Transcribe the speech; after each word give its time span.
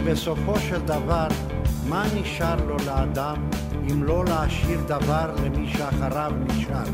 בסופו 0.00 0.58
של 0.58 0.80
דבר, 0.80 1.28
מה 1.88 2.04
נשאר 2.14 2.56
לו 2.66 2.76
לאדם 2.86 3.36
אם 3.90 4.02
לא 4.02 4.24
להשאיר 4.24 4.80
דבר 4.86 5.34
למי 5.44 5.68
שאחריו 5.72 6.32
נשאר? 6.46 6.84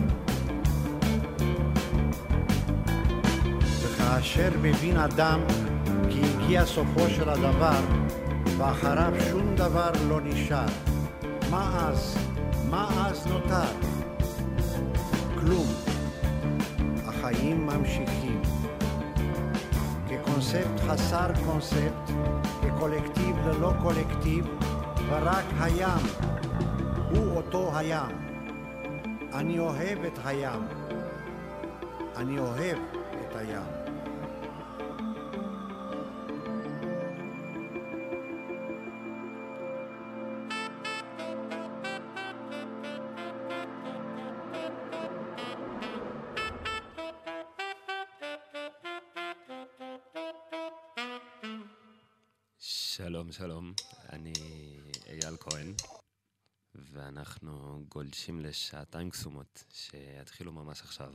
וכאשר 3.83 4.51
מבין 4.63 4.97
אדם 4.97 5.41
כי 6.11 6.21
הגיע 6.21 6.65
סופו 6.65 7.09
של 7.09 7.29
הדבר, 7.29 7.81
ואחריו 8.59 9.13
שום 9.31 9.55
דבר 9.57 9.91
לא 10.09 10.21
נשאר, 10.21 10.67
מה 11.51 11.89
אז? 11.89 12.17
מה 12.71 13.07
אז 13.07 13.27
נותר? 13.27 13.71
כלום. 15.41 15.67
החיים 17.07 17.67
ממשיכים. 17.67 18.43
כקונספט 20.09 20.81
חסר 20.87 21.29
קונספט, 21.47 22.04
כקולקטיב 22.85 23.37
ללא 23.47 23.73
קולקטיב, 23.83 24.47
ורק 25.09 25.45
הים 25.61 26.07
הוא 27.11 27.37
אותו 27.37 27.77
הים. 27.77 28.17
אני 29.35 29.59
אוהב 29.59 29.99
את 30.05 30.19
הים. 30.25 30.61
אני 32.17 32.39
אוהב 32.39 32.79
את 33.21 33.37
הים. 33.37 33.94
שלום, 53.25 53.33
שלום, 53.33 53.73
אני 54.13 54.33
אייל 55.07 55.37
כהן, 55.41 55.75
ואנחנו 56.75 57.85
גולשים 57.89 58.41
לשעתיים 58.41 59.11
קסומות 59.11 59.65
שיתחילו 59.73 60.53
ממש 60.53 60.81
עכשיו. 60.81 61.15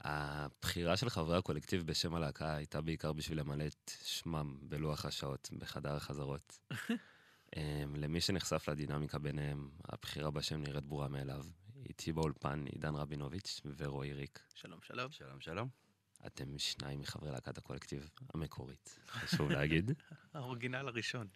הבחירה 0.00 0.96
של 0.96 1.10
חברי 1.10 1.38
הקולקטיב 1.38 1.86
בשם 1.86 2.14
הלהקה 2.14 2.54
הייתה 2.54 2.80
בעיקר 2.80 3.12
בשביל 3.12 3.40
למלא 3.40 3.66
את 3.66 3.90
שמם 4.04 4.58
בלוח 4.62 5.04
השעות 5.04 5.48
בחדר 5.58 5.96
החזרות. 5.96 6.58
אמ, 7.56 7.96
למי 7.96 8.20
שנחשף 8.20 8.68
לדינמיקה 8.68 9.18
ביניהם, 9.18 9.70
הבחירה 9.84 10.30
בשם 10.30 10.62
נראית 10.62 10.84
ברורה 10.84 11.08
מאליו. 11.08 11.44
איתי 11.86 12.12
באולפן 12.12 12.64
עידן 12.66 12.94
רבינוביץ' 12.94 13.60
ורועי 13.76 14.12
ריק. 14.12 14.40
שלום, 14.54 14.80
שלום. 14.82 15.12
שלום, 15.12 15.40
שלום. 15.40 15.89
אתם 16.26 16.58
שניים 16.58 17.00
מחברי 17.00 17.30
להקת 17.30 17.58
הקולקטיב 17.58 18.10
המקורית, 18.34 18.98
חשוב 19.08 19.50
להגיד. 19.50 19.90
האורגינל 20.34 20.88
הראשון. 20.88 21.28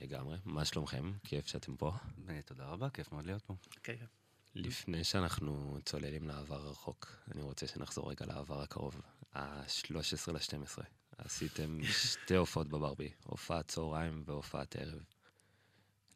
לגמרי. 0.00 0.38
מה 0.44 0.64
שלומכם? 0.64 1.12
כיף 1.24 1.46
שאתם 1.46 1.76
פה. 1.76 1.92
אה, 2.28 2.42
תודה 2.42 2.66
רבה, 2.66 2.90
כיף 2.90 3.12
מאוד 3.12 3.26
להיות 3.26 3.42
פה. 3.42 3.54
כן. 3.82 3.96
לפני 4.54 5.04
שאנחנו 5.04 5.78
צוללים 5.84 6.28
לעבר 6.28 6.66
הרחוק, 6.66 7.16
אני 7.34 7.42
רוצה 7.42 7.66
שנחזור 7.66 8.10
רגע 8.10 8.26
לעבר 8.26 8.60
הקרוב. 8.60 9.00
ה-13 9.34 10.32
ל-12. 10.32 10.82
עשיתם 11.18 11.78
שתי 11.84 12.36
הופעות 12.36 12.68
בברבי, 12.68 13.10
הופעת 13.24 13.68
צהריים 13.68 14.22
והופעת 14.26 14.76
ערב. 14.76 15.02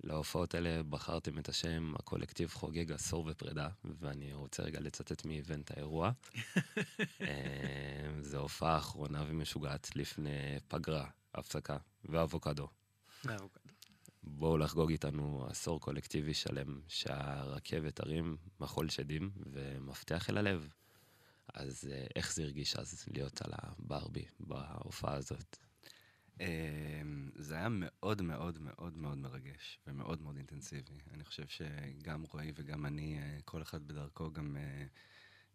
להופעות 0.05 0.55
האלה 0.55 0.83
בחרתם 0.83 1.39
את 1.39 1.49
השם 1.49 1.93
הקולקטיב 1.99 2.51
חוגג 2.51 2.93
עשור 2.93 3.29
ופרידה, 3.31 3.69
ואני 3.85 4.33
רוצה 4.33 4.63
רגע 4.63 4.81
לצטט 4.81 5.25
מאיבנט 5.25 5.71
האירוע. 5.71 6.11
אה, 7.23 8.11
זו 8.21 8.39
הופעה 8.39 8.79
אחרונה 8.79 9.25
ומשוגעת 9.29 9.97
לפני 9.97 10.59
פגרה, 10.69 11.07
הפסקה 11.35 11.77
ואבוקדו. 12.05 12.69
האבוקדו. 13.25 13.63
בואו 14.23 14.59
לחגוג 14.59 14.91
איתנו 14.91 15.47
עשור 15.51 15.81
קולקטיבי 15.81 16.35
שלם, 16.35 16.81
שהרכבת 16.89 18.01
הרים 18.01 18.37
מחול 18.61 18.89
שדים 18.89 19.31
ומפתח 19.37 20.31
אל 20.31 20.39
הלב. 20.39 20.73
אז 21.55 21.89
אה, 21.93 22.07
איך 22.17 22.33
זה 22.33 22.43
הרגיש 22.43 22.77
אז 22.77 23.05
להיות 23.13 23.43
על 23.43 23.51
הברבי 23.53 24.25
בהופעה 24.41 25.15
הזאת? 25.15 25.57
אמ, 26.43 27.31
זה 27.35 27.55
היה 27.55 27.69
מאוד 27.71 28.23
מאוד 28.23 28.59
מאוד 28.63 28.97
מאוד 28.97 29.19
מרגש 29.19 29.79
ומאוד 29.87 30.23
מאוד 30.23 30.37
אינטנסיבי. 30.37 30.95
אני 31.15 31.25
חושב 31.25 31.45
שגם 31.47 32.25
רועי 32.33 32.53
וגם 32.55 32.87
אני, 32.87 33.19
אה, 33.19 33.39
כל 33.45 33.63
אחד 33.63 33.89
בדרכו 33.89 34.33
גם 34.33 34.57
אה, 34.57 34.85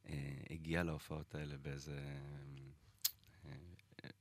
אה, 0.10 0.34
הגיע 0.50 0.84
להופעות 0.84 1.36
האלה 1.36 1.58
באיזה 1.58 2.00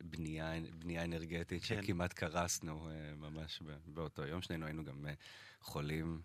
בנייה, 0.01 0.53
בנייה 0.79 1.05
אנרגטית 1.05 1.65
כן. 1.65 1.83
שכמעט 1.83 2.13
קרסנו 2.13 2.89
ממש 3.17 3.63
באותו 3.87 4.23
יום. 4.23 4.43
שנינו 4.43 4.67
היינו 4.67 4.85
גם 4.85 5.07
חולים 5.61 6.21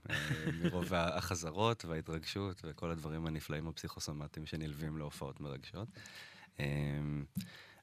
מרוב 0.53 0.94
החזרות 1.18 1.85
וההתרגשות 1.85 2.62
וכל 2.63 2.91
הדברים 2.91 3.25
הנפלאים 3.25 3.68
הפסיכוסומטיים 3.68 4.46
שנלווים 4.46 4.97
להופעות 4.97 5.40
מרגשות. 5.40 5.88
אמ, 6.59 7.25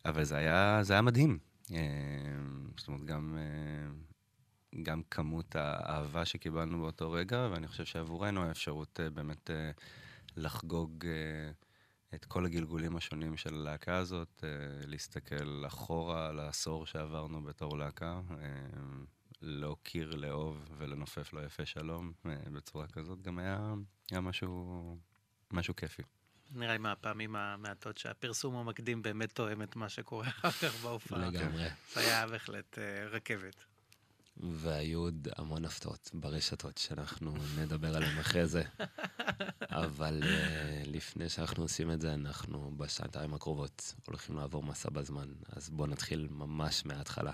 אבל 0.04 0.24
זה 0.24 0.36
היה, 0.36 0.78
זה 0.82 0.92
היה 0.92 1.02
מדהים. 1.02 1.38
אמ, 1.70 2.70
זאת 2.76 2.88
אומרת, 2.88 3.04
גם, 3.04 3.38
אה, 3.38 4.82
גם 4.82 5.02
כמות 5.10 5.56
האהבה 5.56 6.24
שקיבלנו 6.24 6.80
באותו 6.80 7.10
רגע, 7.10 7.48
ואני 7.52 7.68
חושב 7.68 7.84
שעבורנו 7.84 8.42
האפשרות 8.42 9.00
אה, 9.00 9.10
באמת 9.10 9.50
אה, 9.50 9.70
לחגוג 10.36 11.06
את 12.14 12.24
כל 12.24 12.46
הגלגולים 12.46 12.96
השונים 12.96 13.36
של 13.36 13.54
הלהקה 13.54 13.96
הזאת, 13.96 14.44
להסתכל 14.86 15.64
אחורה 15.66 16.28
על 16.28 16.38
העשור 16.38 16.86
שעברנו 16.86 17.42
בתור 17.42 17.78
להקה, 17.78 18.20
להוקיר, 19.42 20.10
לאהוב 20.16 20.68
ולנופף 20.78 21.32
לו 21.32 21.42
יפה 21.42 21.66
שלום 21.66 22.12
בצורה 22.52 22.86
כזאת, 22.86 23.22
גם 23.22 23.38
היה, 23.38 23.74
היה 24.10 24.20
משהו, 24.20 24.96
משהו 25.52 25.76
כיפי. 25.76 26.02
נראה 26.50 26.72
לי 26.72 26.78
מהפעמים 26.78 27.36
המעטות 27.36 27.98
שהפרסום 27.98 28.56
המקדים 28.56 29.02
באמת 29.02 29.32
תואם 29.32 29.62
את 29.62 29.76
מה 29.76 29.88
שקורה 29.88 30.28
אחר 30.38 30.50
כך 30.50 30.82
בהופעה. 30.82 31.18
לגמרי. 31.18 31.68
זה 31.94 32.00
היה 32.00 32.26
בהחלט 32.26 32.78
uh, 32.78 33.14
רכבת. 33.14 33.54
והיו 34.36 34.98
עוד 34.98 35.28
המון 35.36 35.64
הפתעות 35.64 36.10
ברשתות 36.14 36.78
שאנחנו 36.78 37.34
נדבר 37.58 37.96
עליהן 37.96 38.18
אחרי 38.18 38.46
זה. 38.46 38.62
אבל 39.84 40.22
uh, 40.22 40.26
לפני 40.88 41.28
שאנחנו 41.28 41.62
עושים 41.62 41.90
את 41.90 42.00
זה, 42.00 42.14
אנחנו 42.14 42.72
בשעתיים 42.76 43.34
הקרובות 43.34 43.94
הולכים 44.06 44.36
לעבור 44.36 44.62
מסע 44.62 44.90
בזמן, 44.90 45.28
אז 45.48 45.70
בואו 45.70 45.88
נתחיל 45.88 46.28
ממש 46.30 46.86
מההתחלה. 46.86 47.32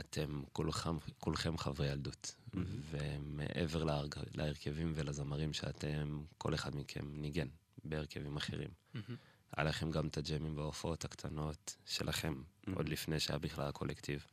אתם 0.00 0.42
כולכם, 0.52 0.96
כולכם 1.18 1.58
חברי 1.58 1.88
ילדות, 1.88 2.34
mm-hmm. 2.36 2.58
ומעבר 2.90 3.84
להרג, 3.84 4.14
להרכבים 4.34 4.92
ולזמרים 4.94 5.52
שאתם, 5.52 6.24
כל 6.38 6.54
אחד 6.54 6.76
מכם 6.76 7.04
ניגן 7.12 7.48
בהרכבים 7.84 8.36
אחרים. 8.36 8.70
Mm-hmm. 8.70 9.12
היה 9.56 9.64
לכם 9.64 9.90
גם 9.90 10.08
את 10.08 10.18
הג'מים 10.18 10.58
וההופעות 10.58 11.04
הקטנות 11.04 11.76
שלכם, 11.86 12.42
mm-hmm. 12.42 12.70
עוד 12.74 12.88
לפני 12.88 13.20
שהיה 13.20 13.38
בכלל 13.38 13.68
הקולקטיב. 13.68 14.26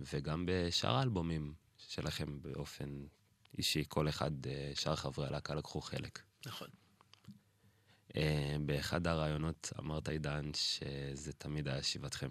וגם 0.00 0.44
בשאר 0.48 0.96
האלבומים 0.96 1.54
שלכם 1.78 2.42
באופן 2.42 3.06
אישי, 3.58 3.84
כל 3.88 4.08
אחד, 4.08 4.46
אה, 4.46 4.72
שאר 4.74 4.96
חברי 4.96 5.26
הלהקה 5.26 5.54
לקחו 5.54 5.80
חלק. 5.80 6.22
נכון. 6.46 6.68
Uh, 8.08 8.18
באחד 8.66 9.06
הרעיונות 9.06 9.72
אמרת, 9.78 10.08
עידן, 10.08 10.50
שזה 10.54 11.32
תמיד 11.32 11.68
היה 11.68 11.82
שיבתכם. 11.82 12.30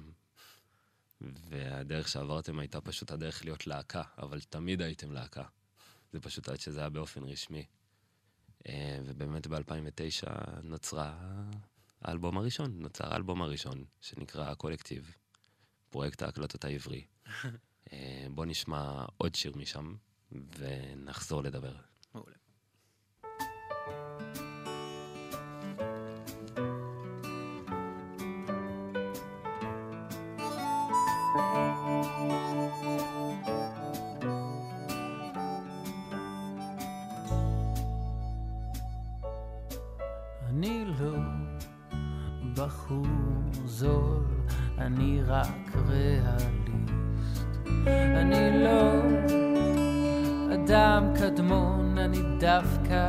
והדרך 1.21 2.07
שעברתם 2.07 2.59
הייתה 2.59 2.81
פשוט 2.81 3.11
הדרך 3.11 3.45
להיות 3.45 3.67
להקה, 3.67 4.01
אבל 4.17 4.41
תמיד 4.41 4.81
הייתם 4.81 5.11
להקה. 5.11 5.43
זה 6.13 6.19
פשוט 6.19 6.49
עד 6.49 6.59
שזה 6.59 6.79
היה 6.79 6.89
באופן 6.89 7.23
רשמי. 7.23 7.65
אה, 8.67 8.99
ובאמת 9.05 9.47
ב-2009 9.47 10.29
נוצרה 10.63 11.15
האלבום 12.01 12.37
הראשון, 12.37 12.71
נוצר 12.79 13.13
האלבום 13.13 13.41
הראשון, 13.41 13.85
שנקרא 14.01 14.53
קולקטיב, 14.53 15.15
פרויקט 15.89 16.21
ההקלטות 16.21 16.65
העברי. 16.65 17.05
אה, 17.93 18.27
בואו 18.31 18.47
נשמע 18.47 19.05
עוד 19.17 19.35
שיר 19.35 19.53
משם, 19.55 19.95
ונחזור 20.31 21.43
לדבר. 21.43 21.75
מעולה. 42.65 43.25
קדמון, 51.19 51.97
אני 51.97 52.17
דווקא 52.39 53.07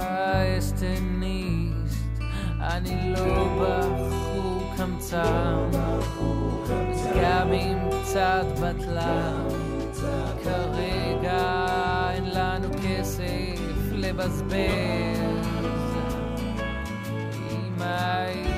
אסטניסט. 0.58 2.06
אני 2.60 3.14
לא 3.16 3.48
בחור 3.60 4.72
קמצן, 4.76 5.70
גם 7.22 7.52
אם 7.52 7.78
קצת 8.02 8.46
בטלה, 8.62 9.32
כרגע 10.44 11.66
אין 12.10 12.24
לנו 12.24 12.68
כסף 12.82 13.92
לבזבז. 13.92 15.46
הייתי 17.80 18.55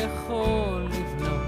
יכול 0.00 0.88
לבנות 0.90 1.40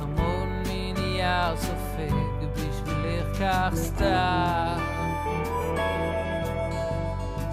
המון 0.00 0.62
מנייר 0.68 1.56
סופג 1.56 2.14
בשבילך 2.54 3.38
כך 3.40 3.70
סתם, 3.74 4.78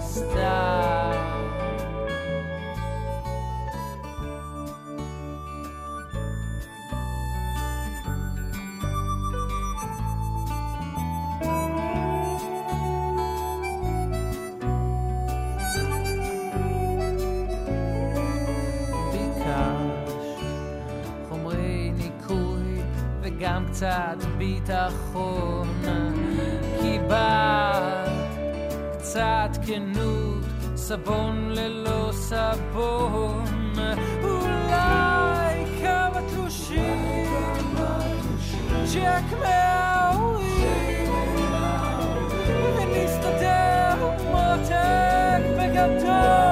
סתם. 0.00 1.09
קצת 23.80 24.26
ביטחון, 24.38 25.82
קיבלת 26.80 28.10
קצת 28.98 29.50
כנות, 29.66 30.44
סבון 30.76 31.50
ללא 31.50 32.12
סבון, 32.12 33.44
אולי 34.22 35.64
כמה 35.82 36.20
תלושים, 36.28 37.26
צ'ק 38.84 39.38
מההורים, 39.40 41.12
ונסתדר 42.76 43.94
מותק 44.30 45.42
בגדול. 45.58 46.49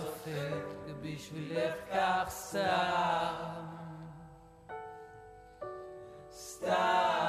סופג 0.00 0.92
בשבילך 1.02 1.74
כך 1.92 2.24
סתם 2.28 3.64
סתם 6.32 7.19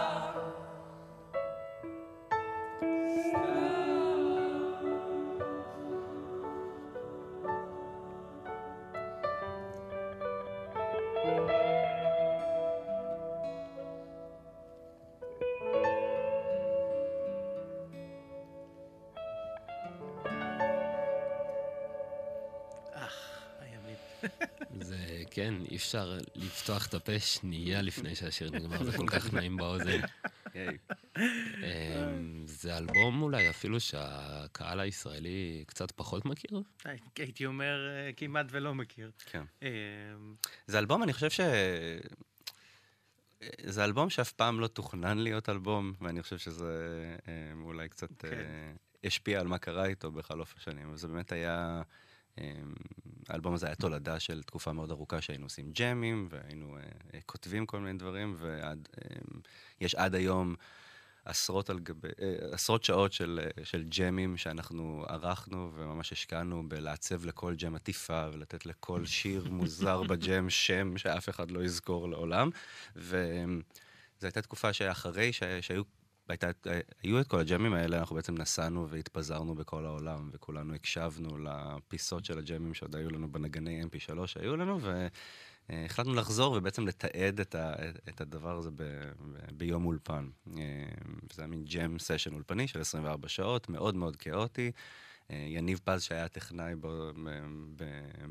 כן, 25.41 25.53
אי 25.71 25.75
אפשר 25.75 26.17
לפתוח 26.35 26.87
את 26.87 26.93
הפה 26.93 27.19
שנייה 27.19 27.81
לפני 27.81 28.15
שהשיר 28.15 28.51
נגמר, 28.51 28.83
זה 28.83 28.97
כל 28.97 29.07
כך 29.07 29.33
נעים 29.33 29.57
באוזן. 29.57 30.01
אמ, 30.55 32.43
זה 32.45 32.77
אלבום 32.77 33.21
אולי 33.21 33.49
אפילו 33.49 33.79
שהקהל 33.79 34.79
הישראלי 34.79 35.63
קצת 35.67 35.91
פחות 35.91 36.25
מכיר? 36.25 36.61
הייתי 37.17 37.45
אומר 37.45 37.89
אה, 37.89 38.13
כמעט 38.17 38.45
ולא 38.49 38.75
מכיר. 38.75 39.11
כן. 39.25 39.43
אמ, 39.61 39.67
זה 40.67 40.79
אלבום, 40.79 41.03
אני 41.03 41.13
חושב 41.13 41.29
ש... 41.29 41.39
זה 43.65 43.83
אלבום 43.83 44.09
שאף 44.09 44.31
פעם 44.31 44.59
לא 44.59 44.67
תוכנן 44.67 45.17
להיות 45.17 45.49
אלבום, 45.49 45.93
ואני 46.01 46.23
חושב 46.23 46.37
שזה 46.37 46.95
אמ, 47.27 47.63
אולי 47.63 47.89
קצת 47.89 48.19
כן. 48.19 48.27
אה, 48.27 48.73
השפיע 49.03 49.39
על 49.39 49.47
מה 49.47 49.57
קרה 49.57 49.85
איתו 49.85 50.11
בחלוף 50.11 50.53
השנים. 50.57 50.87
אבל 50.87 50.97
זה 50.97 51.07
באמת 51.07 51.31
היה... 51.31 51.81
אמ, 52.37 52.73
האלבום 53.29 53.53
הזה 53.53 53.65
היה 53.65 53.75
תולדה 53.75 54.19
של 54.19 54.43
תקופה 54.43 54.73
מאוד 54.73 54.91
ארוכה 54.91 55.21
שהיינו 55.21 55.45
עושים 55.45 55.71
ג'אמים, 55.71 56.27
והיינו 56.29 56.77
uh, 56.77 57.17
כותבים 57.25 57.65
כל 57.65 57.79
מיני 57.79 57.97
דברים, 57.99 58.37
ויש 59.79 59.95
um, 59.95 59.97
עד 59.97 60.15
היום 60.15 60.55
עשרות, 61.25 61.69
על 61.69 61.79
גבי, 61.79 62.07
uh, 62.07 62.53
עשרות 62.53 62.83
שעות 62.83 63.13
של, 63.13 63.39
uh, 63.59 63.65
של 63.65 63.83
ג'אמים 63.83 64.37
שאנחנו 64.37 65.05
ערכנו, 65.07 65.71
וממש 65.75 66.11
השקענו 66.11 66.69
בלעצב 66.69 67.25
לכל 67.25 67.55
ג'אם 67.55 67.75
עטיפה, 67.75 68.27
ולתת 68.33 68.65
לכל 68.65 69.05
שיר 69.05 69.49
מוזר 69.49 70.03
בג'אם 70.03 70.49
שם 70.65 70.97
שאף 70.97 71.29
אחד 71.29 71.51
לא 71.51 71.63
יזכור 71.63 72.09
לעולם. 72.09 72.49
וזו 72.95 73.61
הייתה 74.21 74.41
תקופה 74.41 74.73
שאחרי 74.73 75.31
שהיו 75.61 75.83
והייתה, 76.31 76.69
היו 77.03 77.19
את 77.19 77.27
כל 77.27 77.39
הג'מים 77.39 77.73
האלה, 77.73 77.99
אנחנו 77.99 78.15
בעצם 78.15 78.35
נסענו 78.37 78.89
והתפזרנו 78.89 79.55
בכל 79.55 79.85
העולם, 79.85 80.29
וכולנו 80.33 80.73
הקשבנו 80.73 81.37
לפיסות 81.37 82.25
של 82.25 82.37
הג'מים 82.37 82.73
שעוד 82.73 82.95
היו 82.95 83.09
לנו 83.09 83.31
בנגני 83.31 83.83
mp3 83.83 84.27
שהיו 84.27 84.57
לנו, 84.57 84.79
והחלטנו 85.69 86.13
לחזור 86.13 86.53
ובעצם 86.53 86.87
לתעד 86.87 87.39
את, 87.39 87.55
ה, 87.55 87.73
את 88.09 88.21
הדבר 88.21 88.57
הזה 88.57 88.71
ב, 88.71 88.83
ב, 88.83 89.11
ביום 89.53 89.85
אולפן. 89.85 90.29
זה 91.33 91.41
היה 91.41 91.47
מין 91.47 91.63
ג'ם 91.65 91.99
סשן 91.99 92.33
אולפני 92.33 92.67
של 92.67 92.81
24 92.81 93.27
שעות, 93.27 93.69
מאוד 93.69 93.95
מאוד 93.95 94.15
כאוטי. 94.15 94.71
יניב 95.29 95.79
פז, 95.83 96.03
שהיה 96.03 96.27
טכנאי 96.27 96.73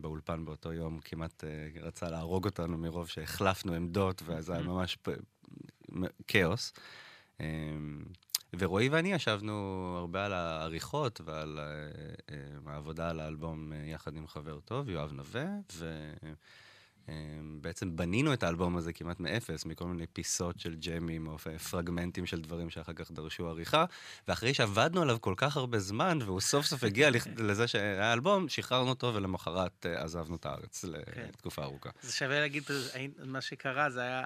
באולפן 0.00 0.44
באותו 0.44 0.72
יום, 0.72 1.00
כמעט 1.04 1.44
רצה 1.80 2.10
להרוג 2.10 2.44
אותנו 2.44 2.78
מרוב 2.78 3.08
שהחלפנו 3.08 3.74
עמדות, 3.74 4.22
וזה 4.26 4.52
היה 4.52 4.62
ממש 4.62 4.98
כאוס. 6.28 6.72
אמ, 7.40 8.02
ורועי 8.58 8.88
ואני 8.88 9.12
ישבנו 9.12 9.54
הרבה 9.98 10.26
על 10.26 10.32
העריכות 10.32 11.20
ועל 11.24 11.58
אה, 11.58 11.64
אה, 12.30 12.72
העבודה 12.72 13.10
על 13.10 13.20
האלבום 13.20 13.72
אה, 13.72 13.78
יחד 13.86 14.16
עם 14.16 14.26
חבר 14.26 14.60
טוב, 14.60 14.88
יואב 14.88 15.12
נווה, 15.12 15.46
ובעצם 17.08 17.96
בנינו 17.96 18.32
את 18.32 18.42
האלבום 18.42 18.76
הזה 18.76 18.92
כמעט 18.92 19.20
מאפס, 19.20 19.64
מכל 19.64 19.84
מיני 19.84 20.06
פיסות 20.06 20.60
של 20.60 20.74
ג'מים 20.74 21.26
או 21.26 21.38
פרגמנטים 21.70 22.26
של 22.26 22.40
דברים 22.40 22.70
שאחר 22.70 22.92
כך 22.92 23.10
דרשו 23.10 23.48
עריכה, 23.48 23.84
ואחרי 24.28 24.54
שעבדנו 24.54 25.02
עליו 25.02 25.20
כל 25.20 25.34
כך 25.36 25.56
הרבה 25.56 25.78
זמן, 25.78 26.18
והוא 26.24 26.40
סוף 26.40 26.66
סוף 26.66 26.84
הגיע 26.84 27.10
לזה 27.48 27.66
שהיה 27.66 28.12
אלבום, 28.12 28.48
שחררנו 28.48 28.88
אותו 28.90 29.14
ולמחרת 29.14 29.86
עזבנו 29.86 30.36
את 30.36 30.46
הארץ 30.46 30.84
כן. 30.84 31.26
לתקופה 31.28 31.62
ארוכה. 31.62 31.90
זה 32.02 32.12
שווה 32.12 32.40
להגיד, 32.40 32.62
מה 33.24 33.40
שקרה 33.40 33.90
זה 33.90 34.00
היה 34.00 34.24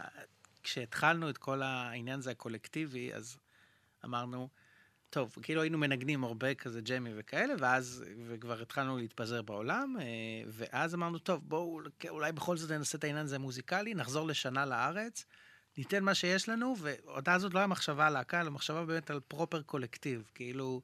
כשהתחלנו 0.65 1.31
את 1.31 1.39
כל 1.39 1.63
העניין 1.63 2.19
הזה 2.19 2.31
הקולקטיבי, 2.31 3.15
אז 3.15 3.39
אמרנו, 4.05 4.49
טוב, 5.11 5.37
כאילו 5.43 5.63
היינו 5.63 5.79
מנגנים 5.79 6.25
הרבה 6.25 6.55
כזה 6.55 6.81
ג'מי 6.81 7.11
וכאלה, 7.17 7.55
ואז, 7.59 8.05
וכבר 8.29 8.63
התחלנו 8.63 8.97
להתפזר 8.97 9.43
בעולם, 9.43 9.97
אה, 10.01 10.05
ואז 10.49 10.95
אמרנו, 10.95 11.19
טוב, 11.19 11.41
בואו, 11.49 11.81
אולי 12.09 12.33
בכל 12.33 12.57
זאת 12.57 12.71
ננסה 12.71 12.99
את 12.99 13.05
העניין 13.05 13.25
הזה 13.25 13.39
מוזיקלי, 13.39 13.95
נחזור 13.95 14.27
לשנה 14.27 14.67
לארץ, 14.67 15.25
ניתן 15.79 16.05
מה 16.05 16.15
שיש 16.15 16.49
לנו, 16.49 16.75
ואותה 16.79 17.33
הזאת 17.33 17.55
לא 17.55 17.59
היה 17.59 17.67
מחשבה 17.67 18.07
על 18.07 18.17
הקהל, 18.17 18.47
המחשבה 18.47 18.85
באמת 18.85 19.11
על 19.11 19.21
פרופר 19.21 19.63
קולקטיב, 19.63 20.31
כאילו, 20.35 20.83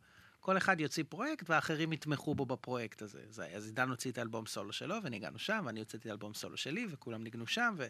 כל 0.51 0.57
אחד 0.57 0.81
יוציא 0.81 1.05
פרויקט 1.09 1.51
והאחרים 1.51 1.93
יתמכו 1.93 2.35
בו 2.35 2.47
בפרויקט 2.47 3.03
הזה. 3.03 3.21
אז, 3.29 3.43
אז 3.55 3.67
עידן 3.67 3.89
הוציא 3.89 4.11
את 4.11 4.19
האלבום 4.19 4.47
סולו 4.47 4.73
שלו 4.73 4.97
וניגענו 5.03 5.39
שם, 5.39 5.63
ואני 5.67 5.81
הוצאתי 5.81 5.99
את 5.99 6.07
האלבום 6.07 6.35
סולו 6.35 6.57
שלי, 6.57 6.87
וכולם 6.91 7.23
ניגנו 7.23 7.47
שם, 7.47 7.75
ו, 7.79 7.87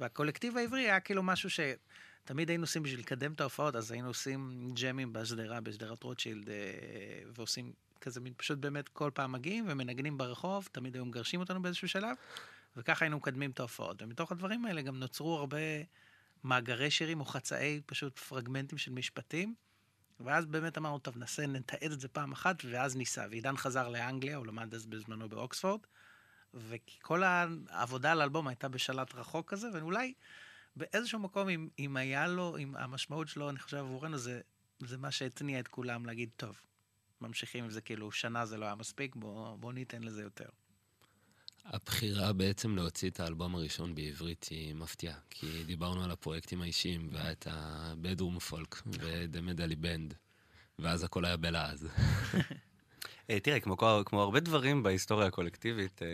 והקולקטיב 0.00 0.56
העברי 0.56 0.80
היה 0.80 1.00
כאילו 1.00 1.22
משהו 1.22 1.50
שתמיד 1.50 2.48
היינו 2.48 2.62
עושים 2.62 2.82
בשביל 2.82 3.00
לקדם 3.00 3.32
את 3.32 3.40
ההופעות, 3.40 3.76
אז 3.76 3.90
היינו 3.90 4.08
עושים 4.08 4.70
ג'מים 4.82 5.12
בשדרה, 5.12 5.60
בשדרת 5.60 6.02
רוטשילד, 6.02 6.48
אה, 6.50 6.54
ועושים 7.34 7.72
כזה 8.00 8.20
מין 8.20 8.32
פשוט 8.36 8.58
באמת 8.58 8.88
כל 8.88 9.10
פעם 9.14 9.32
מגיעים 9.32 9.64
ומנגנים 9.68 10.18
ברחוב, 10.18 10.68
תמיד 10.72 10.94
היו 10.94 11.04
מגרשים 11.04 11.40
אותנו 11.40 11.62
באיזשהו 11.62 11.88
שלב, 11.88 12.16
וככה 12.76 13.04
היינו 13.04 13.16
מקדמים 13.16 13.50
את 13.50 13.60
ההופעות. 13.60 14.02
ומתוך 14.02 14.32
הדברים 14.32 14.64
האלה 14.64 14.82
גם 14.82 14.96
נוצרו 14.96 15.36
הרבה 15.36 15.58
מאגרי 16.44 16.90
שירים 16.90 17.20
או 17.20 17.24
חצאי 17.24 17.80
פשוט 17.86 18.18
פרגמנטים 18.18 18.78
של 18.78 18.92
משפטים. 18.92 19.54
ואז 20.20 20.46
באמת 20.46 20.78
אמרנו, 20.78 20.98
טוב, 20.98 21.18
ננסה, 21.18 21.46
נתעד 21.46 21.92
את 21.92 22.00
זה 22.00 22.08
פעם 22.08 22.32
אחת, 22.32 22.56
ואז 22.70 22.96
ניסה. 22.96 23.26
ועידן 23.30 23.56
חזר 23.56 23.88
לאנגליה, 23.88 24.36
הוא 24.36 24.46
למד 24.46 24.74
אז 24.74 24.86
בזמנו 24.86 25.28
באוקספורד, 25.28 25.80
וכל 26.54 27.22
העבודה 27.22 28.12
על 28.12 28.20
האלבום 28.20 28.48
הייתה 28.48 28.68
בשלט 28.68 29.14
רחוק 29.14 29.50
כזה, 29.50 29.68
ואולי 29.72 30.14
באיזשהו 30.76 31.18
מקום, 31.18 31.48
אם, 31.48 31.68
אם 31.78 31.96
היה 31.96 32.26
לו, 32.26 32.58
אם 32.58 32.76
המשמעות 32.76 33.28
שלו, 33.28 33.50
אני 33.50 33.58
חושב 33.58 33.76
עבורנו, 33.76 34.18
זה, 34.18 34.40
זה 34.80 34.98
מה 34.98 35.10
שהתניע 35.10 35.60
את 35.60 35.68
כולם 35.68 36.06
להגיד, 36.06 36.30
טוב, 36.36 36.60
ממשיכים 37.20 37.64
עם 37.64 37.70
זה, 37.70 37.80
כאילו, 37.80 38.12
שנה 38.12 38.46
זה 38.46 38.56
לא 38.56 38.64
היה 38.64 38.74
מספיק, 38.74 39.16
בואו 39.16 39.56
בוא 39.58 39.72
ניתן 39.72 40.02
לזה 40.02 40.22
יותר. 40.22 40.48
הבחירה 41.72 42.32
בעצם 42.32 42.76
להוציא 42.76 43.10
את 43.10 43.20
האלבום 43.20 43.54
הראשון 43.54 43.94
בעברית 43.94 44.48
היא 44.50 44.74
מפתיעה, 44.74 45.14
כי 45.30 45.46
דיברנו 45.66 46.04
על 46.04 46.10
הפרויקטים 46.10 46.62
האישיים, 46.62 47.08
והיה 47.12 47.32
את 47.32 47.46
הבדרום 47.50 48.38
פולק 48.38 48.82
ודמדלי 48.86 49.76
בנד, 49.76 50.14
ואז 50.78 51.04
הכל 51.04 51.24
היה 51.24 51.36
בלעז. 51.36 51.88
אה, 53.30 53.40
תראה, 53.40 53.60
כמו, 53.60 53.76
כמו 54.06 54.22
הרבה 54.22 54.40
דברים 54.40 54.82
בהיסטוריה 54.82 55.26
הקולקטיבית, 55.26 56.02
אה, 56.02 56.08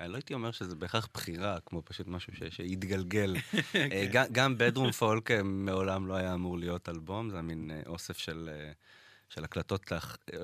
אני 0.00 0.12
לא 0.12 0.16
הייתי 0.16 0.34
אומר 0.34 0.50
שזה 0.50 0.74
בהכרח 0.74 1.08
בחירה, 1.14 1.58
כמו 1.66 1.82
פשוט 1.84 2.06
משהו 2.06 2.32
שהתגלגל. 2.50 3.36
אה, 3.74 4.06
כן. 4.12 4.24
גם 4.32 4.58
בדרום 4.58 4.92
פולק 4.92 5.30
מעולם 5.44 6.06
לא 6.06 6.14
היה 6.14 6.34
אמור 6.34 6.58
להיות 6.58 6.88
אלבום, 6.88 7.30
זה 7.30 7.42
מין 7.42 7.70
אוסף 7.86 8.18
של... 8.18 8.50
של 9.28 9.44
הקלטות, 9.44 9.92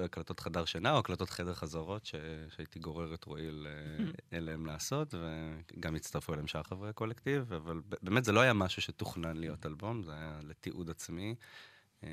הקלטות 0.04 0.40
חדר 0.40 0.64
שינה 0.64 0.92
או 0.92 0.98
הקלטות 0.98 1.30
חדר 1.30 1.54
חזרות 1.54 2.06
ש, 2.06 2.14
שהייתי 2.56 2.78
גורר 2.78 3.14
את 3.14 3.24
רועי 3.24 3.48
אליהם 4.32 4.66
לעשות, 4.66 5.14
וגם 5.14 5.94
הצטרפו 5.94 6.32
אליהם 6.32 6.46
שאר 6.46 6.62
חברי 6.62 6.88
הקולקטיב, 6.88 7.52
אבל 7.52 7.80
באמת 8.02 8.24
זה 8.24 8.32
לא 8.32 8.40
היה 8.40 8.52
משהו 8.52 8.82
שתוכנן 8.82 9.36
להיות 9.36 9.66
אלבום, 9.66 10.02
זה 10.02 10.12
היה 10.12 10.40
לתיעוד 10.42 10.90
עצמי. 10.90 11.34
אה, 12.04 12.08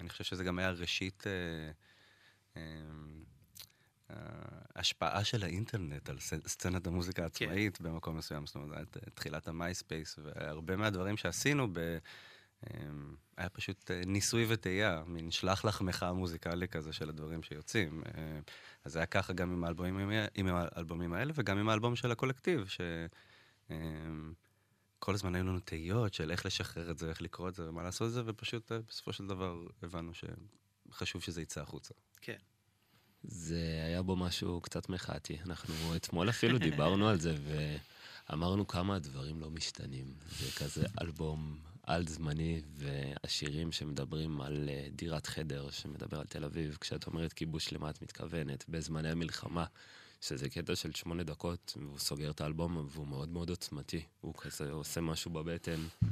אני 0.00 0.08
חושב 0.08 0.24
שזה 0.24 0.44
גם 0.44 0.58
היה 0.58 0.70
ראשית 0.70 1.24
אה, 1.26 1.70
אה, 2.56 2.62
השפעה 4.76 5.24
של 5.24 5.44
האינטרנט 5.44 6.08
על 6.08 6.18
סצנת 6.46 6.86
המוזיקה. 6.86 7.22
העצמאית 7.22 7.76
כן. 7.76 7.84
במקום 7.84 8.16
מסוים, 8.16 8.46
זאת 8.46 8.56
אומרת, 8.56 8.96
תחילת 9.14 9.48
המייספייס, 9.48 10.18
והרבה 10.22 10.76
מהדברים 10.76 11.16
שעשינו 11.16 11.68
ב... 11.72 11.98
אמ, 12.66 13.14
היה 13.36 13.48
פשוט 13.48 13.90
אה, 13.90 14.02
ניסוי 14.06 14.46
וטעייה, 14.48 15.02
מין 15.06 15.30
שלח 15.30 15.64
לחמך 15.64 16.06
מוזיקלי 16.14 16.68
כזה 16.68 16.92
של 16.92 17.08
הדברים 17.08 17.42
שיוצאים. 17.42 18.02
אה, 18.06 18.40
אז 18.84 18.92
זה 18.92 18.98
היה 18.98 19.06
ככה 19.06 19.32
גם 19.32 19.52
עם 19.52 19.64
האלבומים, 19.64 20.10
עם 20.34 20.46
האלבומים 20.46 21.12
האלה 21.12 21.32
וגם 21.34 21.58
עם 21.58 21.68
האלבום 21.68 21.96
של 21.96 22.10
הקולקטיב, 22.10 22.66
שכל 22.66 22.84
אמ, 23.70 24.34
הזמן 25.14 25.34
היו 25.34 25.44
לנו 25.44 25.60
תהיות 25.60 26.14
של 26.14 26.30
איך 26.30 26.46
לשחרר 26.46 26.90
את 26.90 26.98
זה, 26.98 27.08
איך 27.08 27.22
לקרוא 27.22 27.48
את 27.48 27.54
זה 27.54 27.68
ומה 27.68 27.82
לעשות 27.82 28.08
את 28.08 28.12
זה, 28.12 28.22
ופשוט 28.26 28.72
אה, 28.72 28.78
בסופו 28.88 29.12
של 29.12 29.26
דבר 29.26 29.66
הבנו 29.82 30.12
שחשוב 30.14 31.22
שזה 31.22 31.42
יצא 31.42 31.60
החוצה. 31.60 31.94
כן. 32.20 32.36
זה 33.22 33.82
היה 33.86 34.02
בו 34.02 34.16
משהו 34.16 34.60
קצת 34.60 34.88
מחאתי. 34.88 35.38
אנחנו 35.46 35.96
אתמול 35.96 36.28
אפילו 36.28 36.58
דיברנו 36.58 37.08
על 37.08 37.20
זה, 37.20 37.34
ואמרנו 38.30 38.66
כמה 38.66 38.96
הדברים 38.96 39.40
לא 39.40 39.50
משתנים. 39.50 40.14
זה 40.38 40.50
כזה 40.56 40.86
אלבום 41.00 41.69
על 41.90 42.06
זמני, 42.06 42.62
והשירים 42.74 43.72
שמדברים 43.72 44.40
על 44.40 44.68
אה, 44.68 44.86
דירת 44.92 45.26
חדר, 45.26 45.70
שמדבר 45.70 46.18
על 46.18 46.26
תל 46.26 46.44
אביב, 46.44 46.78
כשאת 46.80 47.06
אומרת 47.06 47.32
כיבוש 47.32 47.72
למה 47.72 47.90
את 47.90 48.02
מתכוונת, 48.02 48.64
בזמני 48.68 49.10
המלחמה, 49.10 49.64
שזה 50.20 50.48
קטע 50.48 50.76
של 50.76 50.92
שמונה 50.94 51.22
דקות, 51.22 51.76
והוא 51.80 51.98
סוגר 51.98 52.30
את 52.30 52.40
האלבום, 52.40 52.88
והוא 52.90 53.06
מאוד 53.06 53.28
מאוד 53.28 53.50
עוצמתי. 53.50 54.02
הוא 54.20 54.34
כזה 54.34 54.70
עושה 54.70 55.00
משהו 55.00 55.30
בבטן. 55.30 55.86
Hey, 56.02 56.06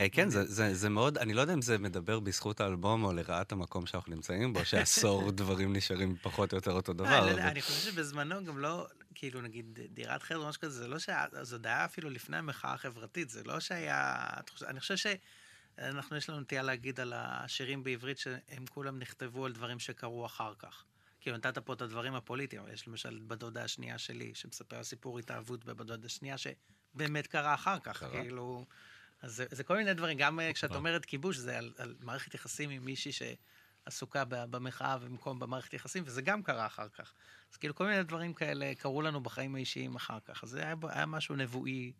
אה, 0.00 0.08
כן, 0.08 0.30
זה, 0.30 0.44
זה, 0.44 0.74
זה 0.74 0.88
מאוד, 0.88 1.18
אני 1.18 1.34
לא 1.34 1.40
יודע 1.40 1.54
אם 1.54 1.62
זה 1.62 1.78
מדבר 1.78 2.20
בזכות 2.20 2.60
האלבום 2.60 3.04
או 3.04 3.12
לרעת 3.12 3.52
המקום 3.52 3.86
שאנחנו 3.86 4.14
נמצאים 4.14 4.52
בו, 4.52 4.64
שעשור 4.64 5.30
דברים 5.40 5.76
נשארים 5.76 6.16
פחות 6.22 6.52
או 6.52 6.58
יותר 6.58 6.72
אותו 6.72 6.92
דבר. 6.92 7.26
לא, 7.26 7.32
אבל... 7.32 7.40
אני 7.40 7.62
חושב 7.62 7.92
שבזמנו 7.92 8.44
גם 8.44 8.58
לא, 8.58 8.86
כאילו 9.14 9.40
נגיד 9.40 9.78
דירת 9.90 10.22
חדר, 10.22 10.48
משהו 10.48 10.60
כזה, 10.60 10.78
זה 10.78 10.88
לא 10.88 10.98
שהיה, 10.98 11.26
זה 11.42 11.54
עוד 11.54 11.66
היה 11.66 11.84
אפילו 11.84 12.10
לפני 12.10 12.36
המחאה 12.36 12.72
החברתית, 12.72 13.30
זה 13.30 13.44
לא 13.44 13.60
שהיה, 13.60 14.26
אני 14.62 14.80
חושב 14.80 14.96
שאנחנו, 14.96 16.16
יש 16.16 16.30
לנו 16.30 16.40
נטייה 16.40 16.62
להגיד 16.62 17.00
על 17.00 17.12
השירים 17.16 17.84
בעברית 17.84 18.18
שהם 18.18 18.66
כולם 18.66 18.98
נכתבו 18.98 19.46
על 19.46 19.52
דברים 19.52 19.78
שקרו 19.78 20.26
אחר 20.26 20.54
כך. 20.58 20.84
כאילו 21.20 21.36
נתת 21.36 21.58
פה 21.58 21.72
את 21.72 21.82
הדברים 21.82 22.14
הפוליטיים, 22.14 22.62
יש 22.72 22.88
למשל 22.88 23.16
את 23.16 23.22
בדודה 23.22 23.64
השנייה 23.64 23.98
שלי, 23.98 24.34
שמספר 24.34 24.84
סיפור 24.84 25.18
התאהבות 25.18 25.64
בבדודה 25.64 26.06
השנייה, 26.06 26.36
שבאמת 26.38 27.26
קרה 27.26 27.54
אחר 27.54 27.78
כך, 27.78 27.98
קרה. 27.98 28.10
כאילו... 28.10 28.66
אז 29.22 29.34
זה, 29.34 29.46
זה 29.50 29.64
כל 29.64 29.76
מיני 29.76 29.94
דברים, 29.94 30.18
גם 30.18 30.40
כשאת 30.54 30.70
אומרת 30.74 31.04
כיבוש, 31.04 31.36
זה 31.36 31.58
על, 31.58 31.72
על 31.76 31.94
מערכת 32.00 32.34
יחסים 32.34 32.70
עם 32.70 32.84
מישהי 32.84 33.12
שעסוקה 33.84 34.24
במחאה 34.24 34.98
במקום 34.98 35.38
במערכת 35.38 35.74
יחסים, 35.74 36.02
וזה 36.06 36.22
גם 36.22 36.42
קרה 36.42 36.66
אחר 36.66 36.88
כך. 36.88 37.12
אז 37.52 37.56
כאילו 37.56 37.74
כל 37.74 37.86
מיני 37.86 38.02
דברים 38.02 38.34
כאלה 38.34 38.72
קרו 38.78 39.02
לנו 39.02 39.20
בחיים 39.22 39.54
האישיים 39.54 39.96
אחר 39.96 40.18
כך. 40.24 40.44
אז 40.44 40.50
זה 40.50 40.62
היה, 40.62 40.74
היה 40.88 41.06
משהו 41.06 41.36
נבואי 41.36 41.92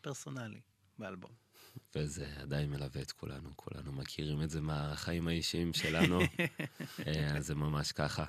פרסונלי 0.00 0.60
באלבום. 0.98 1.30
וזה 1.94 2.34
עדיין 2.40 2.70
מלווה 2.70 3.02
את 3.02 3.12
כולנו, 3.12 3.50
כולנו 3.56 3.92
מכירים 3.92 4.42
את 4.42 4.50
זה 4.50 4.60
מהחיים 4.60 5.28
האישיים 5.28 5.72
שלנו, 5.72 6.20
אה, 7.06 7.36
אז 7.36 7.46
זה 7.46 7.54
ממש 7.54 7.92
ככה. 7.92 8.24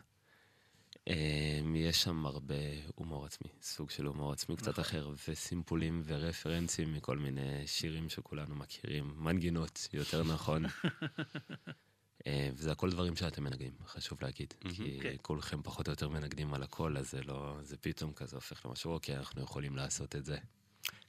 אמ, 1.07 1.75
יש 1.75 2.03
שם 2.03 2.25
הרבה 2.25 2.55
הומור 2.95 3.25
עצמי, 3.25 3.49
סוג 3.61 3.89
של 3.89 4.05
הומור 4.05 4.33
עצמי 4.33 4.55
קצת 4.55 4.67
נכון. 4.67 4.83
אחר, 4.83 5.09
וסימפולים 5.27 6.01
ורפרנסים 6.05 6.93
מכל 6.93 7.17
מיני 7.17 7.67
שירים 7.67 8.09
שכולנו 8.09 8.55
מכירים, 8.55 9.13
מנגינות, 9.17 9.87
יותר 9.93 10.23
נכון. 10.23 10.65
אה, 12.27 12.49
וזה 12.53 12.71
הכל 12.71 12.91
דברים 12.91 13.15
שאתם 13.15 13.43
מנגנים, 13.43 13.73
חשוב 13.85 14.17
להגיד. 14.21 14.53
כי 14.75 14.99
כן. 15.01 15.15
כולכם 15.21 15.61
פחות 15.63 15.87
או 15.87 15.91
יותר 15.91 16.09
מנגנים 16.09 16.53
על 16.53 16.63
הכל, 16.63 16.97
אז 16.97 17.11
זה 17.11 17.21
לא, 17.21 17.57
זה 17.61 17.77
פתאום 17.77 18.13
כזה 18.13 18.35
הופך 18.35 18.65
למשהו, 18.65 18.91
אוקיי, 18.91 19.17
אנחנו 19.17 19.41
יכולים 19.41 19.75
לעשות 19.75 20.15
את 20.15 20.25
זה. 20.25 20.37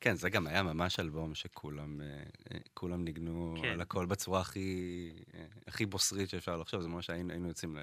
כן, 0.00 0.16
זה 0.16 0.30
גם 0.30 0.46
היה 0.46 0.62
ממש 0.62 1.00
אלבום 1.00 1.34
שכולם 1.34 2.00
אה, 2.00 2.06
אה, 2.06 2.58
כולם 2.74 3.04
ניגנו 3.04 3.54
כן. 3.62 3.68
על 3.68 3.80
הכל 3.80 4.06
בצורה 4.06 4.40
הכי, 4.40 5.12
הכי 5.66 5.86
בוסרית 5.86 6.30
שאפשר 6.30 6.56
לחשוב. 6.56 6.80
זה 6.80 6.88
ממש 6.88 7.06
שהיינו 7.06 7.48
יוצאים 7.48 7.76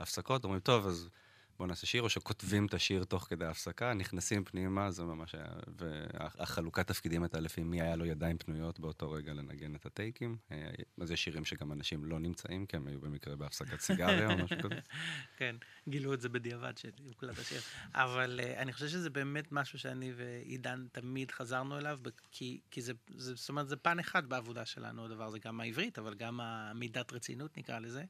להפסקות, 0.00 0.44
אומרים, 0.44 0.60
טוב, 0.60 0.86
אז 0.86 1.08
בוא 1.58 1.66
נעשה 1.66 1.86
שיר, 1.86 2.02
או 2.02 2.08
שכותבים 2.08 2.66
את 2.66 2.74
השיר 2.74 3.04
תוך 3.04 3.22
כדי 3.22 3.44
ההפסקה, 3.44 3.94
נכנסים 3.94 4.44
פנימה, 4.44 4.90
זה 4.90 5.04
ממש 5.04 5.34
היה... 5.34 5.46
והחלוקת 5.78 6.86
תפקידים 6.86 7.22
הייתה 7.22 7.40
לפי 7.40 7.62
מי 7.62 7.82
היה 7.82 7.96
לו 7.96 8.06
ידיים 8.06 8.38
פנויות 8.38 8.80
באותו 8.80 9.10
רגע 9.10 9.32
לנגן 9.32 9.74
את 9.74 9.86
הטייקים. 9.86 10.36
אה, 10.52 10.70
אז 11.00 11.10
יש 11.10 11.24
שירים 11.24 11.44
שגם 11.44 11.72
אנשים 11.72 12.04
לא 12.04 12.18
נמצאים, 12.18 12.66
כי 12.66 12.76
הם 12.76 12.86
היו 12.86 13.00
במקרה 13.00 13.36
בהפסקת 13.36 13.80
סיגריה 13.80 14.32
או 14.32 14.44
משהו 14.44 14.56
כזה. 14.62 14.80
כן, 15.38 15.56
גילו 15.88 16.14
את 16.14 16.20
זה 16.20 16.28
בדיעבד 16.28 16.72
שהוקלט 16.76 17.38
השיר. 17.38 17.60
אבל 17.94 18.40
uh, 18.42 18.58
אני 18.58 18.72
חושב 18.72 18.88
שזה 18.88 19.10
באמת 19.10 19.52
משהו 19.52 19.78
שאני 19.78 20.12
ועידן 20.16 20.86
תמיד 20.92 21.30
חזרנו 21.30 21.78
אליו, 21.78 21.98
כי, 22.30 22.60
כי 22.70 22.82
זה, 22.82 22.92
זה, 23.16 23.34
זאת 23.34 23.48
אומרת, 23.48 23.68
זה 23.68 23.76
פן 23.76 23.98
אחד 23.98 24.28
בעבודה 24.28 24.66
שלנו, 24.66 25.04
הדבר 25.04 25.24
הזה, 25.24 25.38
גם 25.38 25.60
העברית, 25.60 25.98
אבל 25.98 26.14
גם 26.14 26.40
המידת 26.40 27.12
רצינות 27.12 27.56
נקרא 27.56 27.78
לזה. 27.78 28.04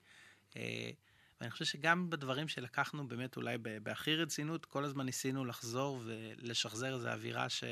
Uh, 1.35 1.37
ואני 1.41 1.51
חושב 1.51 1.65
שגם 1.65 2.11
בדברים 2.11 2.49
שלקחנו 2.49 3.09
באמת 3.09 3.37
אולי 3.37 3.59
בהכי 3.83 4.17
רצינות, 4.17 4.65
כל 4.65 4.85
הזמן 4.85 5.07
ניסינו 5.07 5.45
לחזור 5.45 6.03
ולשחזר 6.05 6.95
איזו 6.95 7.09
אווירה 7.09 7.49
ש... 7.49 7.65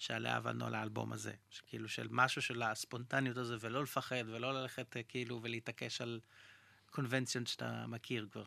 שעליה 0.00 0.36
עבדנו 0.36 0.66
על 0.66 0.74
האלבום 0.74 1.12
הזה. 1.12 1.32
כאילו 1.66 1.88
של 1.88 2.08
משהו 2.10 2.42
של 2.42 2.62
הספונטניות 2.62 3.36
הזה, 3.36 3.56
ולא 3.60 3.82
לפחד, 3.82 4.24
ולא 4.26 4.54
ללכת 4.54 4.96
אה, 4.96 5.02
כאילו 5.02 5.40
ולהתעקש 5.42 6.00
על 6.00 6.20
קונבנציות 6.90 7.46
שאתה 7.46 7.86
מכיר 7.86 8.26
כבר. 8.32 8.44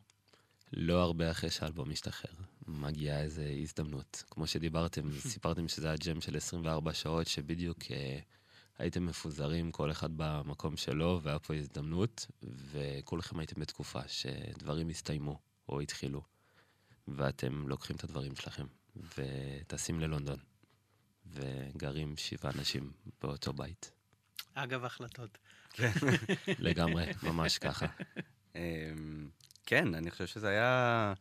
לא 0.74 1.02
הרבה 1.02 1.32
אחרי 1.32 1.50
שהאלבום 1.50 1.90
משתחרר, 1.90 2.34
מגיעה 2.68 3.22
איזו 3.22 3.42
הזדמנות. 3.42 4.24
כמו 4.30 4.48
שדיברתם, 4.48 5.12
סיפרתם 5.34 5.68
שזה 5.68 5.88
היה 5.88 5.98
ג'ם 5.98 6.22
של 6.22 6.38
24 6.38 6.94
שעות, 6.94 7.28
שבדיוק 7.28 7.80
אה, 7.92 8.20
הייתם 8.78 9.06
מפוזרים, 9.06 9.72
כל 9.72 9.92
אחד 9.92 10.10
במקום 10.16 10.78
שלו, 10.78 11.20
והיה 11.24 11.40
פה 11.40 11.56
הזדמנות, 11.56 12.28
וכולכם 12.44 13.40
הייתם 13.40 13.62
בתקופה 13.62 14.08
שדברים 14.08 14.90
הסתיימו 14.90 15.40
או 15.70 15.80
התחילו, 15.80 16.22
ואתם 17.08 17.68
לוקחים 17.68 17.96
את 17.96 18.04
הדברים 18.04 18.36
שלכם 18.36 18.66
וטסים 19.18 20.00
ללונדון, 20.00 20.40
וגרים 21.26 22.18
שבעה 22.18 22.52
אנשים 22.58 22.92
באותו 23.22 23.54
בית. 23.54 23.92
אגב 24.54 24.86
החלטות. 24.86 25.38
לגמרי, 26.60 27.06
ממש 27.24 27.58
ככה. 27.58 27.86
אמ, 28.56 29.30
כן, 29.66 29.96
אני 29.96 30.12
חושב 30.12 30.26
שזה 30.26 30.48
היה, 30.48 31.14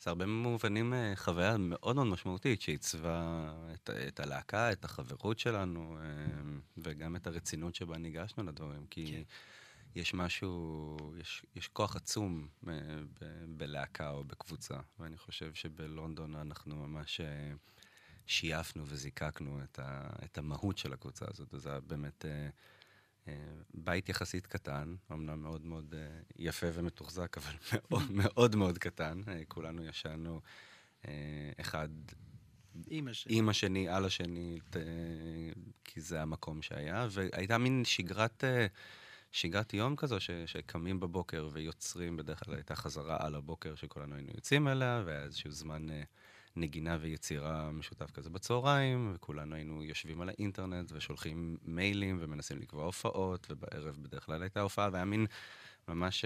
זה 0.00 0.10
הרבה 0.10 0.26
מובנים 0.26 0.94
אה, 0.94 1.12
חוויה 1.16 1.56
מאוד 1.58 1.96
מאוד 1.96 2.06
משמעותית 2.06 2.60
שעיצבה 2.62 3.50
את, 3.74 3.90
את 4.08 4.20
הלהקה, 4.20 4.72
את 4.72 4.84
החברות 4.84 5.38
שלנו, 5.38 5.98
אמ, 6.00 6.60
וגם 6.76 7.16
את 7.16 7.26
הרצינות 7.26 7.74
שבה 7.74 7.98
ניגשנו 7.98 8.44
לדברים, 8.44 8.86
כי 8.86 9.06
כן. 9.06 9.22
יש 10.00 10.14
משהו, 10.14 10.96
יש, 11.20 11.46
יש 11.56 11.68
כוח 11.68 11.96
עצום 11.96 12.48
אה, 12.68 12.72
ב- 13.20 13.44
בלהקה 13.48 14.10
או 14.10 14.24
בקבוצה, 14.24 14.76
ואני 14.98 15.16
חושב 15.16 15.54
שבלונדון 15.54 16.34
אנחנו 16.34 16.76
ממש 16.76 17.20
אה, 17.20 17.52
שייפנו 18.26 18.84
וזיקקנו 18.86 19.60
את, 19.64 19.78
ה, 19.78 20.08
את 20.24 20.38
המהות 20.38 20.78
של 20.78 20.92
הקבוצה 20.92 21.26
הזאת, 21.28 21.54
וזה 21.54 21.80
באמת... 21.80 22.24
אה, 22.24 22.48
בית 23.74 24.08
יחסית 24.08 24.46
קטן, 24.46 24.94
אמנם 25.12 25.42
מאוד 25.42 25.66
מאוד 25.66 25.94
אה, 25.98 26.20
יפה 26.36 26.66
ומתוחזק, 26.74 27.38
אבל 27.38 27.52
מאוד 27.90 28.12
מאוד 28.12 28.56
מאוד 28.56 28.78
קטן. 28.78 29.22
אה, 29.28 29.42
כולנו 29.48 29.84
ישנו 29.84 30.40
אה, 31.08 31.52
אחד 31.60 31.88
אימא 32.90 33.12
שלי. 33.12 33.38
עם 33.38 33.48
השני, 33.48 33.88
על 33.88 34.04
השני, 34.04 34.58
כי 35.84 36.00
זה 36.00 36.22
המקום 36.22 36.62
שהיה, 36.62 37.06
והייתה 37.10 37.58
מין 37.58 37.84
שגרת, 37.84 38.44
אה, 38.44 38.66
שגרת 39.32 39.74
יום 39.74 39.96
כזו, 39.96 40.20
ש, 40.20 40.30
שקמים 40.46 41.00
בבוקר 41.00 41.48
ויוצרים, 41.52 42.16
בדרך 42.16 42.44
כלל 42.44 42.54
הייתה 42.54 42.76
חזרה 42.76 43.16
על 43.20 43.34
הבוקר 43.34 43.74
שכולנו 43.74 44.14
היינו 44.14 44.30
יוצאים 44.34 44.68
אליה, 44.68 45.02
והיה 45.06 45.22
איזשהו 45.22 45.50
זמן 45.50 45.90
אה, 45.90 46.02
נגינה 46.60 46.98
ויצירה 47.00 47.70
משותף 47.70 48.10
כזה 48.10 48.30
בצהריים, 48.30 49.12
וכולנו 49.14 49.54
היינו 49.54 49.84
יושבים 49.84 50.20
על 50.20 50.28
האינטרנט 50.28 50.92
ושולחים 50.92 51.56
מיילים 51.64 52.18
ומנסים 52.20 52.58
לקבוע 52.58 52.84
הופעות, 52.84 53.46
ובערב 53.50 53.96
בדרך 54.02 54.26
כלל 54.26 54.42
הייתה 54.42 54.60
הופעה, 54.60 54.88
והיה 54.92 55.04
מין 55.04 55.26
ממש... 55.88 56.24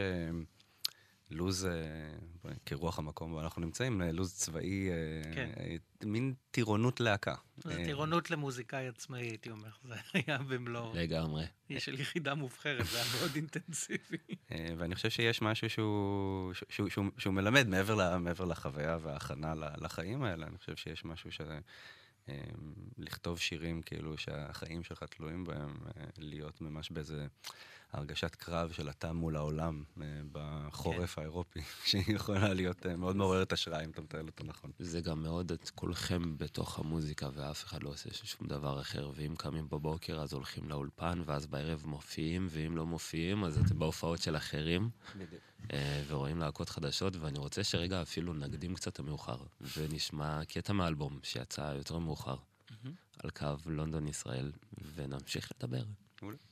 לוז, 1.33 1.67
אה, 1.67 2.53
כרוח 2.67 2.99
המקום 2.99 3.33
בו 3.33 3.41
אנחנו 3.41 3.63
נמצאים, 3.63 4.03
אה, 4.03 4.13
לוז 4.13 4.35
צבאי, 4.35 4.89
אה, 4.91 5.35
כן. 5.35 5.51
מין 6.05 6.35
טירונות 6.51 7.01
להקה. 7.01 7.35
זה 7.57 7.83
טירונות 7.85 8.31
למוזיקאי 8.31 8.89
עצמאי, 8.89 9.21
הייתי 9.21 9.51
אומר. 9.51 9.71
זה 9.85 9.95
היה 10.15 10.39
במלוא... 10.39 10.95
לגמרי. 10.95 11.45
של 11.79 12.01
יחידה 12.01 12.35
מובחרת, 12.35 12.87
זה 12.87 12.97
היה 12.97 13.07
מאוד 13.19 13.31
אינטנסיבי. 13.37 14.17
ואני 14.51 14.95
חושב 14.95 15.11
שיש 15.11 15.43
משהו 15.43 15.71
שהוא, 15.71 16.53
שהוא, 16.71 16.89
שהוא, 16.89 17.05
שהוא 17.19 17.35
מלמד 17.35 17.69
מעבר, 17.69 17.95
ל, 17.95 18.17
מעבר 18.17 18.45
לחוויה 18.45 18.99
וההכנה 19.03 19.55
ל- 19.55 19.85
לחיים 19.85 20.23
האלה, 20.23 20.47
אני 20.47 20.59
חושב 20.59 20.77
שיש 20.77 21.05
משהו 21.05 21.33
ש... 21.33 21.41
לכתוב 22.99 23.39
שירים 23.39 23.83
כאילו 23.83 24.19
שהחיים 24.19 24.83
שלך 24.85 25.03
תלויים 25.03 25.45
בהם, 25.45 25.77
להיות 26.19 26.61
ממש 26.61 26.91
באיזה 26.91 27.27
הרגשת 27.93 28.35
קרב 28.35 28.73
של 28.73 28.91
אתה 28.91 29.13
מול 29.13 29.37
העולם 29.37 29.83
אה, 30.03 30.07
בחורף 30.33 31.19
האירופי, 31.19 31.61
שהיא 31.89 32.17
יכולה 32.17 32.55
להיות 32.55 32.87
אה, 32.87 32.97
מאוד 32.97 33.17
מעוררת 33.17 33.53
השראה 33.53 33.85
אם 33.85 33.91
אתה 33.91 34.01
מתאר 34.01 34.21
אותו 34.21 34.45
נכון. 34.45 34.71
זה 34.79 35.01
גם 35.01 35.23
מאוד 35.23 35.53
את 35.53 35.71
כולכם 35.71 36.39
בתוך 36.39 36.79
המוזיקה, 36.79 37.29
ואף 37.35 37.65
אחד 37.65 37.83
לא 37.83 37.91
עושה 37.91 38.15
שום 38.15 38.47
דבר 38.47 38.81
אחר. 38.81 39.11
ואם 39.15 39.35
קמים 39.37 39.69
בבוקר, 39.69 40.21
אז 40.21 40.33
הולכים 40.33 40.69
לאולפן, 40.69 41.23
ואז 41.27 41.47
בערב 41.47 41.83
מופיעים, 41.87 42.47
ואם 42.51 42.77
לא 42.77 42.87
מופיעים, 42.87 43.45
אז 43.45 43.59
אתם 43.59 43.79
בהופעות 43.79 44.23
של 44.23 44.37
אחרים, 44.37 44.91
אה, 45.73 46.03
ורואים 46.07 46.39
להקות 46.39 46.69
חדשות, 46.69 47.17
ואני 47.17 47.39
רוצה 47.39 47.65
שרגע 47.65 48.03
אפילו 48.03 48.35
נקדים 48.35 48.75
קצת 48.75 48.93
את 48.93 48.99
המאוחר, 48.99 49.37
ונשמע 49.77 50.45
קטע 50.45 50.73
מאלבום 50.73 51.19
שיצא 51.23 51.75
יותר 51.77 51.99
מאוחר, 51.99 52.37
על 53.19 53.31
קו 53.31 53.47
לונדון-ישראל, 53.67 54.53
ונמשיך 54.95 55.53
לדבר. 55.57 55.83
מעולה. 56.23 56.52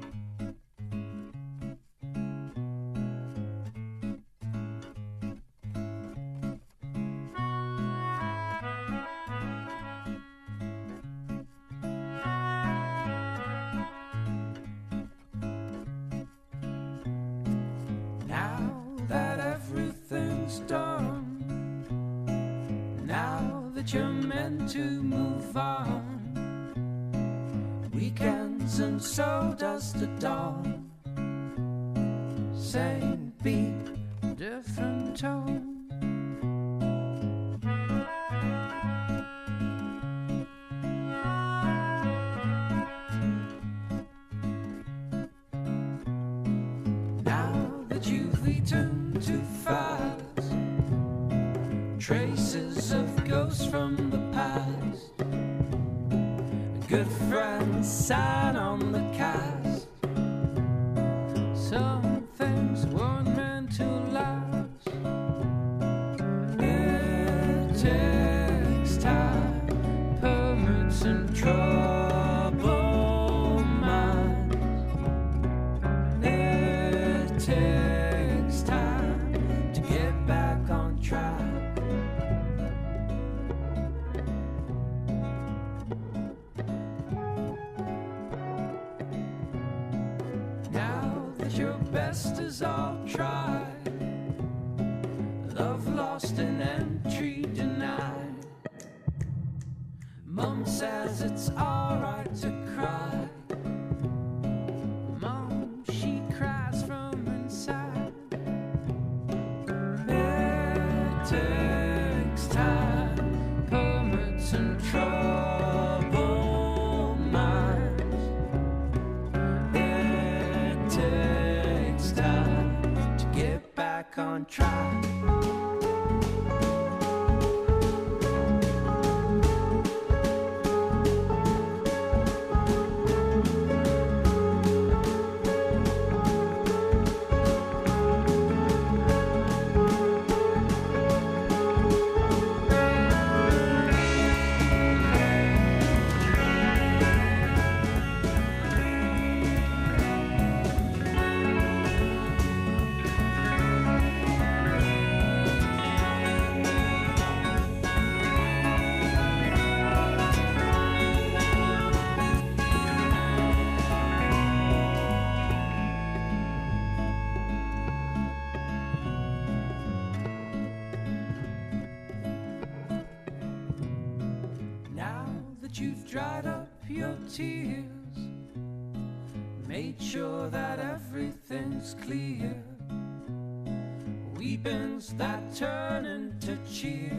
Weepings 184.41 185.13
that 185.19 185.55
turn 185.55 186.03
into 186.03 186.57
cheers. 186.67 187.13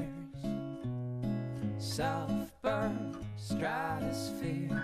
Self 1.79 2.33
burn 2.63 3.17
stratosphere. 3.37 4.83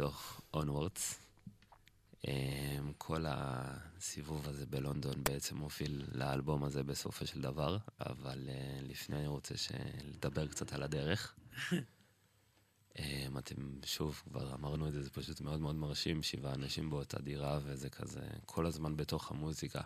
מתוך 0.00 0.40
Onwards. 0.54 1.20
כל 2.98 3.24
הסיבוב 3.28 4.48
הזה 4.48 4.66
בלונדון 4.66 5.24
בעצם 5.24 5.56
מוביל 5.56 6.04
לאלבום 6.12 6.64
הזה 6.64 6.82
בסופו 6.82 7.26
של 7.26 7.40
דבר, 7.40 7.78
אבל 8.00 8.48
אה, 8.48 8.78
לפני 8.82 9.16
אני 9.16 9.26
רוצה 9.26 9.54
לדבר 10.04 10.46
קצת 10.46 10.72
על 10.72 10.82
הדרך. 10.82 11.34
אמ, 12.98 13.38
אתם, 13.38 13.54
שוב, 13.84 14.22
כבר 14.24 14.54
אמרנו 14.54 14.88
את 14.88 14.92
זה, 14.92 15.02
זה 15.02 15.10
פשוט 15.10 15.40
מאוד 15.40 15.60
מאוד 15.60 15.76
מרשים, 15.76 16.22
שבעה 16.22 16.54
אנשים 16.54 16.90
באותה 16.90 17.22
דירה, 17.22 17.58
וזה 17.64 17.90
כזה 17.90 18.26
כל 18.46 18.66
הזמן 18.66 18.96
בתוך 18.96 19.30
המוזיקה. 19.30 19.80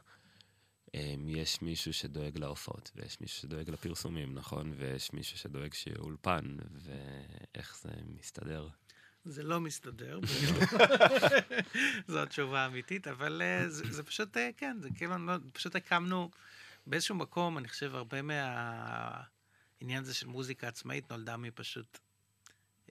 אמ, 0.95 1.29
יש 1.29 1.63
מישהו 1.63 1.93
שדואג 1.93 2.39
להופעות, 2.39 2.91
ויש 2.97 3.21
מישהו 3.21 3.43
שדואג 3.43 3.71
לפרסומים, 3.71 4.35
נכון? 4.35 4.75
ויש 4.77 5.13
מישהו 5.13 5.39
שדואג 5.39 5.75
שיהיה 5.75 5.99
אולפן, 5.99 6.57
ואיך 6.75 7.79
זה 7.83 7.91
מסתדר. 8.19 8.69
זה 9.25 9.43
לא 9.43 9.61
מסתדר, 9.61 10.21
זו 12.09 12.23
התשובה 12.23 12.61
האמיתית, 12.61 13.09
אבל 13.09 13.43
אה, 13.43 13.69
זה, 13.69 13.93
זה 13.93 14.03
פשוט, 14.03 14.37
אה, 14.37 14.51
כן, 14.57 14.77
זה 14.81 14.89
כאילו, 14.97 15.27
לא, 15.27 15.35
פשוט 15.53 15.77
הקמנו 15.77 16.31
באיזשהו 16.87 17.15
מקום, 17.15 17.59
אני 17.59 17.69
חושב, 17.69 17.95
הרבה 17.95 18.23
מהעניין 18.23 20.03
הזה 20.03 20.15
של 20.15 20.27
מוזיקה 20.27 20.69
עצמאית 20.69 21.11
נולדה 21.11 21.37
מפשוט, 21.37 21.99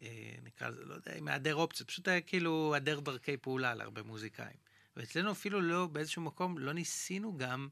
אה, 0.02 0.36
נקרא 0.44 0.70
לזה, 0.70 0.86
לא 0.86 0.94
יודע, 0.94 1.22
מהיעדר 1.22 1.56
אופציות, 1.56 1.90
פשוט 1.90 2.08
היה 2.08 2.22
כאילו 2.22 2.74
היעדר 2.74 3.00
דרכי 3.00 3.38
פעולה 3.38 3.76
להרבה 3.76 4.04
מוזיקאים. 4.04 4.58
ואצלנו 4.98 5.32
אפילו 5.32 5.62
לא, 5.62 5.88
באיזשהו 5.88 6.22
מקום, 6.22 6.58
לא 6.58 6.74
ניסינו 6.74 7.38
גם, 7.38 7.68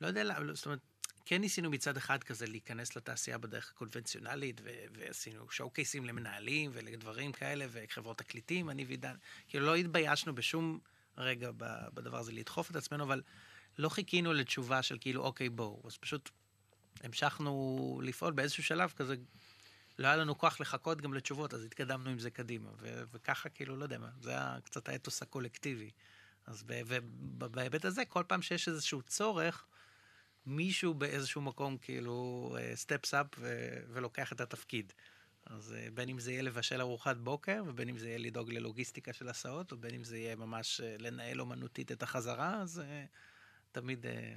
לא 0.00 0.06
יודע 0.06 0.24
למה, 0.24 0.52
זאת 0.54 0.66
אומרת, 0.66 0.80
כן 1.30 1.40
ניסינו 1.40 1.70
מצד 1.70 1.96
אחד 1.96 2.24
כזה 2.24 2.46
להיכנס 2.46 2.96
לתעשייה 2.96 3.38
בדרך 3.38 3.72
הקונבנציונלית, 3.74 4.60
ו- 4.64 4.84
ועשינו 4.92 5.50
שואו 5.50 5.70
קייסים 5.70 6.04
למנהלים 6.04 6.70
ולדברים 6.74 7.32
כאלה, 7.32 7.66
וחברות 7.70 8.18
תקליטים, 8.18 8.70
אני 8.70 8.84
ועידן. 8.84 9.14
כאילו 9.48 9.66
לא 9.66 9.74
התביישנו 9.74 10.34
בשום 10.34 10.78
רגע 11.18 11.50
בדבר 11.94 12.18
הזה 12.18 12.32
לדחוף 12.32 12.70
את 12.70 12.76
עצמנו, 12.76 13.04
אבל 13.04 13.22
לא 13.78 13.88
חיכינו 13.88 14.32
לתשובה 14.32 14.82
של 14.82 14.98
כאילו, 15.00 15.22
אוקיי, 15.22 15.48
בואו. 15.48 15.82
אז 15.86 15.96
פשוט 15.96 16.30
המשכנו 17.02 18.00
לפעול 18.04 18.32
באיזשהו 18.32 18.62
שלב 18.62 18.92
כזה. 18.96 19.14
לא 19.98 20.06
היה 20.06 20.16
לנו 20.16 20.38
כוח 20.38 20.60
לחכות 20.60 21.00
גם 21.00 21.14
לתשובות, 21.14 21.54
אז 21.54 21.64
התקדמנו 21.64 22.10
עם 22.10 22.18
זה 22.18 22.30
קדימה. 22.30 22.70
ו- 22.80 23.02
וככה, 23.12 23.48
כאילו, 23.48 23.76
לא 23.76 23.84
יודע 23.84 23.98
מה, 23.98 24.10
זה 24.20 24.30
היה 24.30 24.58
קצת 24.64 24.88
האתוס 24.88 25.22
הקולקטיבי. 25.22 25.90
אז 26.46 26.62
ב- 26.66 26.82
ובהיבט 26.86 27.84
הזה, 27.84 28.04
כל 28.04 28.22
פעם 28.26 28.42
שיש 28.42 28.68
איזשהו 28.68 29.02
צורך, 29.02 29.66
מישהו 30.48 30.94
באיזשהו 30.94 31.40
מקום 31.40 31.76
כאילו 31.78 32.56
סטפס 32.74 33.14
אפ 33.14 33.26
ולוקח 33.92 34.32
את 34.32 34.40
התפקיד. 34.40 34.92
אז 35.48 35.72
אה, 35.72 35.88
בין 35.94 36.08
אם 36.08 36.18
זה 36.18 36.32
יהיה 36.32 36.42
לבשל 36.42 36.80
ארוחת 36.80 37.16
בוקר, 37.16 37.62
ובין 37.66 37.88
אם 37.88 37.98
זה 37.98 38.08
יהיה 38.08 38.18
לדאוג 38.18 38.50
ללוגיסטיקה 38.50 39.12
של 39.12 39.28
הסעות, 39.28 39.72
או 39.72 39.76
בין 39.76 39.94
אם 39.94 40.04
זה 40.04 40.18
יהיה 40.18 40.36
ממש 40.36 40.80
אה, 40.80 40.96
לנהל 40.98 41.40
אומנותית 41.40 41.92
את 41.92 42.02
החזרה, 42.02 42.62
אז 42.62 42.80
אה, 42.80 43.04
תמיד... 43.72 44.06
אה, 44.06 44.36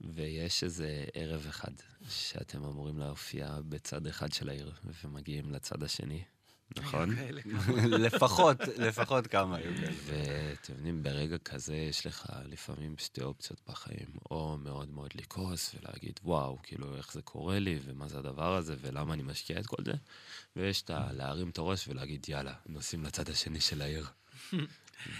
ויש 0.00 0.64
איזה 0.64 1.04
ערב 1.14 1.46
אחד 1.48 1.72
שאתם 2.08 2.64
אמורים 2.64 2.98
להופיע 2.98 3.58
בצד 3.68 4.06
אחד 4.06 4.32
של 4.32 4.48
העיר, 4.48 4.72
ומגיעים 5.04 5.50
לצד 5.50 5.82
השני, 5.82 6.24
נכון? 6.76 7.14
לפחות, 8.06 8.56
לפחות 8.76 9.26
כמה 9.26 9.56
היו 9.56 9.76
כאלה. 9.76 9.92
ואתם 10.06 10.72
יודעים, 10.76 11.02
ברגע 11.02 11.38
כזה 11.38 11.76
יש 11.76 12.06
לך 12.06 12.26
לפעמים 12.44 12.94
שתי 12.98 13.22
אופציות 13.22 13.60
בחיים, 13.68 14.06
או 14.30 14.56
מאוד 14.62 14.88
מאוד 14.90 15.10
לכעוס 15.14 15.74
ולהגיד, 15.74 16.20
וואו, 16.24 16.58
כאילו, 16.62 16.96
איך 16.96 17.12
זה 17.12 17.22
קורה 17.22 17.58
לי, 17.58 17.78
ומה 17.84 18.08
זה 18.08 18.18
הדבר 18.18 18.56
הזה, 18.56 18.76
ולמה 18.80 19.14
אני 19.14 19.22
משקיע 19.22 19.58
את 19.60 19.66
כל 19.66 19.82
זה, 19.84 19.92
ויש 20.56 20.82
את 20.82 20.90
ה- 20.90 21.12
להרים 21.12 21.48
את 21.50 21.58
הראש 21.58 21.88
ולהגיד, 21.88 22.26
יאללה, 22.28 22.52
נוסעים 22.66 23.04
לצד 23.04 23.28
השני 23.28 23.60
של 23.60 23.82
העיר. 23.82 24.06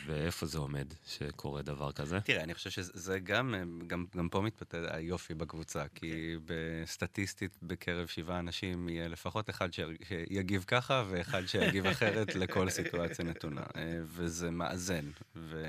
ואיפה 0.07 0.47
זה 0.47 0.59
עומד 0.59 0.95
שקורה 1.07 1.62
דבר 1.62 1.93
כזה? 1.93 2.21
תראה, 2.21 2.43
אני 2.43 2.55
חושב 2.55 2.71
שזה 2.71 3.19
גם, 3.19 3.55
גם, 3.87 4.05
גם 4.16 4.29
פה 4.29 4.40
מתפתח 4.40 4.79
היופי 4.88 5.35
בקבוצה, 5.35 5.88
כי 5.95 6.37
בסטטיסטית 6.45 7.59
בקרב 7.62 8.07
שבעה 8.07 8.38
אנשים 8.38 8.88
יהיה 8.88 9.09
לפחות 9.09 9.51
אחד 9.51 9.69
שיגיב 9.73 10.64
ככה 10.66 11.05
ואחד 11.11 11.47
שיגיב 11.47 11.87
אחרת 11.97 12.35
לכל 12.35 12.71
סיטואציה 12.71 13.25
נתונה. 13.25 13.62
אה, 13.77 14.01
וזה 14.05 14.51
מאזן, 14.51 15.11
ו, 15.37 15.64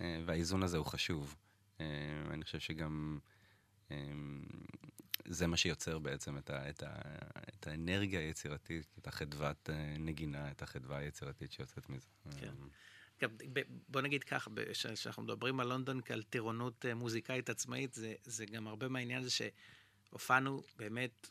אה, 0.00 0.20
והאיזון 0.26 0.62
הזה 0.62 0.76
הוא 0.76 0.86
חשוב. 0.86 1.36
אה, 1.80 1.86
אני 2.30 2.44
חושב 2.44 2.58
שגם 2.58 3.18
זה 5.24 5.46
מה 5.46 5.56
שיוצר 5.56 5.98
בעצם 5.98 6.38
את, 6.38 6.50
ה, 6.50 6.68
את, 6.70 6.82
ה, 6.82 6.92
את 7.48 7.66
האנרגיה 7.66 8.20
היצירתית, 8.20 8.86
את 8.98 9.06
החדוות 9.06 9.70
נגינה, 9.98 10.50
את 10.50 10.62
החדווה 10.62 10.98
היצירתית 10.98 11.52
שיוצאת 11.52 11.88
מזה. 11.88 12.08
כן. 12.40 12.54
גם, 13.22 13.30
בוא 13.88 14.00
נגיד 14.00 14.24
ככה, 14.24 14.50
כשאנחנו 14.94 15.22
מדברים 15.22 15.60
על 15.60 15.68
לונדון 15.68 16.00
כעל 16.04 16.22
טירונות 16.22 16.86
אה, 16.86 16.94
מוזיקאית 16.94 17.50
עצמאית, 17.50 17.94
זה, 17.94 18.14
זה 18.24 18.46
גם 18.46 18.66
הרבה 18.66 18.88
מהעניין 18.88 19.22
הזה 19.22 19.30
שהופענו 19.30 20.62
באמת 20.76 21.30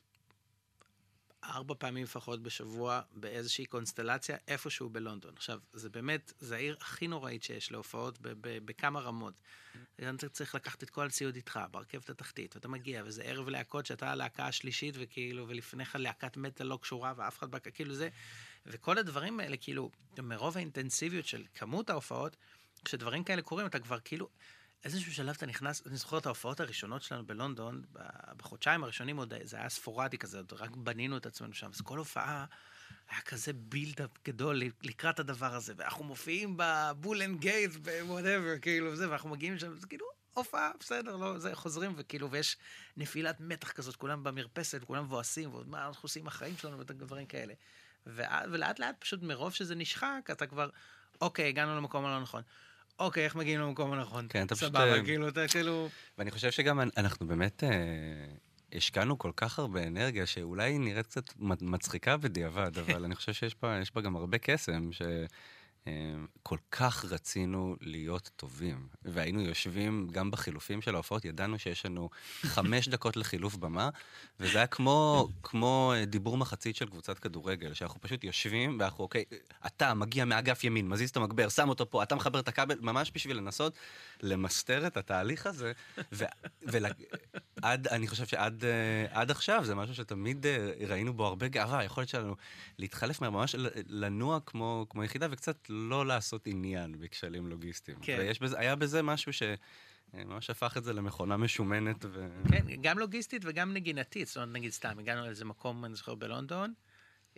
ארבע 1.44 1.76
פעמים 1.78 2.04
לפחות 2.04 2.44
בשבוע 2.44 3.02
באיזושהי 3.12 3.66
קונסטלציה 3.66 4.38
איפשהו 4.48 4.90
בלונדון. 4.90 5.34
עכשיו, 5.36 5.60
זה 5.74 5.90
באמת, 5.90 6.34
זה 6.40 6.56
העיר 6.56 6.78
הכי 6.82 7.08
נוראית 7.08 7.44
שיש 7.44 7.72
להופעות 7.72 8.20
ב- 8.22 8.34
ב- 8.42 8.66
בכמה 8.66 9.00
רמות. 9.00 9.34
אתה 9.96 10.30
צריך 10.30 10.56
לקחת 10.56 10.84
את 10.84 10.90
כל 10.90 11.06
הציוד 11.06 11.36
איתך 11.36 11.60
ברכבת 11.72 12.10
התחתית, 12.10 12.56
ואתה 12.56 12.68
מגיע, 12.68 13.04
וזה 13.06 13.24
ערב 13.24 13.50
להקות 13.50 13.86
שאתה 13.86 14.12
הלהקה 14.12 14.48
השלישית, 14.48 14.96
וכאילו, 14.98 15.48
ולפניך 15.48 15.96
להקת 15.96 16.38
מטאל 16.38 16.68
לא 16.68 16.80
קשורה, 16.82 17.14
ואף 17.18 17.40
אחד, 17.40 17.58
כאילו 17.58 17.96
זה, 17.96 18.10
וכל 18.66 18.98
הדברים 18.98 19.40
האלה, 19.40 19.58
כאילו, 19.58 19.92
מרוב 20.20 20.58
האינטנסיביות 20.58 21.26
של 21.26 21.44
כמות 21.54 21.90
ההופעות, 21.90 22.36
כשדברים 22.86 23.24
כאלה 23.24 23.42
קורים, 23.42 23.68
אתה 23.68 23.80
כבר 23.80 24.00
כאילו, 24.00 24.30
איזשהו 24.84 25.14
שלב 25.14 25.36
אתה 25.38 25.46
נכנס, 25.46 25.88
אני 25.88 25.98
זוכר 25.98 26.18
את 26.18 26.26
ההופעות 26.26 26.60
הראשונות 26.60 27.02
שלנו 27.02 27.26
בלונדון, 27.26 27.84
בחודשיים 28.38 28.84
הראשונים 28.84 29.18
עוד 29.18 29.34
זה 29.44 29.58
היה 29.58 29.70
ספורדי 29.70 30.18
כזה, 30.18 30.38
עוד 30.38 30.54
רק 30.54 30.76
בנינו 30.76 31.18
את 31.18 31.26
עצמנו 31.26 31.54
שם, 31.54 31.70
אז 31.74 31.82
כל 31.82 31.98
הופעה 31.98 32.46
היה 33.10 33.22
כזה 33.22 33.54
buildup 33.54 34.10
גדול 34.26 34.62
לקראת 34.82 35.20
הדבר 35.20 35.56
הזה, 35.56 35.74
ואנחנו 35.78 36.06
מופיעים 36.06 36.58
ב 36.58 36.71
Bull 36.71 37.22
and 37.22 37.40
Gate, 37.40 37.72
ב 37.76 37.84
whatever, 37.84 38.60
כאילו, 38.62 38.96
זה, 38.96 39.10
ואנחנו 39.10 39.30
מגיעים 39.30 39.56
לשם, 39.56 39.78
זה 39.78 39.88
כאילו, 39.88 40.06
הופעה, 40.34 40.72
בסדר, 40.80 41.16
לא, 41.16 41.40
זה, 41.40 41.56
חוזרים, 41.56 41.94
וכאילו, 41.98 42.32
ויש 42.32 42.58
נפילת 42.98 43.40
מתח 43.40 43.72
כזאת, 43.72 43.96
כולם 43.96 44.24
במרפסת, 44.24 44.84
כולם 44.84 45.04
מבואסים, 45.04 45.54
ועוד 45.54 45.68
מה 45.68 45.88
אנחנו 45.88 46.06
עושים 46.06 46.22
עם 46.22 46.28
החיים 46.28 46.58
שלנו, 46.58 46.80
ודברים 46.80 47.26
כאלה. 47.26 47.54
ולאט 48.08 48.80
לאט, 48.80 48.96
פשוט 49.00 49.24
מרוב 49.24 49.54
שזה 49.54 49.76
נשחק, 49.76 50.30
אתה 50.32 50.46
כבר, 50.48 50.70
אוקיי, 51.22 51.48
הגענו 51.48 51.78
למקום 51.78 52.06
הלא 52.06 52.22
נכון. 52.22 52.42
אוקיי, 53.00 53.24
איך 53.26 53.36
מגיעים 53.36 53.60
למקום 53.60 53.94
הנכון? 53.94 54.26
כן, 54.30 54.46
אתה 54.46 54.56
פשוט, 54.56 54.70
סבבה, 54.70 54.94
אה, 54.94 55.04
כאילו, 55.04 55.28
אתה 55.28 55.48
כאילו... 55.48 55.90
ואני 56.18 56.32
חושב 56.32 56.52
שגם 56.52 56.80
אנ- 56.82 56.90
אנחנו 56.98 57.28
באמת 57.28 57.64
אה, 57.64 57.70
השקענו 58.74 59.18
כל 59.18 59.32
כך 59.36 59.60
הרבה 59.60 59.88
אנרגיה, 59.88 60.26
שאולי 60.26 60.72
היא 60.72 60.80
נראית 60.80 61.06
קצת 61.06 61.24
מצחיקה 61.62 62.18
בדיעבד, 62.18 62.78
אבל 62.78 63.04
אני 63.04 63.16
חושב 63.16 63.34
שיש 63.34 63.56
בה, 63.62 63.80
בה 63.96 64.02
גם 64.02 64.16
הרבה 64.16 64.38
קסם, 64.38 64.90
שכל 65.90 66.58
כך 66.72 67.06
רצינו 67.06 67.76
להיות 67.82 68.30
טובים. 68.36 68.88
והיינו 69.06 69.42
יושבים 69.42 70.08
גם 70.12 70.32
בחילופים 70.32 70.82
של 70.82 70.96
ההופעות, 70.96 71.26
ידענו 71.26 71.60
שיש 71.60 71.86
לנו 71.86 72.10
חמש 72.42 72.88
דקות 72.88 73.18
לחילוף 73.18 73.56
במה, 73.56 73.90
וזה 74.40 74.58
היה 74.58 74.68
כמו, 74.68 75.28
כמו 75.44 75.94
אה, 75.96 76.06
דיבור 76.06 76.38
מחצית 76.38 76.76
של 76.76 76.86
קבוצת 76.86 77.20
כדורגל, 77.20 77.74
שאנחנו 77.74 78.02
פשוט 78.02 78.24
יושבים, 78.24 78.78
ואנחנו, 78.80 79.04
אוקיי, 79.04 79.24
אתה 79.66 79.94
מגיע 79.94 80.26
מאגף 80.26 80.64
ימין, 80.64 80.88
מזיז 80.88 81.10
את 81.10 81.18
המגבר, 81.18 81.50
שם 81.50 81.70
אותו 81.70 81.90
פה, 81.90 82.04
אתה 82.04 82.16
מחבר 82.16 82.40
את 82.40 82.48
הכבל, 82.48 82.76
ממש 82.82 83.12
בשביל 83.16 83.38
לנסות 83.38 83.74
למסתר 84.22 84.88
את 84.88 84.98
התהליך 84.98 85.48
הזה, 85.48 85.72
ועד, 86.62 87.88
אני 87.88 88.08
חושב 88.08 88.26
שעד 88.26 88.66
אה, 88.66 89.06
עד 89.12 89.32
עכשיו 89.32 89.66
זה 89.66 89.76
משהו 89.76 89.96
שתמיד 89.96 90.46
אה, 90.46 90.72
ראינו 90.88 91.14
בו 91.14 91.26
הרבה 91.26 91.48
גאווה, 91.48 91.80
היכולת 91.80 92.10
שלנו 92.10 92.36
להתחלף 92.80 93.22
מהר, 93.22 93.30
ממש 93.30 93.56
לנוע 93.88 94.40
כמו, 94.46 94.86
כמו 94.90 95.04
יחידה, 95.04 95.28
וקצת 95.32 95.70
לא 95.74 96.06
לעשות 96.06 96.48
עניין 96.48 97.00
בכשלים 97.00 97.48
לוגיסטיים. 97.48 97.98
כן. 98.02 98.18
ויש 98.20 98.40
בזה, 98.40 98.60
היה 98.60 98.76
בזה 98.76 99.02
משהו 99.02 99.34
ש... 99.34 99.44
אה, 100.14 100.24
ממש 100.26 100.50
הפך 100.50 100.78
את 100.78 100.84
זה 100.84 100.94
למכונה 100.94 101.38
משומנת 101.38 102.06
ו... 102.06 102.28
כן, 102.52 102.66
גם 102.82 103.00
לוגיסטית 103.00 103.42
וגם 103.46 103.74
נגינתית. 103.74 104.28
זאת 104.28 104.38
אומרת, 104.38 104.50
נגיד 104.50 104.72
סתם, 104.72 105.00
הגענו 105.00 105.26
לאיזה 105.26 105.46
מקום, 105.46 105.86
אני 105.86 105.96
זוכר, 105.96 106.16
בלונדון, 106.16 106.74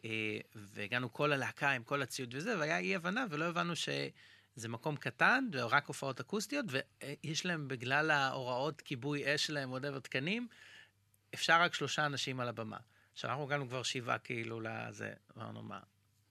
אה, 0.06 0.10
והגענו 0.56 1.14
כל 1.14 1.34
הלהקה 1.34 1.72
עם 1.72 1.84
כל 1.84 2.02
הציוד 2.02 2.34
וזה, 2.34 2.60
והיה 2.60 2.78
אי 2.78 2.96
הבנה, 2.96 3.26
ולא 3.30 3.46
הבנו 3.46 3.76
שזה 3.76 4.70
מקום 4.70 4.96
קטן, 4.96 5.48
ורק 5.52 5.88
הופעות 5.88 6.20
אקוסטיות, 6.20 6.66
ויש 6.70 7.46
להם, 7.46 7.68
בגלל 7.68 8.12
ההוראות 8.12 8.82
כיבוי 8.82 9.36
אש 9.36 9.46
שלהם, 9.46 9.70
עוד 9.70 10.00
תקנים, 10.00 10.48
אפשר 11.34 11.62
רק 11.62 11.74
שלושה 11.74 12.06
אנשים 12.06 12.40
על 12.40 12.48
הבמה. 12.48 12.78
עכשיו, 13.14 13.30
אנחנו 13.30 13.44
הגענו 13.44 13.68
כבר 13.68 13.84
שבעה 13.84 14.18
כאילו 14.18 14.62
לזה, 14.62 15.14
אמרנו 15.38 15.64
מה, 15.64 15.80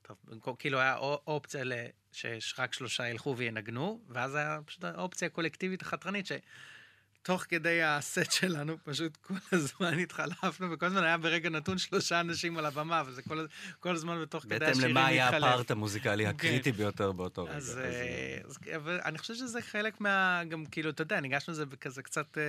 טוב, 0.06 0.16
במקום- 0.24 0.56
כאילו 0.58 0.80
היה 0.80 0.96
או- 0.96 1.22
אופציה 1.26 1.64
ל- 1.64 1.72
שיש 2.12 2.54
רק 2.58 2.72
שלושה 2.72 3.08
ילכו 3.08 3.34
וינגנו, 3.36 4.00
ואז 4.08 4.34
היה 4.34 4.58
פשוט 4.66 4.84
האופציה 4.84 5.26
הקולקטיבית 5.26 5.82
החתרנית, 5.82 6.26
שתוך 6.26 7.44
כדי 7.48 7.82
הסט 7.82 8.32
שלנו 8.32 8.76
פשוט 8.84 9.16
כל 9.16 9.34
הזמן 9.52 9.98
התחלפנו, 9.98 10.70
וכל 10.72 10.86
הזמן 10.86 11.02
היה 11.04 11.18
ברגע 11.18 11.50
נתון 11.50 11.78
שלושה 11.78 12.20
אנשים 12.20 12.58
על 12.58 12.66
הבמה, 12.66 13.02
וזה 13.06 13.22
כל, 13.22 13.46
כל 13.80 13.94
הזמן 13.94 14.22
בתוך 14.22 14.42
כדי 14.42 14.58
בהתאם 14.58 14.70
השירים 14.72 14.90
למה 14.90 15.06
היה. 15.06 15.28
הפארט 15.28 15.70
המוזיקלי 15.70 16.26
הקריטי 16.26 16.72
ביותר 16.72 17.12
באותו 17.12 17.44
רגע. 17.44 17.54
אז, 17.56 17.70
אז, 17.70 17.78
אה, 17.78 17.84
אה, 17.84 18.38
אז 18.44 18.58
אבל 18.76 19.00
אני 19.04 19.18
חושב 19.18 19.34
שזה 19.34 19.62
חלק 19.62 20.00
מה... 20.00 20.42
גם 20.48 20.66
כאילו, 20.66 20.90
אתה 20.90 21.02
יודע, 21.02 21.20
ניגשנו 21.20 21.52
לזה 21.52 21.66
בכזה 21.66 22.02
קצת, 22.02 22.38
אה, 22.38 22.42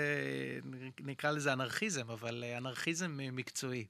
נקרא 0.99 1.31
לזה 1.31 1.53
אנרכיזם, 1.53 2.09
אבל 2.11 2.43
אה, 2.43 2.57
אנרכיזם 2.57 3.19
אה, 3.19 3.31
מקצועי. 3.31 3.85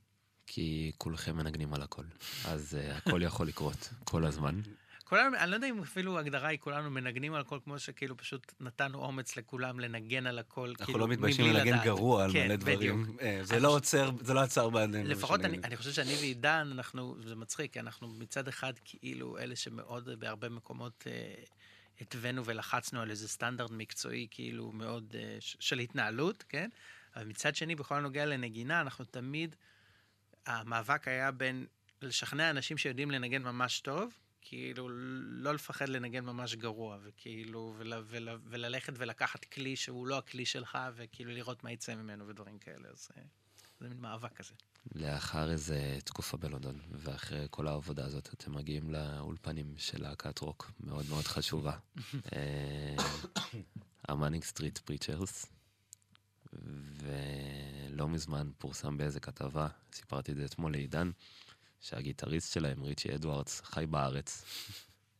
כי 0.47 0.91
כולכם 0.97 1.37
מנגנים 1.37 1.73
על 1.73 1.81
הכל. 1.81 2.03
אז 2.45 2.77
uh, 2.77 2.93
הכל 2.97 3.21
יכול 3.21 3.47
לקרות 3.47 3.89
כל 4.03 4.25
הזמן. 4.25 4.61
כולנו, 5.03 5.37
אני 5.37 5.51
לא 5.51 5.55
יודע 5.55 5.69
אם 5.69 5.79
אפילו 5.79 6.17
ההגדרה 6.17 6.47
היא 6.47 6.59
כולנו 6.59 6.91
מנגנים 6.91 7.33
על 7.33 7.41
הכל, 7.41 7.59
כמו 7.63 7.79
שכאילו 7.79 8.17
פשוט 8.17 8.53
נתנו 8.59 8.99
אומץ 8.99 9.37
לכולם 9.37 9.79
לנגן 9.79 10.27
על 10.27 10.39
הכל, 10.39 10.69
אנחנו 10.69 10.85
כאילו, 10.85 10.99
לא 10.99 11.07
מתביישים 11.07 11.45
לנגן 11.45 11.73
לדעת. 11.73 11.83
גרוע 11.85 12.23
על 12.23 12.33
כן, 12.33 12.47
מלא 12.47 12.55
דברים. 12.55 13.17
אה, 13.21 13.39
זה 13.43 13.55
אני 13.55 13.63
לא 13.63 13.75
עוצר, 13.75 14.09
זה 14.21 14.33
לא 14.33 14.39
עצר 14.39 14.69
בעדינו. 14.69 15.09
לפחות 15.09 15.45
אני. 15.45 15.57
אני 15.63 15.77
חושב 15.77 15.91
שאני 15.91 16.13
ועידן, 16.13 16.69
אנחנו, 16.71 17.15
זה 17.25 17.35
מצחיק, 17.35 17.73
כי 17.73 17.79
אנחנו 17.79 18.07
מצד 18.07 18.47
אחד 18.47 18.73
כאילו 18.85 19.37
אלה 19.37 19.55
שמאוד 19.55 20.09
בהרבה 20.19 20.49
מקומות 20.49 21.07
אה, 21.07 21.33
התווינו 22.01 22.45
ולחצנו 22.45 23.01
על 23.01 23.11
איזה 23.11 23.27
סטנדרט 23.27 23.71
מקצועי 23.71 24.27
כאילו 24.31 24.71
מאוד 24.71 25.15
אה, 25.15 25.37
ש- 25.39 25.57
של 25.59 25.79
התנהלות, 25.79 26.43
כן? 26.49 26.69
אבל 27.15 27.25
מצד 27.25 27.55
שני, 27.55 27.75
בכל 27.75 27.95
הנוגע 27.95 28.25
לנגינה, 28.25 28.81
אנחנו 28.81 29.05
תמיד, 29.05 29.55
המאבק 30.45 31.07
היה 31.07 31.31
בין 31.31 31.65
לשכנע 32.01 32.49
אנשים 32.49 32.77
שיודעים 32.77 33.11
לנגן 33.11 33.43
ממש 33.43 33.79
טוב, 33.79 34.13
כאילו 34.41 34.89
לא 34.89 35.53
לפחד 35.53 35.89
לנגן 35.89 36.25
ממש 36.25 36.55
גרוע, 36.55 36.97
וכאילו, 37.03 37.73
ול, 37.77 37.93
ול, 38.07 38.29
וללכת 38.43 38.93
ולקחת 38.97 39.45
כלי 39.45 39.75
שהוא 39.75 40.07
לא 40.07 40.17
הכלי 40.17 40.45
שלך, 40.45 40.77
וכאילו 40.95 41.31
לראות 41.31 41.63
מה 41.63 41.71
יצא 41.71 41.95
ממנו 41.95 42.27
ודברים 42.27 42.59
כאלה, 42.59 42.89
אז 42.91 43.09
אה, 43.17 43.23
זה 43.79 43.89
מין 43.89 44.01
מאבק 44.01 44.33
כזה. 44.33 44.53
לאחר 44.95 45.51
איזה 45.51 45.97
תקופה 46.03 46.37
בלונדון, 46.37 46.79
ואחרי 46.91 47.47
כל 47.49 47.67
העבודה 47.67 48.05
הזאת, 48.05 48.33
אתם 48.33 48.55
מגיעים 48.55 48.91
לאולפנים 48.91 49.73
של 49.77 50.01
להקת 50.01 50.39
רוק 50.39 50.71
מאוד 50.79 51.05
מאוד 51.09 51.23
חשובה. 51.23 51.77
ה 54.07 54.13
Manic 54.13 54.43
Street 54.43 54.77
Preachers. 54.77 55.54
ולא 56.97 58.07
מזמן 58.07 58.49
פורסם 58.57 58.97
באיזה 58.97 59.19
כתבה, 59.19 59.67
סיפרתי 59.93 60.31
את 60.31 60.37
זה 60.37 60.45
אתמול 60.45 60.71
לעידן, 60.71 61.11
שהגיטריסט 61.81 62.53
שלהם, 62.53 62.83
ריצ'י 62.83 63.15
אדוארדס, 63.15 63.61
חי 63.61 63.85
בארץ. 63.85 64.45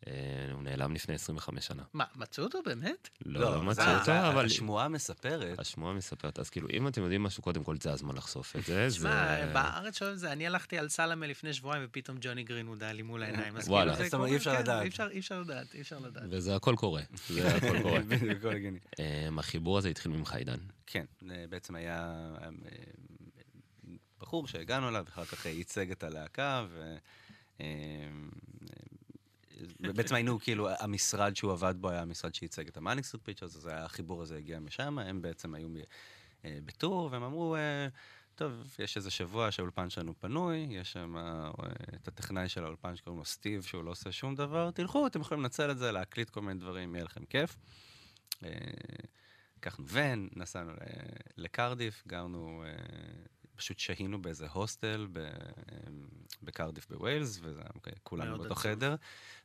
אה, 0.08 0.14
הוא 0.52 0.64
נעלם 0.64 0.94
לפני 0.94 1.16
25 1.16 1.66
שנה. 1.68 1.84
מה, 1.94 2.04
מצאו 2.16 2.44
אותו 2.44 2.60
באמת? 2.66 3.10
לא, 3.26 3.40
לא 3.42 3.52
זה- 3.52 3.58
מצאו 3.64 3.86
אותו, 4.00 4.12
אבל 4.12 4.46
השמועה 4.46 4.88
מספרת, 4.88 5.60
השמועה 5.60 5.94
מספרת. 5.94 6.40
אז 6.40 6.50
כאילו, 6.50 6.68
אם 6.74 6.88
אתם 6.88 7.02
יודעים 7.02 7.24
משהו, 7.24 7.44
קודם 7.44 7.64
כל 7.64 7.76
זה 7.84 7.92
הזמן 7.92 8.16
לחשוף 8.16 8.56
את 8.56 8.64
זה. 8.66 8.92
שמע, 8.92 9.46
זה- 9.46 9.54
בארץ 9.54 9.98
שואלים 10.00 10.14
את 10.16 10.20
זה, 10.20 10.32
אני 10.32 10.48
הלכתי 10.48 10.78
על 10.78 10.90
סלמה 10.90 11.28
לפני 11.28 11.54
שבועיים 11.54 11.84
ופתאום 11.86 12.18
ג'וני 12.22 12.44
גרינווד 12.44 12.84
היה 12.84 12.94
לי 12.94 13.02
מול 13.02 13.24
העיניים. 13.24 13.58
אז 13.58 13.70
וואלה. 13.70 13.92
כאילו 13.92 14.04
זה 14.04 14.10
זאת 14.10 14.14
אומרת, 14.14 14.26
קורה, 14.28 14.32
אי 14.34 14.38
אפשר 14.38 14.56
כן, 14.56 14.62
לדעת. 14.62 14.82
אי 14.84 14.88
אפשר- 14.88 15.08
אי 15.12 15.20
אפשר 15.20 15.40
לדעת, 15.42 15.76
אי 15.76 15.82
אפשר 15.82 16.00
לדעת. 16.00 16.24
וזה 16.30 16.56
הכל 16.56 16.76
קורה. 16.78 17.02
זה 17.30 17.56
הכל 17.56 17.82
קורה. 17.82 18.00
בדיוק. 18.10 18.44
אמ, 19.00 19.40
החיבור 19.40 19.78
הזה 19.78 19.90
התחיל 19.90 20.12
ממך, 20.12 20.34
עידן. 20.34 20.58
כן, 20.88 21.06
אה, 21.32 21.46
בעצם 21.50 21.76
היה 21.76 22.14
אה, 22.42 22.50
בחור 24.20 24.48
שהגענו 24.48 24.90
אליו, 24.90 25.06
אחר 25.10 25.26
כך 25.26 25.46
ייצג 25.46 25.92
את 25.92 26.04
הלהקה, 26.04 26.66
ו... 26.70 26.96
אה, 27.62 27.66
אה, 27.66 28.08
בעצם 29.80 30.16
היינו, 30.16 30.40
כאילו, 30.40 30.70
המשרד 30.80 31.36
שהוא 31.36 31.52
עבד 31.52 31.76
בו 31.78 31.90
היה 31.90 32.02
המשרד 32.02 32.36
שייצג 32.36 32.68
את 32.68 32.78
ה 32.78 32.82
Manic 32.82 33.01
Street 33.01 33.24
Preachers, 33.24 33.56
אז 33.56 33.70
החיבור 33.72 34.22
הזה 34.22 34.38
הגיע 34.38 34.60
משם, 34.60 35.00
הם 35.00 35.22
בעצם 35.22 35.56
היו 35.56 35.68
אה, 36.46 36.58
ב 36.66 36.73
tour, 36.73 37.10
והם 37.12 37.24
אמרו, 37.24 37.56
אה, 37.56 37.88
טוב, 38.36 38.76
יש 38.80 38.98
איזה 38.98 39.12
שבוע 39.12 39.52
שהאולפן 39.52 39.90
שלנו 39.90 40.14
פנוי, 40.20 40.68
יש 40.70 40.92
שם 40.92 41.18
אה, 41.18 41.52
את 41.96 42.08
הטכנאי 42.08 42.50
של 42.50 42.64
האולפן 42.64 42.96
שקוראים 42.96 43.20
לו 43.20 43.26
סטיב, 43.26 43.64
שהוא 43.64 43.84
לא 43.84 43.92
עושה 43.92 44.12
שום 44.12 44.36
דבר, 44.36 44.72
תלכו, 44.72 45.08
אתם 45.08 45.22
יכולים 45.22 45.44
לנצל 45.44 45.72
את 45.72 45.78
זה, 45.78 45.92
להקליט 45.92 46.30
כל 46.30 46.42
מיני 46.42 46.60
דברים, 46.60 46.96
יהיה 46.96 47.06
לכם 47.06 47.26
כיף. 47.26 47.58
לקחנו 49.58 49.86
ון, 49.88 50.30
נסענו 50.36 50.72
לקרדיף, 51.38 52.04
גרנו, 52.08 52.64
פשוט 53.56 53.80
שהינו 53.80 54.22
באיזה 54.22 54.48
הוסטל 54.48 55.08
ב- 55.12 55.18
אה, 55.18 55.30
בקרדיף 56.44 56.90
בווילס, 56.90 57.40
היה 57.58 57.70
אוקיי, 57.76 57.94
באותו. 58.38 58.56
חדר. 58.56 58.96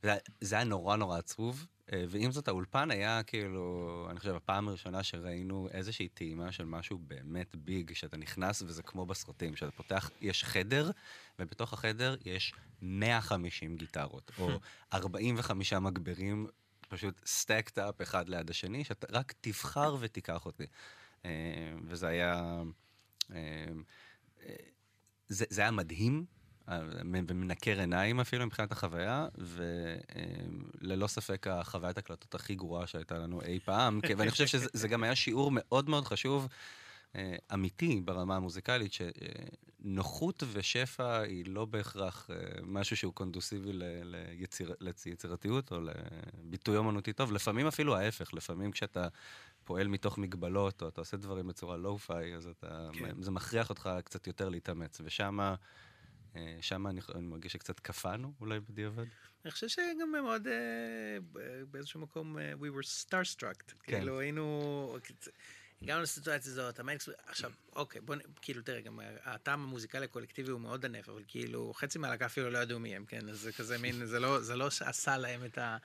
זה, 0.03 0.16
זה 0.40 0.55
היה 0.55 0.64
נורא 0.64 0.96
נורא 0.96 1.18
עצוב, 1.18 1.66
אה, 1.92 2.05
ועם 2.09 2.33
זאת 2.33 2.49
האולפן 2.49 2.90
היה 2.90 3.23
כאילו, 3.23 4.07
אני 4.11 4.18
חושב, 4.18 4.35
הפעם 4.35 4.68
הראשונה 4.68 5.03
שראינו 5.03 5.68
איזושהי 5.73 6.09
טעימה 6.09 6.53
של 6.53 6.64
משהו 6.64 6.99
באמת 6.99 7.57
ביג, 7.57 7.92
שאתה 7.92 8.16
נכנס 8.16 8.62
וזה 8.62 8.83
כמו 8.83 9.07
בסרטים, 9.07 9.57
שאתה 9.57 9.73
פותח, 9.73 10.11
יש 10.20 10.44
חדר, 10.44 10.90
ובתוך 11.38 11.73
החדר 11.73 12.16
יש 12.25 12.55
150 12.83 13.77
גיטרות, 13.77 14.31
או 14.38 14.49
45 14.92 15.73
מגברים 15.73 16.46
פשוט 16.88 17.20
סטקט 17.27 17.79
אפ 17.79 18.03
אחד 18.03 18.29
ליד 18.29 18.51
השני, 18.51 18.85
שאתה 18.85 19.07
רק 19.11 19.35
תבחר 19.40 19.96
ותיקח 20.01 20.46
אותי. 20.46 20.66
אה, 21.25 21.31
וזה 21.85 22.07
היה... 22.07 22.62
אה, 23.34 23.38
אה, 24.46 24.54
זה, 25.28 25.44
זה 25.50 25.60
היה 25.60 25.70
מדהים, 25.70 26.24
אה, 26.68 26.80
ומנקר 27.28 27.80
עיניים 27.80 28.20
אפילו 28.20 28.46
מבחינת 28.46 28.72
החוויה, 28.72 29.28
וללא 30.82 31.06
ספק 31.06 31.46
החוויית 31.46 31.98
הקלטות 31.98 32.34
הכי 32.34 32.54
גרועה 32.54 32.86
שהייתה 32.86 33.18
לנו 33.18 33.42
אי 33.42 33.60
פעם, 33.64 34.00
ואני 34.16 34.30
חושב 34.30 34.46
שזה 34.46 34.68
זה 34.72 34.88
גם 34.88 35.02
היה 35.02 35.16
שיעור 35.16 35.50
מאוד 35.54 35.88
מאוד 35.88 36.04
חשוב, 36.04 36.48
אה, 37.16 37.36
אמיתי 37.54 38.00
ברמה 38.04 38.36
המוזיקלית, 38.36 38.92
שנוחות 39.82 40.42
ושפע 40.52 41.18
היא 41.20 41.44
לא 41.46 41.64
בהכרח 41.64 42.30
אה, 42.30 42.36
משהו 42.62 42.96
שהוא 42.96 43.14
קונדוסיבי 43.14 43.72
ל- 43.72 44.02
ליציר, 44.04 44.74
ליצירתיות 44.80 45.72
או 45.72 45.78
לביטוי 45.80 46.76
אומנותי 46.76 47.12
טוב, 47.12 47.32
לפעמים 47.32 47.66
אפילו 47.66 47.96
ההפך, 47.96 48.34
לפעמים 48.34 48.70
כשאתה 48.70 49.08
פועל 49.64 49.88
מתוך 49.88 50.18
מגבלות, 50.18 50.82
או 50.82 50.88
אתה 50.88 51.00
עושה 51.00 51.16
דברים 51.16 51.46
בצורה 51.46 51.76
lo-fi, 51.76 52.35
אז 52.34 52.46
אתה, 52.46 52.88
כן. 52.92 53.22
זה 53.22 53.30
מכריח 53.30 53.70
אותך 53.70 53.90
קצת 54.04 54.26
יותר 54.26 54.48
להתאמץ, 54.48 55.00
ושם 55.04 55.38
שם 56.60 56.86
אני, 56.86 57.00
אני 57.14 57.26
מרגיש 57.26 57.52
שקצת 57.52 57.80
קפאנו 57.80 58.32
אולי 58.40 58.60
בדיעבד. 58.60 59.04
אני 59.44 59.50
חושב 59.50 59.68
שגם 59.68 60.12
מאוד, 60.12 60.46
אה, 60.46 61.18
באיזשהו 61.70 62.00
מקום, 62.00 62.38
אה, 62.38 62.52
we 62.52 62.80
were 62.80 63.06
starstruck. 63.06 63.72
כן. 63.82 63.96
כאילו 63.96 64.20
היינו, 64.20 64.96
הגענו 65.82 66.02
לסיטואציה 66.02 66.52
הזאת, 66.52 66.80
ה 66.80 66.84
Manics, 66.84 67.09
עכשיו, 67.26 67.52
אוקיי, 67.76 68.00
בוא, 68.00 68.14
נ- 68.14 68.18
כאילו, 68.42 68.62
תראה, 68.62 68.80
גם 68.80 69.00
הטעם 69.24 69.62
המוזיקלי 69.62 70.04
הקולקטיבי 70.04 70.50
הוא 70.50 70.60
מאוד 70.60 70.84
ענף, 70.84 71.08
אבל 71.08 71.22
כאילו, 71.28 71.72
חצי 71.74 71.98
מהלהקה 71.98 72.26
אפילו 72.26 72.50
לא 72.50 72.58
ידעו 72.58 72.80
מי 72.80 72.96
הם, 72.96 73.04
כן? 73.04 73.28
אז 73.28 73.40
זה 73.40 73.52
כזה 73.52 73.78
מין, 73.78 74.06
זה 74.06 74.20
לא, 74.20 74.40
זה 74.40 74.56
לא 74.56 74.66
עשה 74.66 75.16
להם 75.16 75.44
את, 75.44 75.58
ה, 75.58 75.76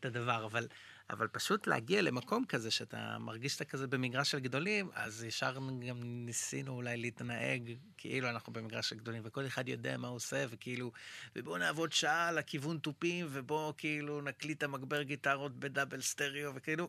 את 0.00 0.04
הדבר, 0.04 0.44
אבל, 0.44 0.68
אבל 1.10 1.28
פשוט 1.28 1.66
להגיע 1.66 2.02
למקום 2.02 2.44
כזה, 2.44 2.70
שאתה 2.70 3.16
מרגיש 3.20 3.52
שאתה 3.52 3.64
כזה 3.64 3.86
במגרש 3.86 4.30
של 4.30 4.38
גדולים, 4.38 4.90
אז 4.94 5.24
ישר 5.24 5.54
גם 5.54 6.00
ניסינו 6.02 6.72
אולי 6.72 6.96
להתנהג 6.96 7.72
כאילו 7.96 8.28
אנחנו 8.28 8.52
במגרש 8.52 8.88
של 8.88 8.96
גדולים, 8.96 9.22
וכל 9.24 9.46
אחד 9.46 9.68
יודע 9.68 9.96
מה 9.96 10.08
הוא 10.08 10.16
עושה, 10.16 10.44
וכאילו, 10.50 10.92
ובואו 11.36 11.58
נעבוד 11.58 11.92
שעה 11.92 12.28
על 12.28 12.38
הכיוון 12.38 12.78
תופים, 12.78 13.26
ובואו 13.30 13.74
כאילו 13.76 14.20
נקליט 14.20 14.62
המגבר 14.62 15.02
גיטרות 15.02 15.56
בדאבל 15.60 16.00
סטריאו, 16.00 16.54
וכאילו, 16.54 16.88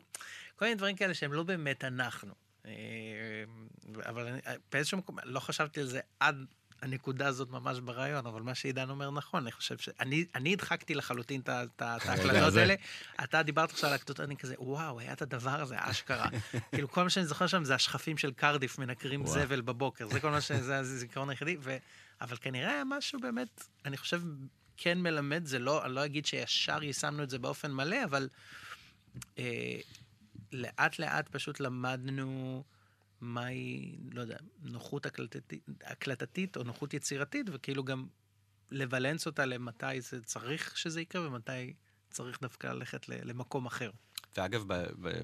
כל 0.56 0.64
מיני 0.64 0.74
דברים 0.74 0.96
כאלה 0.96 1.14
שהם 1.14 1.32
לא 1.32 1.42
באמת 1.42 1.84
אנחנו. 1.84 2.43
אה, 2.66 3.44
אבל 4.06 4.26
אני, 4.26 4.40
באיזשהו 4.72 4.98
מקום, 4.98 5.16
לא 5.24 5.40
חשבתי 5.40 5.80
על 5.80 5.86
זה 5.86 6.00
עד 6.20 6.44
הנקודה 6.82 7.26
הזאת 7.26 7.50
ממש 7.50 7.80
ברעיון, 7.80 8.26
אבל 8.26 8.42
מה 8.42 8.54
שעידן 8.54 8.90
אומר 8.90 9.10
נכון, 9.10 9.42
אני 9.42 9.52
חושב 9.52 9.78
שאני 9.78 10.24
אני 10.34 10.52
הדחקתי 10.52 10.94
לחלוטין 10.94 11.40
את 11.40 11.82
ההקלטות. 11.82 12.56
האלה. 12.56 12.74
אתה 13.24 13.42
דיברת 13.42 13.70
עכשיו 13.70 13.88
על 13.88 13.94
הקלטות, 13.94 14.20
אני 14.20 14.36
כזה, 14.36 14.54
וואו, 14.58 15.00
היה 15.00 15.12
את 15.12 15.22
הדבר 15.22 15.60
הזה, 15.60 15.74
אשכרה. 15.78 16.28
כאילו, 16.72 16.90
כל 16.90 17.02
מה 17.02 17.10
שאני 17.10 17.26
זוכר 17.26 17.46
שם 17.46 17.64
זה 17.64 17.74
השכפים 17.74 18.18
של 18.18 18.32
קרדיף 18.32 18.78
מנקרים. 18.78 19.26
זבל 19.26 19.60
בבוקר, 19.60 20.08
זה 20.08 20.20
כל 20.20 20.30
מה 20.30 20.40
ש... 20.40 20.52
זה 20.52 20.78
הזיכרון 20.78 21.30
היחידי, 21.30 21.56
ו... 21.60 21.76
אבל 22.20 22.36
כנראה 22.36 22.70
היה 22.70 22.82
משהו 22.86 23.20
באמת, 23.20 23.64
אני 23.84 23.96
חושב, 23.96 24.22
כן 24.76 24.98
מלמד, 24.98 25.46
זה 25.46 25.58
לא, 25.58 25.84
אני 25.84 25.94
לא 25.94 26.04
אגיד 26.04 26.26
שישר 26.26 26.82
יישמנו 26.82 27.22
את 27.22 27.30
זה 27.30 27.38
באופן 27.38 27.72
מלא, 27.72 28.04
אבל 28.04 28.28
אה, 29.38 29.78
לאט 30.54 30.98
לאט 30.98 31.28
פשוט 31.28 31.60
למדנו 31.60 32.62
מהי, 33.20 33.96
לא 34.12 34.20
יודע, 34.20 34.36
נוחות 34.62 35.06
הקלטתית, 35.06 35.66
הקלטתית 35.84 36.56
או 36.56 36.62
נוחות 36.62 36.94
יצירתית, 36.94 37.46
וכאילו 37.52 37.84
גם 37.84 38.06
לבלנס 38.70 39.26
אותה 39.26 39.46
למתי 39.46 40.00
זה 40.00 40.22
צריך 40.22 40.76
שזה 40.76 41.00
יקרה 41.00 41.26
ומתי 41.26 41.74
צריך 42.10 42.40
דווקא 42.40 42.66
ללכת 42.66 43.08
למקום 43.08 43.66
אחר. 43.66 43.90
ואגב, 44.36 44.64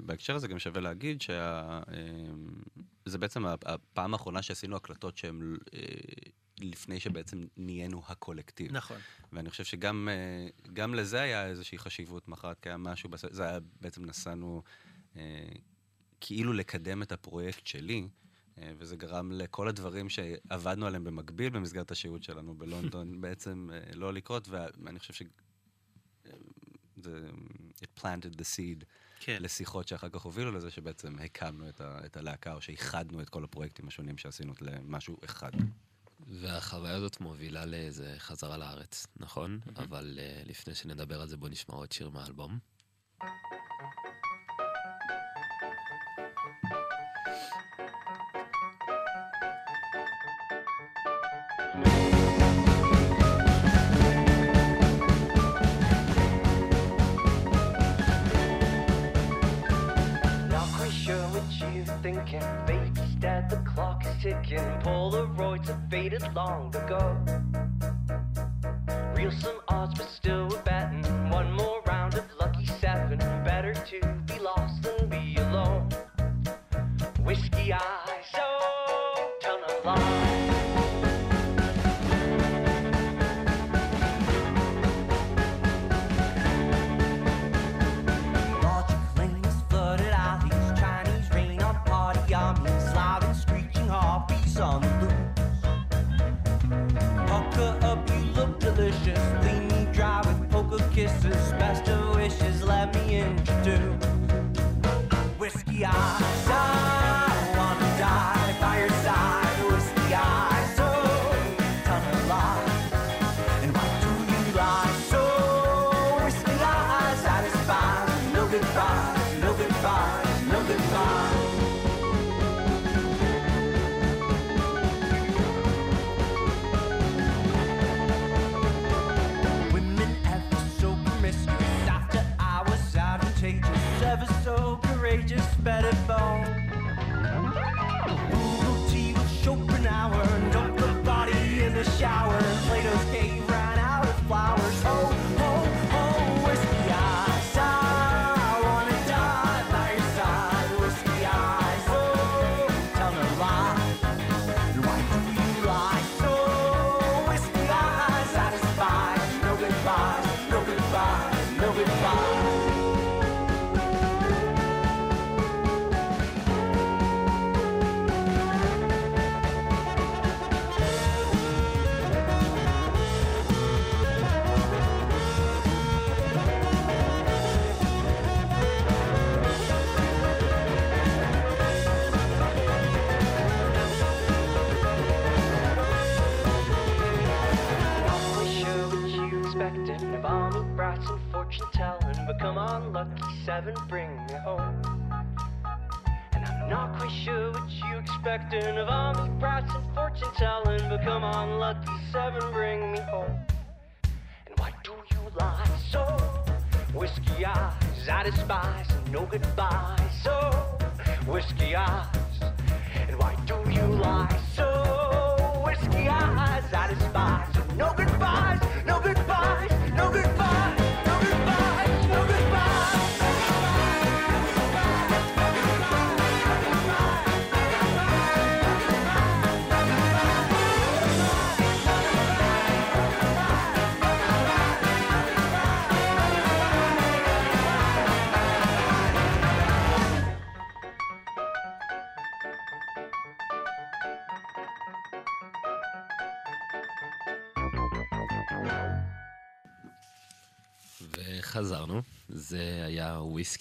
בהקשר 0.05 0.35
הזה 0.35 0.47
גם 0.47 0.59
שווה 0.59 0.81
להגיד 0.81 1.21
שזה 1.21 3.17
בעצם 3.17 3.45
ה- 3.45 3.55
הפעם 3.65 4.13
האחרונה 4.13 4.41
שעשינו 4.41 4.75
הקלטות 4.75 5.17
שהן 5.17 5.57
אה, 5.73 5.79
לפני 6.59 6.99
שבעצם 6.99 7.45
נהיינו 7.57 8.03
הקולקטיב. 8.07 8.71
נכון. 8.71 8.97
ואני 9.33 9.49
חושב 9.49 9.63
שגם 9.63 10.09
אה, 10.77 10.87
לזה 10.87 11.21
היה 11.21 11.47
איזושהי 11.47 11.77
חשיבות 11.77 12.27
מחרת, 12.27 12.59
כי 12.59 12.69
היה 12.69 12.77
משהו, 12.77 13.09
זה 13.31 13.43
היה 13.43 13.59
בעצם 13.81 14.05
נסענו 14.05 14.63
כאילו 16.21 16.53
לקדם 16.53 17.01
את 17.01 17.11
הפרויקט 17.11 17.67
שלי, 17.67 18.07
אה, 18.57 18.71
וזה 18.77 18.95
גרם 18.95 19.31
לכל 19.31 19.67
הדברים 19.67 20.09
שעבדנו 20.09 20.85
עליהם 20.85 21.03
במקביל 21.03 21.49
במסגרת 21.49 21.91
השהות 21.91 22.23
שלנו 22.23 22.55
בלונדון 22.55 23.11
בעצם 23.21 23.69
אה, 23.73 23.95
לא 23.95 24.13
לקרות, 24.13 24.47
ואני 24.49 24.99
חושב 24.99 25.13
ש... 25.13 25.21
אה, 26.25 26.31
זה, 27.03 27.29
it 27.75 28.01
planted 28.01 28.35
the 28.35 28.43
seed 28.55 28.85
כן. 29.19 29.37
לשיחות 29.41 29.87
שאחר 29.87 30.09
כך 30.09 30.21
הובילו 30.21 30.51
לזה 30.51 30.71
שבעצם 30.71 31.19
הקמנו 31.19 31.69
את, 31.69 31.81
ה, 31.81 32.05
את 32.05 32.17
הלהקה, 32.17 32.53
או 32.53 32.61
שאיחדנו 32.61 33.21
את 33.21 33.29
כל 33.29 33.43
הפרויקטים 33.43 33.87
השונים 33.87 34.17
שעשינו 34.17 34.53
למשהו 34.61 35.17
אחד. 35.25 35.51
והחוויה 36.27 36.95
הזאת 36.95 37.21
מובילה 37.21 37.65
לאיזה 37.65 38.15
חזרה 38.17 38.57
לארץ, 38.57 39.07
נכון? 39.17 39.59
אבל 39.75 40.19
uh, 40.19 40.49
לפני 40.49 40.75
שנדבר 40.75 41.21
על 41.21 41.27
זה, 41.27 41.37
בוא 41.37 41.49
נשמע 41.49 41.75
עוד 41.75 41.91
שיר 41.91 42.09
מהאלבום. 42.09 42.59
Not 43.21 43.27
thinking. 62.01 62.41
Baby's 62.65 63.15
dead, 63.19 63.49
the 63.49 63.57
clock 63.57 64.03
is 64.05 64.23
ticking. 64.23 64.59
Polaroids 64.81 65.67
have 65.67 65.81
faded 65.89 66.23
long 66.33 66.75
ago. 66.75 67.17
Real 69.15 69.31
some 69.31 69.59
odds, 69.67 69.93
but 69.97 70.09
still 70.09 70.47
we're 70.49 70.61
betting. 70.63 71.03
One 71.29 71.51
more 71.51 71.81
round 71.85 72.15
of 72.15 72.25
lucky 72.39 72.65
seven. 72.65 73.19
Better 73.43 73.73
to 73.73 73.99
be 74.25 74.39
lost 74.39 74.81
than 74.83 75.09
be 75.09 75.35
alone. 75.37 75.89
Whiskey 77.23 77.73
eyes, 77.73 78.00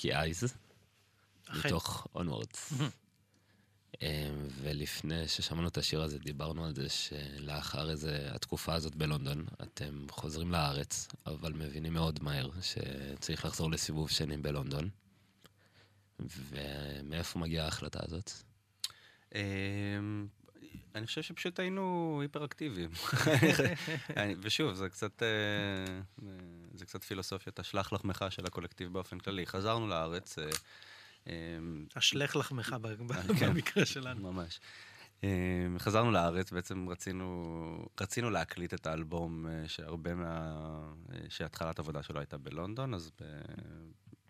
Whiskey 0.00 0.14
Eyes, 0.14 0.44
אכן. 1.46 1.68
מתוך 1.68 2.06
Onwards. 2.14 2.72
ולפני 4.62 5.28
ששמענו 5.28 5.68
את 5.68 5.78
השיר 5.78 6.02
הזה, 6.02 6.18
דיברנו 6.18 6.64
על 6.64 6.74
זה 6.74 6.88
שלאחר 6.88 7.90
איזה, 7.90 8.28
התקופה 8.34 8.74
הזאת 8.74 8.94
בלונדון, 8.94 9.46
אתם 9.62 10.06
חוזרים 10.10 10.52
לארץ, 10.52 11.08
אבל 11.26 11.52
מבינים 11.52 11.92
מאוד 11.92 12.22
מהר 12.22 12.50
שצריך 12.62 13.44
לחזור 13.44 13.70
לסיבוב 13.70 14.10
שני 14.10 14.36
בלונדון. 14.36 14.88
ומאיפה 16.20 17.38
מגיעה 17.38 17.64
ההחלטה 17.64 17.98
הזאת? 18.02 18.30
אמ, 19.34 20.26
אני 20.94 21.06
חושב 21.06 21.22
שפשוט 21.22 21.60
היינו 21.60 22.18
היפראקטיביים. 22.22 22.90
ושוב, 24.42 24.74
זה 24.74 24.88
קצת, 24.88 25.22
אה, 25.22 26.00
זה 26.80 26.86
קצת 26.86 27.04
פילוסופיית 27.04 27.58
השלח 27.58 27.92
לחמך 27.92 28.24
של 28.30 28.46
הקולקטיב 28.46 28.92
באופן 28.92 29.18
כללי. 29.18 29.46
חזרנו 29.46 29.88
לארץ, 29.88 30.38
אה, 30.38 30.50
אה, 31.26 31.32
אשלך 31.94 32.36
לחמך 32.36 32.76
ב- 32.80 33.12
כן. 33.38 33.50
במקרה 33.50 33.86
שלנו. 33.86 34.32
ממש. 34.32 34.60
אה, 35.24 35.28
חזרנו 35.78 36.10
לארץ, 36.10 36.52
בעצם 36.52 36.88
רצינו, 36.88 37.88
רצינו 38.00 38.30
להקליט 38.30 38.74
את 38.74 38.86
האלבום 38.86 39.46
אה, 39.46 39.68
שהרבה 39.68 40.14
מה... 40.14 40.54
אה, 41.12 41.18
שהתחלת 41.28 41.78
עבודה 41.78 42.02
שלו 42.02 42.18
הייתה 42.18 42.38
בלונדון, 42.38 42.94
אז 42.94 43.10
ב... 43.20 43.24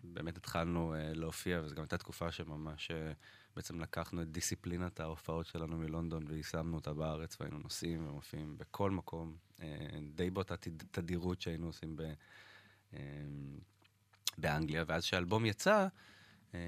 באמת 0.03 0.37
התחלנו 0.37 0.95
אה, 0.95 1.13
להופיע, 1.13 1.61
וזו 1.63 1.75
גם 1.75 1.81
הייתה 1.81 1.97
תקופה 1.97 2.31
שממש 2.31 2.91
אה, 2.91 3.11
בעצם 3.55 3.79
לקחנו 3.79 4.21
את 4.21 4.31
דיסציפלינת 4.31 4.99
ההופעות 4.99 5.45
שלנו 5.45 5.77
מלונדון 5.77 6.25
ויישמנו 6.27 6.75
אותה 6.75 6.93
בארץ, 6.93 7.37
והיינו 7.39 7.59
נוסעים 7.59 8.07
ומופיעים 8.07 8.57
בכל 8.57 8.91
מקום, 8.91 9.35
אה, 9.50 9.50
די 10.15 10.29
באותה 10.29 10.57
תד- 10.57 10.83
תדירות 10.91 11.41
שהיינו 11.41 11.67
עושים 11.67 11.95
ב... 11.95 12.01
אה, 12.93 12.99
באנגליה, 14.37 14.83
ואז 14.87 15.03
כשהאלבום 15.03 15.45
יצא, 15.45 15.87
אה, 16.55 16.59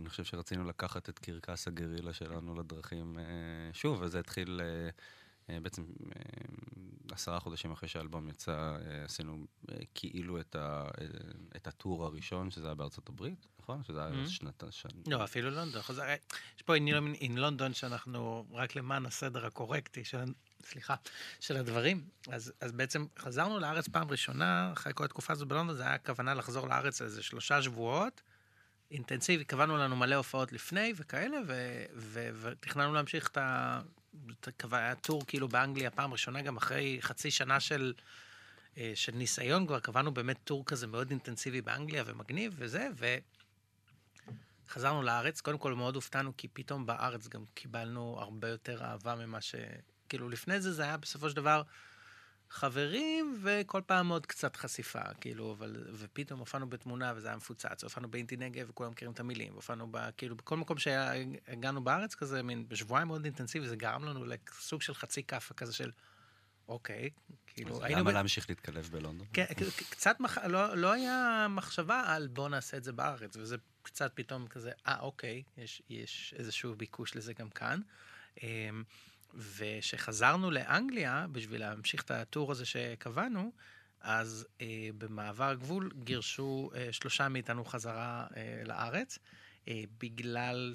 אני 0.00 0.08
חושב 0.08 0.24
שרצינו 0.24 0.64
לקחת 0.64 1.08
את 1.08 1.18
קרקס 1.18 1.68
הגרילה 1.68 2.12
שלנו 2.12 2.54
לדרכים 2.54 3.18
אה, 3.18 3.24
שוב, 3.72 4.00
וזה 4.02 4.18
התחיל 4.18 4.60
אה, 4.64 4.88
אה, 5.54 5.60
בעצם 5.60 5.84
אה, 6.16 6.20
עשרה 7.12 7.40
חודשים 7.40 7.72
אחרי 7.72 7.88
שהאלבום 7.88 8.28
יצא, 8.28 8.52
אה, 8.86 9.04
עשינו 9.04 9.46
אה, 9.70 9.76
כאילו 9.94 10.40
את, 10.40 10.56
ה, 10.56 10.88
אה, 11.00 11.06
את 11.56 11.66
הטור 11.66 12.04
הראשון, 12.04 12.50
שזה 12.50 12.66
היה 12.66 12.74
בארצות 12.74 13.08
הברית, 13.08 13.46
נכון? 13.60 13.82
שזה 13.84 14.04
היה 14.06 14.24
Mhm. 14.24 14.28
שנת... 14.28 14.62
שנת... 14.70 15.08
לא, 15.08 15.24
אפילו 15.24 15.50
לונדון. 15.50 15.82
יש 16.56 16.62
פה 16.62 16.74
אין 16.74 17.38
לונדון 17.38 17.74
שאנחנו, 17.74 18.46
רק 18.52 18.76
למען 18.76 19.06
הסדר 19.06 19.46
הקורקטי 19.46 20.02
סליחה, 20.64 20.94
של 21.40 21.56
הדברים, 21.56 22.04
אז, 22.30 22.52
אז 22.60 22.72
בעצם 22.72 23.06
חזרנו 23.18 23.58
לארץ 23.58 23.88
פעם 23.88 24.10
ראשונה, 24.10 24.72
אחרי 24.72 24.92
כל 24.94 25.04
התקופה 25.04 25.32
הזו 25.32 25.46
בלונדון, 25.46 25.76
זה 25.76 25.82
היה 25.82 25.98
כוונה 25.98 26.34
לחזור 26.34 26.68
לארץ 26.68 27.02
איזה 27.02 27.22
שלושה 27.22 27.62
שבועות, 27.62 28.22
אינטנסיבי, 28.90 29.44
קבענו 29.44 29.76
לנו 29.76 29.96
מלא 29.96 30.14
הופעות 30.14 30.52
לפני 30.52 30.92
וכאלה, 30.96 31.36
ותכננו 32.40 32.94
להמשיך. 32.94 33.28
את 33.28 33.36
ה- 33.36 33.80
היה 34.72 34.94
טור 34.94 35.26
כאילו 35.26 35.48
באנגליה 35.48 35.90
פעם 35.90 36.12
ראשונה, 36.12 36.42
גם 36.42 36.56
אחרי 36.56 36.98
חצי 37.00 37.30
שנה 37.30 37.60
של, 37.60 37.92
אה, 38.76 38.92
של 38.94 39.12
ניסיון, 39.12 39.66
כבר 39.66 39.80
קבענו 39.80 40.14
באמת 40.14 40.36
טור 40.44 40.64
כזה 40.66 40.86
מאוד 40.86 41.10
אינטנסיבי 41.10 41.62
באנגליה 41.62 42.02
ומגניב 42.06 42.54
וזה, 42.58 42.88
ו... 42.96 43.16
חזרנו 44.68 45.02
לארץ, 45.02 45.40
קודם 45.40 45.58
כל 45.58 45.74
מאוד 45.74 45.94
הופתענו, 45.94 46.36
כי 46.36 46.48
פתאום 46.48 46.86
בארץ 46.86 47.28
גם 47.28 47.44
קיבלנו 47.54 48.16
הרבה 48.20 48.48
יותר 48.48 48.84
אהבה 48.84 49.14
ממה 49.14 49.40
ש... 49.40 49.54
כאילו, 50.14 50.28
לפני 50.28 50.60
זה 50.60 50.72
זה 50.72 50.82
היה 50.82 50.96
בסופו 50.96 51.30
של 51.30 51.36
דבר 51.36 51.62
חברים, 52.50 53.38
וכל 53.42 53.80
פעם 53.86 54.08
עוד 54.08 54.26
קצת 54.26 54.56
חשיפה, 54.56 55.14
כאילו, 55.20 55.52
אבל... 55.52 55.86
ופתאום 55.92 56.40
הופענו 56.40 56.68
בתמונה 56.68 57.12
וזה 57.16 57.28
היה 57.28 57.36
מפוצץ, 57.36 57.84
הופענו 57.84 58.10
באינטי 58.10 58.36
נגב 58.36 58.66
וכולם 58.70 58.90
מכירים 58.90 59.12
את 59.12 59.20
המילים, 59.20 59.54
הופענו 59.54 59.88
ב... 59.90 60.10
כאילו, 60.16 60.36
בכל 60.36 60.56
מקום 60.56 60.78
שהגענו 60.78 61.84
בארץ 61.84 62.14
כזה, 62.14 62.42
מין 62.42 62.68
בשבועיים 62.68 63.08
מאוד 63.08 63.24
אינטנסיבי, 63.24 63.68
זה 63.68 63.76
גרם 63.76 64.04
לנו 64.04 64.24
לסוג 64.24 64.82
של 64.82 64.94
חצי 64.94 65.22
כאפה 65.22 65.54
כזה 65.54 65.72
של, 65.72 65.90
אוקיי, 66.68 67.10
כאילו, 67.46 67.76
אז 67.76 67.82
היינו... 67.82 68.00
למה 68.00 68.10
ב- 68.10 68.14
להמשיך 68.14 68.48
להתקלב 68.48 68.88
בלונדון? 68.92 69.26
כן, 69.32 69.44
ק- 69.44 69.90
קצת, 69.90 70.20
מח... 70.20 70.38
לא, 70.38 70.76
לא 70.76 70.92
היה 70.92 71.46
מחשבה 71.50 72.02
על 72.06 72.26
בוא 72.26 72.48
נעשה 72.48 72.76
את 72.76 72.84
זה 72.84 72.92
בארץ, 72.92 73.36
וזה 73.36 73.56
קצת 73.82 74.12
פתאום 74.14 74.48
כזה, 74.48 74.70
אה, 74.86 75.00
אוקיי, 75.00 75.42
יש, 75.56 75.82
יש 75.88 76.34
איזשהו 76.38 76.74
ביקוש 76.74 77.16
לזה 77.16 77.32
גם 77.32 77.50
כאן. 77.50 77.80
וכשחזרנו 79.36 80.50
לאנגליה, 80.50 81.26
בשביל 81.32 81.60
להמשיך 81.60 82.02
את 82.02 82.10
הטור 82.10 82.52
הזה 82.52 82.64
שקבענו, 82.64 83.52
אז 84.00 84.46
אה, 84.60 84.88
במעבר 84.98 85.44
הגבול 85.44 85.90
גירשו 86.04 86.70
אה, 86.74 86.88
שלושה 86.92 87.28
מאיתנו 87.28 87.64
חזרה 87.64 88.26
אה, 88.36 88.62
לארץ, 88.64 89.18
אה, 89.68 89.82
בגלל... 90.00 90.74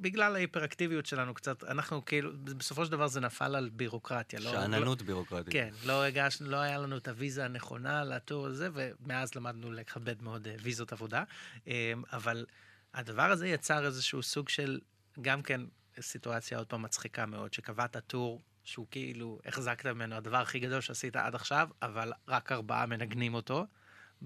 בגלל 0.00 0.34
ההיפראקטיביות 0.34 1.06
שלנו 1.06 1.34
קצת, 1.34 1.64
אנחנו 1.64 2.04
כאילו, 2.04 2.32
בסופו 2.44 2.84
של 2.84 2.92
דבר 2.92 3.06
זה 3.08 3.20
נפל 3.20 3.54
על 3.54 3.68
בירוקרטיה. 3.68 4.40
לא- 4.40 4.44
לא, 4.44 4.60
שאננות 4.60 5.02
בירוקרטית. 5.02 5.52
כן, 5.52 5.70
לא 5.84 6.02
הגש, 6.02 6.38
לא 6.40 6.56
היה 6.56 6.78
לנו 6.78 6.96
את 6.96 7.08
הוויזה 7.08 7.44
הנכונה 7.44 8.04
לטור 8.04 8.46
הזה, 8.46 8.68
ומאז 8.74 9.34
למדנו 9.34 9.72
לכבד 9.72 10.22
מאוד 10.22 10.48
אה, 10.48 10.54
ויזות 10.62 10.92
עבודה. 10.92 11.24
אה, 11.68 11.92
אבל 12.12 12.46
הדבר 12.94 13.30
הזה 13.30 13.48
יצר 13.48 13.86
איזשהו 13.86 14.22
סוג 14.22 14.48
של, 14.48 14.80
גם 15.20 15.42
כן 15.42 15.60
סיטואציה 16.00 16.58
עוד 16.58 16.66
פעם 16.66 16.82
מצחיקה 16.82 17.26
מאוד, 17.26 17.52
שקבעת 17.52 17.96
טור 17.96 18.42
שהוא 18.64 18.86
כאילו 18.90 19.38
החזקת 19.46 19.86
ממנו 19.86 20.14
הדבר 20.14 20.36
הכי 20.36 20.60
גדול 20.60 20.80
שעשית 20.80 21.16
עד 21.16 21.34
עכשיו, 21.34 21.68
אבל 21.82 22.12
רק 22.28 22.52
ארבעה 22.52 22.86
מנגנים 22.86 23.34
אותו. 23.34 23.66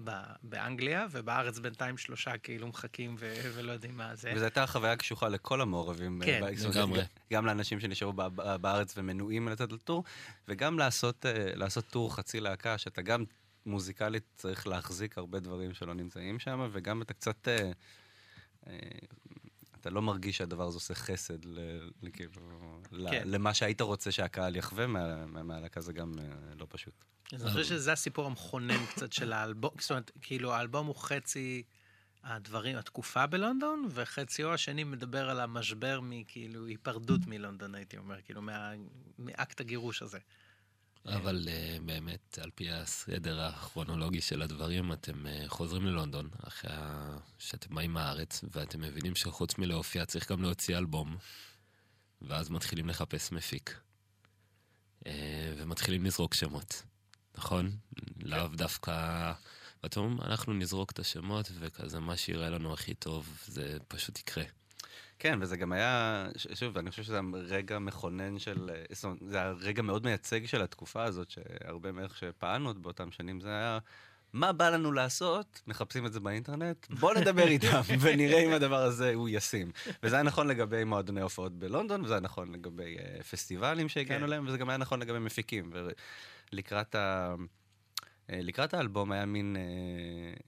ב- 0.03 0.11
באנגליה, 0.43 1.07
ובארץ 1.11 1.59
בינתיים 1.59 1.97
שלושה 1.97 2.37
כאילו 2.37 2.67
מחכים 2.67 3.15
ו- 3.19 3.51
ולא 3.55 3.71
יודעים 3.71 3.97
מה 3.97 4.15
זה. 4.15 4.31
וזו 4.35 4.43
הייתה 4.43 4.67
חוויה 4.67 4.95
קשוחה 4.95 5.29
לכל 5.29 5.61
המעורבים. 5.61 6.21
אה, 6.21 6.25
כן. 6.27 6.41
לגמרי. 6.69 6.99
גם- 6.99 7.05
גם 7.33 7.45
לאנשים 7.45 7.79
שנשארו 7.79 8.13
ב- 8.13 8.21
ב- 8.35 8.55
בארץ 8.55 8.93
ומנועים 8.97 9.47
לצאת 9.47 9.71
לטור, 9.71 10.03
וגם 10.47 10.79
לעשות, 10.79 11.25
אה, 11.25 11.55
לעשות 11.55 11.85
טור 11.85 12.15
חצי 12.15 12.39
להקה, 12.39 12.77
שאתה 12.77 13.01
גם 13.01 13.23
מוזיקלית 13.65 14.23
צריך 14.35 14.67
להחזיק 14.67 15.17
הרבה 15.17 15.39
דברים 15.39 15.73
שלא 15.73 15.93
נמצאים 15.93 16.39
שם, 16.39 16.69
וגם 16.71 17.01
אתה 17.01 17.13
קצת... 17.13 17.47
אתה 19.81 19.89
לא 19.89 20.01
מרגיש 20.01 20.37
שהדבר 20.37 20.63
הזה 20.67 20.77
עושה 20.77 20.95
חסד 20.95 21.45
ל- 21.45 21.59
ל- 22.01 22.09
כאילו, 22.13 22.31
ל- 22.91 23.09
כן. 23.11 23.23
למה 23.25 23.53
שהיית 23.53 23.81
רוצה 23.81 24.11
שהקהל 24.11 24.55
יחווה 24.55 24.87
מה- 24.87 25.25
מה- 25.25 25.43
מהלהקה, 25.43 25.81
זה 25.81 25.93
גם 25.93 26.13
אה, 26.19 26.25
לא 26.59 26.65
פשוט. 26.69 26.93
אז 27.33 27.43
אני 27.43 27.51
חושב 27.51 27.63
שזה 27.65 27.91
הסיפור 27.93 28.25
המכונן 28.25 28.85
קצת 28.85 29.13
של 29.13 29.33
האלבום, 29.33 29.71
זאת 29.79 29.89
אומרת, 29.91 30.11
כאילו 30.21 30.53
האלבום 30.53 30.87
הוא 30.87 30.95
חצי 30.95 31.63
הדברים, 32.23 32.77
התקופה 32.77 33.27
בלונדון, 33.27 33.87
וחציו 33.89 34.53
השני 34.53 34.83
מדבר 34.83 35.29
על 35.29 35.39
המשבר 35.39 35.99
מכאילו 36.03 36.65
היפרדות 36.65 37.21
מלונדון, 37.27 37.75
הייתי 37.75 37.97
אומר, 37.97 38.21
כאילו 38.21 38.41
מה, 38.41 38.71
מאקט 39.19 39.61
הגירוש 39.61 40.01
הזה. 40.01 40.19
אבל 41.05 41.47
uh, 41.47 41.81
באמת, 41.83 42.39
על 42.41 42.49
פי 42.55 42.71
הסדר 42.71 43.41
הכרונולוגי 43.41 44.21
של 44.21 44.41
הדברים, 44.41 44.93
אתם 44.93 45.25
uh, 45.25 45.47
חוזרים 45.47 45.85
ללונדון, 45.85 46.29
אחרי. 46.47 46.71
שאתם 47.39 47.75
באים 47.75 47.93
מהארץ, 47.93 48.43
ואתם 48.51 48.81
מבינים 48.81 49.15
שחוץ 49.15 49.57
מלהופיע 49.57 50.05
צריך 50.05 50.31
גם 50.31 50.41
להוציא 50.41 50.77
אלבום, 50.77 51.17
ואז 52.21 52.49
מתחילים 52.49 52.89
לחפש 52.89 53.31
מפיק. 53.31 53.79
Uh, 54.99 55.07
ומתחילים 55.57 56.05
לזרוק 56.05 56.33
שמות, 56.33 56.83
נכון? 57.37 57.71
לאו 58.21 58.47
דווקא... 58.47 59.33
ואתם 59.83 59.99
אומרים, 59.99 60.21
אנחנו 60.21 60.53
נזרוק 60.53 60.91
את 60.91 60.99
השמות, 60.99 61.51
וכזה 61.59 61.99
מה 61.99 62.17
שיראה 62.17 62.49
לנו 62.49 62.73
הכי 62.73 62.93
טוב, 62.93 63.39
זה 63.45 63.77
פשוט 63.87 64.19
יקרה. 64.19 64.43
כן, 65.19 65.39
וזה 65.41 65.57
גם 65.57 65.71
היה, 65.71 66.25
שוב, 66.53 66.77
אני 66.77 66.89
חושב 66.89 67.03
שזה 67.03 67.19
רגע 67.33 67.79
מכונן 67.79 68.39
של, 68.39 68.69
אה, 68.73 68.83
זאת 68.91 69.03
אומרת, 69.03 69.19
זה 69.27 69.37
היה 69.37 69.51
רגע 69.51 69.81
מאוד 69.81 70.05
מייצג 70.05 70.45
של 70.45 70.61
התקופה 70.61 71.03
הזאת, 71.03 71.29
שהרבה 71.29 71.91
מאיך 71.91 72.17
שפעלנו 72.17 72.69
עוד 72.69 72.83
באותם 72.83 73.11
שנים, 73.11 73.41
זה 73.41 73.49
היה, 73.49 73.79
מה 74.33 74.51
בא 74.51 74.69
לנו 74.69 74.91
לעשות? 74.91 75.61
מחפשים 75.67 76.05
את 76.05 76.13
זה 76.13 76.19
באינטרנט, 76.19 76.87
בוא 76.89 77.13
נדבר 77.13 77.47
איתם 77.47 77.81
ונראה 78.01 78.39
אם 78.39 78.51
הדבר 78.51 78.83
הזה 78.83 79.13
הוא 79.13 79.29
ישים. 79.31 79.71
וזה 80.03 80.15
היה 80.15 80.23
נכון 80.23 80.47
לגבי 80.47 80.83
מועדוני 80.83 81.21
הופעות 81.21 81.59
בלונדון, 81.59 82.03
וזה 82.03 82.13
היה 82.13 82.21
נכון 82.21 82.51
לגבי 82.51 82.97
uh, 82.97 83.23
פסטיבלים 83.23 83.89
שהגענו 83.89 84.19
כן. 84.19 84.25
אליהם, 84.25 84.47
וזה 84.47 84.57
גם 84.57 84.69
היה 84.69 84.77
נכון 84.77 85.01
לגבי 85.01 85.19
מפיקים. 85.19 85.73
ולקראת 86.53 86.95
ה... 86.95 87.35
אה, 88.29 88.41
לקראת 88.41 88.73
האלבום 88.73 89.11
היה 89.11 89.25
מין 89.25 89.55
אה, 89.55 89.61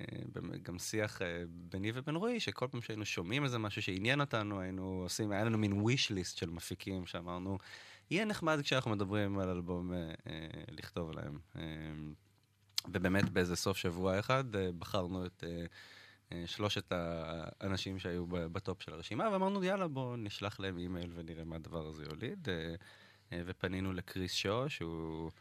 אה, 0.01 0.57
גם 0.63 0.79
שיח 0.79 1.21
ביני 1.47 1.91
ובין 1.93 2.15
רועי, 2.15 2.39
שכל 2.39 2.67
פעם 2.71 2.81
שהיינו 2.81 3.05
שומעים 3.05 3.43
איזה 3.43 3.57
משהו 3.57 3.81
שעניין 3.81 4.21
אותנו, 4.21 4.59
היינו 4.59 5.01
עושים, 5.03 5.31
היה 5.31 5.43
לנו 5.43 5.57
מין 5.57 5.81
wish 5.81 6.11
list 6.11 6.39
של 6.39 6.49
מפיקים 6.49 7.05
שאמרנו, 7.05 7.57
יהיה 8.11 8.25
נחמד 8.25 8.59
כשאנחנו 8.61 8.91
מדברים 8.91 9.39
על 9.39 9.49
אלבום 9.49 9.93
לכתוב 10.71 11.11
להם. 11.11 11.39
ובאמת 12.87 13.29
באיזה 13.29 13.55
סוף 13.55 13.77
שבוע 13.77 14.19
אחד 14.19 14.43
בחרנו 14.51 15.25
את 15.25 15.43
שלושת 16.45 16.91
האנשים 16.91 17.99
שהיו 17.99 18.27
בטופ 18.27 18.81
של 18.81 18.93
הרשימה, 18.93 19.29
ואמרנו, 19.31 19.63
יאללה, 19.63 19.87
בואו 19.87 20.15
נשלח 20.15 20.59
להם 20.59 20.77
אימייל 20.77 21.11
ונראה 21.15 21.43
מה 21.43 21.55
הדבר 21.55 21.87
הזה 21.87 22.03
יוליד. 22.03 22.47
ופנינו 23.31 23.93
לקריס 23.93 24.33
שו, 24.33 24.69
שהוא... 24.69 25.31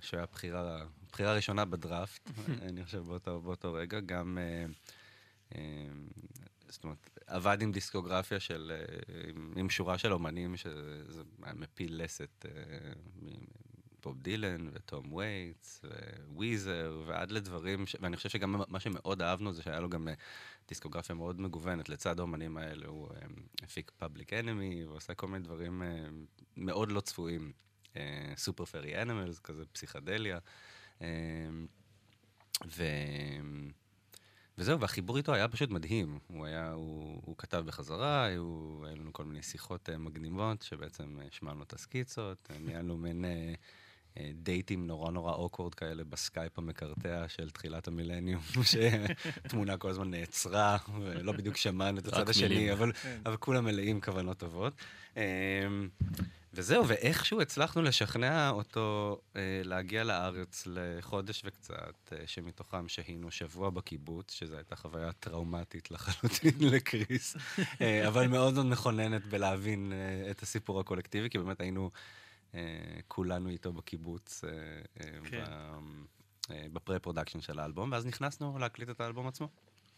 שהוא 0.00 0.18
היה 0.18 0.26
בחירה, 0.32 0.84
בחירה 1.12 1.34
ראשונה 1.34 1.64
בדראפט, 1.64 2.30
אני 2.68 2.84
חושב 2.84 2.98
באותו, 2.98 3.40
באותו 3.40 3.72
רגע, 3.72 4.00
גם, 4.00 4.38
אה, 4.38 4.66
אה, 5.54 5.88
זאת 6.68 6.84
אומרת, 6.84 7.10
עבד 7.26 7.62
עם 7.62 7.72
דיסקוגרפיה 7.72 8.40
של, 8.40 8.72
אה, 8.74 9.20
עם, 9.28 9.52
עם 9.56 9.70
שורה 9.70 9.98
של 9.98 10.12
אומנים, 10.12 10.56
שזה 10.56 11.22
היה 11.42 11.54
מפיל 11.54 12.02
לסת, 12.02 12.46
בוב 14.02 14.18
דילן 14.22 14.68
ותום 14.72 15.12
וייטס 15.12 15.84
Weezer, 16.28 17.02
ועד 17.06 17.30
לדברים, 17.30 17.86
ש... 17.86 17.96
ואני 18.00 18.16
חושב 18.16 18.28
שגם 18.28 18.62
מה 18.68 18.80
שמאוד 18.80 19.22
אהבנו 19.22 19.52
זה 19.52 19.62
שהיה 19.62 19.80
לו 19.80 19.88
גם 19.88 20.08
דיסקוגרפיה 20.68 21.14
מאוד 21.14 21.40
מגוונת, 21.40 21.88
לצד 21.88 22.18
האומנים 22.18 22.56
האלה 22.56 22.86
הוא 22.86 23.08
הפיק 23.62 23.90
Public 23.96 24.32
Enemy, 24.32 24.84
ועושה 24.84 25.14
כל 25.14 25.28
מיני 25.28 25.44
דברים 25.44 25.82
מאוד 26.56 26.92
לא 26.92 27.00
צפויים. 27.00 27.52
Super 28.36 28.64
Furry 28.64 29.02
Animals, 29.02 29.38
כזה 29.38 29.64
פסיכדליה. 29.72 30.38
אה, 31.02 31.06
ו... 32.66 32.84
וזהו, 34.58 34.80
והחיבור 34.80 35.16
איתו 35.16 35.34
היה 35.34 35.48
פשוט 35.48 35.70
מדהים. 35.70 36.18
הוא 36.26 36.46
היה, 36.46 36.72
הוא, 36.72 37.20
הוא 37.24 37.34
כתב 37.38 37.62
בחזרה, 37.66 38.24
היו, 38.24 38.80
היו 38.86 38.96
לנו 38.96 39.12
כל 39.12 39.24
מיני 39.24 39.42
שיחות 39.42 39.88
uh, 39.88 39.98
מגניבות, 39.98 40.62
שבעצם 40.62 41.18
uh, 41.20 41.34
שמענו 41.34 41.62
את 41.62 41.72
הסקיצות, 41.72 42.50
ניהלנו 42.60 42.96
מין 42.96 43.24
דייטים 44.34 44.86
נורא 44.86 45.10
נורא 45.10 45.32
awkward 45.32 45.74
כאלה 45.74 46.04
בסקייפ 46.04 46.58
המקרטע 46.58 47.24
של 47.28 47.50
תחילת 47.50 47.88
המילניום, 47.88 48.42
שתמונה 49.46 49.76
כל 49.76 49.90
הזמן 49.90 50.10
נעצרה, 50.10 50.76
ולא 51.00 51.32
בדיוק 51.32 51.56
שמענו 51.56 51.98
את 51.98 52.06
הצד 52.06 52.28
השני. 52.28 52.72
אבל, 52.72 52.92
אבל 53.26 53.36
כולם 53.36 53.64
מלאים 53.64 54.00
כוונות 54.00 54.38
טובות. 54.38 54.72
Um, 55.14 55.18
וזהו, 56.56 56.88
ואיכשהו 56.88 57.40
הצלחנו 57.40 57.82
לשכנע 57.82 58.50
אותו 58.50 59.18
אה, 59.36 59.60
להגיע 59.64 60.04
לארץ 60.04 60.64
לחודש 60.66 61.42
וקצת, 61.44 62.12
אה, 62.12 62.18
שמתוכם 62.26 62.88
שהינו 62.88 63.30
שבוע 63.30 63.70
בקיבוץ, 63.70 64.32
שזו 64.32 64.56
הייתה 64.56 64.76
חוויה 64.76 65.12
טראומטית 65.12 65.90
לחלוטין 65.90 66.54
לקריס, 66.74 67.36
אה, 67.80 68.08
אבל 68.08 68.28
מאוד 68.28 68.54
מאוד 68.54 68.66
מכוננת 68.66 69.26
בלהבין 69.26 69.92
אה, 69.92 70.30
את 70.30 70.42
הסיפור 70.42 70.80
הקולקטיבי, 70.80 71.30
כי 71.30 71.38
באמת 71.38 71.60
היינו 71.60 71.84
אה, 71.84 72.00
כולנו 73.08 73.48
איתו 73.48 73.72
בקיבוץ 73.72 74.44
אה, 74.44 74.50
אה, 75.00 75.18
כן. 75.24 75.44
אה, 76.50 76.66
ב 76.72 76.76
pre-production 76.76 77.40
של 77.40 77.58
האלבום, 77.58 77.92
ואז 77.92 78.06
נכנסנו 78.06 78.58
להקליט 78.58 78.90
את 78.90 79.00
האלבום 79.00 79.26
עצמו. 79.26 79.48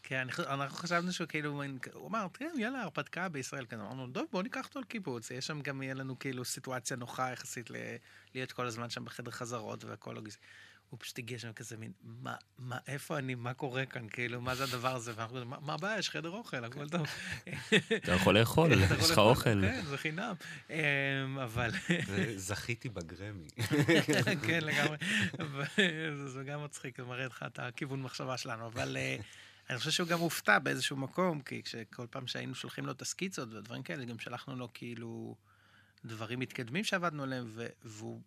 כן, 0.02 0.28
אנחנו 0.38 0.76
חשבנו 0.76 1.12
שהוא 1.12 1.26
כאילו, 1.26 1.62
הוא 1.92 2.08
אמר, 2.08 2.26
תראה, 2.32 2.50
יאללה, 2.58 2.82
הרפתקה 2.82 3.28
בישראל 3.28 3.66
כזה. 3.66 3.82
אמרנו, 3.82 4.12
טוב, 4.12 4.24
בוא 4.32 4.42
ניקח 4.42 4.66
אותו 4.66 4.80
לקיבוץ. 4.80 5.30
יש 5.30 5.46
שם 5.46 5.60
גם, 5.60 5.82
יהיה 5.82 5.94
לנו 5.94 6.18
כאילו 6.18 6.44
סיטואציה 6.44 6.96
נוחה 6.96 7.32
יחסית 7.32 7.70
להיות 8.34 8.52
כל 8.52 8.66
הזמן 8.66 8.90
שם 8.90 9.04
בחדר 9.04 9.30
חזרות 9.30 9.84
והכל 9.84 10.12
לוגיסטי. 10.12 10.44
הוא 10.90 11.00
פשוט 11.00 11.18
הגיע 11.18 11.38
שם 11.38 11.52
כזה 11.52 11.76
מין, 11.76 11.92
מה, 12.02 12.34
מה, 12.58 12.78
איפה 12.86 13.18
אני, 13.18 13.34
מה 13.34 13.54
קורה 13.54 13.86
כאן, 13.86 14.06
כאילו, 14.08 14.40
מה 14.40 14.54
זה 14.54 14.64
הדבר 14.64 14.94
הזה? 14.96 15.12
ואנחנו 15.16 15.36
כזה, 15.36 15.44
"מה- 15.44 15.74
הבעיה, 15.74 15.98
יש 15.98 16.10
חדר 16.10 16.30
אוכל, 16.30 16.64
הכל 16.64 16.88
טוב. 16.88 17.06
אתה 17.96 18.12
יכול 18.12 18.38
לאכול, 18.38 18.72
יש 18.72 19.10
לך 19.10 19.18
אוכל. 19.18 19.60
כן, 19.62 19.82
זה 19.84 19.98
חינם. 19.98 20.34
אמ, 20.70 20.76
אבל, 21.38 21.70
זכיתי 22.36 22.88
בגרמי. 22.88 23.48
כן, 24.46 24.60
לגמרי. 24.64 24.96
זה- 26.26 26.42
גם 26.44 26.64
מצחיק, 26.64 26.96
זה 26.96 27.04
מראה 27.04 27.26
לך 27.26 27.44
את 27.46 27.58
הכיוון 27.58 28.02
מחשבה 28.02 28.36
שלנו. 28.36 28.66
אבל 28.66 28.96
אה, 28.96 29.16
אני 29.70 29.78
חושב 29.78 29.90
שהוא 29.90 30.08
גם 30.08 30.18
הופתע 30.20 30.58
באיזשהו 30.58 30.96
מקום, 30.96 31.40
כי 31.40 31.62
כשכל 31.62 32.06
פעם 32.10 32.26
שהיינו 32.26 32.54
שולחים 32.54 32.86
לו 32.86 32.92
את 32.92 33.02
הסקיצות 33.02 33.52
ודברים 33.52 33.82
כאלה, 33.82 34.04
גם 34.04 34.18
שלחנו 34.18 34.56
לו 34.56 34.68
כאילו 34.74 35.36
דברים 36.04 36.38
מתקדמים 36.38 36.84
שעבדנו 36.84 37.22
עליהם, 37.22 37.52
והוא, 37.84 38.20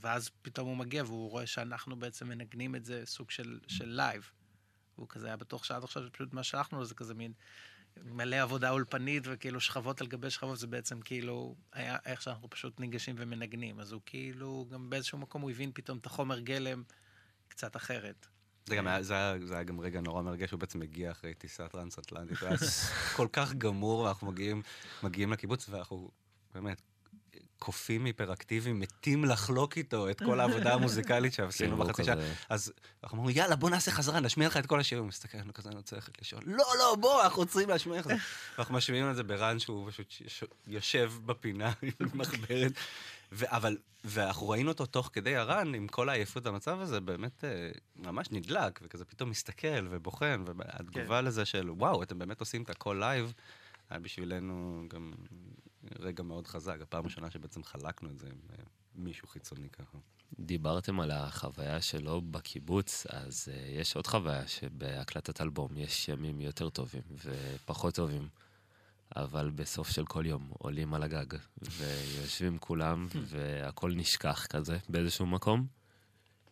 ואז 0.00 0.30
פתאום 0.42 0.68
הוא 0.68 0.76
מגיע 0.76 1.04
והוא 1.04 1.30
רואה 1.30 1.46
שאנחנו 1.46 1.96
בעצם 1.96 2.28
מנגנים 2.28 2.76
את 2.76 2.84
זה 2.84 3.02
סוג 3.04 3.30
של, 3.30 3.58
של 3.68 3.88
live. 3.88 4.30
והוא 4.98 5.08
כזה 5.08 5.26
היה 5.26 5.36
בטוח 5.36 5.64
שעד 5.64 5.84
עכשיו 5.84 6.02
פשוט 6.12 6.32
מה 6.32 6.42
שלחנו 6.42 6.78
לו 6.78 6.84
זה 6.84 6.94
כזה 6.94 7.14
מין 7.14 7.32
מלא 8.04 8.36
עבודה 8.36 8.70
אולפנית 8.70 9.22
וכאילו 9.26 9.60
שכבות 9.60 10.00
על 10.00 10.06
גבי 10.06 10.30
שכבות, 10.30 10.58
זה 10.58 10.66
בעצם 10.66 11.00
כאילו 11.00 11.56
היה 11.72 11.96
איך 12.06 12.22
שאנחנו 12.22 12.50
פשוט 12.50 12.80
ניגשים 12.80 13.16
ומנגנים. 13.18 13.80
אז 13.80 13.92
הוא 13.92 14.00
כאילו, 14.06 14.66
גם 14.70 14.90
באיזשהו 14.90 15.18
מקום 15.18 15.42
הוא 15.42 15.50
הבין 15.50 15.70
פתאום 15.74 15.98
את 15.98 16.06
החומר 16.06 16.40
גלם 16.40 16.82
קצת 17.48 17.76
אחרת. 17.76 18.26
זה 18.66 18.76
גם 18.76 18.86
היה, 18.86 19.02
זה 19.02 19.14
היה, 19.14 19.46
זה 19.46 19.54
היה 19.54 19.62
גם 19.62 19.80
רגע 19.80 20.00
נורא 20.00 20.22
מרגש, 20.22 20.50
הוא 20.50 20.60
בעצם 20.60 20.80
מגיע 20.80 21.10
אחרי 21.10 21.34
טיסה 21.34 21.68
טרנס-אטלנטית, 21.68 22.38
הוא 22.40 22.48
היה 22.48 22.58
כל 23.16 23.28
כך 23.32 23.54
גמור, 23.54 24.00
ואנחנו 24.00 24.26
מגיעים, 24.26 24.62
מגיעים 25.02 25.32
לקיבוץ, 25.32 25.68
ואנחנו 25.68 26.10
באמת 26.54 26.82
קופים 27.58 28.04
היפראקטיביים, 28.04 28.80
מתים 28.80 29.24
לחלוק 29.24 29.76
איתו 29.76 30.10
את 30.10 30.22
כל 30.22 30.40
העבודה 30.40 30.74
המוזיקלית 30.74 31.32
שעשינו 31.32 31.78
והוא 31.78 31.88
בחצי 31.88 32.04
שעה. 32.04 32.16
אז 32.48 32.72
אנחנו 33.04 33.18
אומרים, 33.18 33.36
יאללה, 33.36 33.56
בוא 33.56 33.70
נעשה 33.70 33.90
חזרה, 33.90 34.20
נשמיע 34.20 34.48
לך 34.48 34.56
את 34.56 34.66
כל 34.66 34.80
השירים. 34.80 35.04
הוא 35.04 35.08
מסתכל 35.08 35.38
עלינו 35.38 35.54
כזה, 35.54 35.68
אני 35.68 35.76
רוצה 35.76 35.96
ללכת 35.96 36.18
לישון. 36.18 36.40
לא, 36.46 36.64
לא, 36.78 36.96
בוא, 37.00 37.22
אנחנו 37.22 37.42
רוצים 37.42 37.68
להשמיע 37.68 38.00
לך. 38.00 38.06
ואנחנו 38.56 38.74
משמיעים 38.74 39.10
את 39.10 39.16
זה 39.16 39.22
ב 39.22 39.31
run 39.31 39.58
שהוא 39.58 39.90
פשוט 39.90 40.14
יושב 40.66 41.12
בפינה 41.26 41.72
עם 41.82 42.08
מחברת. 42.14 42.72
אבל, 43.42 43.76
ואנחנו 44.04 44.48
ראינו 44.48 44.68
אותו 44.68 44.86
תוך 44.86 45.10
כדי 45.12 45.36
ה 45.36 45.44
run, 45.44 45.74
עם 45.74 45.88
כל 45.88 46.08
העייפות 46.08 46.42
במצב 46.42 46.80
הזה, 46.80 47.00
באמת 47.00 47.44
אה, 47.44 47.70
ממש 47.96 48.26
נדלק, 48.30 48.80
וכזה 48.82 49.04
פתאום 49.04 49.30
מסתכל 49.30 49.86
ובוחן, 49.90 50.44
והתגובה 50.56 51.20
לזה 51.20 51.44
של, 51.44 51.70
וואו, 51.70 52.02
אתם 52.02 52.18
באמת 52.18 52.40
עושים 52.40 52.62
את 52.62 52.70
הכל 52.70 52.96
live, 53.00 53.32
היה 53.90 54.00
בשבילנו 54.00 54.84
גם 54.88 55.12
רגע 55.98 56.22
מאוד 56.22 56.46
חזק, 56.46 56.78
הפעם 56.80 57.04
הראשונה 57.04 57.30
שבעצם 57.30 57.64
חלקנו 57.64 58.10
את 58.10 58.18
זה 58.18 58.26
עם 58.26 58.40
אה, 58.50 58.64
מישהו 58.94 59.28
חיצוני 59.28 59.70
ככה. 59.70 59.98
דיברתם 60.38 61.00
על 61.00 61.10
החוויה 61.10 61.82
שלו 61.82 62.20
בקיבוץ, 62.20 63.06
אז 63.06 63.48
אה, 63.48 63.80
יש 63.80 63.96
עוד 63.96 64.06
חוויה 64.06 64.46
שבהקלטת 64.46 65.40
אלבום 65.40 65.76
יש 65.76 66.08
ימים 66.08 66.40
יותר 66.40 66.70
טובים 66.70 67.02
ופחות 67.24 67.94
טובים, 67.94 68.28
אבל 69.16 69.50
בסוף 69.50 69.90
של 69.90 70.06
כל 70.06 70.26
יום 70.26 70.50
עולים 70.58 70.94
על 70.94 71.02
הגג 71.02 71.38
ויושבים 71.62 72.58
כולם 72.58 73.08
והכל 73.30 73.92
נשכח 73.96 74.46
כזה 74.46 74.78
באיזשהו 74.88 75.26
מקום. 75.26 75.66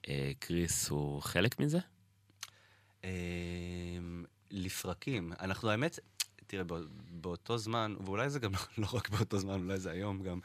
Uh, 0.03 0.09
קריס 0.39 0.89
הוא 0.89 1.23
חלק 1.23 1.61
מזה? 1.61 1.79
לפרקים. 4.51 5.33
אנחנו 5.41 5.71
האמת, 5.71 5.99
תראה, 6.49 6.65
בא- 6.65 6.77
באותו 7.11 7.59
זמן, 7.59 7.95
ואולי 8.05 8.31
זה 8.31 8.39
גם 8.39 8.53
לא 8.79 8.87
רק 8.93 9.09
באותו 9.09 9.39
זמן, 9.39 9.61
אולי 9.63 9.79
זה 9.79 9.91
היום 9.91 10.23
גם, 10.23 10.41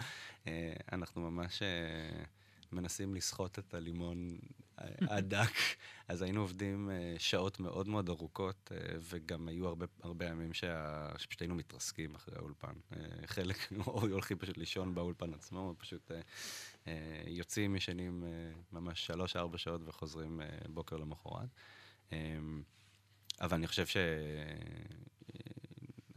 אה, 0.47 0.73
אנחנו 0.91 1.31
ממש 1.31 1.61
אה, 1.61 2.23
מנסים 2.71 3.15
לסחוט 3.15 3.59
את 3.59 3.73
הלימון 3.73 4.37
אה, 4.79 4.85
הדק. 5.01 5.51
אז 6.07 6.21
היינו 6.21 6.41
עובדים 6.41 6.89
אה, 6.91 7.15
שעות 7.17 7.59
מאוד 7.59 7.87
מאוד 7.87 8.09
ארוכות, 8.09 8.71
אה, 8.71 8.95
וגם 8.99 9.47
היו 9.47 9.67
הרבה, 9.67 9.85
הרבה 10.03 10.25
ימים 10.25 10.53
שה... 10.53 11.09
שפשוט 11.17 11.41
היינו 11.41 11.55
מתרסקים 11.55 12.15
אחרי 12.15 12.35
האולפן. 12.37 12.73
אה, 12.95 12.97
חלק, 13.27 13.57
או 13.87 14.01
הולכים 14.01 14.37
פשוט 14.37 14.57
לישון 14.57 14.95
באולפן 14.95 15.33
עצמו, 15.33 15.59
או 15.59 15.75
פשוט 15.77 16.11
אה, 16.11 16.21
אה, 16.87 16.93
יוצאים, 17.27 17.75
ישנים 17.75 18.23
אה, 18.23 18.29
ממש 18.71 19.05
שלוש-ארבע 19.05 19.57
שעות 19.57 19.81
וחוזרים 19.85 20.41
אה, 20.41 20.47
בוקר 20.69 20.97
למחרת. 20.97 21.49
אמ, 22.11 22.63
אבל 23.41 23.57
אני 23.57 23.67
חושב 23.67 23.85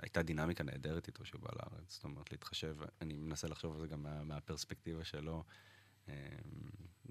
שהייתה 0.07 0.23
דינמיקה 0.23 0.65
נהדרת 0.65 1.07
איתו 1.07 1.25
שהוא 1.25 1.41
בא 1.41 1.49
לארץ. 1.53 1.95
זאת 1.95 2.05
אומרת, 2.05 2.33
להתחשב, 2.33 2.77
אני 3.01 3.17
מנסה 3.17 3.49
לחשוב 3.49 3.75
על 3.75 3.81
זה 3.81 3.87
גם 3.87 4.03
מה, 4.03 4.23
מהפרספקטיבה 4.25 5.05
שלו. 5.05 5.45
אמ, 6.09 6.15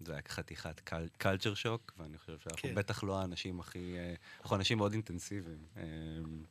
זה 0.05 0.11
היה 0.11 0.21
חתיכת 0.27 0.79
קלצ'ר 1.17 1.53
שוק, 1.53 1.93
ואני 1.97 2.17
חושב 2.17 2.39
שאנחנו 2.39 2.69
כן. 2.69 2.75
בטח 2.75 3.03
לא 3.03 3.21
האנשים 3.21 3.59
הכי... 3.59 3.97
אה, 3.97 4.15
אנחנו 4.41 4.55
אנשים 4.55 4.77
מאוד 4.77 4.91
אינטנסיביים. 4.91 5.65
אמ, 5.77 6.43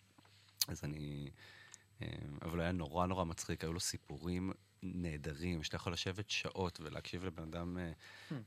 אז 0.69 0.85
אני... 0.85 1.31
אמ, 2.03 2.07
אבל 2.43 2.61
היה 2.61 2.73
נורא 2.73 3.07
נורא 3.07 3.25
מצחיק, 3.25 3.65
היו 3.65 3.73
לו 3.73 3.81
סיפורים 3.81 4.53
נהדרים, 4.85 5.63
שאתה 5.63 5.77
יכול 5.77 5.93
לשבת 5.93 6.31
שעות 6.31 6.81
ולהקשיב 6.81 7.25
לבן 7.25 7.43
אדם 7.43 7.79
אה, 7.79 7.93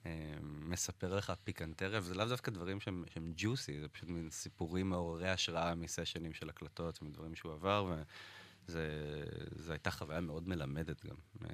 אה, 0.05 0.37
מספר 0.41 1.15
לך 1.15 1.33
פיקנטריה, 1.43 1.99
וזה 1.99 2.15
לאו 2.15 2.25
דווקא 2.25 2.51
דברים 2.51 2.79
שהם, 2.79 3.03
שהם 3.13 3.33
ג'וסי, 3.35 3.79
זה 3.79 3.87
פשוט 3.87 4.09
מין 4.09 4.29
סיפורים 4.29 4.89
מעוררי 4.89 5.29
השראה 5.29 5.75
מסשנים 5.75 6.33
של 6.33 6.49
הקלטות 6.49 7.03
ומדברים 7.03 7.35
שהוא 7.35 7.53
עבר, 7.53 7.95
וזו 8.69 9.71
הייתה 9.71 9.91
חוויה 9.91 10.21
מאוד 10.21 10.47
מלמדת 10.47 11.05
גם. 11.05 11.15
אה, 11.45 11.49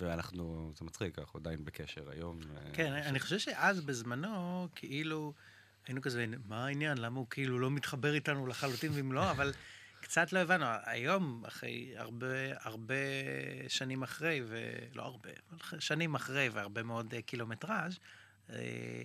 ואנחנו, 0.00 0.72
זה 0.78 0.84
מצחיק, 0.84 1.18
אנחנו 1.18 1.40
עדיין 1.40 1.64
בקשר 1.64 2.10
היום. 2.10 2.40
אה, 2.56 2.72
כן, 2.72 2.92
אני 2.92 3.20
חושב 3.20 3.38
שאז 3.38 3.80
בזמנו, 3.80 4.68
כאילו, 4.74 5.32
היינו 5.86 6.02
כזה, 6.02 6.26
מה 6.48 6.66
העניין? 6.66 6.98
למה 6.98 7.18
הוא 7.18 7.26
כאילו 7.30 7.58
לא 7.58 7.70
מתחבר 7.70 8.14
איתנו 8.14 8.46
לחלוטין 8.46 8.92
ואם 8.94 9.12
לא? 9.12 9.30
אבל 9.30 9.52
קצת 10.12 10.32
לא 10.32 10.38
הבנו. 10.38 10.66
היום, 10.84 11.44
אחרי 11.46 11.92
הרבה, 11.96 12.26
הרבה 12.60 12.94
שנים 13.68 14.02
אחרי, 14.02 14.40
ולא 14.46 15.02
הרבה, 15.02 15.30
אבל 15.50 15.80
שנים 15.80 16.14
אחרי 16.14 16.48
והרבה 16.48 16.82
מאוד 16.82 17.14
אה, 17.14 17.22
קילומטראז', 17.22 17.98
אה, 18.50 19.02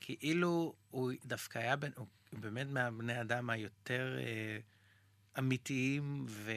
כאילו 0.00 0.74
הוא 0.90 1.12
דווקא 1.24 1.58
היה 1.58 1.76
בין, 1.76 1.92
הוא 1.96 2.06
באמת 2.32 2.66
מהבני 2.66 3.20
אדם 3.20 3.50
היותר 3.50 4.16
אה, 4.18 4.58
אמיתיים 5.38 6.26
ו... 6.28 6.52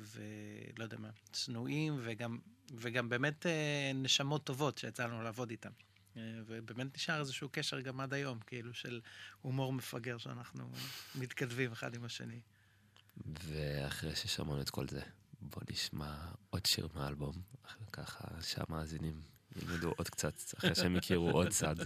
ולא 0.00 0.84
יודע 0.84 0.96
מה, 0.98 1.10
צנועים, 1.32 1.98
וגם, 2.02 2.38
וגם 2.74 3.08
באמת 3.08 3.46
נשמות 3.94 4.44
טובות 4.44 4.78
שיצא 4.78 5.06
לנו 5.06 5.22
לעבוד 5.22 5.50
איתם. 5.50 5.70
אה, 6.16 6.22
ובאמת 6.46 6.94
נשאר 6.94 7.20
איזשהו 7.20 7.48
קשר 7.52 7.80
גם 7.80 8.00
עד 8.00 8.14
היום, 8.14 8.38
כאילו 8.46 8.74
של 8.74 9.00
הומור 9.42 9.72
מפגר 9.72 10.18
שאנחנו 10.18 10.70
מתכתבים 11.14 11.72
אחד 11.72 11.94
עם 11.94 12.04
השני. 12.04 12.40
ואחרי 13.26 14.16
ששמענו 14.16 14.60
את 14.60 14.70
כל 14.70 14.88
זה, 14.88 15.00
בוא 15.40 15.62
נשמע 15.70 16.14
עוד 16.50 16.66
שיר 16.66 16.88
מהאלבום, 16.94 17.32
ככה 17.92 18.28
שהמאזינים 18.42 19.20
ילמדו 19.56 19.92
עוד 19.96 20.08
קצת, 20.08 20.34
אחרי 20.58 20.74
שהם 20.74 20.96
הכירו 20.96 21.30
עוד 21.30 21.48
צד. 21.48 21.76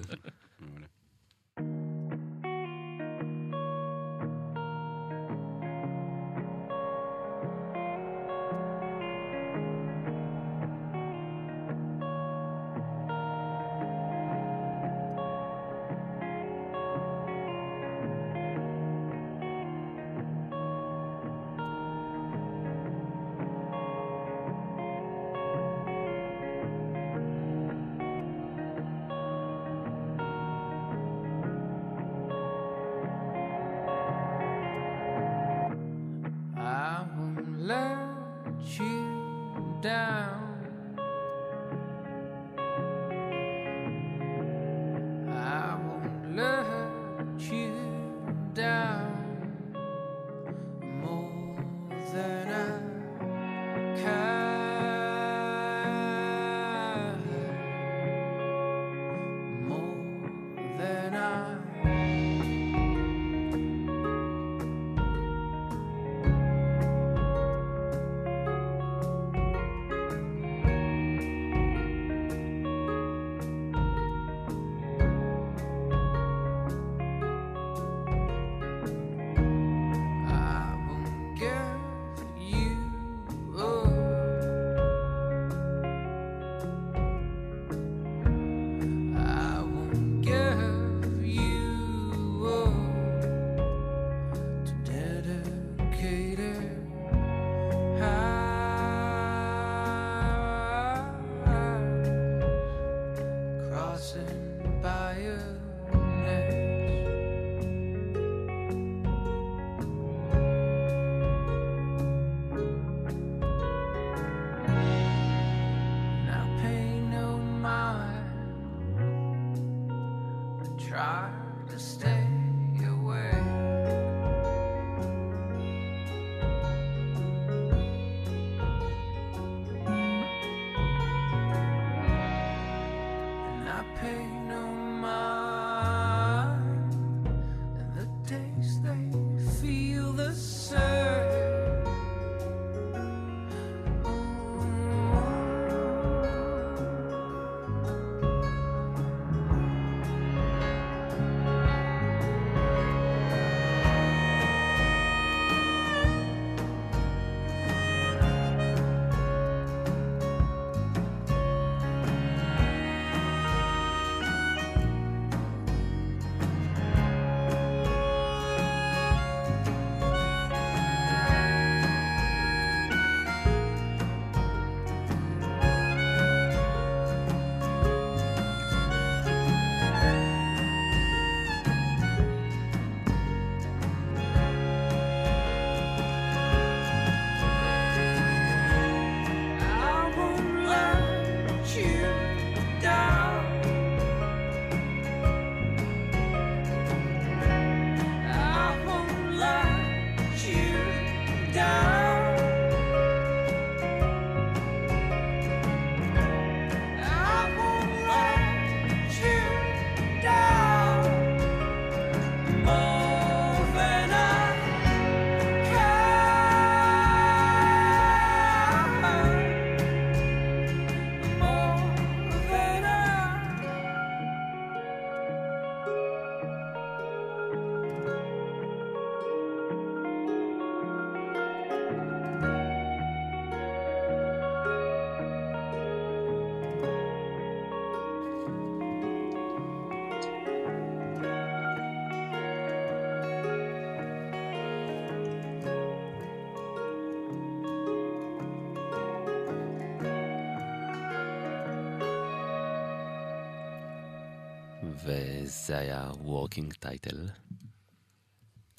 וזה 255.66 255.78
היה 255.78 256.10
working 256.18 256.72
title. 256.72 257.28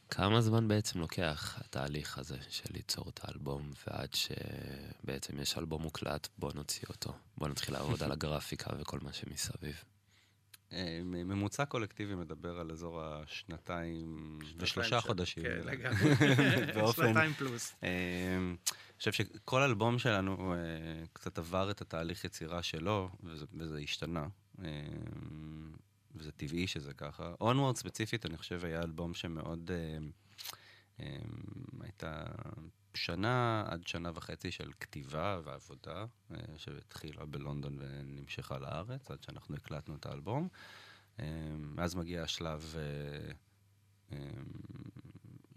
כמה 0.09 0.41
זמן 0.41 0.67
בעצם 0.67 0.99
לוקח 0.99 1.57
התהליך 1.59 2.17
הזה 2.17 2.37
של 2.49 2.73
ליצור 2.73 3.09
את 3.09 3.19
האלבום, 3.23 3.71
ועד 3.87 4.13
שבעצם 4.13 5.39
יש 5.39 5.57
אלבום 5.57 5.81
מוקלט, 5.81 6.27
בוא 6.37 6.51
נוציא 6.55 6.83
אותו. 6.89 7.13
בוא 7.37 7.47
נתחיל 7.47 7.73
לעבוד 7.73 8.03
על 8.03 8.11
הגרפיקה 8.15 8.71
וכל 8.79 8.99
מה 9.01 9.13
שמסביב. 9.13 9.83
אה, 10.71 10.99
ממוצע 11.03 11.65
קולקטיבי 11.65 12.15
מדבר 12.15 12.59
על 12.59 12.71
אזור 12.71 13.01
השנתיים 13.03 14.39
ושלושה 14.57 15.01
חודשים. 15.01 15.43
כן. 15.43 15.61
לגמרי. 15.63 16.15
שנתיים 16.95 17.33
פלוס. 17.33 17.75
אה, 17.83 17.89
אני 18.37 18.97
חושב 18.97 19.11
שכל 19.11 19.61
אלבום 19.61 19.99
שלנו 19.99 20.53
אה, 20.53 20.57
קצת 21.13 21.37
עבר 21.37 21.71
את 21.71 21.81
התהליך 21.81 22.25
יצירה 22.25 22.63
שלו, 22.63 23.09
וזה 23.53 23.77
השתנה. 23.77 24.27
וזה 26.19 26.31
טבעי 26.31 26.67
שזה 26.67 26.93
ככה. 26.93 27.33
Onward 27.41 27.75
ספציפית, 27.75 28.25
אני 28.25 28.37
חושב, 28.37 28.65
היה 28.65 28.81
אלבום 28.81 29.13
שמאוד... 29.13 29.71
אה, 29.71 29.97
אה, 30.99 31.17
הייתה 31.81 32.25
שנה 32.97 33.63
עד 33.67 33.87
שנה 33.87 34.11
וחצי 34.15 34.51
של 34.51 34.71
כתיבה 34.79 35.39
ועבודה, 35.43 36.05
אה, 36.31 36.37
שהתחילה 36.57 37.25
בלונדון 37.25 37.77
ונמשכה 37.79 38.57
לארץ, 38.57 39.11
עד 39.11 39.23
שאנחנו 39.23 39.55
הקלטנו 39.55 39.95
את 39.95 40.05
האלבום. 40.05 40.47
אה, 41.19 41.25
אז 41.77 41.95
מגיע 41.95 42.23
השלב... 42.23 42.75
אה, 44.11 44.17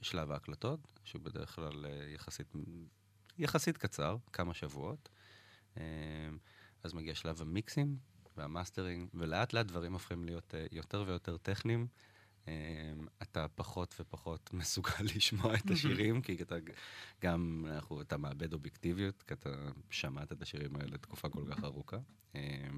שלב 0.03 0.31
ההקלטות, 0.31 0.81
שהוא 1.05 1.23
בדרך 1.23 1.55
כלל 1.55 1.87
יחסית, 2.15 2.53
יחסית 3.39 3.79
קצר, 3.79 4.17
כמה 4.33 4.55
שבועות. 4.55 5.09
אז 6.83 6.93
מגיע 6.93 7.15
שלב 7.15 7.43
המיקסים 7.43 7.97
והמאסטרינג, 8.37 9.09
ולאט 9.15 9.53
לאט 9.53 9.67
דברים 9.67 9.93
הופכים 9.93 10.25
להיות 10.25 10.55
אה, 10.55 10.67
יותר 10.73 11.05
ויותר 11.07 11.37
טכניים. 11.37 11.87
אה, 12.49 12.93
אתה 13.23 13.47
פחות 13.55 13.95
ופחות 14.01 14.51
מסוגל 14.55 15.05
לשמוע 15.17 15.55
את 15.55 15.71
השירים, 15.71 16.23
כי 16.23 16.43
אתה 16.43 16.57
גם, 17.23 17.67
אנחנו, 17.69 18.01
אתה 18.01 18.17
מאבד 18.17 18.53
אובייקטיביות, 18.53 19.23
כי 19.23 19.35
אתה 19.35 19.51
שמעת 19.91 20.33
את 20.33 20.43
השירים 20.43 20.77
האלה 20.77 20.99
תקופה 20.99 21.29
כל 21.29 21.45
כך 21.51 21.65
ארוכה. 21.65 21.99
אה, 22.35 22.69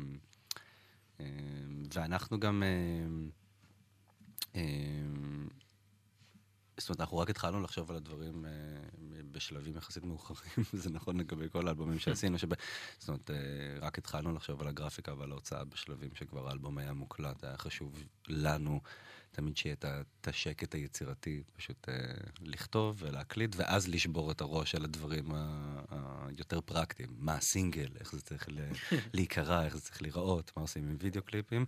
ואנחנו 1.94 2.40
גם... 2.40 2.62
זאת 6.76 6.88
אומרת, 6.88 7.00
אנחנו 7.00 7.18
רק 7.18 7.30
התחלנו 7.30 7.60
לחשוב 7.60 7.90
על 7.90 7.96
הדברים 7.96 8.46
אה, 8.46 8.50
בשלבים 9.32 9.76
יחסית 9.76 10.04
מאוחרים, 10.04 10.64
זה 10.82 10.90
נכון 10.90 11.20
לגבי 11.20 11.48
כל 11.52 11.66
האלבומים 11.68 11.98
שעשינו, 11.98 12.38
שב... 12.38 12.48
זאת 12.98 13.08
אומרת, 13.08 13.30
אה, 13.30 13.36
רק 13.80 13.98
התחלנו 13.98 14.34
לחשוב 14.34 14.60
על 14.60 14.68
הגרפיקה 14.68 15.14
ועל 15.14 15.32
ההוצאה 15.32 15.64
בשלבים 15.64 16.10
שכבר 16.14 16.48
האלבום 16.48 16.78
היה 16.78 16.92
מוקלט, 16.92 17.44
היה 17.44 17.56
חשוב 17.58 18.04
לנו 18.28 18.80
תמיד 19.32 19.56
שיהיה 19.56 19.76
את 19.82 20.28
השקט 20.28 20.74
היצירתי, 20.74 21.42
פשוט 21.56 21.88
אה, 21.88 21.94
לכתוב 22.40 22.96
ולהקליט, 22.98 23.56
ואז 23.56 23.88
לשבור 23.88 24.30
את 24.30 24.40
הראש 24.40 24.74
על 24.74 24.84
הדברים 24.84 25.32
היותר 26.36 26.60
פרקטיים. 26.60 27.08
מה 27.18 27.34
הסינגל, 27.34 27.88
איך 28.00 28.12
זה 28.12 28.20
צריך 28.20 28.48
להיקרא, 29.14 29.64
איך 29.64 29.74
זה 29.74 29.80
צריך 29.80 30.02
להיראות, 30.02 30.52
מה 30.56 30.62
עושים 30.62 30.88
עם 30.88 30.96
וידאו 31.00 31.22
קליפים. 31.22 31.66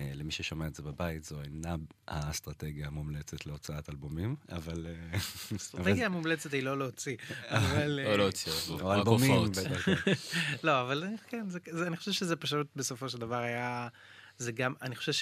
אה, 0.00 0.10
למי 0.14 0.30
ששומע 0.30 0.66
את 0.66 0.74
זה 0.74 0.82
בבית, 0.82 1.24
זו 1.24 1.42
אינה 1.42 1.76
האסטרטגיה 2.08 2.86
המומלצת 2.86 3.46
להוצאת 3.46 3.90
אלבומים, 3.90 4.36
אבל... 4.52 4.86
אה, 4.86 5.18
האסטרטגיה 5.52 6.06
המומלצת 6.06 6.52
היא 6.52 6.62
לא 6.62 6.78
להוציא. 6.78 7.16
אבל... 7.48 8.00
או 8.04 8.10
אה, 8.10 8.16
להוציא, 8.16 8.52
או 8.70 8.94
אלבומים. 8.94 9.50
לא, 10.62 10.82
אבל 10.82 11.04
כן, 11.28 11.48
זה, 11.48 11.58
זה, 11.70 11.86
אני 11.86 11.96
חושב 11.96 12.12
שזה 12.12 12.36
פשוט 12.36 12.66
בסופו 12.76 13.08
של 13.08 13.18
דבר 13.18 13.38
היה, 13.38 13.88
זה 14.38 14.52
גם, 14.52 14.74
אני 14.82 14.96
חושב 14.96 15.12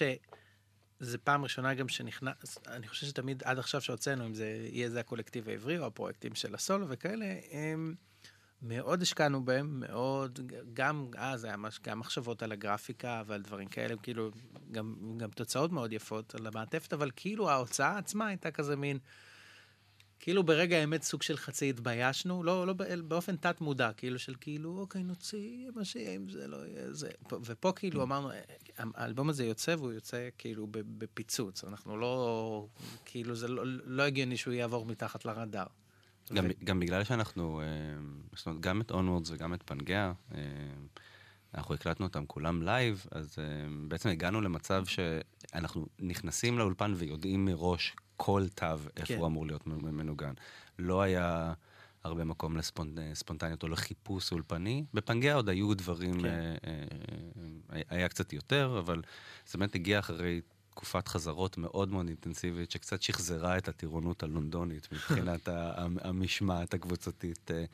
שזה 1.01 1.19
פעם 1.19 1.43
ראשונה 1.43 1.75
גם 1.75 1.89
שנכנס, 1.89 2.59
אני 2.67 2.89
חושב 2.89 3.07
שתמיד 3.07 3.43
עד 3.45 3.59
עכשיו 3.59 3.81
שהוצאנו, 3.81 4.27
אם 4.27 4.35
זה 4.35 4.69
יהיה 4.73 4.91
זה 4.91 5.01
הקולקטיב 5.01 5.49
העברי 5.49 5.79
או 5.79 5.87
הפרויקטים 5.87 6.35
של 6.35 6.55
הסולו 6.55 6.89
וכאלה, 6.89 7.35
הם 7.51 7.95
מאוד 8.63 9.03
השקענו 9.03 9.45
בהם, 9.45 9.81
מאוד, 9.81 10.41
גם 10.75 11.11
אז 11.17 11.45
היה 11.45 11.57
מש, 11.57 11.81
גם 11.81 11.99
מחשבות 11.99 12.43
על 12.43 12.53
הגרפיקה 12.53 13.23
ועל 13.27 13.43
דברים 13.43 13.69
כאלה, 13.69 13.95
כאילו, 14.03 14.31
גם, 14.71 14.95
גם 15.17 15.31
תוצאות 15.31 15.73
מאוד 15.73 15.93
יפות 15.93 16.35
על 16.35 16.47
המעטפת, 16.47 16.93
אבל 16.93 17.11
כאילו 17.17 17.51
ההוצאה 17.51 17.99
עצמה 17.99 18.27
הייתה 18.27 18.51
כזה 18.51 18.77
מין... 18.77 18.99
כאילו 20.21 20.43
ברגע 20.43 20.77
האמת 20.77 21.03
סוג 21.03 21.23
של 21.23 21.37
חצי 21.37 21.71
התביישנו, 21.71 22.43
לא, 22.45 22.67
לא 22.67 22.73
בא- 22.73 22.97
באופן 23.09 23.37
תת 23.37 23.61
מודע, 23.61 23.93
כאילו 23.93 24.19
של 24.19 24.35
כאילו, 24.41 24.79
אוקיי, 24.81 25.03
נוציא 25.03 25.71
מה 25.75 25.85
שיהיה 25.85 26.17
אם 26.17 26.29
זה 26.29 26.47
לא 26.49 26.57
יהיה 26.67 26.93
זה. 26.93 27.11
פה- 27.29 27.39
ופה 27.45 27.73
כאילו 27.77 28.03
אמרנו, 28.03 28.31
האלבום 28.79 29.29
הזה 29.29 29.45
יוצא 29.45 29.75
והוא 29.79 29.93
יוצא 29.93 30.29
כאילו 30.39 30.67
בפיצוץ, 30.71 31.65
אנחנו 31.65 31.97
לא, 31.97 32.67
כאילו 33.05 33.35
זה 33.35 33.49
לא, 33.49 33.63
לא 33.85 34.03
הגיוני 34.03 34.37
שהוא 34.37 34.55
יעבור 34.55 34.87
מתחת 34.87 35.25
לרדאר. 35.25 35.67
גם, 36.35 36.45
ו- 36.47 36.65
גם 36.65 36.81
בגלל 36.81 37.05
שאנחנו, 37.05 37.61
אה, 37.61 37.67
זאת 38.37 38.47
אומרת, 38.47 38.61
גם 38.61 38.81
את 38.81 38.91
Onwards 38.91 39.31
וגם 39.31 39.55
את 39.55 39.71
Pangea, 39.71 39.91
אה, 40.35 40.41
אנחנו 41.55 41.75
הקלטנו 41.75 42.07
אותם 42.07 42.27
כולם 42.27 42.63
live, 42.63 43.07
אז 43.11 43.37
אה, 43.39 43.45
בעצם 43.89 44.09
הגענו 44.09 44.41
למצב 44.41 44.85
שאנחנו 44.87 45.87
נכנסים 45.99 46.59
לאולפן 46.59 46.93
ויודעים 46.97 47.45
מראש 47.45 47.97
כל 48.19 48.47
תו 48.55 48.67
איפה 48.97 49.07
כן. 49.07 49.19
הוא 49.19 49.27
אמור 49.27 49.47
להיות 49.47 49.67
מנוגן. 49.67 50.33
לא 50.79 51.03
היה 51.03 51.53
הרבה 52.05 52.25
מקום 52.25 52.57
לספונטניות 52.57 53.63
או 53.63 53.69
לחיפוש 53.69 54.33
אולפני. 54.33 54.85
ב 54.95 55.00
Pangea 55.00 55.35
עוד 55.35 55.49
היו 55.49 55.75
דברים, 55.75 56.21
כן. 56.21 56.25
אה, 56.27 56.57
אה, 56.67 56.85
אה, 57.73 57.83
היה 57.89 58.09
קצת 58.09 58.33
יותר, 58.33 58.77
אבל 58.79 59.03
זה 59.47 59.59
באמת 59.59 59.75
הגיע 59.75 59.99
אחרי 59.99 60.41
תקופת 60.71 61.09
חזרות 61.09 61.59
מאוד 61.59 61.89
מאוד 61.89 62.09
אינטנסיבית, 62.09 62.71
שקצת 62.71 63.03
שחזרה 63.03 63.59
את 63.59 63.69
הטירונות 63.69 64.23
הלונדונית 64.23 64.89
מבחינת 64.93 65.49
המשמעת 66.01 66.75
הקבוצתית 66.75 67.51
אה, 67.51 67.65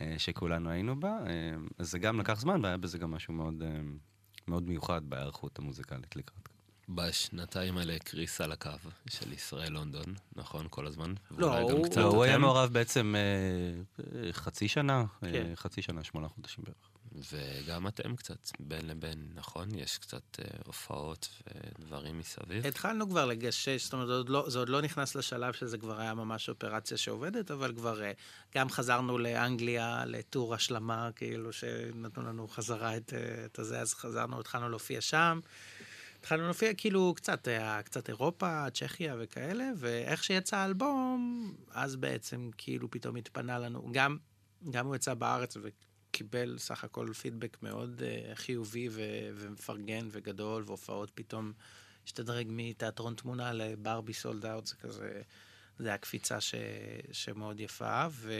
אה, 0.00 0.14
שכולנו 0.18 0.70
היינו 0.70 1.00
בה. 1.00 1.18
אה, 1.26 1.56
אז 1.78 1.90
זה 1.90 1.98
גם 1.98 2.20
לקח 2.20 2.40
זמן, 2.40 2.64
והיה 2.64 2.76
בזה 2.76 2.98
גם 2.98 3.10
משהו 3.10 3.34
מאוד, 3.34 3.62
אה, 3.62 3.80
מאוד 4.48 4.68
מיוחד 4.68 5.00
בהיערכות 5.04 5.58
המוזיקלית 5.58 6.16
לקראת. 6.16 6.48
בשנתיים 6.88 7.78
האלה 7.78 7.98
קריס 7.98 8.40
על 8.40 8.52
הקו 8.52 8.70
של 9.10 9.32
ישראל-לונדון, 9.32 10.04
נכון? 10.36 10.66
כל 10.70 10.86
הזמן? 10.86 11.14
לא, 11.30 11.58
הוא- 11.58 11.84
קצת 11.86 11.96
לא, 11.96 12.02
הוא 12.06 12.24
היה 12.24 12.38
מעורב 12.38 12.72
בעצם 12.72 13.14
אה, 13.16 13.20
אה, 14.24 14.32
חצי 14.32 14.68
שנה, 14.68 14.98
אה, 15.24 15.32
כן. 15.32 15.52
חצי 15.54 15.82
שנה, 15.82 16.04
שמונה 16.04 16.28
חודשים 16.28 16.64
בערך. 16.64 16.76
וגם 17.32 17.86
אתם 17.86 18.16
קצת, 18.16 18.50
בין 18.60 18.86
לבין, 18.88 19.28
נכון? 19.34 19.74
יש 19.74 19.98
קצת 19.98 20.22
אה, 20.40 20.44
הופעות 20.66 21.28
ודברים 21.78 22.18
מסביב. 22.18 22.66
התחלנו 22.66 23.08
כבר 23.08 23.24
לגשש, 23.26 23.84
זאת 23.84 23.92
אומרת, 23.92 24.06
זה 24.08 24.12
עוד, 24.14 24.28
לא, 24.28 24.44
זה 24.50 24.58
עוד 24.58 24.68
לא 24.68 24.80
נכנס 24.82 25.14
לשלב 25.14 25.52
שזה 25.52 25.78
כבר 25.78 26.00
היה 26.00 26.14
ממש 26.14 26.48
אופרציה 26.48 26.96
שעובדת, 26.96 27.50
אבל 27.50 27.72
כבר 27.76 28.02
אה, 28.02 28.12
גם 28.54 28.70
חזרנו 28.70 29.18
לאנגליה, 29.18 30.04
לטור 30.06 30.54
השלמה, 30.54 31.10
כאילו 31.16 31.52
שנתנו 31.52 32.22
לנו 32.22 32.48
חזרה 32.48 32.96
את, 32.96 33.12
אה, 33.14 33.44
את 33.44 33.58
הזה, 33.58 33.80
אז 33.80 33.94
חזרנו, 33.94 34.40
התחלנו 34.40 34.68
להופיע 34.68 35.00
שם. 35.00 35.40
התחלנו 36.28 36.44
להופיע 36.44 36.74
כאילו 36.74 37.14
קצת, 37.16 37.48
היה 37.48 37.82
קצת 37.82 38.08
אירופה, 38.08 38.70
צ'כיה 38.70 39.16
וכאלה, 39.18 39.70
ואיך 39.76 40.24
שיצא 40.24 40.56
האלבום, 40.56 41.54
אז 41.70 41.96
בעצם 41.96 42.50
כאילו 42.58 42.90
פתאום 42.90 43.16
התפנה 43.16 43.58
לנו, 43.58 43.88
גם, 43.92 44.16
גם 44.70 44.86
הוא 44.86 44.96
יצא 44.96 45.14
בארץ 45.14 45.56
וקיבל 45.62 46.58
סך 46.58 46.84
הכל 46.84 47.12
פידבק 47.12 47.56
מאוד 47.62 48.02
uh, 48.02 48.34
חיובי 48.34 48.88
ו- 48.90 49.30
ומפרגן 49.34 50.08
וגדול, 50.10 50.64
והופעות 50.66 51.10
פתאום 51.14 51.52
השתדרג 52.06 52.46
מתיאטרון 52.50 53.14
תמונה 53.14 53.52
לברבי 53.52 54.12
סולד 54.12 54.46
אאוט, 54.46 54.66
זה 54.66 54.76
כזה, 54.76 55.22
זה 55.78 55.88
היה 55.88 55.98
קפיצה 55.98 56.40
ש, 56.40 56.54
שמאוד 57.12 57.60
יפה, 57.60 58.06
ו... 58.10 58.32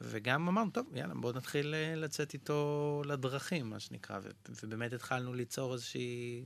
וגם 0.00 0.48
אמרנו, 0.48 0.70
טוב, 0.70 0.86
יאללה, 0.94 1.14
בואו 1.14 1.32
נתחיל 1.32 1.74
אה, 1.74 1.94
לצאת 1.94 2.34
איתו 2.34 3.02
לדרכים, 3.04 3.70
מה 3.70 3.80
שנקרא, 3.80 4.18
ו- 4.22 4.30
ובאמת 4.62 4.92
התחלנו 4.92 5.34
ליצור 5.34 5.72
איזושהי... 5.72 6.44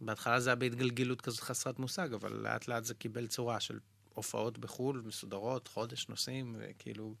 בהתחלה 0.00 0.40
זה 0.40 0.50
היה 0.50 0.56
בהתגלגלות 0.56 1.20
כזאת 1.20 1.40
חסרת 1.40 1.78
מושג, 1.78 2.14
אבל 2.14 2.32
לאט 2.32 2.68
לאט 2.68 2.84
זה 2.84 2.94
קיבל 2.94 3.26
צורה 3.26 3.60
של 3.60 3.78
הופעות 4.14 4.58
בחו"ל, 4.58 5.02
מסודרות, 5.06 5.68
חודש 5.68 6.08
נוסעים, 6.08 6.56
וכאילו 6.58 7.14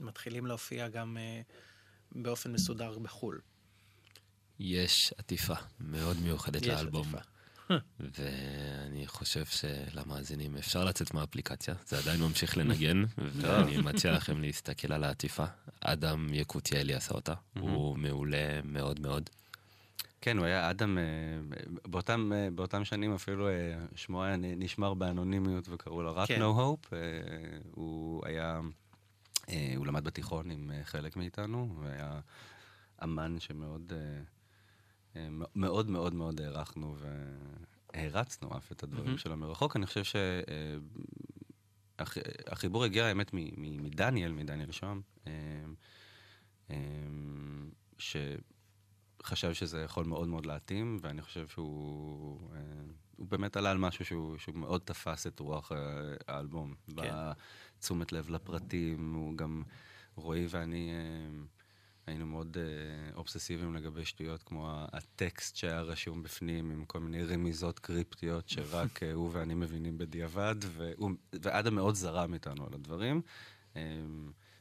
מתחילים 0.00 0.46
להופיע 0.46 0.88
גם 0.88 1.16
אה, 1.20 1.40
באופן 2.12 2.52
מסודר 2.52 2.98
בחו"ל. 2.98 3.40
יש 4.58 5.14
עטיפה 5.18 5.54
מאוד 5.80 6.16
מיוחדת 6.20 6.62
יש 6.62 6.68
לאלבום. 6.68 7.14
עטיפה. 7.14 7.18
ואני 8.18 9.06
חושב 9.06 9.44
שלמאזינים 9.46 10.56
אפשר 10.56 10.84
לצאת 10.84 11.14
מהאפליקציה, 11.14 11.74
זה 11.86 11.98
עדיין 11.98 12.20
ממשיך 12.20 12.56
לנגן, 12.56 13.04
ואני 13.40 13.76
מציע 13.76 14.12
לכם 14.12 14.40
להסתכל 14.40 14.92
על 14.92 15.04
העטיפה. 15.04 15.44
אדם 15.80 16.34
יקותיאלי 16.34 16.94
עשה 16.94 17.14
אותה, 17.14 17.34
הוא 17.58 17.98
מעולה 17.98 18.62
מאוד 18.64 19.00
מאוד. 19.00 19.30
כן, 20.20 20.38
הוא 20.38 20.46
היה 20.46 20.70
אדם, 20.70 20.98
אה, 20.98 21.04
באותם, 21.84 22.32
אה, 22.34 22.48
באותם 22.50 22.84
שנים 22.84 23.14
אפילו 23.14 23.48
אה, 23.48 23.52
שמו 23.94 24.24
היה 24.24 24.36
נשמר 24.36 24.94
באנונימיות 24.94 25.68
וקראו 25.68 26.02
לו 26.02 26.16
רק 26.16 26.28
כן. 26.28 26.40
No 26.42 26.58
Hope. 26.58 26.94
הוא 27.70 28.26
היה, 28.26 28.60
הוא 29.76 29.86
למד 29.86 30.04
בתיכון 30.04 30.50
עם 30.50 30.70
חלק 30.84 31.16
מאיתנו, 31.16 31.76
והיה 31.80 32.20
אמן 33.04 33.36
שמאוד 33.40 33.92
מאוד 35.54 35.90
מאוד 35.90 36.14
מאוד 36.14 36.40
הערכנו 36.40 36.96
והערצנו 37.94 38.56
אף 38.56 38.72
את 38.72 38.82
הדברים 38.82 39.04
מהמם. 39.04 39.18
שלו 39.18 39.36
מרחוק. 39.36 39.76
אני 39.76 39.86
חושב 39.86 40.20
שהחיבור 41.98 42.84
הגיע 42.84 43.04
האמת 43.04 43.30
מדניאל, 43.56 44.32
מדניאל 44.32 44.72
שוהם, 44.72 45.02
ש... 47.98 48.16
חשב 49.22 49.52
שזה 49.52 49.82
יכול 49.82 50.04
מאוד 50.04 50.28
מאוד 50.28 50.46
להתאים, 50.46 50.98
ואני 51.02 51.22
חושב 51.22 51.48
שהוא 51.48 52.40
אה, 52.54 52.60
הוא 53.16 53.26
באמת 53.28 53.56
עלה 53.56 53.70
על 53.70 53.78
משהו 53.78 54.04
שהוא, 54.04 54.38
שהוא 54.38 54.54
מאוד 54.54 54.80
תפס 54.84 55.26
את 55.26 55.40
רוח 55.40 55.72
אה, 55.72 55.78
האלבום. 56.28 56.74
כן. 56.96 57.02
בתשומת 57.76 58.12
לב 58.12 58.30
לפרטים, 58.30 59.14
הוא 59.14 59.36
גם, 59.36 59.62
רועי 60.14 60.46
ואני 60.50 60.90
אה, 60.90 61.42
היינו 62.06 62.26
מאוד 62.26 62.56
אה, 62.60 63.14
אובססיביים 63.16 63.74
לגבי 63.74 64.04
שטויות 64.04 64.42
כמו 64.42 64.70
הטקסט 64.92 65.56
שהיה 65.56 65.80
רשום 65.80 66.22
בפנים, 66.22 66.70
עם 66.70 66.84
כל 66.84 67.00
מיני 67.00 67.24
רמיזות 67.24 67.78
קריפטיות 67.78 68.48
שרק 68.48 69.02
אה, 69.02 69.12
הוא 69.12 69.30
ואני 69.32 69.54
מבינים 69.54 69.98
בדיעבד, 69.98 70.54
והוא, 70.72 71.10
ואדם 71.42 71.74
מאוד 71.74 71.94
זרם 71.94 72.34
איתנו 72.34 72.66
על 72.66 72.74
הדברים. 72.74 73.22
אה, 73.76 73.82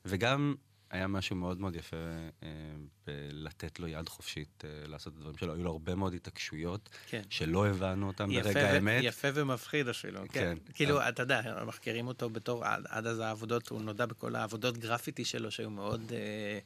וגם 0.06 0.56
היה 0.90 1.08
משהו 1.08 1.36
מאוד 1.36 1.60
מאוד 1.60 1.76
יפה 1.76 1.98
אה, 2.44 2.50
בלתת 3.08 3.80
לו 3.80 3.88
יד 3.88 4.10
חופשית 4.10 4.64
אה, 4.66 4.88
לעשות 4.88 5.14
את 5.14 5.18
הדברים 5.18 5.38
שלו. 5.38 5.54
היו 5.54 5.64
לו 5.64 5.72
הרבה 5.72 5.96
מאוד 5.96 6.14
התעקשויות 6.14 6.90
כן. 7.08 7.22
שלא 7.30 7.68
הבנו 7.68 8.08
אותם 8.08 8.32
יפה 8.32 8.44
ברגע 8.44 8.60
ו- 8.60 8.74
האמת. 8.74 9.04
יפה 9.04 9.28
ומפחיד 9.34 9.88
אפילו, 9.88 10.20
כן. 10.22 10.28
כן. 10.32 10.58
כאילו, 10.74 11.10
אתה 11.10 11.24
יודע, 11.24 11.64
מכירים 11.66 12.08
אותו 12.08 12.30
בתור, 12.30 12.66
עד, 12.66 12.84
עד 12.90 13.08
אז 13.08 13.20
העבודות, 13.20 13.70
הוא 13.70 13.82
נודע 13.82 14.06
בכל 14.06 14.36
העבודות 14.36 14.78
גרפיטי 14.78 15.26
שלו, 15.26 15.52
שהיו 15.52 15.70
מאוד 15.70 16.12
אה, 16.12 16.60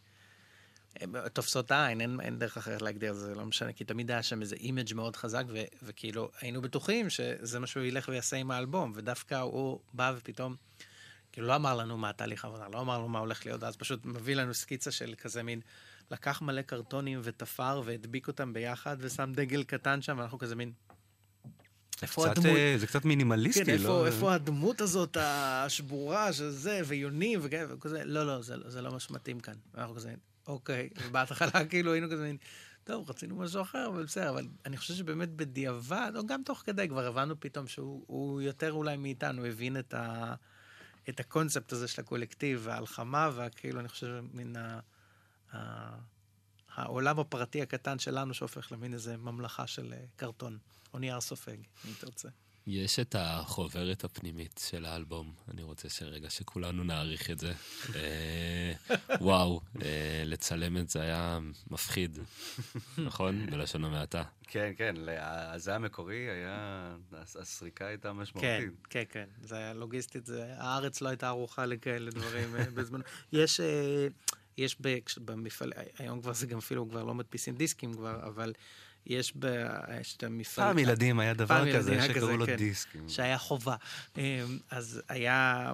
אה, 1.01 1.29
תופסות 1.29 1.71
עין, 1.71 2.01
אין, 2.01 2.19
אין 2.21 2.39
דרך 2.39 2.57
אחרת 2.57 2.81
להגדיר 2.81 3.13
זה, 3.13 3.35
לא 3.35 3.45
משנה, 3.45 3.73
כי 3.73 3.83
תמיד 3.83 4.11
היה 4.11 4.23
שם 4.23 4.41
איזה 4.41 4.55
אימג' 4.55 4.93
מאוד 4.93 5.15
חזק, 5.15 5.43
ו, 5.47 5.63
וכאילו, 5.83 6.31
היינו 6.41 6.61
בטוחים 6.61 7.09
שזה 7.09 7.59
מה 7.59 7.67
שהוא 7.67 7.83
ילך 7.83 8.09
ויעשה 8.09 8.37
עם 8.37 8.51
האלבום, 8.51 8.91
ודווקא 8.95 9.35
הוא 9.35 9.79
בא 9.93 10.13
ופתאום, 10.17 10.55
כאילו, 11.33 11.47
לא 11.47 11.55
אמר 11.55 11.75
לנו 11.75 11.97
מה 11.97 12.09
התהליך 12.09 12.45
העבודה, 12.45 12.67
לא 12.73 12.81
אמר 12.81 12.97
לנו 12.97 13.09
מה 13.09 13.19
הולך 13.19 13.45
להיות, 13.45 13.63
אז 13.63 13.75
פשוט 13.75 14.05
מביא 14.05 14.35
לנו 14.35 14.53
סקיצה 14.53 14.91
של 14.91 15.13
כזה 15.17 15.43
מין, 15.43 15.61
לקח 16.11 16.41
מלא 16.41 16.61
קרטונים 16.61 17.19
ותפר 17.23 17.81
והדביק 17.85 18.27
אותם 18.27 18.53
ביחד, 18.53 18.97
ושם 18.99 19.31
דגל 19.35 19.63
קטן 19.63 20.01
שם, 20.01 20.17
ואנחנו 20.17 20.37
כזה 20.37 20.55
מין... 20.55 20.71
איפה 22.01 22.25
קצת, 22.25 22.37
הדמות? 22.37 22.57
אה, 22.57 22.75
זה 22.77 22.87
קצת 22.87 23.05
מינימליסטי, 23.05 23.65
כן, 23.65 23.71
איפה, 23.71 23.87
לא? 23.87 24.07
איפה 24.07 24.33
הדמות 24.33 24.81
הזאת 24.81 25.17
השבורה 25.19 26.33
של 26.33 26.49
זה, 26.49 26.81
ויונים 26.85 27.39
וכזה, 27.41 28.03
לא, 28.05 28.27
לא, 28.27 28.41
זה, 28.41 28.57
לא- 28.57 28.69
זה 28.69 28.81
לא 28.81 28.91
מה 28.91 28.99
שמתאים 28.99 29.39
כאן. 29.39 29.53
ואנחנו 29.73 29.95
כזה, 29.95 30.13
אוקיי, 30.47 30.89
ובהתחלה 31.07 31.65
כאילו 31.69 31.93
היינו 31.93 32.09
כזה, 32.09 32.23
מין, 32.23 32.37
טוב, 32.83 33.09
רצינו 33.09 33.35
משהו 33.35 33.61
אחר, 33.61 33.87
אבל 33.87 34.03
בסדר, 34.03 34.29
אבל 34.29 34.47
אני 34.65 34.77
חושב 34.77 34.93
שבאמת 34.93 35.29
בדיעבד, 35.29 36.11
או 36.15 36.25
גם 36.25 36.41
תוך 36.45 36.63
כדי, 36.65 36.87
כבר 36.87 37.07
הבנו 37.07 37.39
פתאום 37.39 37.67
שהוא 37.67 38.03
הוא 38.07 38.41
יותר 38.41 38.71
אולי 38.71 38.97
מאיתנו, 38.97 39.45
הבין 39.45 39.79
את, 39.79 39.93
ה, 39.93 40.33
את 41.09 41.19
הקונספט 41.19 41.71
הזה 41.71 41.87
של 41.87 42.01
הקולקטיב 42.01 42.61
וההלחמה, 42.63 43.29
וכאילו, 43.35 43.79
אני 43.79 43.87
חושב 43.87 44.23
מן 44.33 44.55
ה... 44.55 44.79
ה 45.53 46.13
העולם 46.75 47.19
הפרטי 47.19 47.61
הקטן 47.61 47.99
שלנו 47.99 48.33
שהופך 48.33 48.71
למין 48.71 48.93
איזה 48.93 49.17
ממלכה 49.17 49.67
של 49.67 49.93
אה, 49.93 50.03
קרטון, 50.15 50.57
או 50.93 50.99
נייר 50.99 51.21
סופג, 51.21 51.57
אם 51.85 51.91
תרצה. 51.99 52.29
יש 52.67 52.99
את 52.99 53.15
החוברת 53.19 54.03
הפנימית 54.03 54.61
של 54.69 54.85
האלבום, 54.85 55.33
אני 55.51 55.63
רוצה 55.63 55.89
שרגע 55.89 56.29
שכולנו 56.29 56.83
נעריך 56.83 57.31
את 57.31 57.39
זה. 57.39 57.53
אה, 57.95 58.73
וואו, 59.21 59.61
אה, 59.81 60.23
לצלם 60.25 60.77
את 60.77 60.89
זה 60.89 61.01
היה 61.01 61.39
מפחיד, 61.71 62.19
נכון? 62.97 63.45
בלשון 63.51 63.83
המעטה. 63.85 64.23
כן, 64.47 64.71
כן, 64.77 64.95
זה 65.55 65.75
המקורי 65.75 66.29
היה, 66.29 66.95
הס- 67.11 67.35
הסריקה 67.35 67.87
הייתה 67.87 68.09
כן, 68.09 68.15
משמעותית. 68.15 68.69
כן, 68.89 69.03
כן. 69.09 69.25
זה 69.41 69.55
היה 69.55 69.73
לוגיסטית. 69.73 70.29
הארץ 70.57 71.01
לא 71.01 71.09
הייתה 71.09 71.27
ערוכה 71.27 71.65
לכאלה 71.65 72.11
דברים 72.11 72.55
אה, 72.55 72.63
בזמנו. 72.73 73.03
יש, 73.33 73.59
יש 74.57 74.77
במפעל... 75.25 75.73
היום 75.97 76.21
כבר 76.21 76.33
זה 76.33 76.47
גם 76.47 76.57
אפילו 76.57 76.89
כבר 76.89 77.03
לא 77.03 77.13
מדפיסים 77.13 77.55
דיסקים 77.55 77.93
כבר, 77.93 78.27
אבל 78.27 78.53
יש 79.05 79.33
את 80.17 80.23
המפעל... 80.23 80.65
פעם 80.65 80.77
ילדים 80.77 81.19
היה 81.19 81.33
דבר 81.33 81.73
כזה 81.73 82.01
שקראו 82.07 82.37
לו 82.37 82.45
כן. 82.45 82.55
דיסקים. 82.55 83.09
שהיה 83.09 83.37
חובה. 83.37 83.75
אה, 84.17 84.43
אז 84.71 85.01
היה... 85.09 85.71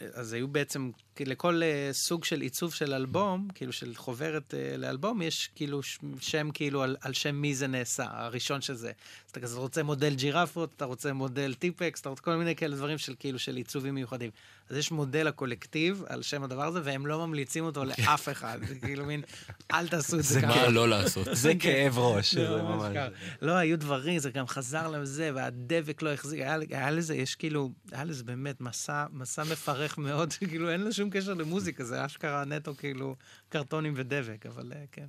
אז 0.00 0.32
היו 0.32 0.48
בעצם, 0.48 0.90
לכל 1.20 1.62
אה, 1.62 1.88
סוג 1.92 2.24
של 2.24 2.40
עיצוב 2.40 2.74
של 2.74 2.94
אלבום, 2.94 3.48
כאילו 3.54 3.72
של 3.72 3.94
חוברת 3.94 4.54
אה, 4.54 4.76
לאלבום, 4.76 5.22
יש 5.22 5.50
כאילו 5.54 5.80
שם 6.20 6.50
כאילו 6.54 6.82
על, 6.82 6.96
על 7.00 7.12
שם 7.12 7.34
מי 7.34 7.54
זה 7.54 7.66
נעשה, 7.66 8.06
הראשון 8.10 8.60
של 8.60 8.74
זה. 8.74 8.88
אז 8.88 9.30
אתה 9.30 9.40
כזה 9.40 9.58
רוצה 9.58 9.82
מודל 9.82 10.14
ג'ירפות, 10.14 10.70
אתה 10.76 10.84
רוצה 10.84 11.12
מודל 11.12 11.54
טיפקס, 11.54 12.00
אתה 12.00 12.08
רוצה 12.08 12.22
כל 12.22 12.36
מיני 12.36 12.56
כאלה 12.56 12.76
דברים 12.76 12.98
של 12.98 13.14
כאילו 13.18 13.38
של 13.38 13.56
עיצובים 13.56 13.94
מיוחדים. 13.94 14.30
אז 14.70 14.76
יש 14.76 14.92
מודל 14.92 15.26
הקולקטיב 15.26 16.02
על 16.06 16.22
שם 16.22 16.42
הדבר 16.42 16.66
הזה, 16.66 16.80
והם 16.84 17.06
לא 17.06 17.26
ממליצים 17.26 17.64
אותו 17.64 17.84
לאף 17.84 18.28
אחד. 18.28 18.58
זה 18.68 18.74
כאילו 18.74 19.04
מין, 19.04 19.22
אל 19.72 19.88
תעשו 19.88 20.18
את 20.18 20.24
זה 20.24 20.34
זה 20.34 20.40
ככה. 20.40 20.62
מה 20.62 20.68
לא 20.68 20.88
לעשות? 20.88 21.28
זה 21.42 21.52
כאב 21.58 21.98
ראש, 21.98 22.34
לא, 22.34 22.56
זה 22.56 22.62
ממש. 22.62 22.96
לא, 23.42 23.52
היו 23.52 23.78
דברים, 23.78 24.18
זה 24.18 24.30
גם 24.30 24.46
חזר 24.46 24.90
לזה, 24.90 25.30
והדבק 25.34 26.02
לא 26.02 26.12
החזיק, 26.12 26.40
היה, 26.70 26.90
לזה, 26.90 27.14
יש 27.14 27.34
כאילו, 27.34 27.70
היה 27.92 28.04
לזה 28.04 28.24
באמת 28.24 28.60
מסע, 28.60 29.04
מסע 29.12 29.44
מפרך 29.44 29.98
מאוד, 29.98 30.32
כאילו 30.48 30.70
אין 30.70 30.80
לו 30.80 30.92
שום 31.04 31.10
קשר 31.10 31.34
למוזיקה, 31.34 31.84
זה 31.84 32.06
אשכרה 32.06 32.44
נטו 32.44 32.74
כאילו 32.76 33.16
קרטונים 33.48 33.92
ודבק, 33.96 34.46
אבל 34.46 34.72
אה, 34.72 34.84
כן. 34.92 35.06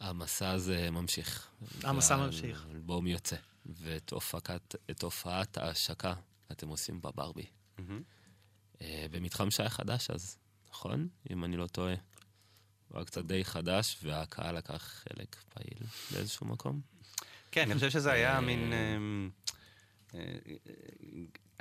המסע 0.00 0.50
הזה 0.50 0.90
ממשיך. 0.90 1.48
המסע 1.82 2.16
ממשיך. 2.16 2.66
האלבום 2.68 3.06
יוצא, 3.06 3.36
ואת 3.66 4.10
הופעת, 4.10 4.74
את 4.90 5.02
הופעת 5.02 5.58
ההשקה 5.58 6.14
אתם 6.52 6.68
עושים 6.68 7.00
בברבי. 7.00 7.46
אה, 8.82 9.06
במתחם 9.10 9.50
שי 9.50 9.68
חדש 9.68 10.10
אז, 10.10 10.38
נכון? 10.70 11.08
אם 11.30 11.44
אני 11.44 11.56
לא 11.56 11.66
טועה. 11.66 11.94
הוא 12.88 12.98
היה 12.98 13.04
קצת 13.04 13.24
די 13.24 13.44
חדש, 13.44 13.98
והקהל 14.02 14.56
לקח 14.56 15.04
חלק 15.08 15.36
פעיל 15.48 15.86
באיזשהו 16.10 16.46
מקום. 16.46 16.80
כן, 17.50 17.62
אני 17.62 17.74
חושב 17.74 17.90
שזה 17.90 18.12
היה 18.12 18.34
אה, 18.34 18.40
מין... 18.40 18.72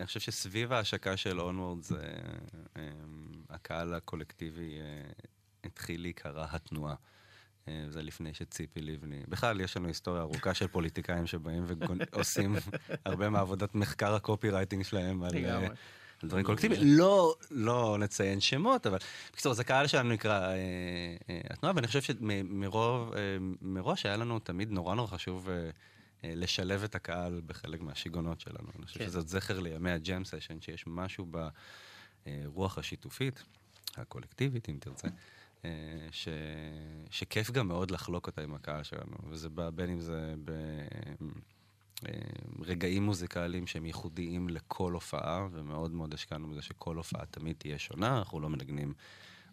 אני 0.01 0.07
חושב 0.07 0.19
שסביב 0.19 0.73
ההשקה 0.73 1.17
של 1.17 1.39
אונוורד, 1.39 1.83
זה, 1.83 2.11
אמ, 2.77 2.81
הקהל 3.49 3.93
הקולקטיבי 3.93 4.79
אה, 4.79 5.11
התחיל 5.63 6.01
להיקרא 6.01 6.45
התנועה. 6.51 6.95
אה, 7.67 7.85
זה 7.89 8.01
לפני 8.01 8.33
שציפי 8.33 8.81
לבני... 8.81 9.23
בכלל, 9.27 9.61
יש 9.61 9.77
לנו 9.77 9.87
היסטוריה 9.87 10.21
ארוכה 10.21 10.53
של 10.53 10.67
פוליטיקאים 10.67 11.27
שבאים 11.27 11.65
ועושים 11.67 12.55
הרבה 13.05 13.29
מעבודת 13.29 13.75
מחקר 13.75 14.13
הקופי 14.13 14.49
רייטינג 14.49 14.83
שלהם 14.83 15.23
על... 15.23 15.45
אה, 15.45 15.67
על 16.23 16.29
דברים 16.29 16.45
קולקטיביים. 16.45 16.81
לא, 16.85 17.35
לא 17.51 17.97
נציין 17.99 18.39
שמות, 18.39 18.87
אבל 18.87 18.97
בקיצור, 19.31 19.53
זה 19.53 19.63
קהל 19.63 19.87
שלנו 19.87 20.09
נקרא 20.09 20.41
אה, 20.41 20.55
אה, 21.29 21.41
התנועה, 21.49 21.75
ואני 21.75 21.87
חושב 21.87 22.01
שמרוב, 22.01 23.13
מראש 23.61 24.05
היה 24.05 24.17
לנו 24.17 24.39
תמיד 24.39 24.71
נורא 24.71 24.95
נורא 24.95 25.07
חשוב 25.07 25.49
אה, 25.49 25.69
לשלב 26.23 26.83
את 26.83 26.95
הקהל 26.95 27.41
בחלק 27.45 27.81
מהשיגעונות 27.81 28.39
שלנו. 28.39 28.69
אני 28.77 28.85
חושב 28.85 28.99
כן. 28.99 29.05
שזאת 29.05 29.27
זכר 29.27 29.59
לימי 29.59 29.91
הג'ם 29.91 30.25
סשן, 30.25 30.61
שיש 30.61 30.83
משהו 30.87 31.27
ברוח 32.25 32.77
השיתופית, 32.77 33.43
הקולקטיבית, 33.97 34.69
אם 34.69 34.77
תרצה. 34.79 35.07
אה, 35.65 36.07
ש... 36.11 36.27
שכיף 37.09 37.51
גם 37.51 37.67
מאוד 37.67 37.91
לחלוק 37.91 38.27
אותה 38.27 38.41
עם 38.41 38.53
הקהל 38.53 38.83
שלנו, 38.83 39.17
וזה 39.29 39.49
בא 39.49 39.69
בין 39.69 39.89
אם 39.89 40.01
זה 40.01 40.33
ב... 40.45 40.51
אה, 42.07 42.13
רגעים 42.59 43.03
מוזיקליים 43.03 43.67
שהם 43.67 43.85
ייחודיים 43.85 44.49
לכל 44.49 44.93
הופעה, 44.93 45.47
ומאוד 45.51 45.91
מאוד 45.91 46.13
השקענו 46.13 46.49
בזה 46.49 46.61
שכל 46.61 46.95
הופעה 46.95 47.25
תמיד 47.25 47.55
תהיה 47.59 47.79
שונה, 47.79 48.17
אנחנו 48.17 48.39
לא 48.39 48.49
מנגנים 48.49 48.93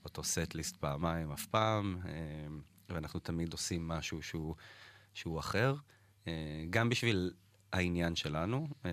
אותו 0.05 0.25
סט 0.25 0.55
ליסט 0.55 0.77
פעמיים 0.77 1.33
אף 1.33 1.47
פעם, 1.47 1.99
אה, 2.07 2.13
ואנחנו 2.89 3.21
תמיד 3.21 3.53
עושים 3.53 3.89
משהו 3.89 4.23
שהוא, 4.23 4.55
שהוא 5.15 5.41
אחר, 5.41 5.75
אה, 5.75 5.79
גם 6.71 6.89
בשביל 6.89 7.33
העניין 7.73 8.17
שלנו, 8.17 8.69
אה, 8.85 8.91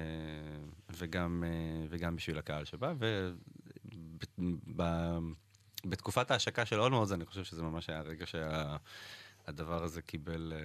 וגם, 0.98 1.44
אה, 1.48 1.86
וגם 1.90 2.16
בשביל 2.16 2.38
הקהל 2.38 2.66
שבא, 2.66 2.94
ובתקופת 5.86 6.32
ההשקה 6.32 6.66
של 6.66 6.80
אולמורדס, 6.80 7.12
אני 7.12 7.26
חושב 7.26 7.44
שזה 7.44 7.64
ממש 7.64 7.90
היה 7.90 8.00
הרגע 8.00 8.26
שהדבר 8.26 9.84
הזה 9.84 10.02
קיבל... 10.02 10.54
אה, 10.56 10.60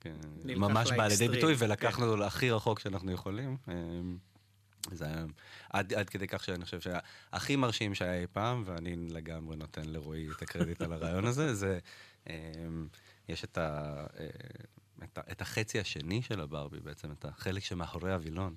כן, 0.00 0.14
ממש 0.44 0.92
בא 0.92 1.06
לידי 1.06 1.28
ביטוי, 1.28 1.56
כן. 1.56 1.64
ולקחנו 1.64 2.06
אותו 2.06 2.24
הכי 2.24 2.50
רחוק 2.50 2.80
שאנחנו 2.80 3.12
יכולים. 3.12 3.56
אה, 3.68 3.74
זה 4.90 5.04
היה 5.04 5.24
עד, 5.70 5.92
עד 5.92 6.10
כדי 6.10 6.28
כך 6.28 6.44
שאני 6.44 6.64
חושב 6.64 6.80
שהכי 6.80 7.56
מרשים 7.56 7.94
שהיה 7.94 8.20
אי 8.20 8.26
פעם, 8.32 8.62
ואני 8.66 8.96
לגמרי 8.96 9.56
נותן 9.56 9.84
לרועי 9.84 10.28
את 10.36 10.42
הקרדיט 10.42 10.82
על 10.82 10.92
הרעיון 10.92 11.24
הזה, 11.24 11.54
זה, 11.54 11.78
אה, 12.28 12.34
יש 13.28 13.44
את, 13.44 13.58
ה, 13.58 13.96
אה, 14.18 14.26
את, 15.04 15.18
את 15.32 15.40
החצי 15.40 15.80
השני 15.80 16.22
של 16.22 16.40
הברבי 16.40 16.80
בעצם, 16.80 17.12
את 17.12 17.24
החלק 17.24 17.64
שמאחורי 17.64 18.12
הווילון, 18.12 18.54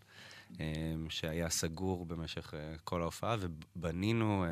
אה, 0.60 0.66
שהיה 1.10 1.50
סגור 1.50 2.06
במשך 2.06 2.54
אה, 2.54 2.76
כל 2.84 3.02
ההופעה, 3.02 3.36
ובנינו 3.40 4.46
אה, 4.46 4.50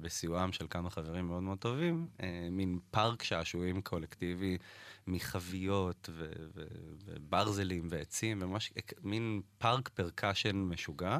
בסיועם 0.00 0.52
של 0.52 0.66
כמה 0.70 0.90
חברים 0.90 1.26
מאוד 1.26 1.42
מאוד 1.42 1.58
טובים, 1.58 2.06
אה, 2.22 2.48
מין 2.50 2.78
פארק 2.90 3.22
שעשועים 3.22 3.82
קולקטיבי 3.82 4.58
מחביות 5.06 6.08
ו- 6.12 6.32
ו- 6.54 6.64
וברזלים 7.04 7.86
ועצים, 7.90 8.42
וממש 8.42 8.72
מין 9.02 9.40
פארק 9.58 9.88
פרקשן 9.88 10.56
משוגע, 10.56 11.18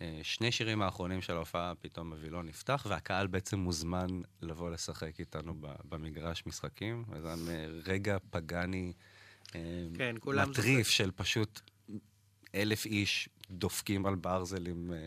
שבשני 0.00 0.52
שירים 0.52 0.82
האחרונים 0.82 1.22
של 1.22 1.32
ההופעה 1.36 1.72
פתאום 1.80 2.12
הווילון 2.12 2.46
נפתח, 2.46 2.86
והקהל 2.88 3.26
בעצם 3.26 3.58
מוזמן 3.58 4.06
לבוא 4.42 4.70
לשחק 4.70 5.20
איתנו 5.20 5.54
במגרש 5.88 6.46
משחקים. 6.46 7.04
וזה 7.08 7.34
רגע 7.86 8.16
פגאני 8.30 8.92
אה, 9.54 9.60
כן, 9.94 10.16
מטריף 10.26 10.88
של 10.88 11.10
פשוט 11.10 11.60
אלף 12.54 12.86
איש 12.86 13.28
דופקים 13.50 14.06
על 14.06 14.14
ברזלים, 14.14 14.92
אה, 14.92 14.98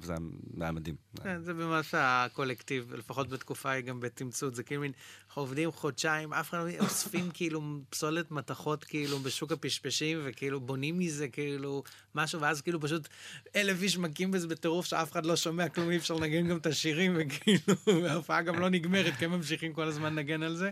וזה 0.00 0.12
היה- 0.12 0.20
זה 0.56 0.64
היה 0.64 0.72
מדהים. 0.72 0.96
כן, 1.22 1.42
זה 1.42 1.54
ממש 1.54 1.94
הקולקטיב, 1.98 2.94
לפחות 2.94 3.28
בתקופה 3.28 3.70
היא 3.70 3.84
גם 3.84 4.00
בתמצות, 4.00 4.54
זה 4.54 4.62
כאילו 4.62 4.80
מין, 4.80 4.92
אנחנו 5.28 5.42
עובדים 5.42 5.70
חודשיים, 5.72 6.32
אף 6.32 6.50
אחד 6.50 6.58
לא 6.58 6.84
אוספים 6.84 7.30
כאילו 7.34 7.60
פסולת 7.90 8.30
מתכות 8.30 8.84
כאילו 8.84 9.18
בשוק 9.18 9.52
הפשפשים, 9.52 10.18
וכאילו 10.24 10.60
בונים 10.60 10.98
מזה 10.98 11.28
כאילו 11.28 11.82
משהו, 12.14 12.40
ואז 12.40 12.60
כאילו 12.62 12.80
פשוט 12.80 13.08
אלף 13.56 13.82
איש 13.82 13.98
מכים 13.98 14.30
בזה 14.30 14.48
בטירוף 14.48 14.86
שאף 14.86 15.12
אחד 15.12 15.26
לא 15.26 15.36
שומע 15.36 15.68
כלום, 15.68 15.90
אי 15.90 15.96
אפשר 15.96 16.14
לנגן 16.14 16.48
גם 16.48 16.56
את 16.56 16.66
השירים, 16.66 17.16
וכאילו, 17.18 17.74
ההופעה 18.08 18.42
גם 18.42 18.58
לא 18.60 18.68
נגמרת, 18.68 19.14
כי 19.18 19.24
הם 19.24 19.30
ממשיכים 19.30 19.72
כל 19.72 19.88
הזמן 19.88 20.12
לנגן 20.14 20.42
על 20.42 20.56
זה. 20.56 20.70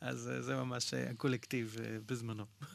אז 0.00 0.28
אה, 0.34 0.42
זה 0.42 0.56
ממש 0.56 0.94
אה, 0.94 1.10
הקולקטיב 1.10 1.76
בזמנו. 2.06 2.44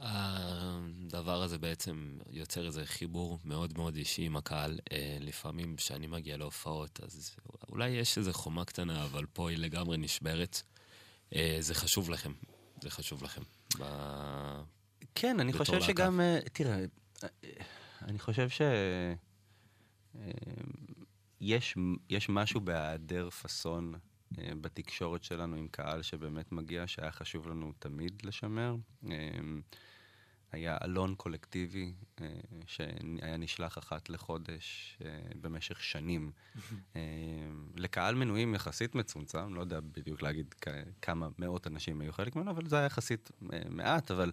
הדבר 0.00 1.42
הזה 1.42 1.58
בעצם 1.58 2.18
יוצר 2.30 2.66
איזה 2.66 2.86
חיבור 2.86 3.38
מאוד 3.44 3.78
מאוד 3.78 3.96
אישי 3.96 4.22
עם 4.22 4.36
הקהל. 4.36 4.78
אה, 4.92 5.16
לפעמים 5.20 5.76
כשאני 5.76 6.06
מגיע 6.06 6.36
להופעות, 6.36 7.00
אז 7.02 7.36
אולי 7.68 7.88
יש 7.88 8.18
איזה 8.18 8.32
חומה 8.32 8.64
קטנה, 8.64 9.04
אבל 9.04 9.26
פה 9.32 9.50
היא 9.50 9.58
לגמרי 9.58 9.96
נשברת. 9.96 10.62
אה, 11.34 11.56
זה 11.60 11.74
חשוב 11.74 12.10
לכם, 12.10 12.32
זה 12.82 12.90
חשוב 12.90 13.22
לכם. 13.24 13.42
ב- 13.78 14.62
כן, 15.14 15.40
אני 15.40 15.52
חושב 15.52 15.72
להקה. 15.72 15.84
שגם, 15.84 16.20
אה, 16.20 16.38
תראה, 16.52 16.84
אה, 17.24 17.28
אני 18.02 18.18
חושב 18.18 18.48
ש... 18.48 18.60
יש, 21.40 21.76
יש 22.10 22.28
משהו 22.28 22.60
בהיעדר 22.60 23.30
פאסון 23.30 23.94
בתקשורת 24.32 25.24
שלנו 25.24 25.56
עם 25.56 25.68
קהל 25.68 26.02
שבאמת 26.02 26.52
מגיע, 26.52 26.86
שהיה 26.86 27.10
חשוב 27.10 27.48
לנו 27.48 27.72
תמיד 27.78 28.22
לשמר. 28.24 28.76
היה 30.52 30.76
אלון 30.84 31.14
קולקטיבי 31.14 31.92
אה, 32.20 32.26
שהיה 32.66 33.36
נשלח 33.36 33.78
אחת 33.78 34.10
לחודש 34.10 34.98
אה, 35.04 35.18
במשך 35.40 35.82
שנים 35.82 36.30
אה, 36.96 37.00
לקהל 37.76 38.14
מנויים 38.14 38.54
יחסית 38.54 38.94
מצומצם, 38.94 39.54
לא 39.54 39.60
יודע 39.60 39.80
בדיוק 39.80 40.22
להגיד 40.22 40.54
כמה 41.02 41.28
מאות 41.38 41.66
אנשים 41.66 42.00
היו 42.00 42.12
חלק 42.12 42.36
ממנו, 42.36 42.50
אבל 42.50 42.66
זה 42.66 42.76
היה 42.76 42.86
יחסית 42.86 43.30
מעט, 43.68 44.10
אבל 44.10 44.32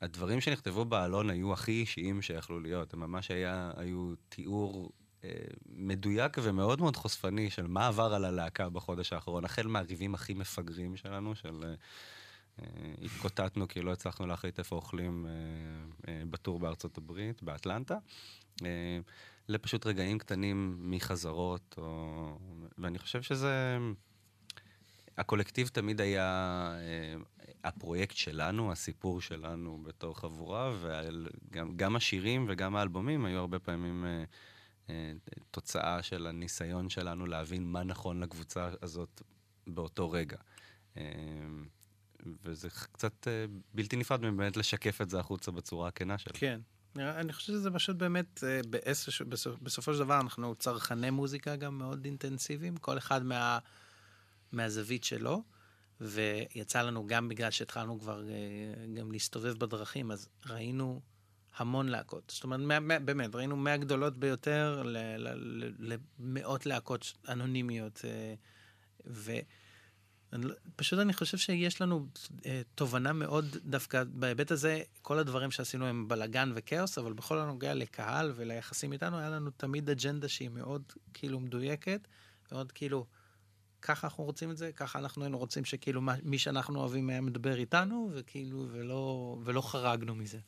הדברים 0.00 0.40
שנכתבו 0.40 0.84
באלון 0.84 1.30
היו 1.30 1.52
הכי 1.52 1.72
אישיים 1.72 2.22
שיכלו 2.22 2.60
להיות. 2.60 2.94
הם 2.94 3.00
ממש 3.00 3.30
היה, 3.30 3.70
היו 3.76 4.14
תיאור 4.28 4.92
מדויק 5.66 6.36
ומאוד 6.42 6.80
מאוד 6.80 6.96
חושפני 6.96 7.50
של 7.50 7.66
מה 7.66 7.86
עבר 7.86 8.14
על 8.14 8.24
הלהקה 8.24 8.68
בחודש 8.68 9.12
האחרון, 9.12 9.44
החל 9.44 9.66
מהריבים 9.66 10.14
הכי 10.14 10.34
מפגרים 10.34 10.96
שלנו, 10.96 11.34
של... 11.34 11.74
אה, 12.60 12.66
התקוטטנו 13.02 13.68
כי 13.68 13.82
לא 13.82 13.92
הצלחנו 13.92 14.26
להחליט 14.26 14.58
איפה 14.58 14.76
אוכלים 14.76 15.26
אה, 15.26 15.32
אה, 16.08 16.22
בטור 16.30 16.58
בארצות 16.58 16.98
הברית, 16.98 17.42
באטלנטה, 17.42 17.98
לפשוט 19.48 19.86
רגעים 19.86 20.18
קטנים 20.18 20.76
מחזרות, 20.80 21.74
או... 21.78 22.38
ואני 22.78 22.98
חושב 22.98 23.22
שזה... 23.22 23.78
הקולקטיב 25.18 25.68
תמיד 25.68 26.00
היה 26.00 26.72
הפרויקט 27.64 28.16
שלנו, 28.16 28.72
הסיפור 28.72 29.20
שלנו 29.20 29.82
בתור 29.82 30.18
חבורה, 30.18 30.72
וגם 30.80 31.76
גם 31.76 31.96
השירים 31.96 32.46
וגם 32.48 32.76
האלבומים 32.76 33.24
היו 33.24 33.38
הרבה 33.38 33.58
פעמים 33.58 34.04
אה, 34.04 34.24
אה, 34.90 35.12
תוצאה 35.50 36.02
של 36.02 36.26
הניסיון 36.26 36.88
שלנו 36.88 37.26
להבין 37.26 37.64
מה 37.64 37.82
נכון 37.82 38.20
לקבוצה 38.20 38.70
הזאת 38.82 39.22
באותו 39.66 40.10
רגע. 40.10 40.36
אה, 42.26 42.32
וזה 42.44 42.68
קצת 42.92 43.28
אה, 43.28 43.44
בלתי 43.74 43.96
נפרד 43.96 44.20
מבאמת 44.26 44.56
לשקף 44.56 45.00
את 45.00 45.10
זה 45.10 45.18
החוצה 45.20 45.50
בצורה 45.50 45.88
הכנה 45.88 46.18
שלו. 46.18 46.32
כן. 46.36 46.60
נראה- 46.94 47.20
אני 47.20 47.32
חושב 47.32 47.52
שזה 47.52 47.70
פשוט 47.70 47.96
באמת, 47.96 48.44
אה, 48.44 48.60
באיזשהו- 48.70 49.26
בסופ- 49.26 49.58
בסופו 49.62 49.92
של 49.94 49.98
דבר 50.00 50.20
אנחנו 50.20 50.54
צרכני 50.54 51.10
מוזיקה 51.10 51.56
גם 51.56 51.78
מאוד 51.78 52.04
אינטנסיביים, 52.04 52.76
כל 52.76 52.98
אחד 52.98 53.22
מה, 53.24 53.58
מהזווית 54.52 55.04
שלו, 55.04 55.42
ויצא 56.00 56.82
לנו 56.82 57.06
גם 57.06 57.28
בגלל 57.28 57.50
שהתחלנו 57.50 58.00
כבר 58.00 58.28
אה, 58.28 58.34
גם 58.94 59.12
להסתובב 59.12 59.58
בדרכים, 59.58 60.10
אז 60.10 60.28
ראינו 60.46 61.00
המון 61.56 61.88
להקות. 61.88 62.32
זאת 62.34 62.44
אומרת, 62.44 62.60
מה, 62.60 62.80
מה, 62.80 62.98
באמת, 62.98 63.34
ראינו 63.34 63.56
מהגדולות 63.56 64.16
ביותר 64.16 64.82
למאות 65.78 66.66
להקות 66.66 67.12
אנונימיות, 67.28 68.00
אה, 68.04 68.34
ו... 69.06 69.32
אני 70.32 70.44
לא- 70.44 70.54
פשוט 70.76 70.98
אני 70.98 71.12
חושב 71.12 71.38
שיש 71.38 71.80
לנו 71.80 72.06
אה, 72.46 72.62
תובנה 72.74 73.12
מאוד 73.12 73.56
דווקא 73.64 74.04
בהיבט 74.04 74.50
הזה, 74.50 74.82
כל 75.02 75.18
הדברים 75.18 75.50
שעשינו 75.50 75.86
הם 75.86 76.08
בלאגן 76.08 76.52
וכאוס, 76.54 76.98
אבל 76.98 77.12
בכל 77.12 77.38
הנוגע 77.38 77.74
לקהל 77.74 78.32
וליחסים 78.36 78.92
איתנו, 78.92 79.18
היה 79.18 79.30
לנו 79.30 79.50
תמיד 79.50 79.90
אג'נדה 79.90 80.28
שהיא 80.28 80.48
מאוד 80.48 80.82
כאילו 81.14 81.40
מדויקת, 81.40 82.08
מאוד 82.52 82.72
כאילו, 82.72 83.06
ככה 83.82 84.06
אנחנו 84.06 84.24
רוצים 84.24 84.50
את 84.50 84.56
זה, 84.56 84.72
ככה 84.72 84.98
אנחנו 84.98 85.22
היינו 85.22 85.38
רוצים 85.38 85.64
שכאילו 85.64 86.00
מה, 86.00 86.14
מי 86.22 86.38
שאנחנו 86.38 86.80
אוהבים 86.80 87.10
היה 87.10 87.20
מדבר 87.20 87.58
איתנו, 87.58 88.10
וכאילו, 88.14 88.66
ולא, 88.72 89.36
ולא 89.44 89.60
חרגנו 89.60 90.14
מזה. 90.14 90.38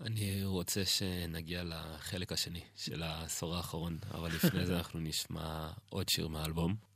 אני 0.00 0.44
רוצה 0.44 0.84
שנגיע 0.84 1.64
לחלק 1.64 2.32
השני 2.32 2.60
של 2.76 3.02
העשור 3.02 3.56
האחרון, 3.56 3.98
אבל 4.14 4.28
לפני 4.28 4.66
זה 4.66 4.76
אנחנו 4.76 5.00
נשמע 5.00 5.70
עוד 5.88 6.08
שיר 6.08 6.28
מהאלבום. 6.28 6.91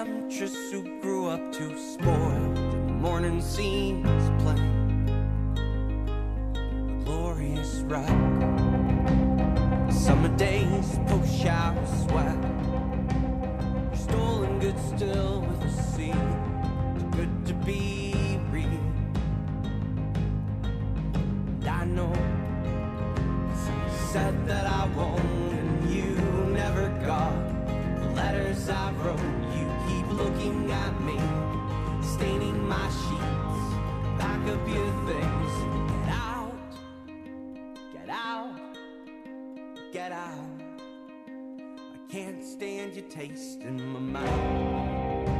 A 0.00 0.04
temptress 0.04 0.72
who 0.72 0.82
grew 1.02 1.26
up 1.26 1.52
too 1.52 1.76
spoiled. 1.76 2.56
The 2.56 2.94
morning 3.02 3.42
seems 3.42 4.42
plain, 4.42 5.06
a 6.56 7.04
glorious 7.04 7.82
wreck. 7.84 8.08
Summer 9.92 10.34
days 10.38 10.98
post 11.06 11.42
shower 11.42 11.86
sweat. 12.08 12.38
Your 13.90 13.96
stolen 13.96 14.58
goods 14.58 14.82
still 14.96 15.42
with 15.42 15.60
the 15.60 15.82
sea. 15.92 16.12
Too 16.98 17.10
good 17.10 17.46
to 17.48 17.54
be 17.66 17.99
I 40.12 40.34
can't 42.10 42.44
stand 42.44 42.94
your 42.94 43.04
taste 43.04 43.62
in 43.62 43.92
my 43.92 44.00
mouth. 44.00 45.39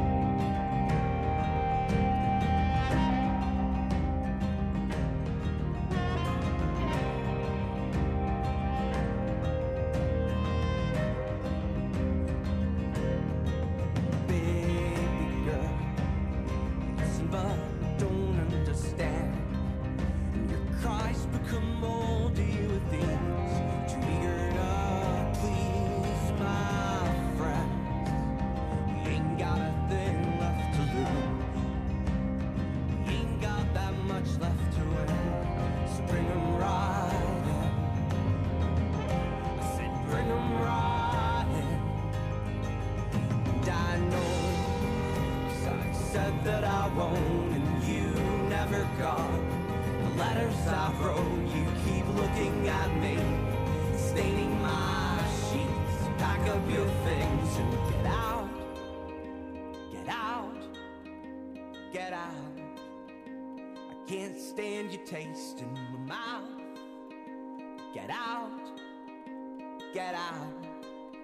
Get 69.93 70.15
out. 70.15 70.47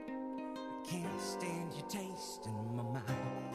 I 0.09 0.87
can't 0.89 1.21
stand 1.21 1.73
your 1.73 1.87
taste 1.87 2.47
in 2.47 2.75
my 2.75 2.83
mouth. 2.83 3.46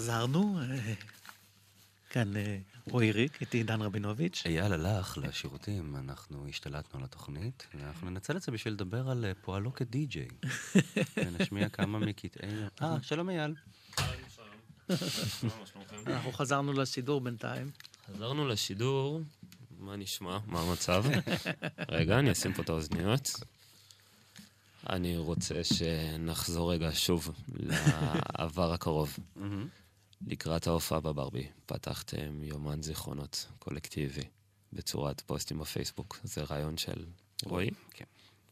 חזרנו, 0.00 0.58
כאן 2.10 2.36
אה, 2.36 2.58
רועי 2.90 3.12
ריק, 3.12 3.40
איתי 3.40 3.62
דן 3.62 3.82
רבינוביץ'. 3.82 4.42
אייל 4.46 4.72
הלך 4.72 5.18
לשירותים, 5.18 5.96
אנחנו 5.96 6.48
השתלטנו 6.48 6.98
על 6.98 7.04
התוכנית, 7.04 7.66
ואנחנו 7.74 8.10
ננצל 8.10 8.36
את 8.36 8.42
זה 8.42 8.52
בשביל 8.52 8.74
לדבר 8.74 9.10
על 9.10 9.24
אה, 9.24 9.32
פועלו 9.42 9.74
כדי-ג'יי. 9.74 10.28
ונשמיע 11.16 11.68
כמה 11.68 11.98
מקטעי... 11.98 12.48
אה, 12.82 12.96
שלום 13.02 13.30
אייל. 13.30 13.54
אנחנו 16.06 16.32
חזרנו 16.32 16.72
לשידור 16.72 17.20
בינתיים. 17.20 17.70
חזרנו 18.14 18.48
לשידור, 18.48 19.20
מה 19.78 19.96
נשמע? 19.96 20.38
מה 20.46 20.60
המצב? 20.60 21.04
רגע, 21.88 22.18
אני 22.18 22.32
אשים 22.32 22.52
פה 22.52 22.62
את 22.62 22.68
האוזניות. 22.68 23.30
אני 24.90 25.16
רוצה 25.16 25.64
שנחזור 25.64 26.72
רגע 26.72 26.90
שוב 26.92 27.30
לעבר 28.38 28.72
הקרוב. 28.72 29.18
לקראת 30.26 30.66
ההופעה 30.66 31.00
בברבי, 31.00 31.48
פתחתם 31.66 32.42
יומן 32.42 32.82
זיכרונות 32.82 33.46
קולקטיבי 33.58 34.22
בצורת 34.72 35.20
פוסטים 35.20 35.58
בפייסבוק. 35.58 36.20
זה 36.22 36.42
רעיון 36.42 36.76
של 36.76 37.06
רועי? 37.44 37.70
כן. 37.90 38.04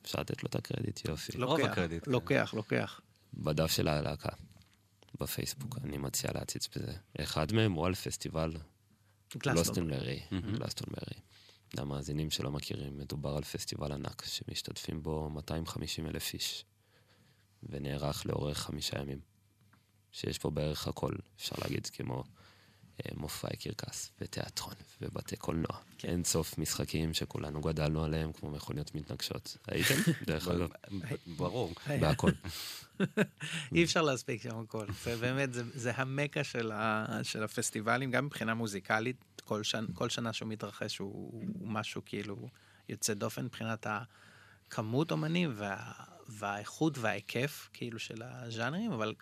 אפשר 0.02 0.20
לתת 0.20 0.42
לו 0.42 0.46
את 0.48 0.54
הקרדיט, 0.54 1.08
יופי. 1.08 1.32
רוב 1.42 1.58
לוקח, 1.58 1.72
הקרדיט, 1.72 2.04
כן. 2.04 2.10
לוקח, 2.10 2.54
לוקח. 2.54 3.00
בדף 3.34 3.70
של 3.70 3.88
הלהקה, 3.88 4.32
בפייסבוק, 5.20 5.78
אני 5.84 5.98
מציע 5.98 6.30
להציץ 6.34 6.68
בזה. 6.76 6.92
אחד 7.20 7.52
מהם 7.52 7.72
הוא 7.72 7.86
על 7.86 7.94
פסטיבל 7.94 8.56
גלוסטנברי, 9.36 10.20
גלוסטנברי. 10.32 11.20
למאזינים 11.74 12.30
שלא 12.30 12.50
מכירים, 12.50 12.98
מדובר 12.98 13.36
על 13.36 13.44
פסטיבל 13.44 13.92
ענק 13.92 14.24
שמשתתפים 14.24 15.02
בו 15.02 15.30
250 15.30 16.06
אלף 16.06 16.34
איש, 16.34 16.64
ונערך 17.62 18.26
לאורך 18.26 18.58
חמישה 18.58 19.00
ימים. 19.00 19.20
שיש 20.12 20.38
פה 20.38 20.50
בערך 20.50 20.88
הכל, 20.88 21.12
אפשר 21.36 21.56
להגיד, 21.62 21.86
כמו 21.86 22.24
אה, 23.06 23.10
מופעי 23.16 23.56
קרקס, 23.56 24.12
ותיאטרון, 24.20 24.74
ובתי 25.02 25.36
קולנוע. 25.36 25.76
אין 26.04 26.24
סוף 26.24 26.58
משחקים 26.58 27.14
שכולנו 27.14 27.60
גדלנו 27.60 28.04
עליהם, 28.04 28.32
כמו 28.32 28.50
מכוניות 28.50 28.94
מתנגשות. 28.94 29.56
הייתם? 29.66 29.94
דרך 30.26 30.48
אגב, 30.48 30.68
ברור. 31.26 31.74
בהכל. 32.00 32.30
אי 33.74 33.84
אפשר 33.84 34.02
להספיק 34.02 34.42
שם 34.42 34.58
הכל. 34.58 34.86
זה 35.04 35.16
באמת, 35.16 35.52
זה, 35.52 35.62
זה 35.74 35.92
המקה 35.94 36.44
של, 36.44 36.72
ה, 36.72 37.06
של 37.22 37.42
הפסטיבלים, 37.42 38.10
גם 38.10 38.26
מבחינה 38.26 38.54
מוזיקלית, 38.54 39.24
כל, 39.44 39.62
שנ, 39.62 39.84
כל 39.94 40.08
שנה 40.08 40.32
שהוא 40.32 40.48
מתרחש 40.48 40.98
הוא, 40.98 41.30
הוא 41.32 41.68
משהו 41.68 42.02
כאילו 42.04 42.48
יוצא 42.88 43.14
דופן 43.14 43.44
מבחינת 43.44 43.86
הכמות 44.68 45.10
אומנים 45.10 45.52
וה, 45.54 45.92
והאיכות 46.28 46.98
וההיקף 46.98 47.68
כאילו 47.72 47.98
של 47.98 48.22
הז'אנרים, 48.22 48.92
אבל 48.92 49.14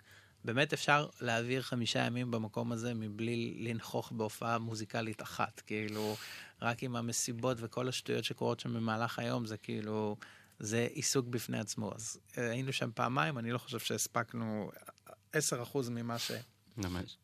באמת 0.46 0.72
אפשר 0.72 1.08
להעביר 1.20 1.62
חמישה 1.62 1.98
ימים 1.98 2.30
במקום 2.30 2.72
הזה 2.72 2.94
מבלי 2.94 3.54
לנכוח 3.58 4.12
בהופעה 4.12 4.58
מוזיקלית 4.58 5.22
אחת, 5.22 5.62
כאילו, 5.66 6.16
רק 6.62 6.82
עם 6.82 6.96
המסיבות 6.96 7.56
וכל 7.60 7.88
השטויות 7.88 8.24
שקורות 8.24 8.60
שם 8.60 8.74
במהלך 8.74 9.18
היום, 9.18 9.46
זה 9.46 9.56
כאילו... 9.56 10.16
זה 10.58 10.88
עיסוק 10.92 11.26
בפני 11.26 11.58
עצמו. 11.58 11.92
אז 11.94 12.18
אה, 12.38 12.50
היינו 12.50 12.72
שם 12.72 12.90
פעמיים, 12.94 13.38
אני 13.38 13.52
לא 13.52 13.58
חושב 13.58 13.78
שהספקנו 13.78 14.70
10% 15.32 15.36
ממה, 15.90 16.18
ש... 16.18 16.32
ממש. 16.76 17.16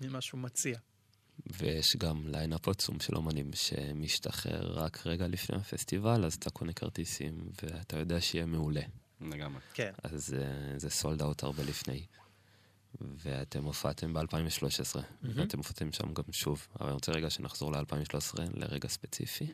ממה 0.00 0.20
שהוא 0.20 0.40
מציע. 0.40 0.78
ויש 1.46 1.96
גם 1.96 2.28
line-up 2.28 2.68
עצום 2.68 3.00
של 3.00 3.16
אומנים 3.16 3.50
שמשתחרר 3.54 4.72
רק 4.72 5.06
רגע 5.06 5.26
לפני 5.28 5.56
הפסטיבל, 5.56 6.24
אז 6.24 6.34
אתה 6.34 6.50
קונה 6.50 6.72
כרטיסים 6.72 7.50
ואתה 7.62 7.98
יודע 7.98 8.20
שיהיה 8.20 8.46
מעולה. 8.46 8.82
לגמרי. 9.20 9.60
כן. 9.74 9.92
אז 10.02 10.36
אה, 10.38 10.78
זה 10.78 10.90
sold 10.90 11.22
out 11.22 11.42
הרבה 11.42 11.62
לפני. 11.62 12.06
ואתם 13.00 13.64
הופעתם 13.64 14.14
ב-2013, 14.14 14.98
ואתם 15.22 15.58
הופעתם 15.58 15.92
שם 15.92 16.14
גם 16.14 16.24
שוב. 16.32 16.66
אבל 16.80 16.86
אני 16.86 16.94
רוצה 16.94 17.12
רגע 17.12 17.30
שנחזור 17.30 17.72
ל-2013, 17.72 18.40
לרגע 18.54 18.88
ספציפי. 18.88 19.52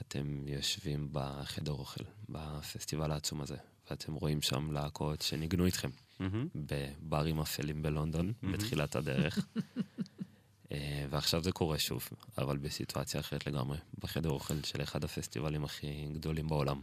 אתם 0.00 0.48
יושבים 0.48 1.08
בחדר 1.12 1.72
אוכל, 1.72 2.04
בפסטיבל 2.28 3.10
העצום 3.10 3.40
הזה, 3.40 3.56
ואתם 3.90 4.14
רואים 4.14 4.42
שם 4.42 4.72
להקות 4.72 5.22
שניגנו 5.22 5.66
איתכם 5.66 5.90
מהמם. 6.20 6.48
בברים 6.54 7.40
אפלים 7.40 7.82
בלונדון, 7.82 8.32
בתחילת 8.52 8.96
הדרך. 8.96 9.38
אה, 10.72 11.06
ועכשיו 11.10 11.42
זה 11.42 11.52
קורה 11.52 11.78
שוב, 11.78 12.08
אבל 12.38 12.56
בסיטואציה 12.56 13.20
אחרת 13.20 13.46
לגמרי, 13.46 13.78
בחדר 13.98 14.30
אוכל 14.30 14.54
של 14.64 14.82
אחד 14.82 15.04
הפסטיבלים 15.04 15.64
הכי 15.64 16.08
גדולים 16.12 16.48
בעולם. 16.48 16.80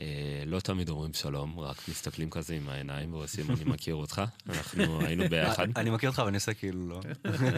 אה, 0.00 0.42
לא 0.46 0.60
תמיד 0.60 0.88
אומרים 0.88 1.14
שלום, 1.14 1.60
רק 1.60 1.88
מסתכלים 1.88 2.30
כזה 2.30 2.54
עם 2.54 2.68
העיניים 2.68 3.14
ועושים 3.14 3.50
אני 3.50 3.64
מכיר 3.64 3.94
אותך, 3.94 4.22
אנחנו 4.48 5.00
היינו 5.00 5.28
ביחד. 5.30 5.66
אני 5.76 5.90
מכיר 5.90 6.08
אותך, 6.08 6.18
אבל 6.18 6.28
אני 6.28 6.36
עושה 6.36 6.54
כאילו 6.54 6.88
לא. 6.88 7.00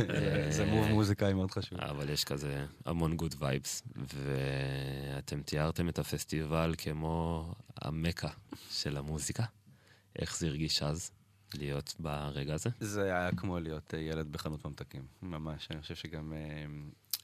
זה 0.57 0.65
move 0.65 0.89
מוזיקאי 0.89 1.33
מאוד 1.33 1.51
חשוב. 1.51 1.81
אבל 1.81 2.11
יש 2.11 2.25
כזה 2.25 2.67
המון 2.87 3.17
good 3.17 3.35
vibes, 3.39 3.83
ואתם 3.97 5.43
תיארתם 5.43 5.89
את 5.89 5.99
הפסטיבל 5.99 6.75
כמו 6.79 7.55
המקה 7.83 8.31
של 8.71 8.97
המוזיקה. 8.97 9.45
איך 10.19 10.39
זה 10.39 10.47
הרגיש 10.47 10.83
אז 10.83 11.11
להיות 11.55 11.95
ברגע 11.99 12.55
הזה? 12.55 12.71
זה 12.81 13.05
היה 13.05 13.31
כמו 13.37 13.59
להיות 13.59 13.95
אה, 13.95 14.01
ילד 14.01 14.33
בחנות 14.33 14.65
ממתקים, 14.65 15.03
ממש. 15.23 15.69
אני 15.71 15.81
חושב 15.81 15.95
שגם... 15.95 16.33
אה, 16.33 16.65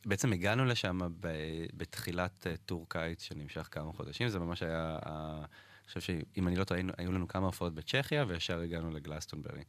בעצם 0.07 0.33
הגענו 0.33 0.65
לשם 0.65 0.99
ב- 1.21 1.67
בתחילת 1.77 2.47
אה, 2.47 2.57
טור 2.57 2.87
קיץ 2.89 3.23
שנמשך 3.23 3.69
כמה 3.71 3.93
חודשים, 3.93 4.29
זה 4.29 4.39
ממש 4.39 4.63
היה... 4.63 4.99
אני 5.07 5.89
חושב 5.89 6.01
שאם 6.01 6.49
אני 6.49 6.57
לא 6.57 6.65
טועה, 6.65 6.81
היו 6.99 7.13
לנו 7.13 7.29
כמה 7.29 7.47
הופעות 7.47 7.75
בצ'כיה, 7.75 8.25
וישר 8.29 8.61
הגענו 8.61 8.91
לגלסטונברי. 8.91 9.63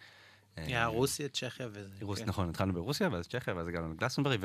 היה 0.56 0.86
רוסיה, 0.86 1.30
צ'כיה 1.30 1.68
וזה. 1.72 1.96
רוס, 2.02 2.20
כן. 2.20 2.26
נכון, 2.26 2.50
התחלנו 2.50 2.74
ברוסיה, 2.74 3.10
ואז 3.12 3.28
צ'כיה, 3.28 3.56
ואז 3.56 3.68
הגענו 3.68 3.94
לגלסטונברי, 3.94 4.38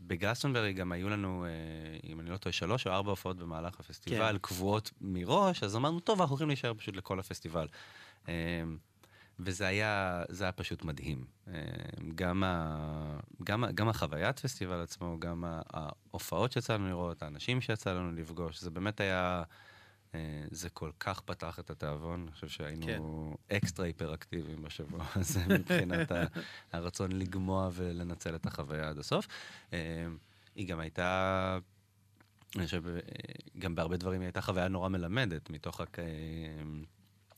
ובגלסטונברי 0.00 0.72
גם 0.72 0.92
היו 0.92 1.08
לנו, 1.08 1.46
אם 2.04 2.20
אני 2.20 2.30
לא 2.30 2.36
טועה, 2.36 2.52
שלוש 2.52 2.86
או 2.86 2.92
ארבע 2.92 3.10
הופעות 3.10 3.36
במהלך 3.36 3.80
הפסטיבל, 3.80 4.32
כן. 4.32 4.38
קבועות 4.38 4.90
מראש, 5.00 5.62
אז 5.62 5.76
אמרנו, 5.76 6.00
טוב, 6.00 6.20
אנחנו 6.20 6.32
הולכים 6.32 6.48
להישאר 6.48 6.74
פשוט 6.74 6.96
לכל 6.96 7.20
הפסטיבל. 7.20 7.66
אה, 8.30 8.62
וזה 9.38 9.66
היה, 9.66 10.22
זה 10.28 10.44
היה 10.44 10.52
פשוט 10.52 10.84
מדהים. 10.84 11.24
אה, 11.48 11.54
גם, 12.14 12.44
ה, 12.44 13.18
גם, 13.44 13.64
גם 13.74 13.88
החוויית 13.88 14.38
פסטיבל 14.38 14.80
עצמו, 14.80 15.16
גם 15.18 15.44
ההופעות 15.72 16.52
שיצא 16.52 16.74
לנו 16.74 16.88
לראות, 16.88 17.22
האנשים 17.22 17.60
שיצא 17.60 17.92
לנו 17.92 18.12
לפגוש, 18.12 18.60
זה 18.60 18.70
באמת 18.70 19.00
היה... 19.00 19.42
אה, 20.14 20.44
זה 20.50 20.70
כל 20.70 20.90
כך 21.00 21.20
פתח 21.20 21.58
את 21.58 21.70
התיאבון, 21.70 22.22
אני 22.22 22.32
חושב 22.32 22.48
שהיינו 22.48 22.86
כן. 23.48 23.56
אקסטרה 23.56 23.86
היפראקטיביים 23.86 24.62
בשבוע 24.62 25.04
הזה 25.16 25.40
מבחינת 25.48 26.12
הרצון 26.72 27.12
לגמוע 27.12 27.70
ולנצל 27.72 28.34
את 28.34 28.46
החוויה 28.46 28.88
עד 28.88 28.98
הסוף. 28.98 29.26
אה, 29.72 30.06
היא 30.54 30.68
גם 30.68 30.80
הייתה, 30.80 31.58
אני 32.56 32.64
חושב, 32.64 32.86
אה, 32.86 33.00
גם 33.58 33.74
בהרבה 33.74 33.96
דברים 33.96 34.20
היא 34.20 34.26
הייתה 34.26 34.40
חוויה 34.40 34.68
נורא 34.68 34.88
מלמדת, 34.88 35.50
מתוך, 35.50 35.80
הק- 35.80 35.98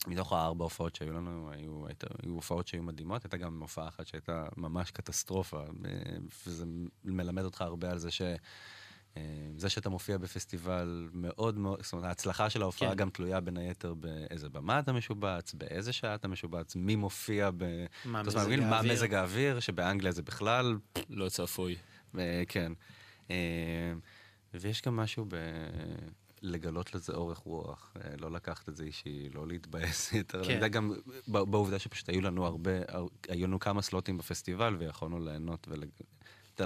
מתוך 0.07 0.33
הארבע 0.33 0.65
הופעות 0.65 0.95
שהיו 0.95 1.13
לנו, 1.13 1.51
היו, 1.53 1.87
היית, 1.87 2.05
היו 2.23 2.35
הופעות 2.35 2.69
שהיו 2.69 2.83
מדהימות, 2.83 3.25
הייתה 3.25 3.37
גם 3.37 3.61
הופעה 3.61 3.89
אחת 3.89 4.07
שהייתה 4.07 4.47
ממש 4.57 4.91
קטסטרופה, 4.91 5.63
וזה 6.47 6.65
מלמד 7.05 7.45
אותך 7.45 7.61
הרבה 7.61 7.91
על 7.91 7.99
זה 7.99 8.11
ש... 8.11 8.23
אה, 9.17 9.23
זה 9.57 9.69
שאתה 9.69 9.91
מופיע 9.91 10.19
בפסטיבל 10.19 11.09
מאוד 11.13 11.59
מאוד, 11.59 11.83
זאת 11.83 11.93
אומרת, 11.93 12.07
ההצלחה 12.07 12.51
של 12.51 12.63
ההופעה 12.63 12.91
כן. 12.91 12.97
גם 12.97 13.11
תלויה 13.11 13.41
בין 13.41 13.57
היתר 13.57 13.95
באיזה 13.95 14.49
במה 14.49 14.79
אתה 14.79 14.93
משובץ, 14.93 15.55
באיזה 15.55 15.93
שעה 15.93 16.15
אתה 16.15 16.29
משובץ, 16.29 16.77
מי 16.77 16.97
מופיע 16.97 17.51
ב... 17.57 17.65
מה 18.05 18.23
מזג 18.23 18.61
מה 18.61 18.77
האוויר? 18.77 18.93
מזג 18.93 19.15
האוויר, 19.15 19.61
שבאנגליה 19.61 20.13
זה 20.13 20.23
בכלל, 20.23 20.77
לא 21.11 21.29
צפוי. 21.29 21.77
אה, 22.19 22.43
כן. 22.49 22.73
אה, 23.31 23.93
ויש 24.55 24.83
גם 24.83 24.97
משהו 24.97 25.25
ב... 25.29 25.37
לגלות 26.43 26.95
לזה 26.95 27.13
אורך 27.13 27.39
רוח, 27.39 27.93
אה, 27.97 28.11
לא 28.19 28.31
לקחת 28.31 28.69
את 28.69 28.77
זה 28.77 28.85
אישי, 28.85 29.29
לא 29.35 29.47
להתבאס 29.49 30.13
יותר. 30.13 30.39
כן. 30.39 30.45
אני 30.45 30.55
יודע 30.55 30.69
גם 30.69 30.93
בעובדה 31.27 31.79
שפשוט 31.79 32.09
היו 32.09 32.21
לנו 32.21 32.47
הרבה, 32.47 32.71
הר- 32.89 33.07
היו 33.29 33.47
לנו 33.47 33.59
כמה 33.61 33.83
סלוטים 33.83 34.19
בפסטיבל 34.19 34.77
ויכולנו 34.79 35.21
ליהנות 35.25 35.69
ולתאר 35.71 35.87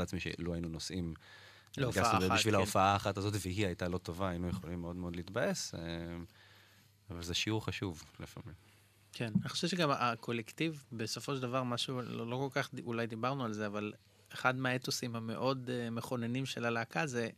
לעצמי 0.01 0.20
שלו 0.20 0.53
היינו 0.55 0.69
נוסעים. 0.69 1.15
להופעה 1.77 2.03
גסנו 2.15 2.27
אחת, 2.27 2.39
בשביל 2.39 2.55
כן. 2.55 2.59
ההופעה 2.61 2.93
האחת 2.93 3.16
הזאת, 3.19 3.35
והיא 3.40 3.66
הייתה 3.66 3.89
לא 3.89 3.98
טובה, 3.98 4.28
היינו 4.28 4.48
יכולים 4.48 4.81
מאוד 4.81 4.97
מאוד 4.97 5.16
להתבאס, 5.16 5.74
אה, 5.74 5.81
אבל 7.11 7.23
זה 7.23 7.35
שיעור 7.35 7.65
חשוב 7.66 8.03
לפעמים. 8.20 8.55
כן, 9.12 9.32
אני 9.40 9.48
חושב 9.48 9.69
שגם 9.69 9.90
הקולקטיב, 9.90 10.85
בסופו 10.93 11.35
של 11.36 11.43
דבר, 11.43 11.62
משהו, 11.62 12.03
לא, 12.03 12.27
לא 12.27 12.48
כל 12.53 12.61
כך 12.62 12.70
אולי 12.85 13.07
דיברנו 13.07 13.44
על 13.44 13.53
זה, 13.53 13.66
אבל 13.66 13.93
אחד 14.32 14.57
מהאתוסים 14.57 15.16
המאוד 15.16 15.70
מכוננים 15.90 16.47
של 16.47 16.65
הלהקה 16.65 17.07
זה 17.07 17.28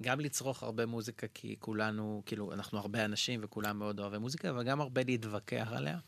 גם 0.00 0.20
לצרוך 0.20 0.62
הרבה 0.62 0.86
מוזיקה, 0.86 1.26
כי 1.34 1.56
כולנו, 1.58 2.22
כאילו, 2.26 2.52
אנחנו 2.52 2.78
הרבה 2.78 3.04
אנשים 3.04 3.40
וכולם 3.42 3.78
מאוד 3.78 4.00
אוהבי 4.00 4.18
מוזיקה, 4.18 4.50
אבל 4.50 4.62
גם 4.62 4.80
הרבה 4.80 5.02
להתווכח 5.04 5.68
עליה. 5.72 5.98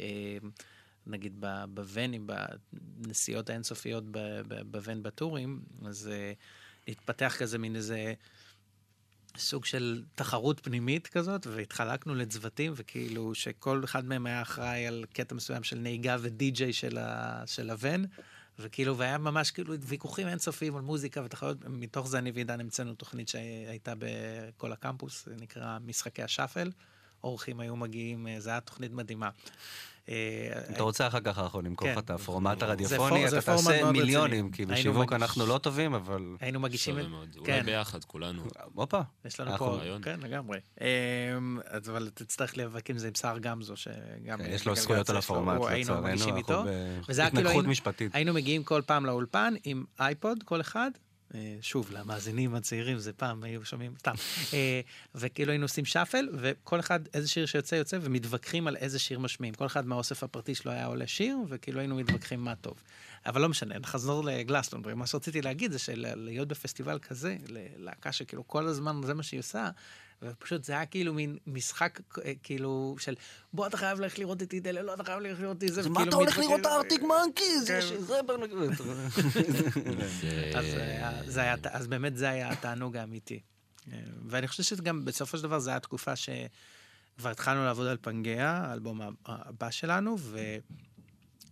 אה, 0.00 0.38
נגיד 1.06 1.44
בוונים, 1.68 2.26
בנסיעות 2.72 3.50
האינסופיות 3.50 4.04
בוון 4.70 5.02
בטורים, 5.02 5.62
אז 5.84 6.08
אה, 6.12 6.32
להתפתח 6.88 7.36
כזה 7.38 7.58
מין 7.58 7.76
איזה 7.76 8.14
סוג 9.36 9.64
של 9.64 10.04
תחרות 10.14 10.60
פנימית 10.60 11.06
כזאת, 11.06 11.46
והתחלקנו 11.46 12.14
לצוותים, 12.14 12.72
וכאילו 12.76 13.34
שכל 13.34 13.84
אחד 13.84 14.04
מהם 14.04 14.26
היה 14.26 14.42
אחראי 14.42 14.86
על 14.86 15.04
קטע 15.12 15.34
מסוים 15.34 15.62
של 15.62 15.78
נהיגה 15.78 16.16
ודי-ג'יי 16.20 16.72
של, 16.72 16.98
ה- 16.98 17.44
הוון, 17.68 18.06
וכאילו, 18.62 18.98
והיה 18.98 19.18
ממש 19.18 19.50
כאילו 19.50 19.74
ויכוחים 19.80 20.28
אינסופיים 20.28 20.76
על 20.76 20.82
מוזיקה 20.82 21.22
ותחרויות, 21.24 21.64
מתוך 21.64 22.08
זה 22.08 22.18
אני 22.18 22.30
ועידן 22.30 22.60
המצאנו 22.60 22.94
תוכנית 22.94 23.28
שהייתה 23.28 23.92
בכל 23.98 24.72
הקמפוס, 24.72 25.24
זה 25.26 25.34
נקרא 25.40 25.78
משחקי 25.78 26.22
השאפל. 26.22 26.70
אורחים 27.24 27.60
היו 27.60 27.76
מגיעים, 27.76 28.26
אה, 28.26 28.40
זו 28.40 28.50
הייתה 28.50 28.66
תוכנית 28.66 28.92
מדהימה. 28.92 29.30
אה, 30.08 30.14
אם 30.68 30.74
אתה 30.74 30.82
רוצה 30.82 31.06
אחר 31.06 31.20
כך 31.20 31.38
אנחנו 31.38 31.60
נמכור 31.60 31.88
לך 31.88 31.94
כן. 31.94 32.00
את 32.00 32.10
הפורמט 32.10 32.58
זה 32.60 32.66
הרדיופוני, 32.66 33.28
אתה 33.28 33.40
תעשה 33.42 33.90
מיליונים. 33.92 34.50
כי 34.50 34.66
בשיווק 34.66 35.12
מגיש- 35.12 35.22
אנחנו 35.22 35.46
לא 35.46 35.58
טובים, 35.58 35.94
אבל... 35.94 36.36
היינו 36.40 36.60
מגישים... 36.60 36.94
מאוד. 37.10 37.28
כן. 37.44 37.52
אולי 37.52 37.62
ביחד, 37.62 38.04
כולנו. 38.04 38.42
הופה. 38.74 39.00
יש 39.24 39.40
לנו 39.40 39.50
אנחנו 39.50 39.66
פה, 39.66 39.72
רעיון. 39.76 40.02
כן, 40.02 40.20
לגמרי. 40.22 40.58
אמ, 40.80 40.86
אבל 41.86 42.10
תצטרך 42.14 42.56
להיאבק 42.56 42.90
עם 42.90 42.98
זה 42.98 43.06
עם 43.08 43.14
סער 43.14 43.38
גמזו, 43.38 43.76
שגם... 43.76 44.38
כן, 44.38 44.50
יש 44.50 44.66
לו 44.66 44.76
זכויות 44.76 45.10
על 45.10 45.16
הפורמט, 45.16 45.60
לצערנו, 45.70 46.08
אנחנו 46.08 46.36
איתו. 46.36 46.62
ב- 46.66 47.00
וזה 47.08 47.22
היה 47.22 47.30
כאילו 47.30 47.62
משפטית. 47.62 48.14
היינו 48.14 48.34
מגיעים 48.34 48.64
כל 48.64 48.82
פעם 48.86 49.06
לאולפן 49.06 49.54
עם 49.64 49.84
אייפוד, 50.00 50.38
כל 50.44 50.60
אחד. 50.60 50.90
אה, 51.34 51.56
שוב, 51.60 51.90
למאזינים 51.92 52.54
הצעירים, 52.54 52.98
זה 52.98 53.12
פעם 53.12 53.42
היו 53.42 53.64
שומעים, 53.64 53.94
סתם. 53.98 54.14
אה, 54.52 54.80
וכאילו 55.14 55.50
היינו 55.50 55.64
עושים 55.64 55.84
שאפל, 55.84 56.28
וכל 56.32 56.80
אחד, 56.80 57.00
איזה 57.14 57.28
שיר 57.28 57.46
שיוצא, 57.46 57.74
יוצא, 57.74 57.98
ומתווכחים 58.00 58.66
על 58.66 58.76
איזה 58.76 58.98
שיר 58.98 59.18
משמיעים. 59.18 59.54
כל 59.54 59.66
אחד 59.66 59.86
מהאוסף 59.86 60.22
הפרטי 60.22 60.54
שלו 60.54 60.72
היה 60.72 60.86
עולה 60.86 61.06
שיר, 61.06 61.36
וכאילו 61.48 61.80
היינו 61.80 61.96
מתווכחים 61.96 62.40
מה 62.40 62.54
טוב. 62.54 62.74
אבל 63.26 63.40
לא 63.40 63.48
משנה, 63.48 63.78
נחזור 63.78 64.24
לגלסטון. 64.24 64.82
מה 64.94 65.06
שרציתי 65.06 65.42
להגיד 65.42 65.72
זה 65.72 65.78
שלהיות 65.78 66.48
בפסטיבל 66.48 66.98
כזה, 66.98 67.36
ללהקה 67.48 68.12
שכאילו 68.12 68.48
כל 68.48 68.66
הזמן 68.66 69.00
זה 69.04 69.14
מה 69.14 69.22
שהיא 69.22 69.40
עושה, 69.40 69.70
ופשוט 70.22 70.64
זה 70.64 70.72
היה 70.72 70.86
כאילו 70.86 71.14
מין 71.14 71.36
משחק 71.46 72.00
אה, 72.24 72.32
כאילו 72.42 72.96
של 72.98 73.14
בוא 73.52 73.66
אתה 73.66 73.76
חייב 73.76 74.00
ללכת 74.00 74.18
לראות 74.18 74.42
את 74.42 74.52
אידלה, 74.52 74.82
לא 74.82 74.94
אתה 74.94 75.04
חייב 75.04 75.20
ללכת 75.20 75.40
לראות 75.40 75.64
את 75.64 75.72
זה. 75.72 75.80
אז 75.80 75.86
מה 75.86 75.92
וכאילו 75.92 76.08
אתה 76.08 76.16
הולך 76.16 76.38
לראות 76.38 76.66
הארטיק 76.66 77.02
מנקיז? 77.02 77.68
כן. 77.68 77.80
ברנגות. 78.26 78.70
זה- 81.26 81.54
אז, 81.72 81.86
באמת 81.86 82.16
זה 82.16 82.28
היה 82.30 82.50
התענוג 82.52 82.96
האמיתי. 82.96 83.40
אה, 83.92 83.98
ואני 84.26 84.48
חושב 84.48 84.62
שגם 84.62 85.04
בסופו 85.04 85.36
של 85.36 85.42
דבר 85.42 85.58
זו 85.58 85.70
הייתה 85.70 85.80
תקופה 85.86 86.16
שכבר 86.16 86.48
התחלנו 87.30 87.64
לעבוד 87.64 87.86
על 87.86 87.96
פנגea, 88.04 88.40
האלבום 88.40 89.00
הבא 89.26 89.70
שלנו, 89.70 90.16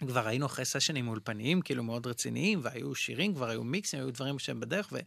וכבר 0.02 0.28
היינו 0.28 0.46
אחרי 0.46 0.64
סשנים 0.64 1.08
אולפניים, 1.08 1.60
כאילו 1.62 1.82
מאוד 1.82 2.06
רציניים, 2.06 2.60
והיו 2.62 2.94
שירים, 2.94 3.34
כבר 3.34 3.48
היו 3.48 3.64
מיקסים, 3.64 4.00
היו 4.00 4.10
דברים 4.12 4.38
שהם 4.38 4.60
בדרך, 4.60 4.88
ו... 4.92 4.98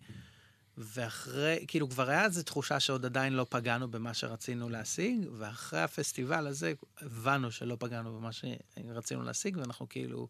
ואחרי, 0.78 1.66
כאילו 1.68 1.90
כבר 1.90 2.10
היה 2.10 2.26
איזו 2.26 2.44
תחושה 2.44 2.80
שעוד 2.80 3.06
עדיין 3.06 3.34
לא 3.34 3.46
פגענו 3.50 3.92
במה 3.92 4.14
שרצינו 4.14 4.70
להשיג, 4.70 5.28
ואחרי 5.38 5.82
הפסטיבל 5.82 6.48
הזה 6.48 6.74
הבנו 7.02 7.52
שלא 7.52 7.78
פגענו 7.80 8.14
במה 8.20 8.30
שרצינו 8.34 9.24
להשיג, 9.24 9.58
ואנחנו 9.58 9.90
כאילו, 9.90 10.28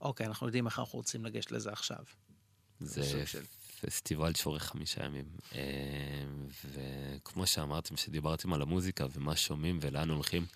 אוקיי, 0.00 0.26
אנחנו 0.26 0.46
יודעים 0.46 0.66
איך 0.66 0.78
אנחנו 0.78 0.96
רוצים 0.98 1.24
לגשת 1.24 1.50
לזה 1.52 1.72
עכשיו. 1.72 2.04
זה 2.80 3.26
של- 3.26 3.44
פסטיבל 3.80 4.34
שאורך 4.34 4.62
חמישה 4.62 5.04
ימים. 5.04 5.24
אה, 5.54 5.60
וכמו 6.72 7.46
שאמרתם, 7.46 7.96
שדיברתם 7.96 8.52
על 8.52 8.62
המוזיקה 8.62 9.06
ומה 9.12 9.36
שומעים 9.36 9.78
ולאן 9.82 10.10
הולכים, 10.10 10.46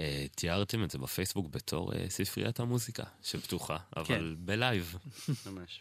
אה, 0.00 0.26
תיארתם 0.34 0.84
את 0.84 0.90
זה 0.90 0.98
בפייסבוק 0.98 1.46
בתור 1.50 1.92
אה, 1.94 2.06
ספריית 2.10 2.60
המוזיקה 2.60 3.04
שפתוחה, 3.22 3.76
אבל 3.96 4.36
בלייב. 4.38 4.96
ממש. 5.46 5.80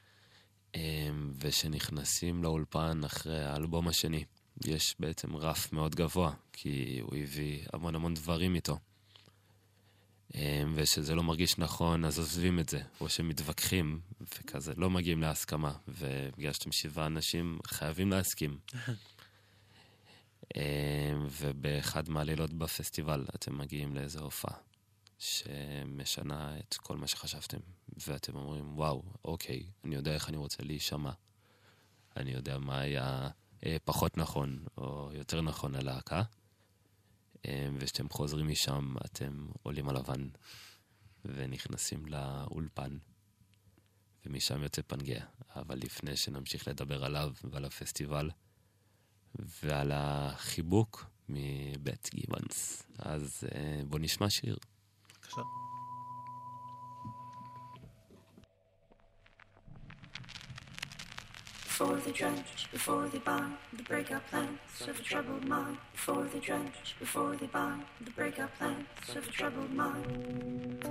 אה, 0.75 1.09
ושנכנסים 1.39 2.43
לאולפן 2.43 3.01
אחרי 3.05 3.43
האלבום 3.43 3.87
השני, 3.87 4.23
יש 4.65 4.95
בעצם 4.99 5.35
רף 5.35 5.73
מאוד 5.73 5.95
גבוה, 5.95 6.33
כי 6.53 6.99
הוא 7.01 7.15
הביא 7.15 7.59
המון 7.73 7.95
המון 7.95 8.13
דברים 8.13 8.55
איתו. 8.55 8.77
אה, 10.35 10.63
ושזה 10.73 11.15
לא 11.15 11.23
מרגיש 11.23 11.57
נכון, 11.57 12.05
אז 12.05 12.19
עוזבים 12.19 12.59
את 12.59 12.69
זה, 12.69 12.81
או 13.01 13.09
שמתווכחים, 13.09 13.99
וכזה, 14.21 14.73
לא 14.77 14.89
מגיעים 14.89 15.21
להסכמה, 15.21 15.73
ובגלל 15.87 16.53
שאתם 16.53 16.71
שבעה 16.71 17.05
אנשים, 17.05 17.59
חייבים 17.67 18.11
להסכים. 18.11 18.57
אה, 20.55 21.13
ובאחד 21.41 22.09
מהלילות 22.09 22.53
בפסטיבל 22.53 23.25
אתם 23.35 23.57
מגיעים 23.57 23.95
לאיזו 23.95 24.19
הופעה 24.19 24.57
שמשנה 25.25 26.59
את 26.59 26.73
כל 26.73 26.97
מה 26.97 27.07
שחשבתם, 27.07 27.57
ואתם 28.07 28.35
אומרים, 28.35 28.77
וואו, 28.77 29.03
אוקיי, 29.25 29.63
אני 29.83 29.95
יודע 29.95 30.13
איך 30.13 30.29
אני 30.29 30.37
רוצה 30.37 30.63
להישמע. 30.63 31.11
אני 32.17 32.31
יודע 32.31 32.59
מה 32.59 32.79
היה 32.79 33.29
אה, 33.65 33.77
פחות 33.83 34.17
נכון, 34.17 34.65
או 34.77 35.09
יותר 35.13 35.41
נכון 35.41 35.75
ללהקה. 35.75 36.23
אה, 37.45 37.69
וכשאתם 37.79 38.09
חוזרים 38.09 38.47
משם, 38.47 38.95
אתם 39.05 39.47
עולים 39.63 39.89
הוואן 39.89 40.29
ונכנסים 41.25 42.05
לאולפן, 42.05 42.97
ומשם 44.25 44.63
יוצא 44.63 44.81
פנגea. 44.81 45.23
אבל 45.55 45.77
לפני 45.77 46.17
שנמשיך 46.17 46.67
לדבר 46.67 47.05
עליו 47.05 47.33
ועל 47.43 47.65
הפסטיבל 47.65 48.29
ועל 49.63 49.91
החיבוק 49.93 51.05
מבית 51.29 52.09
גיבנס, 52.13 52.83
אז 52.97 53.43
אה, 53.55 53.81
בוא 53.87 53.99
נשמע 53.99 54.29
שיר. 54.29 54.57
Before 61.63 61.97
the 61.97 62.11
drench, 62.11 62.71
before 62.71 63.07
the 63.09 63.19
bind, 63.19 63.57
the 63.73 63.83
breakup 63.83 64.27
plans 64.29 64.59
of 64.87 64.99
a 64.99 65.03
troubled 65.03 65.45
mind. 65.45 65.77
Before 65.91 66.23
the 66.23 66.39
drench, 66.39 66.95
before 66.99 67.35
the 67.35 67.47
bind, 67.47 67.83
the 68.01 68.11
breakup 68.11 68.57
plans 68.57 68.85
of 69.15 69.27
a 69.27 69.31
troubled 69.31 69.73
mind. 69.73 70.85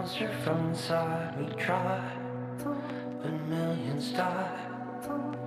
Monster 0.00 0.30
from 0.42 0.70
inside. 0.70 1.34
We 1.38 1.52
try, 1.62 2.00
but 2.64 3.32
millions 3.50 4.12
die. 4.12 5.39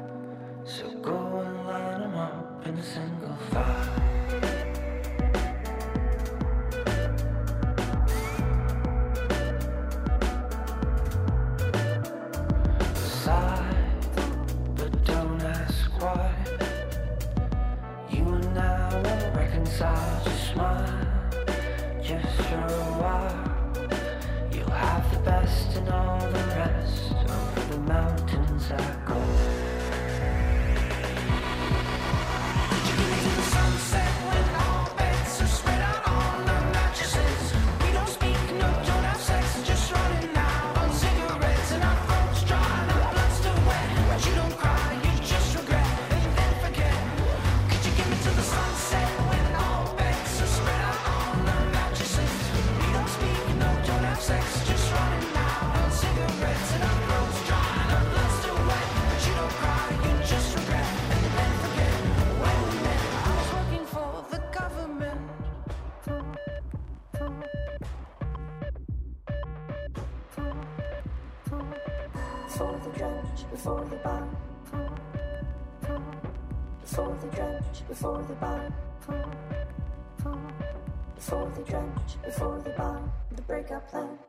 Breakup 83.64 83.88
plan 83.90 84.23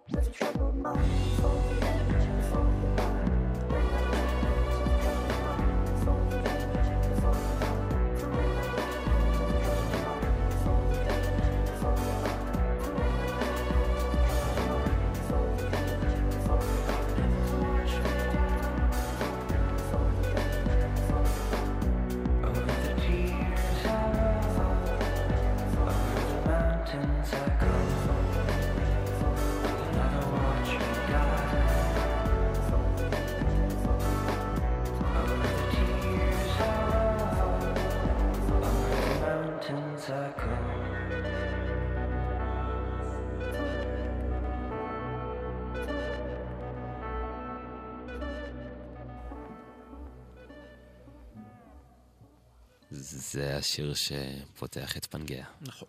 זה 53.35 53.57
השיר 53.57 53.95
שפותח 53.95 54.97
את 54.97 55.15
פנגea. 55.15 55.45
נכון. 55.61 55.89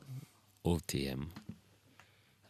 OTM. 0.67 1.39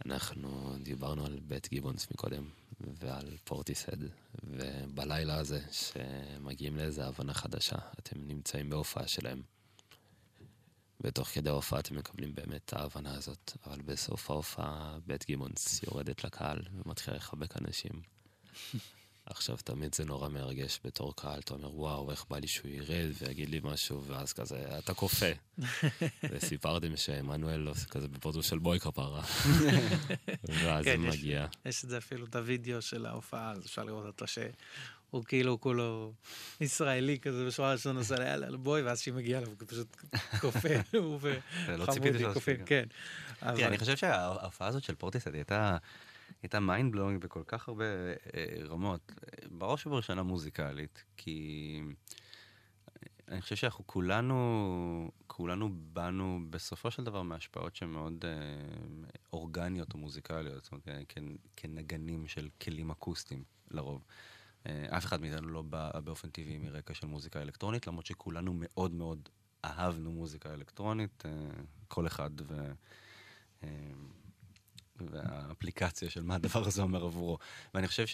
אנחנו 0.06 0.76
דיברנו 0.84 1.26
על 1.26 1.40
בית 1.40 1.70
גיבונס 1.70 2.12
מקודם, 2.12 2.50
ועל 2.80 3.38
פורטיסד, 3.44 3.98
ובלילה 4.44 5.38
הזה, 5.38 5.62
שמגיעים 5.72 6.78
לאיזה 6.78 7.06
הבנה 7.06 7.34
חדשה, 7.34 7.76
אתם 8.00 8.28
נמצאים 8.28 8.70
בהופעה 8.70 9.08
שלהם. 9.08 9.42
ותוך 11.02 11.28
כדי 11.28 11.50
ההופעה 11.50 11.80
אתם 11.80 11.96
מקבלים 11.98 12.36
באמת 12.36 12.62
את 12.66 12.74
ההבנה 12.74 13.16
הזאת, 13.16 13.52
אבל 13.66 13.82
בסוף 13.82 14.30
ההופעה 14.30 14.98
בית 15.06 15.26
גיבונס 15.26 15.84
יורדת 15.84 16.24
לקהל 16.24 16.60
ומתחילה 16.74 17.18
לחבק 17.18 17.58
אנשים. 17.58 18.02
עכשיו, 19.26 19.58
תמיד 19.58 19.96
זה 19.96 20.06
נורא 20.06 20.30
מרגש 20.30 20.80
בתור 20.84 21.16
קהל, 21.16 21.40
אתה 21.40 21.54
אומר, 21.54 21.76
וואו, 21.76 22.12
איך 22.12 22.26
בא 22.30 22.40
לי 22.40 22.48
שהוא 22.48 22.72
ירד 22.72 23.10
ויגיד 23.22 23.50
לי 23.50 23.60
משהו, 23.64 24.04
ואז 24.04 24.34
כזה, 24.34 24.78
אתה 24.78 24.94
קופא. 24.94 25.34
וסיפרתם 26.32 26.98
שעמנואל 26.98 27.60
לא 27.60 27.74
כזה 27.90 28.08
בפרוטוס 28.08 28.50
של 28.50 28.60
בואי 28.60 28.80
כפרה. 28.80 29.24
ואז 30.64 30.86
כן, 30.86 31.00
הוא 31.00 31.08
יש- 31.08 31.16
מגיע. 31.16 31.46
יש 31.66 31.84
את 31.84 31.90
זה 31.90 31.98
אפילו, 31.98 32.26
את 32.26 32.36
הוידאו 32.36 32.82
של 32.82 33.06
ההופעה, 33.06 33.52
אז 33.52 33.66
אפשר 33.66 33.84
לראות 33.84 34.06
אותו 34.06 34.26
שהוא 34.28 35.24
כאילו 35.26 35.62
כולו 35.62 36.14
ישראלי 36.62 37.20
כזה, 37.20 37.46
בשורה 37.46 37.72
ראשונה 37.72 38.00
עושה 38.00 38.16
לה 38.16 38.26
יאללה 38.26 38.58
בואי, 38.58 38.82
ואז 38.82 39.02
כשהיא 39.02 39.14
מגיעה 39.14 39.40
אליו, 39.42 39.52
הוא 39.60 39.68
פשוט 39.68 39.98
קופא, 40.42 40.82
הוא 40.94 41.20
לא 41.68 41.84
וחמודי 41.84 42.24
יעשה, 42.24 42.56
כן. 42.66 42.86
תראה, 43.40 43.68
אני 43.68 43.78
חושב 43.78 43.98
שההופעה 43.98 44.68
הזאת 44.68 44.84
של 44.84 44.96
פורטיסד 44.96 45.36
הייתה... 45.36 45.78
הייתה 46.46 46.60
mind 46.60 46.92
blowing 46.92 47.22
בכל 47.22 47.44
כך 47.48 47.68
הרבה 47.68 47.86
אה, 48.36 48.46
רמות, 48.66 49.12
בראש 49.52 49.88
ובראשונה 49.88 50.24
מוזיקלית, 50.24 51.04
כי 51.18 51.82
אני 53.28 53.42
חושב 53.42 53.56
שאנחנו 53.56 53.88
כולנו, 53.88 55.12
כולנו 55.28 55.70
באנו 55.94 56.40
בסופו 56.50 56.92
של 56.92 57.04
דבר 57.04 57.22
מהשפעות 57.22 57.76
שהן 57.76 57.90
מאוד 57.90 58.26
אה, 58.26 58.32
אורגניות 59.34 59.94
או 59.94 59.98
מוזיקליות, 59.98 60.64
זאת 60.64 60.72
אומרת, 60.72 60.86
כ- 61.10 61.18
כנגנים 61.56 62.28
של 62.28 62.50
כלים 62.62 62.92
אקוסטיים 62.92 63.44
לרוב. 63.72 64.04
אה, 64.68 64.98
אף 64.98 65.06
אחד 65.06 65.22
מאיתנו 65.22 65.48
לא 65.48 65.62
בא 65.62 66.00
באופן 66.00 66.30
טבעי 66.30 66.58
מרקע 66.58 66.94
של 66.94 67.08
מוזיקה 67.08 67.42
אלקטרונית, 67.42 67.88
למרות 67.88 68.06
שכולנו 68.06 68.54
מאוד 68.56 68.94
מאוד 68.94 69.30
אהבנו 69.66 70.12
מוזיקה 70.12 70.54
אלקטרונית, 70.54 71.24
אה, 71.26 71.32
כל 71.88 72.08
אחד 72.08 72.32
ו... 72.42 72.72
אה, 73.64 73.70
והאפליקציה 75.02 76.10
של 76.10 76.24
מה 76.24 76.36
הדבר 76.36 76.68
הזה 76.68 76.82
אומר 76.82 77.06
עבורו. 77.06 77.38
ואני 77.74 77.88
חושב 77.88 78.06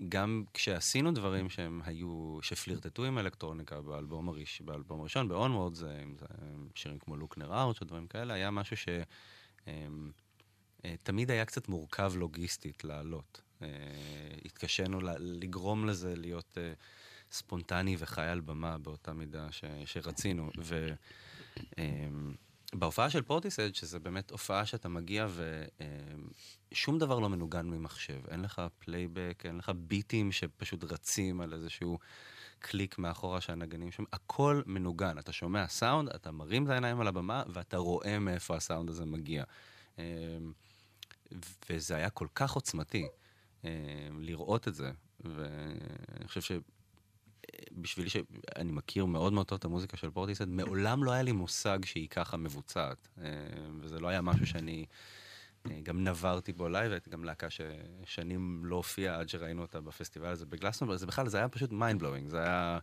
שגם 0.00 0.44
כשעשינו 0.54 1.12
דברים 1.12 1.50
שהם 1.50 1.80
היו, 1.84 2.38
שפלירטטו 2.42 3.04
עם 3.04 3.18
אלקטרוניקה 3.18 3.80
באלבום, 3.80 4.28
הראש, 4.28 4.60
באלבום 4.60 5.00
הראשון, 5.00 5.28
ב-onward, 5.28 5.74
זה, 5.74 6.00
אם 6.02 6.14
זה 6.20 6.26
שירים 6.74 6.98
כמו 6.98 7.16
לוקנר 7.16 7.54
ארץ' 7.54 7.80
או 7.80 7.86
דברים 7.86 8.06
כאלה, 8.06 8.34
היה 8.34 8.50
משהו 8.50 8.76
ש... 8.76 8.88
אמ, 9.66 10.12
אה, 10.84 10.94
היה 11.28 11.44
קצת 11.44 11.68
מורכב 11.68 12.12
לוגיסטית 12.16 12.84
לעלות. 12.84 13.40
אה, 13.62 13.68
התקשינו 14.44 15.00
לגרום 15.18 15.86
לזה 15.86 16.16
להיות 16.16 16.58
אה, 16.58 16.72
ספונטני 17.30 17.96
וחי 17.98 18.26
על 18.26 18.40
במה 18.40 18.78
באותה 18.78 19.12
מידה 19.12 19.52
ש, 19.52 19.64
שרצינו. 19.84 20.50
ו, 20.58 20.94
בהופעה 22.74 23.10
של 23.10 23.22
פורטיסד, 23.22 23.74
שזה 23.74 23.98
באמת 23.98 24.30
הופעה 24.30 24.66
שאתה 24.66 24.88
מגיע 24.88 25.26
ושום 26.72 26.98
דבר 26.98 27.18
לא 27.18 27.28
מנוגן 27.28 27.66
ממחשב. 27.66 28.20
אין 28.28 28.42
לך 28.42 28.62
פלייבק, 28.78 29.42
אין 29.44 29.56
לך 29.56 29.72
ביטים 29.76 30.32
שפשוט 30.32 30.84
רצים 30.84 31.40
על 31.40 31.52
איזשהו 31.52 31.98
קליק 32.58 32.98
מאחורה 32.98 33.40
שהנגנים 33.40 33.92
שם. 33.92 34.04
הכל 34.12 34.62
מנוגן. 34.66 35.18
אתה 35.18 35.32
שומע 35.32 35.68
סאונד, 35.68 36.08
אתה 36.08 36.30
מרים 36.30 36.64
את 36.64 36.70
העיניים 36.70 37.00
על 37.00 37.08
הבמה 37.08 37.42
ואתה 37.52 37.76
רואה 37.76 38.18
מאיפה 38.18 38.56
הסאונד 38.56 38.90
הזה 38.90 39.04
מגיע. 39.04 39.44
אמ, 39.98 40.04
וזה 41.70 41.96
היה 41.96 42.10
כל 42.10 42.26
כך 42.34 42.52
עוצמתי 42.52 43.08
אמ, 43.64 43.68
לראות 44.20 44.68
את 44.68 44.74
זה. 44.74 44.90
ואני 45.20 46.28
חושב 46.28 46.40
ש... 46.40 46.52
בשבילי 47.72 48.10
שאני 48.10 48.72
מכיר 48.72 49.04
מאוד 49.04 49.32
מאוד 49.32 49.46
טוב 49.46 49.56
את 49.56 49.64
המוזיקה 49.64 49.96
של 49.96 50.10
פורטיסד, 50.10 50.48
מעולם 50.48 51.04
לא 51.04 51.10
היה 51.10 51.22
לי 51.22 51.32
מושג 51.32 51.78
שהיא 51.84 52.08
ככה 52.08 52.36
מבוצעת. 52.36 53.08
אה, 53.18 53.30
וזה 53.80 54.00
לא 54.00 54.08
היה 54.08 54.20
משהו 54.20 54.46
שאני 54.46 54.86
אה, 55.70 55.80
גם 55.82 56.04
נברתי 56.04 56.52
בו 56.52 56.68
live, 56.68 56.92
הייתי 56.92 57.10
גם 57.10 57.24
להקה 57.24 57.46
ששנים 57.50 58.64
לא 58.64 58.76
הופיעה 58.76 59.20
עד 59.20 59.28
שראינו 59.28 59.62
אותה 59.62 59.80
בפסטיבל 59.80 60.28
הזה 60.28 60.46
בגלסטון, 60.46 60.96
זה 60.96 61.06
בכלל, 61.06 61.28
זה 61.28 61.38
היה 61.38 61.48
פשוט 61.48 61.72
mind 61.72 62.00
blowing, 62.00 62.28
זה 62.28 62.38
היה... 62.38 62.78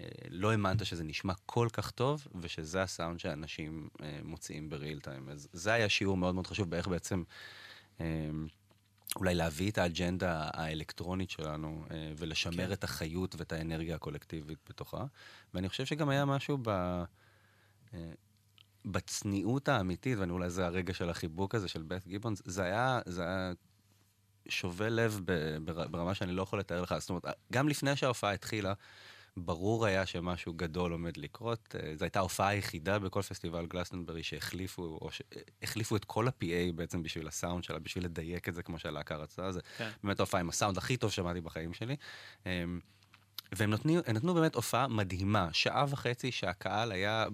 אה, 0.00 0.06
לא 0.30 0.50
האמנת 0.50 0.86
שזה 0.86 1.04
נשמע 1.04 1.32
כל 1.46 1.68
כך 1.72 1.90
טוב, 1.90 2.26
ושזה 2.40 2.82
הסאונד 2.82 3.20
שאנשים 3.20 3.88
מוציאים 4.24 4.70
ב 4.70 4.76
real 4.76 5.00
time. 5.00 5.28
אז 5.28 5.48
זה 5.52 5.72
היה 5.72 5.88
שיעור 5.88 6.16
מאוד 6.16 6.34
מאוד 6.34 6.46
חשוב 6.46 6.70
באיך 6.70 6.88
בעצם... 6.88 7.22
אולי 9.16 9.34
להביא 9.34 9.70
את 9.70 9.78
האג'נדה 9.78 10.48
האלקטרונית 10.52 11.30
שלנו 11.30 11.84
אה, 11.90 12.12
ולשמר 12.16 12.66
כן. 12.66 12.72
את 12.72 12.84
החיות 12.84 13.34
ואת 13.38 13.52
האנרגיה 13.52 13.94
הקולקטיבית 13.94 14.58
בתוכה. 14.68 15.04
ואני 15.54 15.68
חושב 15.68 15.84
שגם 15.84 16.08
היה 16.08 16.24
משהו 16.24 16.58
ב... 16.62 16.68
אה, 16.68 18.12
בצניעות 18.84 19.68
האמיתית, 19.68 20.18
ואני 20.18 20.32
אולי 20.32 20.50
זה 20.50 20.66
הרגע 20.66 20.94
של 20.94 21.10
החיבוק 21.10 21.54
הזה 21.54 21.68
של 21.68 21.82
בית 21.82 22.06
גיבונס, 22.06 22.42
זה 22.44 22.62
היה, 22.62 23.00
זה 23.06 23.22
היה 23.22 23.52
שובה 24.48 24.88
לב 24.88 25.20
ברמה 25.90 26.14
שאני 26.14 26.32
לא 26.32 26.42
יכול 26.42 26.58
לתאר 26.58 26.82
לך. 26.82 26.94
זאת 26.98 27.10
אומרת, 27.10 27.24
גם 27.52 27.68
לפני 27.68 27.96
שההופעה 27.96 28.32
התחילה, 28.32 28.72
ברור 29.36 29.86
היה 29.86 30.06
שמשהו 30.06 30.54
גדול 30.54 30.92
עומד 30.92 31.16
לקרות. 31.16 31.74
אה, 31.78 31.96
זו 31.96 32.04
הייתה 32.04 32.18
ההופעה 32.18 32.48
היחידה 32.48 32.98
בכל 32.98 33.22
פסטיבל 33.22 33.66
גלסטנברי 33.66 34.22
שהחליפו, 34.22 34.82
או 34.82 35.08
שהחליפו 35.10 35.96
את 35.96 36.04
כל 36.04 36.28
ה-PA 36.28 36.72
בעצם 36.74 37.02
בשביל 37.02 37.28
הסאונד 37.28 37.64
שלה, 37.64 37.78
בשביל 37.78 38.04
לדייק 38.04 38.48
את 38.48 38.54
זה 38.54 38.62
כמו 38.62 38.78
שהלהקה 38.78 39.16
רצתה. 39.16 39.52
זה 39.52 39.60
כן. 39.78 39.90
באמת 40.04 40.20
ההופעה 40.20 40.40
עם 40.40 40.48
הסאונד 40.48 40.78
הכי 40.78 40.96
טוב 40.96 41.10
שמעתי 41.10 41.40
בחיים 41.40 41.74
שלי. 41.74 41.96
אמ, 42.46 42.80
והם 43.52 43.70
נתנו, 43.70 44.00
הם 44.06 44.16
נתנו 44.16 44.34
באמת 44.34 44.54
הופעה 44.54 44.88
מדהימה, 44.88 45.48
שעה 45.52 45.84
וחצי 45.88 46.32
שהקהל 46.32 46.92
היה, 46.92 47.26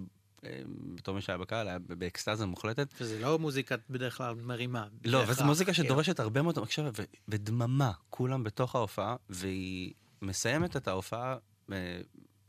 אמ, 0.45 0.49
בתור 0.95 1.15
מי 1.15 1.21
שהיה 1.21 1.39
בקהל, 1.39 1.69
היה 1.69 1.79
באקסטזה 1.79 2.47
מוחלטת. 2.47 2.95
וזה 3.01 3.19
לא 3.19 3.39
מוזיקה 3.39 3.75
בדרך 3.91 4.17
כלל 4.17 4.35
מרימה. 4.35 4.87
לא, 5.05 5.19
בהכרח, 5.19 5.37
וזו 5.37 5.45
מוזיקה 5.45 5.73
כאילו. 5.73 5.87
שדורשת 5.89 6.21
הרבה 6.21 6.43
מאוד 6.43 6.59
הקשבה 6.59 6.91
ו- 6.97 7.05
ודממה, 7.29 7.93
כולם 8.11 8.45
בתוך 8.45 8.75
ההופעה, 8.75 9.17
והיא 9.31 9.93
מסיימת 10.23 10.77
את 10.77 10.89
ההופעה 10.89 11.37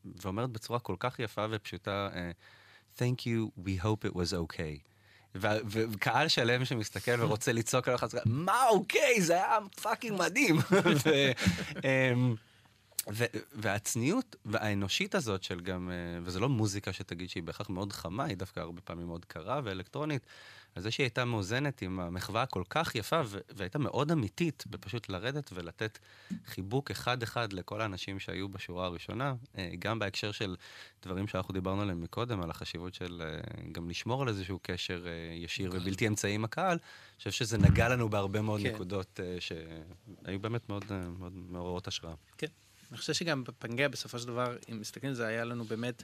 ואומרת 0.06 0.50
בצורה 0.50 0.80
כל 0.80 0.96
כך 1.00 1.20
יפה 1.20 1.46
ופשוטה, 1.50 2.10
אה, 2.16 2.32
Thank 2.98 3.26
you, 3.26 3.52
we 3.66 3.84
hope 3.84 4.06
it 4.06 4.14
was 4.14 4.34
okay. 4.34 4.80
וקהל 5.36 6.28
שלם 6.28 6.66
שמסתכל 6.66 7.12
ורוצה 7.20 7.52
לצעוק 7.52 7.88
על 7.88 7.96
אחד, 7.96 8.08
מה 8.26 8.68
אוקיי? 8.70 9.22
זה 9.22 9.34
היה 9.34 9.58
fucking 9.82 10.20
מדהים. 10.20 10.56
אמ, 11.84 12.36
והצניעות 13.54 14.36
האנושית 14.54 15.16
הזאת 15.16 15.44
של 15.44 15.60
גם, 15.60 15.90
אה, 15.92 16.20
וזה 16.24 16.40
לא 16.40 16.50
מוזיקה 16.50 16.94
שתגיד 16.94 17.30
שהיא 17.30 17.44
בהכרח 17.44 17.70
מאוד 17.70 17.94
חמה, 17.94 18.24
היא 18.24 18.38
דווקא 18.38 18.60
הרבה 18.60 18.82
פעמים 18.82 19.08
מאוד 19.08 19.26
קרה 19.26 19.62
ואלקטרונית, 19.64 20.22
אז 20.76 20.84
זה 20.84 20.92
שהיא 20.92 21.04
הייתה 21.04 21.26
מאוזנת 21.26 21.82
עם 21.82 22.00
המחווה 22.00 22.42
הכל 22.42 22.64
כך 22.70 22.96
יפה, 22.96 23.22
והייתה 23.56 23.80
מאוד 23.80 24.12
אמיתית 24.12 24.64
בפשוט 24.70 25.10
לרדת 25.10 25.50
ולתת 25.54 26.00
חיבוק 26.46 26.92
אחד-אחד 26.92 27.54
לכל 27.54 27.82
האנשים 27.82 28.20
שהיו 28.20 28.50
בשורה 28.50 28.86
הראשונה, 28.86 29.36
אה, 29.58 29.70
גם 29.80 30.00
בהקשר 30.00 30.32
של 30.32 30.56
דברים 31.04 31.28
שאנחנו 31.28 31.54
דיברנו 31.54 31.82
עליהם 31.82 32.02
מקודם, 32.02 32.42
על 32.42 32.50
החשיבות 32.50 32.94
של 32.94 33.22
אה, 33.26 33.42
גם 33.72 33.90
לשמור 33.90 34.22
על 34.22 34.28
איזשהו 34.28 34.60
קשר 34.62 35.08
אה, 35.08 35.36
ישיר 35.36 35.72
ובלתי 35.74 36.08
אמצעי 36.08 36.36
עם 36.36 36.44
הקהל, 36.44 36.78
אני 36.78 37.18
חושב 37.18 37.32
שזה 37.32 37.58
נגע 37.58 37.90
לנו 37.90 38.10
בהרבה 38.10 38.42
מאוד 38.42 38.62
כן. 38.62 38.74
נקודות 38.74 39.20
שהיו 39.40 40.40
באמת 40.40 40.70
מאוד 40.70 40.86
מאוד 41.20 41.34
מעוררות 41.50 41.88
השראה. 41.88 42.14
כן. 42.38 42.48
אני 42.92 42.98
חושב 42.98 43.14
שגם 43.14 43.44
בפנגea 43.44 43.90
בסופו 43.92 44.20
של 44.20 44.28
דבר, 44.28 44.58
אם 44.72 44.80
מסתכלים 44.80 45.10
על 45.10 45.16
זה, 45.16 45.28
היה 45.28 45.44
לנו 45.44 45.64
באמת... 45.64 46.04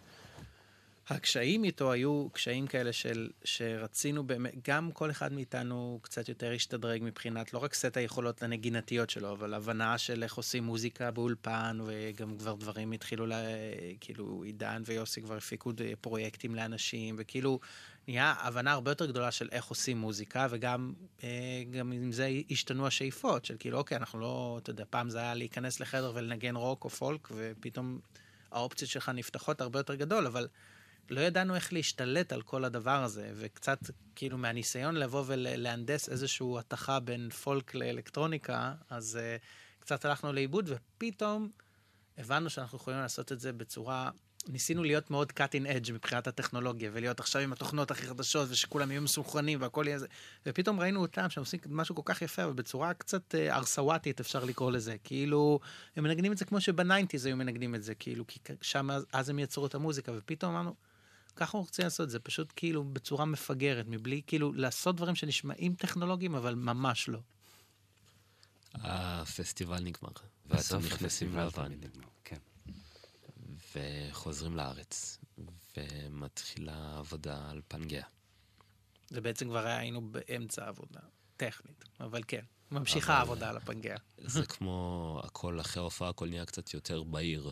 הקשיים 1.09 1.63
איתו 1.63 1.91
היו 1.91 2.27
קשיים 2.33 2.67
כאלה 2.67 2.93
של, 2.93 3.29
שרצינו 3.43 4.23
באמת, 4.23 4.53
גם 4.67 4.91
כל 4.91 5.11
אחד 5.11 5.33
מאיתנו 5.33 5.99
קצת 6.01 6.29
יותר 6.29 6.51
השתדרג 6.51 7.01
מבחינת 7.03 7.53
לא 7.53 7.59
רק 7.59 7.73
סט 7.73 7.97
היכולות 7.97 8.43
הנגינתיות 8.43 9.09
שלו, 9.09 9.31
אבל 9.31 9.53
הבנה 9.53 9.97
של 9.97 10.23
איך 10.23 10.33
עושים 10.33 10.63
מוזיקה 10.63 11.11
באולפן, 11.11 11.79
וגם 11.85 12.37
כבר 12.37 12.55
דברים 12.55 12.91
התחילו, 12.91 13.25
לה, 13.25 13.41
כאילו 13.99 14.43
עידן 14.43 14.81
ויוסי 14.85 15.21
כבר 15.21 15.37
הפיקו 15.37 15.71
פרויקטים 16.01 16.55
לאנשים, 16.55 17.15
וכאילו 17.17 17.59
נהיה 18.07 18.35
הבנה 18.39 18.71
הרבה 18.71 18.91
יותר 18.91 19.05
גדולה 19.05 19.31
של 19.31 19.49
איך 19.51 19.65
עושים 19.65 19.97
מוזיקה, 19.97 20.47
וגם 20.49 20.93
אה, 21.23 21.63
גם 21.71 21.91
עם 21.91 22.11
זה 22.11 22.29
השתנו 22.51 22.87
השאיפות, 22.87 23.45
של 23.45 23.55
כאילו, 23.59 23.77
אוקיי, 23.77 23.97
אנחנו 23.97 24.19
לא, 24.19 24.59
אתה 24.63 24.69
יודע, 24.69 24.83
פעם 24.89 25.09
זה 25.09 25.19
היה 25.19 25.33
להיכנס 25.33 25.79
לחדר 25.79 26.11
ולנגן 26.15 26.55
רוק 26.55 26.83
או 26.83 26.89
פולק, 26.89 27.27
ופתאום 27.31 27.99
האופציות 28.51 28.91
שלך 28.91 29.09
נפתחות 29.09 29.61
הרבה 29.61 29.79
יותר 29.79 29.95
גדול, 29.95 30.27
אבל... 30.27 30.47
לא 31.09 31.21
ידענו 31.21 31.55
איך 31.55 31.73
להשתלט 31.73 32.33
על 32.33 32.41
כל 32.41 32.65
הדבר 32.65 33.03
הזה, 33.03 33.31
וקצת 33.35 33.79
כאילו 34.15 34.37
מהניסיון 34.37 34.95
לבוא 34.95 35.23
ולהנדס 35.27 36.09
איזושהי 36.09 36.47
התכה 36.59 36.99
בין 36.99 37.29
פולק 37.29 37.75
לאלקטרוניקה, 37.75 38.73
אז 38.89 39.19
uh, 39.21 39.41
קצת 39.79 40.05
הלכנו 40.05 40.33
לאיבוד, 40.33 40.69
ופתאום 40.69 41.49
הבנו 42.17 42.49
שאנחנו 42.49 42.77
יכולים 42.77 42.99
לעשות 42.99 43.31
את 43.31 43.39
זה 43.39 43.53
בצורה... 43.53 44.09
ניסינו 44.47 44.83
להיות 44.83 45.11
מאוד 45.11 45.31
cutting 45.39 45.65
edge 45.65 45.91
מבחינת 45.93 46.27
הטכנולוגיה, 46.27 46.89
ולהיות 46.93 47.19
עכשיו 47.19 47.41
עם 47.41 47.53
התוכנות 47.53 47.91
הכי 47.91 48.07
חדשות, 48.07 48.49
ושכולם 48.51 48.91
יהיו 48.91 49.01
מסונכרנים 49.01 49.61
והכל 49.61 49.83
יהיה 49.87 49.99
זה. 49.99 50.07
ופתאום 50.45 50.79
ראינו 50.79 51.01
אותם 51.01 51.29
שהם 51.29 51.41
עושים 51.41 51.59
משהו 51.69 51.95
כל 51.95 52.01
כך 52.05 52.21
יפה, 52.21 52.43
אבל 52.43 52.53
בצורה 52.53 52.93
קצת 52.93 53.35
אה, 53.35 53.55
ארסוואטית 53.55 54.19
אפשר 54.19 54.43
לקרוא 54.43 54.71
לזה. 54.71 54.95
כאילו, 55.03 55.59
הם 55.95 56.03
מנגנים 56.03 56.31
את 56.31 56.37
זה 56.37 56.45
כמו 56.45 56.61
שבניינטיז 56.61 57.25
היו 57.25 57.37
מנגנים 57.37 57.75
את 57.75 57.83
זה, 57.83 57.95
כאילו, 57.95 58.27
כי 58.27 58.39
שם 58.61 58.89
אז 59.13 59.29
הם 59.29 59.39
יצרו 59.39 59.65
את 59.65 59.75
המוזיקה, 59.75 60.11
ופתאום 60.15 60.51
אמרנו, 60.51 60.75
ככה 61.39 61.45
אנחנו 61.45 61.59
רוצים 61.59 61.83
לעשות 61.85 62.03
את 62.05 62.09
זה, 62.09 62.19
פשוט 62.19 62.53
כאילו 62.55 62.83
בצורה 62.83 63.25
מפגרת, 63.25 63.85
מבלי 63.87 64.21
כאילו 64.27 64.53
לעשות 64.53 64.95
דברים 64.95 65.15
שנשמעים 65.15 65.75
טכנולוגיים, 65.75 66.35
אבל 66.35 66.55
ממש 66.55 67.09
לא. 67.09 67.19
הפסטיבל 68.73 69.79
נגמר, 69.79 70.09
ואתם 70.45 70.57
בסוף 70.57 70.85
נכנסים 70.85 71.35
לאבן, 71.35 71.71
כן. 72.23 72.37
וחוזרים 73.75 74.55
לארץ, 74.55 75.19
ומתחילה 75.77 76.97
עבודה 76.97 77.49
על 77.49 77.61
פנגea. 77.73 78.05
זה 79.09 79.21
בעצם 79.21 79.47
כבר 79.47 79.65
היינו 79.67 80.01
באמצע 80.11 80.65
העבודה, 80.65 80.99
טכנית, 81.37 81.83
אבל 81.99 82.21
כן, 82.27 82.43
ממשיכה 82.71 83.11
אבל- 83.13 83.19
העבודה 83.19 83.49
על 83.49 83.57
הפנגea. 83.57 83.99
זה 84.17 84.45
כמו 84.45 85.21
הכל 85.23 85.61
אחרי 85.61 85.81
ההופעה, 85.81 86.09
הכל 86.09 86.29
נהיה 86.29 86.45
קצת 86.45 86.73
יותר 86.73 87.03
בהיר, 87.03 87.51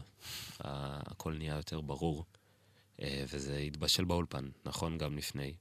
הכל 0.60 1.34
נהיה 1.34 1.56
יותר 1.56 1.82
ברור, 1.82 2.26
וזה 3.02 3.57
התבשל 3.57 4.03
באולפן, 4.06 4.49
נכון 4.65 4.98
גם 4.98 5.18
לפני. 5.18 5.53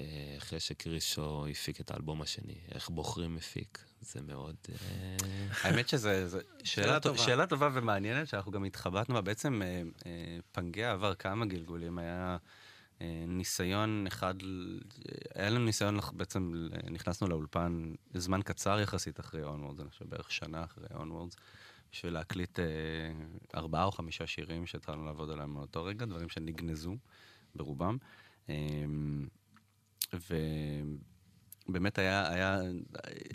אה, 0.00 0.34
אחרי 0.38 0.60
שקרישו 0.60 1.46
הפיק 1.50 1.80
את 1.80 1.90
האלבום 1.90 2.22
השני, 2.22 2.54
איך 2.72 2.88
בוחרים 2.88 3.34
מפיק, 3.34 3.78
זה 4.00 4.20
מאוד... 4.22 4.56
אה, 4.68 5.16
האמת 5.62 5.88
שזה 5.88 6.28
זה 6.28 6.40
שאלה, 6.64 7.00
טובה. 7.00 7.18
שאלה 7.18 7.46
טובה 7.46 7.70
ומעניינת, 7.72 8.28
שאנחנו 8.28 8.52
גם 8.52 8.64
התחבטנו 8.64 9.14
בה. 9.14 9.20
בעצם 9.20 9.62
אה, 9.62 9.82
אה, 10.06 10.38
פנגאה 10.58 10.84
עבר 10.92 11.14
כמה 11.14 11.46
גלגולים. 11.46 11.98
היה 11.98 12.36
אה, 13.02 13.24
ניסיון 13.28 14.04
אחד, 14.06 14.34
היה 15.34 15.50
לנו 15.50 15.64
ניסיון, 15.64 15.96
לח- 15.96 16.10
בעצם 16.12 16.66
נכנסנו 16.90 17.28
לאולפן 17.28 17.92
זמן 18.14 18.42
קצר 18.42 18.80
יחסית 18.80 19.20
אחרי 19.20 19.42
Onwards, 19.42 19.80
אני 19.80 19.90
חושב 19.90 20.10
בערך 20.10 20.32
שנה 20.32 20.64
אחרי 20.64 20.86
Onwards, 20.94 21.36
בשביל 21.92 22.12
להקליט 22.12 22.58
אה, 22.58 22.64
ארבעה 23.54 23.84
או 23.84 23.92
חמישה 23.92 24.26
שירים 24.26 24.66
שהתחלנו 24.66 25.04
לעבוד 25.04 25.30
עליהם 25.30 25.52
מאותו 25.52 25.84
רגע, 25.84 26.06
דברים 26.06 26.28
שנגנזו 26.28 26.96
ברובם. 27.54 27.96
אה, 28.48 28.54
ובאמת 31.68 31.98
היה, 31.98 32.32
היה 32.32 32.60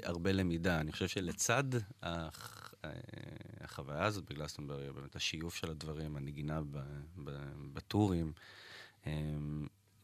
הרבה 0.04 0.32
למידה. 0.32 0.80
אני 0.80 0.92
חושב 0.92 1.08
שלצד 1.08 1.64
הח... 2.02 2.74
אה, 2.86 2.92
החוויה 3.62 4.04
הזאת 4.04 4.32
בגלסטונברי, 4.32 4.92
באמת 4.92 5.16
השיוף 5.16 5.56
של 5.56 5.72
הדברים, 5.72 6.16
הנגינה. 6.16 6.62
בטורים, 7.74 8.34
אה, 9.08 9.12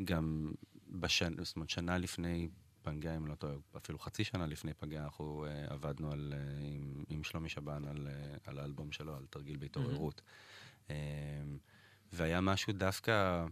גם 0.04 0.52
בשנה, 0.90 1.44
זאת 1.44 1.56
אומרת, 1.56 1.70
שנה 1.70 1.98
לפני 1.98 2.50
פנגea, 2.90 3.18
אם 3.18 3.28
לא 3.28 3.36
טועה, 3.36 3.54
אפילו 3.78 4.00
חצי 4.00 4.24
שנה 4.24 4.46
לפני 4.46 4.72
פנגea, 4.72 4.98
אנחנו 5.04 5.46
uh, 5.48 5.74
עבדנו 5.74 6.12
על, 6.12 6.34
uh, 6.36 6.64
עם, 6.64 7.04
עם 7.10 7.24
שלומי 7.24 7.50
שבן 7.50 7.86
על, 7.86 8.08
uh, 8.08 8.50
על 8.50 8.60
האלבום 8.60 8.92
שלו, 8.92 9.16
על 9.16 9.26
תרגיל 9.30 9.58
בהתעוררות. 9.58 10.22
Mm-hmm. 10.22 10.90
Um, 10.90 10.92
והיה 12.14 12.42
משהו 12.42 12.74
דווקא 12.74 13.46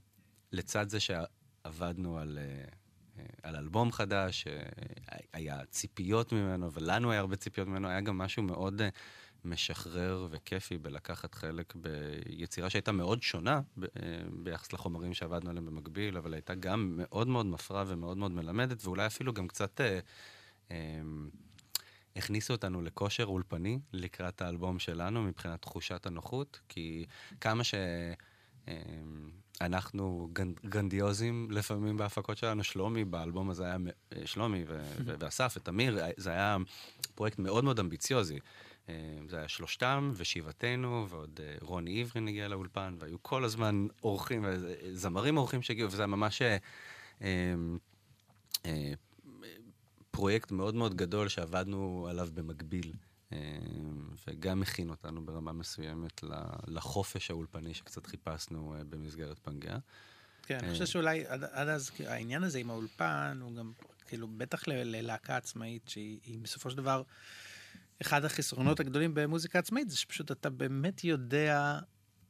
לצד 0.51 0.89
זה 0.89 0.99
שעבדנו 0.99 2.17
על, 2.17 2.37
uh, 2.37 2.71
uh, 3.17 3.21
על 3.43 3.55
אלבום 3.55 3.91
חדש, 3.91 4.47
uh, 4.47 5.15
היה 5.33 5.65
ציפיות 5.65 6.33
ממנו, 6.33 6.73
ולנו 6.73 7.11
היה 7.11 7.19
הרבה 7.19 7.35
ציפיות 7.35 7.67
ממנו, 7.67 7.87
היה 7.87 8.01
גם 8.01 8.17
משהו 8.17 8.43
מאוד 8.43 8.81
uh, 8.81 8.83
משחרר 9.47 10.27
וכיפי 10.29 10.77
בלקחת 10.77 11.35
חלק 11.35 11.73
ביצירה 11.75 12.69
שהייתה 12.69 12.91
מאוד 12.91 13.21
שונה 13.23 13.61
uh, 13.79 13.81
ביחס 14.31 14.73
לחומרים 14.73 15.13
שעבדנו 15.13 15.49
עליהם 15.49 15.65
במקביל, 15.65 16.17
אבל 16.17 16.33
הייתה 16.33 16.55
גם 16.55 16.93
מאוד 16.97 17.27
מאוד 17.27 17.45
מפרה 17.45 17.83
ומאוד 17.87 18.17
מאוד 18.17 18.31
מלמדת, 18.31 18.85
ואולי 18.85 19.05
אפילו 19.05 19.33
גם 19.33 19.47
קצת... 19.47 19.81
Uh, 19.81 20.69
um, 20.69 20.73
הכניסו 22.17 22.53
אותנו 22.53 22.81
לכושר 22.81 23.25
אולפני 23.25 23.79
לקראת 23.93 24.41
האלבום 24.41 24.79
שלנו 24.79 25.23
מבחינת 25.23 25.61
תחושת 25.61 26.05
הנוחות, 26.05 26.59
כי 26.69 27.05
כמה 27.41 27.63
שאנחנו 29.59 30.29
גרנדיוזים 30.65 31.47
לפעמים 31.51 31.97
בהפקות 31.97 32.37
שלנו, 32.37 32.63
שלומי 32.63 33.05
באלבום 33.05 33.49
הזה 33.49 33.65
היה, 33.65 33.77
מ- 33.77 33.87
שלומי 34.25 34.63
ו- 34.67 34.91
ואסף 35.05 35.53
ותמיר, 35.57 35.99
זה 36.17 36.29
היה 36.29 36.57
פרויקט 37.15 37.39
מאוד 37.39 37.63
מאוד 37.63 37.79
אמביציוזי. 37.79 38.39
אה, 38.89 38.93
זה 39.29 39.37
היה 39.37 39.47
שלושתם 39.47 40.11
ושיבתנו, 40.15 41.07
ועוד 41.09 41.39
אה, 41.43 41.55
רוני 41.61 42.01
עברין 42.01 42.27
הגיע 42.27 42.47
לאולפן, 42.47 42.95
והיו 42.99 43.23
כל 43.23 43.43
הזמן 43.43 43.87
אורחים, 44.03 44.45
אה, 44.45 44.51
זמרים 44.93 45.37
אורחים 45.37 45.61
שהגיעו, 45.61 45.91
וזה 45.91 46.01
היה 46.01 46.07
ממש... 46.07 46.41
פרויקט 50.11 50.51
מאוד 50.51 50.75
מאוד 50.75 50.95
גדול 50.95 51.27
שעבדנו 51.27 52.07
עליו 52.09 52.29
במקביל, 52.33 52.93
וגם 54.27 54.59
מכין 54.59 54.89
אותנו 54.89 55.25
ברמה 55.25 55.53
מסוימת 55.53 56.23
לחופש 56.67 57.31
האולפני 57.31 57.73
שקצת 57.73 58.05
חיפשנו 58.05 58.75
במסגרת 58.89 59.39
פנגea. 59.47 59.79
כן, 60.43 60.59
אני. 60.63 60.71
חושב 60.71 60.85
שאולי 60.85 61.25
עד, 61.25 61.43
עד 61.43 61.67
אז 61.67 61.91
העניין 62.05 62.43
הזה 62.43 62.59
עם 62.59 62.69
האולפן 62.69 63.39
הוא 63.41 63.55
גם 63.55 63.71
כאילו 64.07 64.27
בטח 64.27 64.67
ללהקה 64.67 65.37
עצמאית 65.37 65.89
שהיא 65.89 66.19
היא 66.23 66.39
בסופו 66.39 66.69
של 66.69 66.77
דבר 66.77 67.03
אחד 68.01 68.25
החסרונות 68.25 68.79
הגדולים 68.79 69.13
במוזיקה 69.13 69.59
עצמאית 69.59 69.89
זה 69.89 69.97
שפשוט 69.97 70.31
אתה 70.31 70.49
באמת 70.49 71.03
יודע 71.03 71.79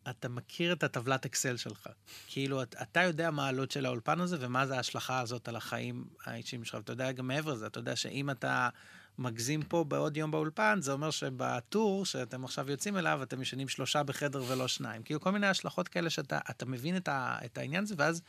אתה 0.10 0.30
מכיר 0.30 0.74
את 0.74 0.84
הטבלת 0.84 1.26
אקסל 1.26 1.58
שלך. 1.58 1.90
כאילו 2.28 2.64
את, 2.64 2.76
אתה 2.82 3.04
יודע 3.04 3.32
מה 3.32 3.46
העלות 3.46 3.72
של 3.72 3.86
האולפן 3.86 4.20
הזה 4.20 4.38
ומה 4.40 4.68
זה 4.68 4.76
ההשלכה 4.76 5.20
הזאת 5.20 5.48
על 5.48 5.56
החיים 5.56 6.06
האישיים 6.26 6.64
שלך. 6.64 6.76
ואתה 6.76 6.92
יודע 6.92 7.12
גם 7.12 7.28
מעבר 7.28 7.54
לזה 7.54 7.68
אתה 7.68 7.80
יודע 7.80 7.96
שאם 7.96 8.30
אתה 8.30 8.70
מגזים 9.18 9.64
פה 9.64 9.84
בעוד 9.84 10.18
יום 10.18 10.32
באולפן 10.32 10.80
זה 10.82 10.92
אומר 10.92 11.12
שבטור 11.12 12.06
שאתם 12.06 12.46
עכשיו 12.46 12.72
יוצאים 12.72 12.98
אליו 12.98 13.24
אתם 13.24 13.42
ישנים 13.42 13.68
שלושה 13.68 14.04
בחדר 14.04 14.44
ולא 14.48 14.68
שניים. 14.68 15.04
כאילו 15.04 15.22
כל 15.22 15.32
מיני 15.32 15.48
השלכות 15.48 15.88
כאלה 15.88 16.10
שאתה 16.10 16.40
אתה 16.50 16.66
מבין 16.66 16.98
את, 16.98 17.08
ה, 17.08 17.38
את 17.46 17.58
העניין 17.58 17.84
הזה 17.84 17.96
ואז 17.98 18.22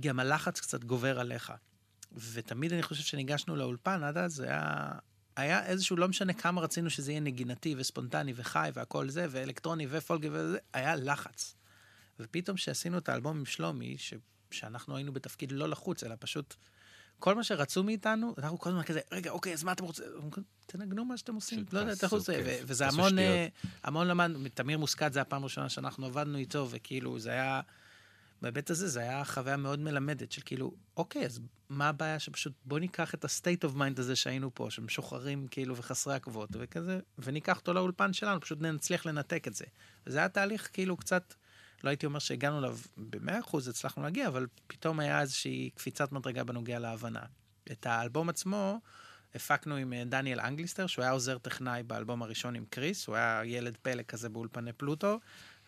גם 0.00 0.20
הלחץ 0.20 0.60
קצת 0.60 0.84
גובר 0.84 1.20
עליך. 1.20 1.52
ותמיד 2.32 2.72
אני 2.72 2.82
חושב 2.82 3.02
שניגשנו 3.02 3.56
לאולפן 3.56 4.02
עד 4.02 4.16
אז 4.16 4.34
זה 4.34 4.44
היה 4.44 4.92
היה 5.36 5.66
איזשהו 5.66 5.96
לא 5.96 6.08
משנה 6.08 6.32
כמה 6.32 6.60
רצינו 6.60 6.90
שזה 6.90 7.12
יהיה 7.12 7.20
נגינתי 7.20 7.74
וספונטני 7.78 8.32
וחי 8.36 8.70
והכל 8.74 9.08
זה 9.08 9.26
ואלקטרוני 9.30 9.86
ופולגי 9.90 10.28
וזה 10.32 10.58
היה 10.72 10.96
לחץ. 10.96 11.54
ופתאום 12.20 12.56
שעשינו 12.56 12.98
את 12.98 13.08
האלבום 13.08 13.38
עם 13.38 13.46
שלומי 13.46 13.98
ש, 13.98 14.14
שאנחנו 14.50 14.96
היינו 14.96 15.12
בתפקיד 15.12 15.52
לא 15.52 15.68
לחוץ 15.68 16.04
אלא 16.04 16.14
פשוט 16.18 16.54
כל 17.20 17.34
מה 17.34 17.44
שרצו 17.44 17.82
מאיתנו, 17.82 18.34
אנחנו 18.38 18.58
כל 18.58 18.70
הזמן 18.70 18.82
כזה, 18.82 19.00
רגע, 19.12 19.30
אוקיי, 19.30 19.52
אז 19.52 19.64
מה 19.64 19.72
אתם 19.72 19.84
רוצים? 19.84 20.06
תנגנו 20.66 21.04
מה 21.04 21.16
שאתם 21.16 21.34
עושים, 21.34 21.64
לא 21.72 21.78
יודע, 21.78 21.92
ו- 22.44 22.58
וזה 22.66 22.88
המון. 22.88 23.18
אה, 23.18 23.48
המון 23.82 24.06
למדנו, 24.06 24.38
תמיר 24.54 24.78
מוסקת 24.78 25.12
זה 25.12 25.20
הפעם 25.20 25.42
הראשונה 25.42 25.68
שאנחנו 25.68 26.06
עבדנו 26.06 26.38
איתו, 26.38 26.68
וכאילו, 26.70 27.18
זה 27.18 27.30
היה, 27.30 27.60
בהיבט 28.42 28.70
הזה, 28.70 28.88
זה 28.88 29.00
היה 29.00 29.24
חוויה 29.24 29.56
מאוד 29.56 29.78
מלמדת, 29.78 30.32
של 30.32 30.42
כאילו, 30.44 30.74
אוקיי, 30.96 31.26
אז 31.26 31.40
מה 31.68 31.88
הבעיה 31.88 32.18
שפשוט, 32.18 32.52
בוא 32.64 32.78
ניקח 32.78 33.14
את 33.14 33.24
ה-state 33.24 33.68
of 33.68 33.76
mind 33.76 34.00
הזה 34.00 34.16
שהיינו 34.16 34.54
פה, 34.54 34.66
שמשוחררים 34.70 35.46
כאילו 35.50 35.76
וחסרי 35.76 36.14
עקבות, 36.14 36.50
וכזה, 36.52 37.00
וניקח 37.18 37.58
אותו 37.58 37.72
לאולפן 37.72 38.12
שלנו, 38.12 38.40
פשוט 38.40 38.60
נצליח 38.60 39.06
לנתק 39.06 39.48
את 39.48 39.54
זה. 39.54 39.64
וזה 40.06 40.18
היה 40.18 40.28
תהליך 40.28 40.70
כאילו 40.72 40.96
קצת, 40.96 41.34
לא 41.84 41.88
הייתי 41.88 42.06
אומר 42.06 42.18
שהגענו 42.18 42.58
אליו 42.58 42.78
במאה 42.96 43.40
אחוז, 43.40 43.68
הצלחנו 43.68 44.02
להגיע, 44.02 44.28
אבל 44.28 44.46
פתאום 44.66 45.00
היה 45.00 45.20
איזושהי 45.20 45.70
קפיצת 45.74 46.12
מדרגה 46.12 46.44
בנוגע 46.44 46.78
להבנה. 46.78 47.22
את 47.72 47.86
האלבום 47.86 48.28
עצמו 48.28 48.80
הפקנו 49.34 49.76
עם 49.76 49.92
אה, 49.92 50.02
דניאל 50.04 50.40
אנגליסטר, 50.40 50.86
שהוא 50.86 51.02
היה 51.02 51.12
עוזר 51.12 51.38
טכנאי 51.38 51.82
באלבום 51.82 52.22
הראשון 52.22 52.54
עם 52.54 52.64
קריס, 52.70 53.06
הוא 53.06 53.16
היה 53.16 53.42
ילד 53.44 53.76
פלא 53.82 54.02
כזה 54.02 54.28
באולפני 54.28 54.72
פלוטו, 54.72 55.20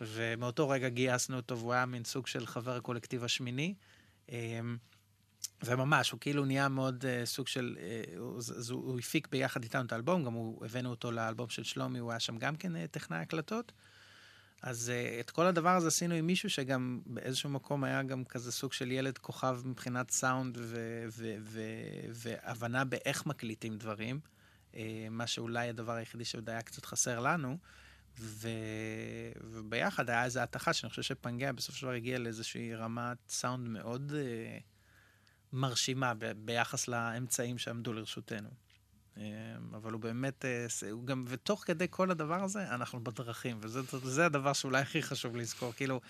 ומאותו 0.07 0.69
רגע 0.69 0.89
גייסנו 0.89 1.37
אותו, 1.37 1.59
והוא 1.59 1.73
היה 1.73 1.87
מין 1.87 2.05
סוג 2.05 2.27
של 2.27 2.47
חבר 2.47 2.77
הקולקטיב 2.77 3.25
השמיני. 3.25 3.75
אמ, 4.29 4.77
וממש, 5.65 6.11
הוא 6.11 6.21
כאילו 6.21 6.45
נהיה 6.45 6.69
מאוד 6.69 7.05
uh, 7.05 7.27
סוג 7.27 7.49
של, 7.49 7.79
uh, 7.79 8.19
הוא, 8.19 8.39
אז 8.39 8.71
הוא, 8.71 8.85
הוא 8.85 8.99
הפיק 8.99 9.29
ביחד 9.29 9.63
איתנו 9.63 9.85
את 9.85 9.93
האלבום, 9.93 10.25
גם 10.25 10.33
הוא, 10.33 10.67
הבאנו 10.67 10.91
אותו 10.91 11.13
לאלבום 11.13 11.49
של 11.49 11.65
שלומי, 11.65 11.99
הוא 11.99 12.11
היה 12.11 12.21
שם 12.21 12.39
גם 12.39 12.57
כן 12.57 12.87
טכנאי 12.87 13.19
הקלטות. 13.19 13.73
אז 14.63 14.93
את 15.21 15.31
כל 15.31 15.47
הדבר 15.47 15.77
הזה 15.77 15.89
עשינו 15.89 16.15
עם 16.15 16.27
מישהו 16.27 16.51
שגם 16.51 17.01
באיזשהו 17.07 17.51
מקום 17.51 17.85
היה 17.85 18.03
גם 18.03 18.25
כזה 18.25 18.53
סוג 18.53 18.73
של 18.73 18.91
ילד 18.91 19.19
כוכב 19.19 19.61
מבחינת 19.65 20.11
סאונד 20.11 20.59
ו- 20.61 21.05
ו- 21.09 21.35
ו- 21.41 22.07
והבנה 22.11 22.85
באיך 22.85 23.27
מקליטים 23.27 23.79
דברים, 23.79 24.21
מה 25.11 25.27
שאולי 25.27 25.69
הדבר 25.69 25.93
היחידי 25.93 26.25
שעוד 26.25 26.51
היה 26.51 26.63
קצת 26.63 26.85
חסר 26.85 27.21
לנו. 27.21 27.59
ו... 28.19 28.49
וביחד 29.41 30.11
היה 30.11 30.25
איזו 30.25 30.41
התחה 30.41 30.73
שאני 30.73 30.91
חושב 30.91 31.03
שפנגea 31.03 31.53
בסופו 31.55 31.79
של 31.79 31.87
דבר 31.87 31.95
הגיע 31.95 32.19
לאיזושהי 32.19 32.75
רמת 32.75 33.17
סאונד 33.29 33.69
מאוד 33.69 34.13
אה, 34.17 34.59
מרשימה 35.53 36.15
ב... 36.15 36.33
ביחס 36.37 36.89
לאמצעים 36.89 37.59
שעמדו 37.59 37.93
לרשותנו. 37.93 38.49
אה, 39.17 39.23
אבל 39.73 39.93
הוא 39.93 40.01
באמת, 40.01 40.45
ס- 40.69 40.85
הוא 40.85 41.07
גם, 41.07 41.25
ותוך 41.29 41.65
כדי 41.67 41.87
כל 41.91 42.11
הדבר 42.11 42.43
הזה, 42.45 42.75
אנחנו 42.75 43.05
בדרכים, 43.05 43.59
וזה 43.61 43.81
זה 44.03 44.27
הדבר 44.27 44.53
שאולי 44.53 44.81
הכי 44.81 45.03
חשוב 45.03 45.37
לזכור. 45.37 45.73
כאילו, 45.73 46.01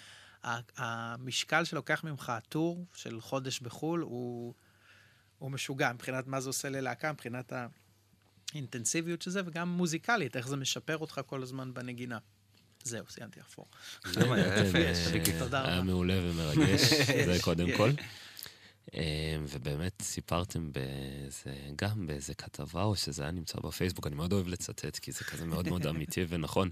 ה- 0.44 0.60
המשקל 0.76 1.64
שלוקח 1.64 2.04
ממך 2.04 2.28
הטור 2.30 2.86
של 2.94 3.20
חודש 3.20 3.60
בחו"ל 3.60 4.00
הוא, 4.00 4.54
הוא 5.38 5.50
משוגע 5.50 5.92
מבחינת 5.92 6.26
מה 6.26 6.40
זה 6.40 6.48
עושה 6.48 6.68
ללהקה, 6.68 7.12
מבחינת 7.12 7.52
האינטנסיביות 8.54 9.22
של 9.22 9.30
זה, 9.30 9.40
וגם 9.46 9.68
מוזיקלית, 9.68 10.36
איך 10.36 10.48
זה 10.48 10.56
משפר 10.56 10.98
אותך 10.98 11.20
כל 11.26 11.42
הזמן 11.42 11.74
בנגינה. 11.74 12.18
זהו, 12.84 13.04
סיימתי 13.10 13.40
לחפור. 13.40 13.66
יפה. 14.06 14.18
תודה 15.38 15.64
היה 15.64 15.74
רבה. 15.74 15.82
מעולה 15.82 16.14
ומרגש, 16.22 16.80
זה 17.24 17.36
קודם 17.44 17.76
כל. 17.76 17.90
אה, 18.94 19.36
ובאמת 19.48 20.02
סיפרתם 20.02 20.72
באיזה, 20.72 21.54
גם 21.76 22.06
באיזה 22.06 22.34
כתבה, 22.34 22.82
או 22.82 22.96
שזה 22.96 23.22
היה 23.22 23.32
נמצא 23.32 23.58
בפייסבוק, 23.60 24.06
אני 24.06 24.14
מאוד 24.14 24.32
אוהב 24.32 24.48
לצטט, 24.48 24.98
כי 24.98 25.12
זה 25.12 25.24
כזה 25.24 25.46
מאוד 25.46 25.68
מאוד 25.68 25.86
אמיתי 25.86 26.24
ונכון, 26.28 26.70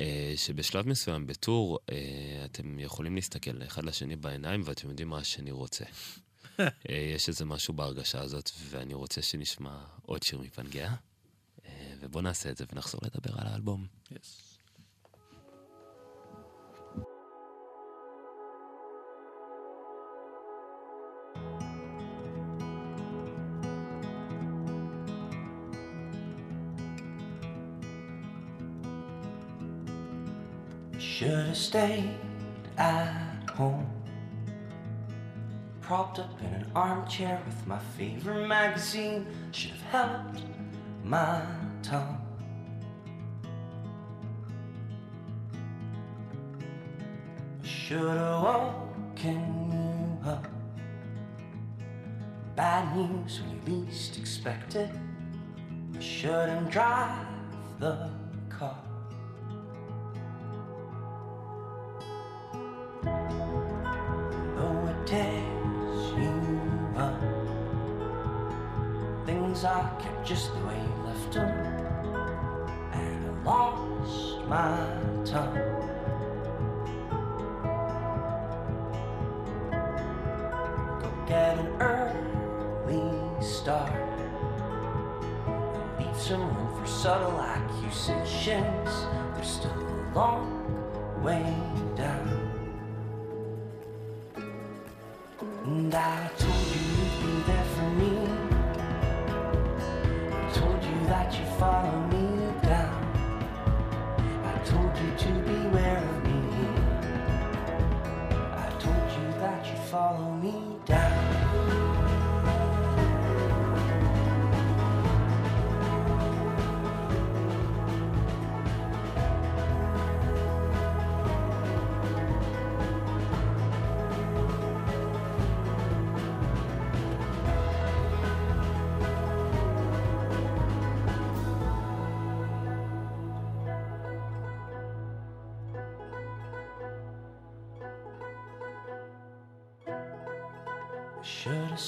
אה, 0.00 0.34
שבשלב 0.36 0.88
מסוים 0.88 1.26
בטור, 1.26 1.78
אה, 1.92 1.96
אתם 2.44 2.78
יכולים 2.78 3.14
להסתכל 3.14 3.62
אחד 3.66 3.84
לשני 3.84 4.16
בעיניים, 4.16 4.62
ואתם 4.64 4.88
יודעים 4.88 5.08
מה 5.08 5.18
השני 5.18 5.50
רוצה. 5.50 5.84
אה, 6.90 6.94
יש 7.14 7.28
איזה 7.28 7.44
משהו 7.44 7.74
בהרגשה 7.74 8.20
הזאת, 8.20 8.50
ואני 8.70 8.94
רוצה 8.94 9.22
שנשמע 9.22 9.78
עוד 10.02 10.22
שיר 10.22 10.40
מפנגea, 10.40 10.90
אה, 11.66 11.94
ובואו 12.00 12.22
נעשה 12.22 12.50
את 12.50 12.56
זה 12.56 12.64
ונחזור 12.72 13.00
לדבר 13.04 13.40
על 13.40 13.46
האלבום. 13.46 13.86
Yes. 14.12 14.56
Should 30.98 31.46
have 31.46 31.56
stayed 31.56 32.18
at 32.76 33.50
home. 33.56 33.95
Propped 35.86 36.18
up 36.18 36.40
in 36.40 36.46
an 36.46 36.68
armchair 36.74 37.40
with 37.46 37.64
my 37.64 37.78
favorite 37.96 38.48
magazine. 38.48 39.24
Should 39.52 39.70
have 39.70 40.10
held 40.10 40.42
my 41.04 41.40
tongue. 41.80 42.20
Should 47.62 48.00
have 48.00 48.42
woken 48.42 50.18
you 50.24 50.28
up. 50.28 50.48
Bad 52.56 52.96
news 52.96 53.40
when 53.42 53.78
you 53.78 53.84
least 53.86 54.18
expect 54.18 54.74
it. 54.74 54.90
I 55.96 56.00
shouldn't 56.00 56.68
drive 56.68 57.28
the 57.78 58.10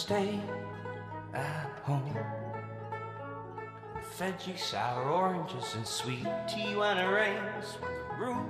Stayed 0.09 0.41
at 1.35 1.83
home. 1.83 2.17
You 4.47 4.57
sour 4.57 5.03
oranges 5.03 5.75
and 5.75 5.87
sweet 5.87 6.27
tea 6.49 6.75
when 6.75 6.97
it 6.97 7.05
rains 7.05 7.77
when 7.79 7.93
the 7.93 8.25
roof 8.25 8.49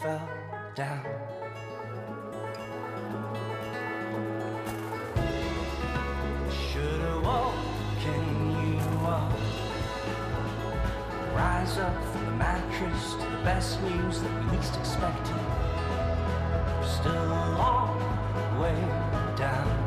fell 0.00 0.28
down. 0.76 1.04
Rise 11.34 11.78
up 11.78 12.04
from 12.12 12.26
the 12.26 12.32
mattress 12.32 13.14
to 13.14 13.18
the 13.18 13.42
best 13.42 13.82
news 13.82 14.22
that 14.22 14.44
we 14.44 14.56
least 14.56 14.76
expected. 14.76 15.34
We're 15.34 16.86
still 16.86 17.12
a 17.12 17.58
long 17.58 18.60
way 18.60 18.78
down. 19.36 19.79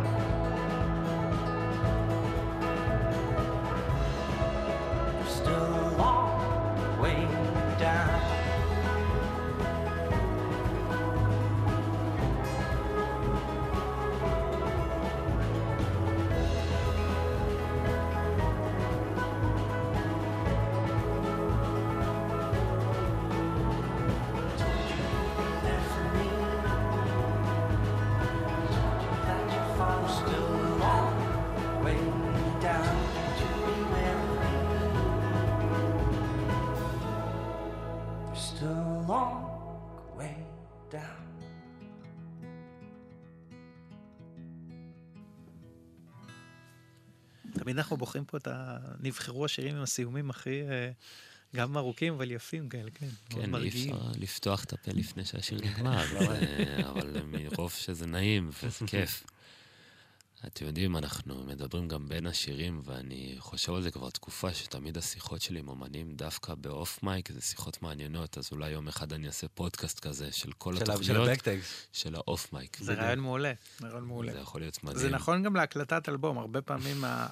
תמיד 47.63 47.77
אנחנו 47.77 47.97
בוחרים 47.97 48.25
פה 48.25 48.37
את 48.37 48.47
ה... 48.47 48.77
נבחרו 48.99 49.45
השירים 49.45 49.75
עם 49.75 49.81
הסיומים 49.83 50.29
הכי... 50.29 50.61
אה, 50.61 50.91
גם 51.55 51.77
ארוכים 51.77 52.13
אבל 52.13 52.31
יפים 52.31 52.69
כאלה, 52.69 52.91
כן. 52.93 53.07
כן, 53.29 53.55
אי. 53.55 53.67
אפשר 53.69 53.97
לפתוח 54.17 54.63
את 54.63 54.73
הפה 54.73 54.91
לפני 54.93 55.25
שהשיר 55.25 55.59
נגמר, 55.63 56.05
זה- 56.07 56.89
אבל 56.89 57.21
מרוב 57.25 57.71
שזה 57.71 58.05
נעים 58.05 58.49
וזה 58.63 58.85
כיף. 58.87 59.23
אתם 60.47 60.65
יודעים, 60.65 60.97
אנחנו 60.97 61.43
מדברים 61.43 61.87
גם 61.87 62.07
בין 62.09 62.25
השירים, 62.27 62.81
ואני 62.85 63.35
חושב 63.39 63.73
על 63.73 63.81
זה 63.81 63.91
כבר 63.91 64.09
תקופה 64.09 64.53
שתמיד 64.53 64.97
השיחות 64.97 65.41
שלי 65.41 65.59
עם 65.59 65.67
אומנים, 65.67 66.15
דווקא 66.15 66.53
באוף 66.55 67.03
מייק, 67.03 67.31
זה 67.31 67.41
שיחות 67.41 67.81
מעניינות, 67.81 68.37
אז 68.37 68.49
אולי 68.51 68.69
יום 68.69 68.87
אחד 68.87 69.13
אני 69.13 69.27
אעשה 69.27 69.47
פודקאסט 69.47 69.99
כזה 69.99 70.31
של 70.31 70.51
כל 70.51 70.73
של 70.79 70.85
של 70.85 70.91
התוכניות 70.91 71.27
הבקטקס. 71.27 71.87
של 71.93 72.15
האוף 72.15 72.53
מייק. 72.53 72.77
זה 72.81 72.93
רעיון 72.93 73.19
מעולה, 73.19 73.53
זה 73.79 73.87
רעיון 73.87 74.03
מעולה. 74.05 74.33
זה 74.33 74.39
יכול 74.39 74.61
להיות 74.61 74.83
מדהים. 74.83 74.99
זה 74.99 75.09
נכון 75.09 75.43
גם 75.43 75.55
להקלטת 75.55 76.09
אלבום, 76.09 76.37
הרבה 76.37 76.61
פעמים 76.61 77.03
ה- 77.03 77.27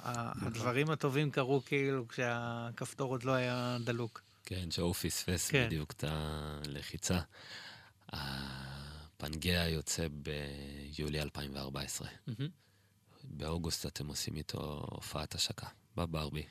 הדברים 0.46 0.90
הטובים 0.90 1.30
קרו 1.30 1.62
כאילו 1.66 2.08
כשהכפתור 2.08 3.10
עוד 3.10 3.24
לא 3.24 3.32
היה 3.32 3.76
דלוק. 3.84 4.20
כן, 4.44 4.70
שהוא 4.70 4.94
פספס 4.94 5.50
כן. 5.50 5.66
בדיוק 5.66 5.90
את 5.92 6.04
הלחיצה. 6.08 7.20
הפנגea 8.12 9.24
יוצא 9.68 10.06
ביולי 10.12 11.20
2014. 11.22 12.08
באוגוסט 13.24 13.86
אתם 13.86 14.06
עושים 14.06 14.36
איתו 14.36 14.86
הופעת 14.90 15.34
השקה, 15.34 15.66
בברבי. 15.96 16.42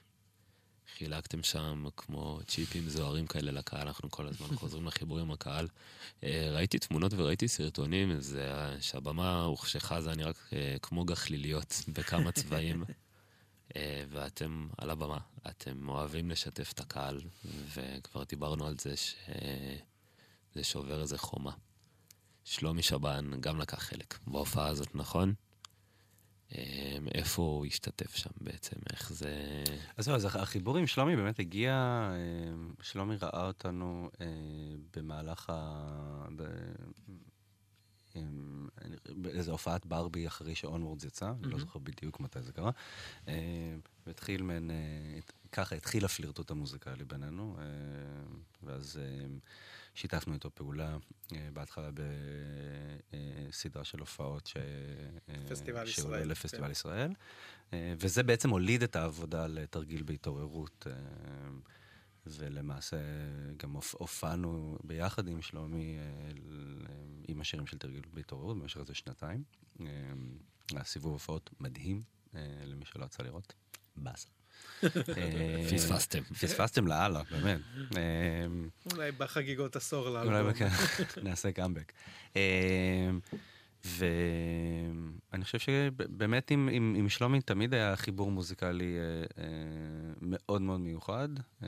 חילקתם 0.97 1.43
שם 1.43 1.85
כמו 1.97 2.39
צ'יפים 2.47 2.89
זוהרים 2.89 3.27
כאלה 3.27 3.51
לקהל, 3.51 3.87
אנחנו 3.87 4.11
כל 4.11 4.27
הזמן 4.27 4.47
חוזרים 4.55 4.85
לחיבור 4.87 5.19
עם 5.19 5.31
הקהל. 5.31 5.67
אה, 6.23 6.49
ראיתי 6.51 6.79
תמונות 6.79 7.13
וראיתי 7.15 7.47
סרטונים, 7.47 8.19
זה 8.19 8.51
שהבמה 8.81 9.43
הוחשכה, 9.43 10.01
זה 10.01 10.09
היה 10.09 10.15
נראה 10.15 10.31
אה, 10.53 10.75
כמו 10.81 11.05
גחליליות 11.05 11.75
בכמה 11.87 12.31
צבעים. 12.31 12.83
אה, 13.75 14.03
ואתם 14.09 14.67
על 14.77 14.89
הבמה, 14.89 15.17
אתם 15.47 15.89
אוהבים 15.89 16.29
לשתף 16.29 16.71
את 16.71 16.79
הקהל, 16.79 17.21
וכבר 17.73 18.23
דיברנו 18.23 18.67
על 18.67 18.75
זה 18.79 18.93
שזה 18.97 20.63
שובר 20.63 21.01
איזה 21.01 21.17
חומה. 21.17 21.51
שלומי 22.43 22.83
שבן 22.83 23.31
גם 23.39 23.59
לקח 23.59 23.79
חלק 23.79 24.19
בהופעה 24.27 24.67
הזאת, 24.67 24.95
נכון? 24.95 25.33
אה, 27.21 27.25
איפה 27.25 27.41
הוא 27.41 27.65
השתתף 27.65 28.15
שם 28.15 28.29
בעצם? 28.41 28.75
איך 28.93 29.13
זה... 29.13 29.63
אז 29.97 30.05
זהו, 30.05 30.15
אז 30.15 30.25
החיבור 30.25 30.77
עם 30.77 30.87
שלומי 30.87 31.15
באמת 31.15 31.39
הגיע, 31.39 31.71
אה, 32.13 32.17
שלומי 32.81 33.15
ראה 33.15 33.47
אותנו 33.47 34.09
אה, 34.21 34.25
במהלך 34.95 35.49
ה... 35.49 35.87
ב- 36.35 36.71
אה, 38.15 38.21
באיזו 39.09 39.51
הופעת 39.51 39.85
ברבי 39.85 40.27
אחרי 40.27 40.55
ש 40.55 40.66
Onwards 40.66 41.03
יצא, 41.03 41.31
אני 41.43 41.51
לא 41.51 41.59
זוכר 41.59 41.79
בדיוק 41.79 42.19
מתי 42.19 42.41
זה 42.41 42.51
קרה. 42.53 42.71
אה, 43.27 43.33
והתחיל 44.07 44.41
מעין, 44.43 44.71
אה, 44.71 44.75
את- 45.19 45.31
ככה 45.51 45.75
התחיל 45.75 46.05
הפלירטוט 46.05 46.51
המוזיקלי 46.51 47.05
בינינו, 47.05 47.55
אה, 47.59 47.63
ואז 48.63 48.99
אה, 49.01 49.25
שיתפנו 49.93 50.33
איתו 50.33 50.49
פעולה 50.55 50.97
אה, 51.33 51.49
בהתחלה 51.53 51.89
בסדרה 53.49 53.83
של 53.83 53.99
הופעות 53.99 54.47
ש... 54.47 54.57
אה, 54.57 55.35
פסטיבל 55.49 55.85
שהוא 55.85 56.07
ישראל, 56.07 56.27
לפסטיבל 56.27 56.65
כן. 56.65 56.71
ישראל. 56.71 57.13
אה, 57.73 57.93
וזה 57.99 58.23
בעצם 58.23 58.49
הוליד 58.49 58.83
את 58.83 58.95
העבודה 58.95 59.47
לתרגיל 59.47 60.03
בהתעוררות. 60.03 60.87
ולמעשה 62.25 62.97
גם 63.57 63.71
הופ- 63.75 63.95
הופענו 63.97 64.77
ביחד 64.83 65.27
עם 65.27 65.41
שלומי 65.41 65.97
עם 67.27 67.41
השירים 67.41 67.67
של 67.67 67.77
תרגיל 67.77 68.01
בהתעוררות 68.13 68.57
במשך 68.57 68.77
איזה 68.77 68.93
שנתיים. 68.93 69.43
היה 70.71 70.83
סיבוב 70.83 71.11
הופעות 71.13 71.49
מדהים, 71.59 72.01
למי 72.65 72.85
שלא 72.85 73.05
יצא 73.05 73.23
לראות. 73.23 73.53
באסה. 73.95 74.29
אה, 74.83 75.65
פספסתם. 75.73 76.23
פספסתם 76.23 76.87
לאללה, 76.87 77.21
באמת. 77.31 77.59
אה, 77.97 78.01
אולי 78.93 79.11
בחגיגות 79.11 79.75
עשור 79.75 80.07
אולי 80.07 80.29
לאלבום. 80.29 80.51
בכ- 80.53 81.17
נעשה 81.23 81.51
קאמבק. 81.51 81.91
ואני 83.85 85.43
חושב 85.43 85.59
שבאמת 85.59 86.51
עם, 86.51 86.69
עם, 86.71 86.95
עם 86.97 87.09
שלומי 87.09 87.41
תמיד 87.41 87.73
היה 87.73 87.95
חיבור 87.95 88.31
מוזיקלי 88.31 88.97
אה, 88.97 89.03
אה, 89.43 89.49
מאוד 90.21 90.61
מאוד 90.61 90.79
מיוחד, 90.79 91.29
אה, 91.63 91.67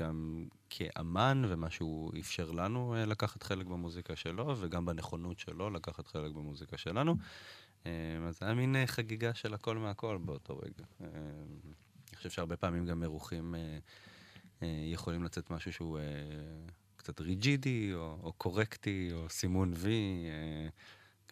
גם 0.00 0.44
כאמן 0.70 1.42
ומה 1.48 1.70
שהוא 1.70 2.12
אפשר 2.20 2.50
לנו 2.50 2.94
אה, 2.96 3.04
לקחת 3.06 3.42
חלק 3.42 3.66
במוזיקה 3.66 4.16
שלו, 4.16 4.54
וגם 4.60 4.86
בנכונות 4.86 5.38
שלו 5.38 5.70
לקחת 5.70 6.06
חלק 6.08 6.32
במוזיקה 6.32 6.76
שלנו. 6.78 7.16
אה, 7.88 8.28
אז 8.28 8.38
זה 8.38 8.46
היה 8.46 8.54
מין 8.54 8.76
אה, 8.76 8.86
חגיגה 8.86 9.34
של 9.34 9.54
הכל 9.54 9.76
מהכל 9.76 10.18
באותו 10.18 10.58
רגע. 10.58 10.84
אה, 11.00 11.06
אני 12.08 12.16
חושב 12.16 12.30
שהרבה 12.30 12.56
פעמים 12.56 12.86
גם 12.86 13.02
אירוחים 13.02 13.54
אה, 13.54 13.78
אה, 14.62 14.82
יכולים 14.92 15.24
לצאת 15.24 15.50
משהו 15.50 15.72
שהוא 15.72 15.98
קצת 16.96 17.20
ריג'ידי, 17.20 17.90
או, 17.94 18.18
או 18.22 18.32
קורקטי, 18.32 19.08
או 19.12 19.28
סימון 19.28 19.72
וי. 19.76 20.26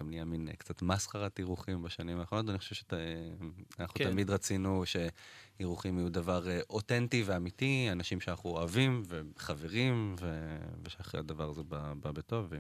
גם 0.00 0.10
נהיה 0.10 0.24
מין 0.24 0.48
קצת 0.58 0.82
מסחרת 0.82 1.38
אירוחים 1.38 1.82
בשנים 1.82 2.20
האחרונות, 2.20 2.50
אני 2.50 2.58
חושב 2.58 2.74
שאנחנו 2.74 3.94
כן. 3.94 4.10
תמיד 4.10 4.30
רצינו 4.30 4.84
שאירוחים 4.86 5.98
יהיו 5.98 6.08
דבר 6.08 6.60
אותנטי 6.70 7.22
ואמיתי, 7.26 7.88
אנשים 7.92 8.20
שאנחנו 8.20 8.50
אוהבים 8.50 9.02
וחברים, 9.08 10.14
ו... 10.20 10.56
ושאחרי 10.82 11.20
הדבר 11.20 11.48
הזה 11.48 11.62
בא, 11.62 11.92
בא 12.00 12.12
בטוב, 12.12 12.52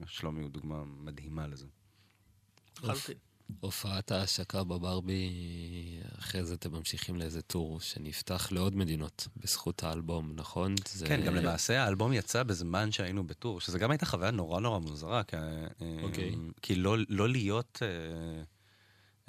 ושלומי 0.00 0.42
הוא 0.42 0.50
דוגמה 0.50 0.84
מדהימה 0.84 1.46
לזה. 1.46 1.66
לחלוטין. 2.82 3.16
הופעת 3.60 4.10
ההשקה 4.12 4.64
בברבי, 4.64 5.30
אחרי 6.18 6.44
זה 6.44 6.54
אתם 6.54 6.72
ממשיכים 6.72 7.16
לאיזה 7.16 7.42
טור 7.42 7.80
שנפתח 7.80 8.48
לעוד 8.52 8.76
מדינות 8.76 9.28
בזכות 9.36 9.82
האלבום, 9.82 10.32
נכון? 10.34 10.74
זה... 10.88 11.06
כן, 11.06 11.22
גם 11.26 11.34
למעשה 11.34 11.84
האלבום 11.84 12.12
יצא 12.12 12.42
בזמן 12.42 12.92
שהיינו 12.92 13.26
בטור, 13.26 13.60
שזה 13.60 13.78
גם 13.78 13.90
הייתה 13.90 14.06
חוויה 14.06 14.30
נורא 14.30 14.60
נורא 14.60 14.78
מוזרה, 14.78 15.22
כי, 15.22 15.36
אה, 15.36 15.66
אוקיי. 16.02 16.34
כי 16.62 16.74
לא, 16.74 16.96
לא 17.08 17.28
להיות... 17.28 17.78
אה, 17.82 18.42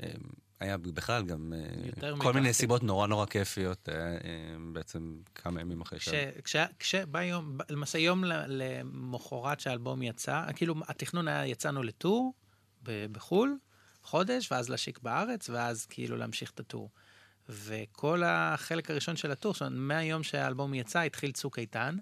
אה, 0.05 0.13
היה 0.59 0.77
בכלל 0.77 1.25
גם 1.25 1.53
כל 1.99 2.11
מכך, 2.15 2.25
מיני. 2.35 2.53
סיבות 2.53 2.83
נורא 2.83 3.07
נורא 3.07 3.25
כיפיות, 3.25 3.89
בעצם 4.73 5.17
כמה 5.35 5.61
ימים 5.61 5.81
אחרי 5.81 5.99
שה... 5.99 6.41
כש- 6.43 6.55
כשבא 6.79 7.21
יום, 7.23 7.57
למעשה 7.69 7.97
יום 7.97 8.23
למחרת 8.47 9.59
שהאלבום 9.59 10.01
יצא, 10.01 10.45
כאילו 10.55 10.75
התכנון 10.87 11.27
היה, 11.27 11.45
יצאנו 11.47 11.83
לטור 11.83 12.33
בחו"ל, 12.83 13.57
חודש, 14.05 14.51
ואז 14.51 14.69
להשיק 14.69 14.99
בארץ, 14.99 15.49
ואז 15.49 15.85
כאילו 15.85 16.17
להמשיך 16.17 16.51
את 16.51 16.59
הטור. 16.59 16.89
וכל 17.49 18.23
החלק 18.25 18.91
הראשון 18.91 19.15
של 19.15 19.31
הטור, 19.31 19.53
זאת 19.53 19.61
אומרת, 19.61 19.73
מהיום 19.75 20.23
שהאלבום 20.23 20.73
יצא, 20.73 20.99
התחיל 20.99 21.31
צוק 21.31 21.59
איתן, 21.59 21.97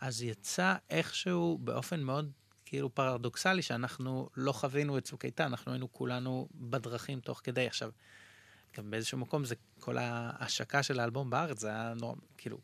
אז 0.00 0.22
יצא 0.22 0.74
איכשהו 0.90 1.58
באופן 1.58 2.00
מאוד 2.00 2.30
כאילו 2.64 2.94
פרדוקסלי, 2.94 3.62
שאנחנו 3.62 4.28
לא 4.36 4.52
חווינו 4.52 4.98
את 4.98 5.04
צוק 5.04 5.24
איתן, 5.24 5.44
אנחנו 5.44 5.72
היינו 5.72 5.92
כולנו 5.92 6.48
בדרכים 6.54 7.20
תוך 7.20 7.40
כדי. 7.44 7.66
עכשיו, 7.66 7.90
גם 8.76 8.90
באיזשהו 8.90 9.18
מקום 9.18 9.44
זה 9.44 9.54
כל 9.80 9.98
ההשקה 9.98 10.82
של 10.82 11.00
האלבום 11.00 11.30
בארץ, 11.30 11.60
זה 11.60 11.68
היה 11.68 11.94
נורא, 11.94 12.14
כאילו, 12.36 12.58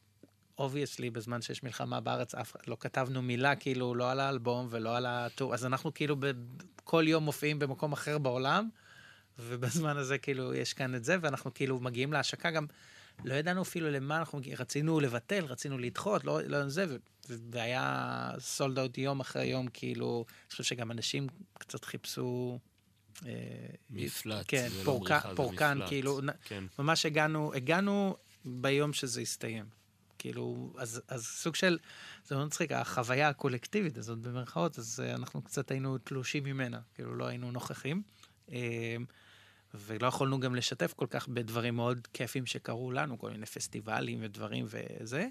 obviously 0.59 1.11
בזמן 1.11 1.43
שיש 1.43 1.63
מלחמה 1.63 2.01
בארץ, 2.01 2.35
אף 2.35 2.57
לא 2.67 2.77
כתבנו 2.81 3.23
מילה 3.23 3.57
כאילו 3.57 3.95
לא 3.95 4.11
על 4.11 4.21
האלבום 4.21 4.67
ולא 4.71 4.97
על 4.97 5.07
ה 5.07 5.15
tour, 5.15 5.55
אז 5.55 5.67
אנחנו 5.67 5.95
כאילו 5.95 6.17
ב- 6.19 6.33
כל 6.85 7.05
יום 7.07 7.25
מופיעים 7.25 7.59
במקום 7.59 7.93
אחר 7.93 8.19
בעולם, 8.19 8.69
ובזמן 9.39 9.97
הזה 9.97 10.19
כאילו 10.19 10.55
יש 10.55 10.73
כאן 10.73 10.95
את 10.95 11.05
זה, 11.05 11.17
ואנחנו 11.21 11.55
כאילו 11.55 11.81
מגיעים 11.81 12.13
להשקה 12.13 12.51
גם, 12.51 12.67
לא 13.25 13.35
ידענו 13.35 13.63
אפילו 13.63 13.91
למה 13.91 14.19
אנחנו 14.19 14.39
מגיעים, 14.39 14.57
רצינו 14.61 15.01
לבטל, 15.01 15.45
רצינו 15.45 15.79
לדחות, 15.79 16.25
לא, 16.25 16.41
לא 16.43 16.69
זה, 16.69 16.87
ו- 16.89 16.97
והיה 17.51 18.31
סולד 18.39 18.79
אאוט 18.79 18.99
יום 18.99 19.21
אחרי 19.21 19.47
יום, 19.47 19.69
כאילו, 19.73 20.25
אני 20.29 20.51
חושב 20.51 20.65
שגם 20.65 20.91
אנשים 20.91 21.27
קצת 21.59 21.85
חיפשו... 21.85 22.59
אה, 23.27 23.33
מפלט, 23.91 24.45
כן, 24.49 24.69
לא 24.77 24.85
פורקן, 24.85 25.19
זה 25.29 25.37
פורקן. 25.37 25.79
כאילו, 25.87 26.21
כן. 26.45 26.65
ממש 26.79 27.07
הגענו, 27.07 27.55
הגענו 27.55 28.17
ביום 28.45 28.93
שזה 28.93 29.21
הסתיים. 29.21 29.84
כאילו, 30.25 30.73
אז, 30.79 31.03
אז 31.09 31.27
סוג 31.27 31.55
של, 31.55 31.79
זה 32.25 32.35
מאוד 32.35 32.47
מצחיק, 32.47 32.73
החוויה 32.73 33.29
הקולקטיבית 33.29 33.99
הזאת 33.99 34.19
במרכאות, 34.19 34.79
אז 34.79 35.01
אה, 35.05 35.15
אנחנו 35.15 35.43
קצת 35.43 35.71
היינו 35.71 35.99
תלושים 35.99 36.45
ממנה, 36.45 36.81
כאילו 36.95 37.15
לא 37.15 37.27
היינו 37.27 37.51
נוכחים. 37.51 38.03
אה, 38.53 38.97
ולא 39.75 40.07
יכולנו 40.07 40.41
גם 40.41 40.55
לשתף 40.55 40.93
כל 40.97 41.07
כך 41.11 41.29
בדברים 41.29 41.77
מאוד 41.77 42.09
כיפים 42.13 42.47
שקרו 42.47 42.93
לנו, 42.93 43.19
כל 43.19 43.31
מיני 43.31 43.47
פסטיבלים 43.47 44.19
ודברים 44.23 44.67
וזה. 44.69 45.27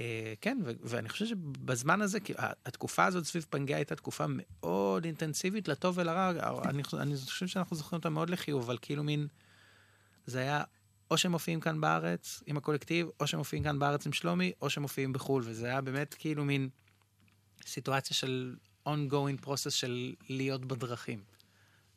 אה, 0.00 0.34
כן, 0.40 0.58
ואני 0.64 1.08
חושב 1.08 1.26
שבזמן 1.26 2.02
הזה, 2.02 2.18
התקופה 2.66 3.04
הזאת 3.04 3.24
סביב 3.24 3.46
פנגea 3.54 3.74
הייתה 3.74 3.96
תקופה 3.96 4.24
מאוד 4.28 5.04
אינטנסיבית, 5.04 5.68
לטוב 5.68 5.98
ולרע. 5.98 6.30
אני, 6.64 6.82
אני 7.00 7.16
חושב 7.16 7.46
שאנחנו 7.46 7.76
זוכרים 7.76 7.98
אותה 7.98 8.08
מאוד 8.08 8.30
לחיוב, 8.30 8.62
אבל 8.62 8.78
כאילו 8.82 9.04
מין, 9.04 9.26
זה 10.26 10.38
היה 10.38 10.62
או 11.10 11.18
שהם 11.18 11.32
מופיעים 11.32 11.60
כאן 11.60 11.80
בארץ 11.80 12.42
עם 12.46 12.56
הקולקטיב, 12.56 13.06
או 13.20 13.26
שהם 13.26 13.38
מופיעים 13.38 13.64
כאן 13.64 13.78
בארץ 13.78 14.06
עם 14.06 14.12
שלומי, 14.12 14.52
או 14.60 14.70
שהם 14.70 14.82
מופיעים 14.82 15.12
בחו"ל, 15.12 15.42
וזה 15.46 15.66
היה 15.66 15.80
באמת 15.80 16.14
כאילו 16.14 16.44
מין 16.44 16.68
סיטואציה 17.66 18.16
של 18.16 18.56
ongoing 18.88 19.44
process 19.44 19.70
של 19.70 20.14
להיות 20.28 20.64
בדרכים. 20.64 21.24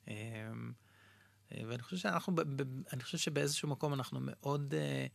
אמ, 0.07 0.13
ואני 1.51 1.83
חושב 1.83 1.97
שאנחנו, 1.97 2.35
אני 2.93 3.03
חושב 3.03 3.17
שבאיזשהו 3.17 3.69
מקום 3.69 3.93
אנחנו 3.93 4.19
מאוד 4.21 4.73
אה, 4.77 5.05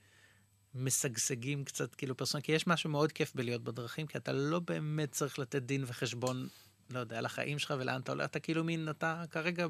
משגשגים 0.75 1.65
קצת, 1.65 1.95
כאילו 1.95 2.17
פרסונל, 2.17 2.43
כי 2.43 2.53
יש 2.53 2.67
משהו 2.67 2.91
מאוד 2.91 3.13
כיף 3.13 3.35
בלהיות 3.35 3.65
בדרכים, 3.65 4.07
כי 4.07 4.19
אתה 4.19 4.33
לא 4.33 4.59
באמת 4.59 5.13
צריך 5.13 5.39
לתת 5.39 5.63
דין 5.63 5.85
וחשבון, 5.87 6.49
לא 6.91 6.99
יודע, 6.99 7.19
על 7.19 7.27
החיים 7.27 7.59
שלך 7.59 7.75
ולאן 7.79 8.01
אתה 8.01 8.13
הולך, 8.13 8.25
אתה 8.25 8.41
כאילו 8.41 8.65
מין, 8.65 8.89
אתה 8.89 9.25
כרגע 9.31 9.67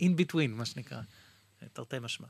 in 0.00 0.10
between, 0.20 0.48
מה 0.48 0.64
שנקרא, 0.64 1.00
תרתי 1.72 1.98
משמע. 1.98 2.26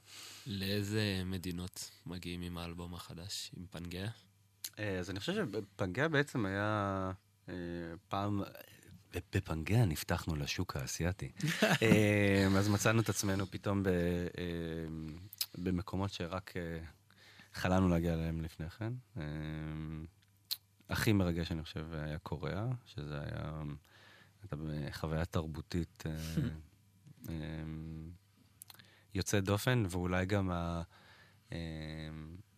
לאיזה 0.47 1.23
מדינות 1.27 1.91
מגיעים 2.07 2.43
עם 2.43 2.59
האלבום 2.59 2.95
החדש, 2.95 3.51
עם 3.57 3.67
פנגea? 3.73 4.11
אה, 4.79 4.99
אז 4.99 5.11
אני 5.11 5.21
חושב 5.21 5.33
שפנגea 5.35 6.09
בעצם 6.09 6.47
היה 6.47 7.13
אה, 7.49 7.55
פעם... 8.09 8.43
בפנגea 9.33 9.87
נפתחנו 9.87 10.37
לשוק 10.37 10.77
האסייתי. 10.77 11.33
אה, 11.83 12.49
אז 12.59 12.69
מצאנו 12.69 13.01
את 13.01 13.09
עצמנו 13.09 13.51
פתאום 13.51 13.83
ב, 13.83 13.89
אה, 13.89 13.93
במקומות 15.55 16.13
שרק 16.13 16.57
אה, 16.57 16.79
חלמנו 17.55 17.89
להגיע 17.89 18.15
אליהם 18.15 18.41
לפני 18.41 18.71
כן. 18.71 18.93
אה, 19.17 19.23
הכי 20.89 21.13
מרגש, 21.13 21.53
אני 21.53 21.63
חושב, 21.63 21.87
היה 21.93 22.19
קוריאה, 22.19 22.67
שזה 22.87 23.21
היה 23.21 23.63
הייתה 24.43 24.57
חוויה 24.93 25.25
תרבותית 25.25 26.03
יוצאת 29.15 29.45
דופן, 29.45 29.85
ואולי 29.89 30.27
גם 30.27 30.51
ה... 30.51 30.83
אה, 31.53 31.59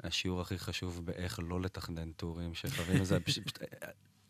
השיעור 0.02 0.40
הכי 0.40 0.58
חשוב 0.58 1.06
באיך 1.06 1.40
לא 1.42 1.60
לתכנן 1.60 2.12
טורים 2.12 2.54
שחווים 2.54 3.00
את 3.00 3.06
זה. 3.06 3.20
פשוט, 3.20 3.58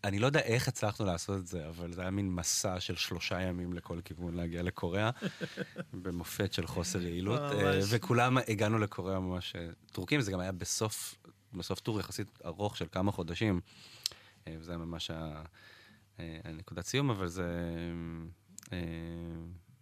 אני 0.05 0.19
לא 0.19 0.27
יודע 0.27 0.41
איך 0.41 0.69
הצלחנו 0.69 1.07
לעשות 1.07 1.41
את 1.41 1.47
זה, 1.47 1.69
אבל 1.69 1.93
זה 1.93 2.01
היה 2.01 2.11
מין 2.11 2.31
מסע 2.31 2.81
של 2.81 2.97
שלושה 2.97 3.41
ימים 3.41 3.73
לכל 3.73 4.01
כיוון 4.05 4.35
להגיע 4.35 4.63
לקוריאה, 4.63 5.11
במופת 6.03 6.53
של 6.53 6.67
חוסר 6.67 7.03
יעילות. 7.03 7.41
אה, 7.41 7.81
וכולם 7.91 8.39
הגענו 8.49 8.79
לקוריאה 8.79 9.21
ממש 9.21 9.57
אה, 9.57 9.69
טורקים, 9.93 10.21
זה 10.21 10.33
גם 10.33 10.41
היה 10.41 10.53
בסוף, 10.53 11.15
בסוף 11.53 11.81
טור 11.81 12.01
יחסית 12.01 12.39
ארוך 12.45 12.77
של 12.77 12.87
כמה 12.93 13.13
חודשים. 13.13 13.61
אה, 14.49 14.57
וזה 14.59 14.73
היה 14.73 14.79
ממש 14.79 15.11
הנקודת 16.19 16.87
סיום, 16.87 17.11
אבל 17.11 17.29
זה... 17.29 17.47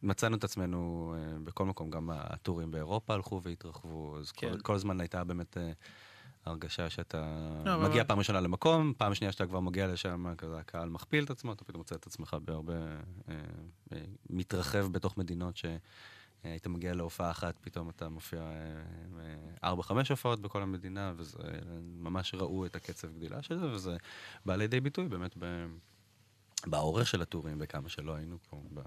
מצאנו 0.04 0.36
את 0.36 0.44
עצמנו 0.44 1.14
אה, 1.18 1.38
בכל 1.44 1.64
מקום, 1.64 1.90
גם 1.90 2.10
הטורים 2.12 2.70
באירופה 2.70 3.14
הלכו 3.14 3.42
והתרחבו, 3.42 4.18
אז 4.18 4.32
כן. 4.32 4.52
כל, 4.52 4.60
כל 4.60 4.74
הזמן 4.74 5.00
הייתה 5.00 5.24
באמת 5.24 5.56
אה, 5.58 5.72
הרגשה 6.44 6.90
שאתה 6.90 7.26
לא, 7.64 7.74
אבל- 7.74 7.88
מגיע 7.88 8.04
פעם 8.04 8.18
ראשנה 8.18 8.40
למקום, 8.40 8.92
פעם 8.98 9.14
שנייה 9.14 9.32
שאתה 9.32 9.46
כבר 9.46 9.60
מגיע 9.60 9.86
לשם, 9.86 10.34
כזה 10.38 10.58
הקהל 10.58 10.88
מכפיל 10.88 11.24
את 11.24 11.30
עצמו, 11.30 11.52
אתה 11.52 11.64
פתאום 11.64 11.78
מוצא 11.78 11.94
את 11.94 12.06
עצמך 12.06 12.36
בהרבה, 12.44 12.74
אה, 13.28 13.34
מתרחב 14.30 14.92
בתוך 14.92 15.18
מדינות 15.18 15.56
שהיית 15.56 16.66
מגיע 16.66 16.94
להופעה 16.94 17.30
אחת, 17.30 17.58
פתאום 17.60 17.90
אתה 17.90 18.08
מופיע 18.08 18.42
ארבע, 19.64 19.82
חמש 19.82 20.08
הופעות 20.10 20.40
בכל 20.40 20.62
המדינה, 20.62 21.12
וזה 21.16 21.38
ממש 21.82 22.34
ראו 22.34 22.66
את 22.66 22.76
הקצב 22.76 23.08
גדילה 23.16 23.42
של 23.42 23.58
זה, 23.58 23.66
וזה 23.66 23.96
בא 24.46 24.56
לידי 24.56 24.80
ביטוי 24.80 25.08
באמת 25.08 25.34
ב... 25.38 25.66
באורך 26.66 27.06
של 27.06 27.22
הטורים, 27.22 27.58
בכמה 27.58 27.88
שלא 27.88 28.14
היינו 28.14 28.38
פה. 28.50 28.62
ב... 28.74 28.80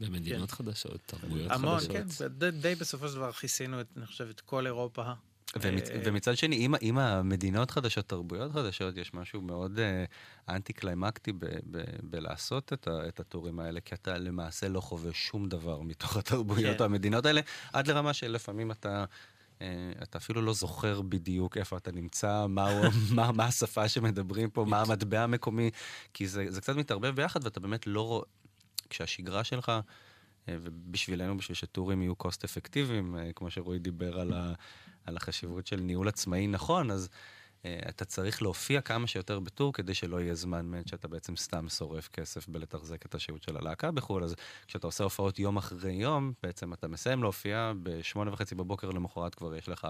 במדינות 0.00 0.50
חדשות, 0.50 1.00
תרבויות 1.06 1.50
המון, 1.52 1.78
חדשות. 1.78 1.92
כן, 1.92 2.28
די, 2.28 2.50
די 2.50 2.74
בסופו 2.74 3.08
של 3.08 3.14
דבר 3.14 3.32
כיסינו, 3.32 3.80
את, 3.80 3.86
אני 3.96 4.06
חושב, 4.06 4.28
את 4.30 4.40
כל 4.40 4.66
אירופה. 4.66 5.12
ומצ... 5.60 5.90
אה, 5.90 6.00
ומצד 6.04 6.36
שני, 6.36 6.64
עם, 6.64 6.74
עם 6.80 6.98
המדינות 6.98 7.70
חדשות, 7.70 8.08
תרבויות 8.08 8.52
חדשות, 8.52 8.96
יש 8.96 9.14
משהו 9.14 9.40
מאוד 9.40 9.78
uh, 9.78 10.52
אנטי 10.52 10.72
קליימקטי 10.72 11.32
ב- 11.32 11.38
ב- 11.70 11.82
בלעשות 12.02 12.72
את, 12.72 12.88
ה- 12.88 13.08
את 13.08 13.20
הטורים 13.20 13.60
האלה, 13.60 13.80
כי 13.80 13.94
אתה 13.94 14.18
למעשה 14.18 14.68
לא 14.68 14.80
חווה 14.80 15.10
שום 15.14 15.48
דבר 15.48 15.80
מתוך 15.80 16.16
התרבויות 16.16 16.76
כן. 16.76 16.80
או 16.80 16.84
המדינות 16.84 17.26
האלה, 17.26 17.40
עד 17.72 17.86
לרמה 17.86 18.12
שלפעמים 18.12 18.70
אתה... 18.70 19.04
uh, 19.58 19.62
אתה 20.02 20.18
אפילו 20.18 20.42
לא 20.42 20.52
זוכר 20.54 21.00
בדיוק 21.02 21.56
איפה 21.56 21.76
אתה 21.76 21.92
נמצא, 21.92 22.46
מה, 22.48 22.70
הוא- 22.70 22.86
מה, 23.16 23.32
מה 23.32 23.44
השפה 23.44 23.88
שמדברים 23.88 24.50
פה, 24.50 24.64
מה 24.64 24.80
המטבע 24.82 25.20
המקומי, 25.22 25.70
כי 26.14 26.28
זה, 26.28 26.44
זה 26.48 26.60
קצת 26.60 26.76
מתערבב 26.76 27.16
ביחד 27.16 27.44
ואתה 27.44 27.60
באמת 27.60 27.86
לא 27.86 28.06
רואה... 28.06 28.24
כשהשגרה 28.90 29.44
שלך, 29.44 29.72
אה, 30.48 30.56
ובשבילנו, 30.62 31.36
בשביל 31.36 31.54
שטורים 31.54 32.02
יהיו 32.02 32.14
קוסט 32.14 32.44
אפקטיביים, 32.44 33.16
אה, 33.16 33.32
כמו 33.32 33.50
שרועי 33.50 33.78
דיבר 33.78 34.20
על, 34.20 34.32
ה, 34.32 34.52
על 35.04 35.16
החשיבות 35.16 35.66
של 35.66 35.80
ניהול 35.80 36.08
עצמאי 36.08 36.46
נכון, 36.46 36.90
אז 36.90 37.08
אה, 37.64 37.78
אתה 37.88 38.04
צריך 38.04 38.42
להופיע 38.42 38.80
כמה 38.80 39.06
שיותר 39.06 39.40
בטור 39.40 39.72
כדי 39.72 39.94
שלא 39.94 40.20
יהיה 40.20 40.34
זמן 40.34 40.66
מת 40.66 40.88
שאתה 40.88 41.08
בעצם 41.08 41.36
סתם 41.36 41.68
שורף 41.68 42.08
כסף 42.08 42.48
בלתחזק 42.48 43.06
את 43.06 43.14
השהות 43.14 43.42
של 43.42 43.56
הלהקה 43.56 43.90
בחו"ל. 43.90 44.24
אז 44.24 44.34
כשאתה 44.66 44.86
עושה 44.86 45.04
הופעות 45.04 45.38
יום 45.38 45.56
אחרי 45.56 45.92
יום, 45.92 46.32
בעצם 46.42 46.72
אתה 46.72 46.88
מסיים 46.88 47.22
להופיע, 47.22 47.72
בשמונה 47.82 48.32
וחצי 48.32 48.54
בבוקר 48.54 48.90
למחרת 48.90 49.34
כבר 49.34 49.54
יש 49.54 49.68
לך 49.68 49.88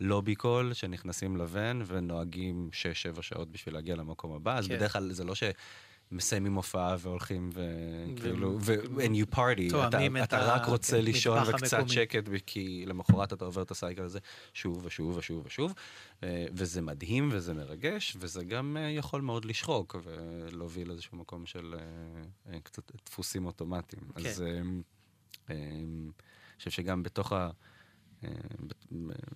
לובי 0.00 0.34
קול 0.34 0.72
שנכנסים 0.72 1.36
לבן 1.36 1.82
ונוהגים 1.86 2.68
שש-שבע 2.72 3.22
שעות 3.22 3.52
בשביל 3.52 3.74
להגיע 3.74 3.96
למקום 3.96 4.32
הבא, 4.32 4.58
אז 4.58 4.68
כן. 4.68 4.76
בדרך 4.76 4.92
כלל 4.92 5.12
זה 5.12 5.24
לא 5.24 5.34
ש... 5.34 5.42
מסיימים 6.12 6.54
הופעה 6.54 6.96
והולכים 6.98 7.50
וכאילו, 7.52 8.58
ו- 8.60 8.82
and 8.84 9.14
you 9.14 9.34
party, 9.34 9.76
אתה, 9.86 9.88
את 9.88 10.22
אתה 10.22 10.54
רק 10.54 10.66
רוצה 10.66 10.96
כן, 10.96 11.04
לישון 11.04 11.38
וקצת 11.48 11.72
המקומי. 11.72 11.94
שקט, 11.94 12.28
כי 12.46 12.84
למחרת 12.86 13.32
אתה 13.32 13.44
עובר 13.44 13.62
את 13.62 13.70
הסייקל 13.70 14.02
הזה 14.02 14.18
שוב 14.54 14.86
ושוב 14.86 15.16
ושוב 15.16 15.42
ושוב, 15.46 15.74
אה, 16.22 16.46
וזה 16.52 16.82
מדהים 16.82 17.28
וזה 17.32 17.54
מרגש, 17.54 18.16
וזה 18.20 18.44
גם 18.44 18.76
אה, 18.80 18.90
יכול 18.90 19.20
מאוד 19.20 19.44
לשחוק 19.44 19.96
ולהוביל 20.04 20.88
לאיזשהו 20.88 21.18
מקום 21.18 21.46
של 21.46 21.74
אה, 22.52 22.60
קצת 22.60 22.92
דפוסים 23.06 23.46
אוטומטיים. 23.46 24.02
כן. 24.14 24.28
אז 24.28 24.44
אני 25.50 26.10
חושב 26.58 26.70
שגם 26.70 27.02
בתוך 27.02 27.32
ה... 27.32 27.50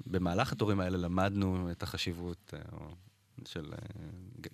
במהלך 0.06 0.52
התורים 0.52 0.80
האלה 0.80 0.98
למדנו 0.98 1.70
את 1.70 1.82
החשיבות 1.82 2.54
או 2.72 2.88
של... 3.44 3.72
אה, 3.72 3.78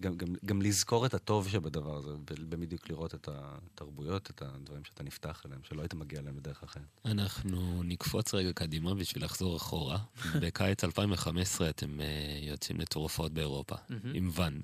גם, 0.01 0.17
גם, 0.17 0.29
גם 0.45 0.63
לזכור 0.63 1.07
את 1.07 1.15
הטוב 1.15 1.49
שבדבר 1.49 1.97
הזה, 1.97 2.11
ובדיוק 2.31 2.91
לראות 2.91 3.15
את 3.15 3.29
התרבויות, 3.33 4.31
את 4.31 4.43
הדברים 4.43 4.85
שאתה 4.85 5.03
נפתח 5.03 5.43
אליהם, 5.47 5.61
שלא 5.65 5.81
היית 5.81 5.95
מגיע 5.95 6.21
אליהם 6.21 6.37
בדרך 6.37 6.63
אחרת. 6.63 7.01
אנחנו 7.05 7.83
נקפוץ 7.83 8.35
רגע 8.35 8.53
קדימה 8.53 8.95
בשביל 8.95 9.25
לחזור 9.25 9.57
אחורה. 9.57 9.99
בקיץ 10.43 10.85
2015 10.85 11.71
אתם 11.71 12.01
אה, 12.01 12.07
יוצאים 12.43 12.81
לטור 12.81 13.03
הופעות 13.03 13.33
באירופה, 13.33 13.77
עם 14.15 14.31
ואן. 14.33 14.61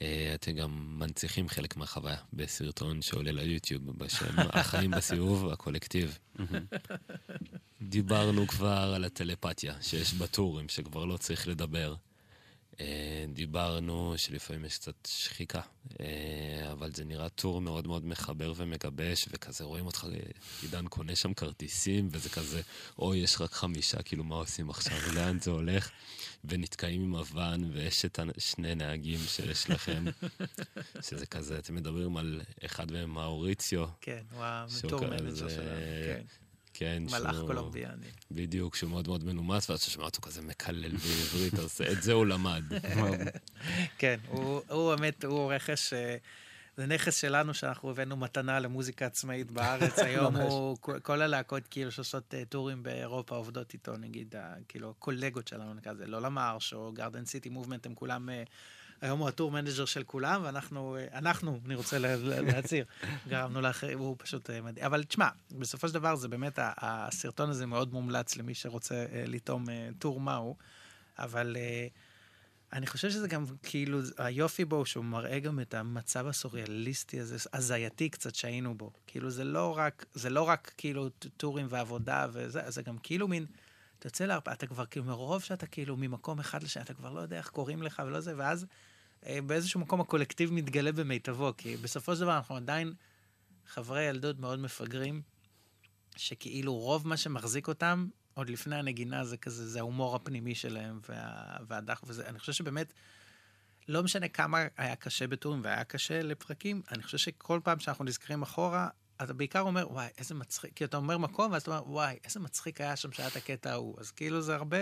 אה, 0.00 0.32
אתם 0.34 0.52
גם 0.52 0.98
מנציחים 0.98 1.48
חלק 1.48 1.76
מהחוויה 1.76 2.16
בסרטון 2.32 3.02
שעולה 3.02 3.32
ליוטיוב 3.32 3.98
בשם 3.98 4.38
החיים 4.60 4.90
בסיבוב, 4.90 5.48
הקולקטיב. 5.48 6.18
דיברנו 7.82 8.46
כבר 8.46 8.92
על 8.94 9.04
הטלפתיה 9.04 9.74
שיש 9.80 10.14
בטורים, 10.14 10.68
שכבר 10.68 11.04
לא 11.04 11.16
צריך 11.16 11.48
לדבר. 11.48 11.94
אה, 12.80 12.86
דיברנו 13.32 14.14
שלפעמים 14.16 14.64
יש 14.64 14.78
קצת 14.78 14.94
שחיקה, 15.06 15.60
אה, 16.00 16.06
אבל 16.72 16.92
זה 16.92 17.04
נראה 17.04 17.28
tour 17.28 17.60
מאוד 17.60 17.86
מאוד 17.86 18.04
מחבר 18.06 18.52
ומגבש, 18.56 19.28
וכזה 19.30 19.64
רואים 19.64 19.86
אותך, 19.86 20.06
עידן 20.62 20.86
קונה 20.88 21.16
שם 21.16 21.34
כרטיסים, 21.34 22.08
וזה 22.10 22.28
כזה, 22.28 22.62
אוי, 22.98 23.18
יש 23.18 23.40
רק 23.40 23.52
חמישה, 23.52 24.02
כאילו, 24.02 24.24
מה 24.24 24.34
עושים 24.36 24.70
עכשיו, 24.70 24.96
לאן 25.16 25.40
זה 25.40 25.50
הולך? 25.50 25.90
ונתקעים 26.44 27.02
עם 27.02 27.14
הוואן, 27.14 27.70
ויש 27.72 28.04
את 28.04 28.18
שני 28.38 28.74
נהגים 28.74 29.20
שיש 29.28 29.70
לכם, 29.70 30.04
שזה 31.08 31.26
כזה, 31.26 31.58
אתם 31.58 31.74
מדברים 31.74 32.16
על 32.16 32.40
אחד 32.64 32.92
מהם 32.92 33.10
מאוריציו, 33.10 33.84
כן, 34.00 34.22
הוא 34.32 34.42
ה 34.44 34.55
tour 34.55 35.00
כזה- 35.00 35.08
manager 35.10 35.48
שלנו, 35.48 35.80
כן. 36.06 36.22
כן, 36.74 37.02
מלאך 37.10 37.34
שהוא- 37.34 37.46
קולומביאני. 37.46 38.06
בדיוק, 38.30 38.74
שהוא 38.76 38.90
מאוד 38.90 39.08
מאוד 39.08 39.24
מנומס, 39.24 39.70
ואז 39.70 39.82
שומע 39.82 40.04
אותו 40.04 40.20
כזה 40.22 40.42
מקלל 40.42 40.96
בעברית, 40.96 41.54
אז 41.54 41.80
את 41.92 42.02
זה 42.02 42.12
הוא 42.12 42.26
למד. 42.26 42.62
כן, 43.98 44.18
הוא 44.28 44.60
הוא 44.68 44.94
באמת, 44.94 45.24
הוא 45.24 45.52
רכש, 45.52 45.92
אה, 45.92 46.16
זה 46.76 46.86
נכס 46.86 47.16
שלנו 47.20 47.54
שאנחנו 47.54 47.90
הבאנו 47.90 48.16
מתנה 48.16 48.60
למוזיקה 48.60 49.06
עצמאית 49.06 49.50
בארץ. 49.50 49.98
היום. 50.08 50.36
הוא, 50.36 50.76
כל- 51.02 51.22
הלהקות 51.22 51.62
כאילו 51.70 51.90
שעושות 51.92 52.34
אה, 52.34 52.44
tourים 52.44 52.82
באירופה 52.82 53.36
עובדות 53.36 53.74
איתו, 53.74 53.96
נגיד, 53.96 54.34
כאילו, 54.68 54.90
הקולגות 54.90 55.48
שלנו, 55.48 55.74
נקרא 55.74 55.92
לזה, 55.92 56.06
לא 56.06 56.22
לולה 56.22 56.44
מארש 56.44 56.72
או 56.74 56.92
Garden 56.92 57.24
City 57.24 57.48
Movement, 57.48 57.86
הם 57.86 57.94
כולם... 57.94 58.28
היום 59.02 59.18
הוא 59.20 59.28
ה 59.28 59.32
tour 59.32 59.50
manager 59.50 59.84
של 59.84 60.02
כולם, 60.02 60.40
ואנחנו, 60.44 60.96
אה, 60.96 61.18
אנחנו, 61.18 61.60
אני 61.66 61.74
רוצה 61.74 61.98
לה- 61.98 62.16
לה- 62.16 62.40
להצהיר, 62.40 62.84
גרמנו 63.28 63.60
לאחרים, 63.60 63.98
הוא 63.98 64.16
פשוט 64.18 64.50
אה, 64.50 64.60
מדהים. 64.60 64.86
אבל 64.86 65.04
תשמע, 65.04 65.28
בסופו 65.58 65.88
של 65.88 65.94
דבר 65.94 66.16
זה 66.16 66.28
באמת, 66.28 66.58
הסרטון 66.62 67.50
הזה 67.50 67.66
מאוד 67.66 67.92
מומלץ 67.92 68.36
למי 68.36 68.54
שרוצה 68.54 68.94
אה, 68.94 69.24
לטעום 69.26 69.64
טור 69.98 70.20
מהו, 70.20 70.56
אבל 71.18 71.56
אני 72.72 72.86
חושב 72.86 73.10
שזה 73.10 73.28
גם 73.28 73.44
כאילו, 73.62 73.98
היופי 74.18 74.64
בו, 74.64 74.86
שהוא 74.86 75.04
מראה 75.04 75.38
גם 75.38 75.60
את 75.60 75.74
המצב 75.74 76.26
הסוריאליסטי 76.26 77.20
הזה, 77.20 77.36
הזייתי 77.52 78.08
קצת 78.08 78.34
שהיינו 78.34 78.74
בו. 78.74 78.90
כאילו, 79.06 79.30
זה 79.30 79.44
לא 79.44 79.78
רק, 79.78 80.04
זה 80.14 80.30
לא 80.30 80.42
רק 80.42 80.72
כאילו 80.76 81.08
טורים 81.36 81.66
ועבודה 81.70 82.26
וזה, 82.32 82.70
זה 82.70 82.82
גם 82.82 82.98
כאילו 82.98 83.28
מין, 83.28 83.46
אתה 83.98 84.06
יוצא 84.06 84.24
להרפאה, 84.24 84.52
אתה 84.52 84.66
כבר 84.66 84.86
כאילו, 84.86 85.06
מרוב 85.06 85.42
שאתה 85.42 85.66
כאילו 85.66 85.96
ממקום 85.96 86.38
אחד 86.40 86.62
לשני, 86.62 86.82
אתה 86.82 86.94
כבר 86.94 87.10
לא 87.12 87.20
יודע 87.20 87.36
איך 87.38 87.48
קוראים 87.48 87.82
לך 87.82 88.02
ולא 88.06 88.20
זה, 88.20 88.34
ואז 88.36 88.66
באיזשהו 89.46 89.80
מקום 89.80 90.00
הקולקטיב 90.00 90.52
מתגלה 90.52 90.92
במיטבו, 90.92 91.52
כי 91.56 91.76
בסופו 91.76 92.14
של 92.14 92.20
דבר 92.20 92.36
אנחנו 92.36 92.56
עדיין 92.56 92.92
חברי 93.66 94.02
ילדות 94.02 94.38
מאוד 94.38 94.58
מפגרים, 94.58 95.22
שכאילו 96.16 96.74
רוב 96.74 97.08
מה 97.08 97.16
שמחזיק 97.16 97.68
אותם, 97.68 98.08
עוד 98.34 98.50
לפני 98.50 98.76
הנגינה 98.76 99.24
זה 99.24 99.36
כזה, 99.36 99.68
זה 99.68 99.78
ההומור 99.78 100.16
הפנימי 100.16 100.54
שלהם 100.54 101.00
וה, 101.08 101.56
והדח 101.68 102.02
וזה. 102.06 102.28
אני 102.28 102.38
חושב 102.38 102.52
שבאמת, 102.52 102.92
לא 103.88 104.02
משנה 104.02 104.28
כמה 104.28 104.58
היה 104.76 104.96
קשה 104.96 105.26
בטורים 105.26 105.60
והיה 105.64 105.84
קשה 105.84 106.22
לפרקים, 106.22 106.82
אני 106.92 107.02
חושב 107.02 107.18
שכל 107.18 107.60
פעם 107.64 107.78
שאנחנו 107.78 108.04
נזכרים 108.04 108.42
אחורה, 108.42 108.88
אתה 109.22 109.32
בעיקר 109.32 109.60
אומר, 109.60 109.92
וואי, 109.92 110.08
איזה 110.18 110.34
מצחיק, 110.34 110.72
כי 110.74 110.84
אתה 110.84 110.96
אומר 110.96 111.18
מקום, 111.18 111.52
ואז 111.52 111.62
אתה 111.62 111.70
אומר, 111.70 111.90
וואי, 111.90 112.16
איזה 112.24 112.40
מצחיק 112.40 112.80
היה 112.80 112.96
שם 112.96 113.12
שהיה 113.12 113.28
את 113.28 113.36
הקטע 113.36 113.72
ההוא. 113.72 113.96
אז 114.00 114.10
כאילו 114.10 114.42
זה 114.42 114.54
הרבה, 114.54 114.76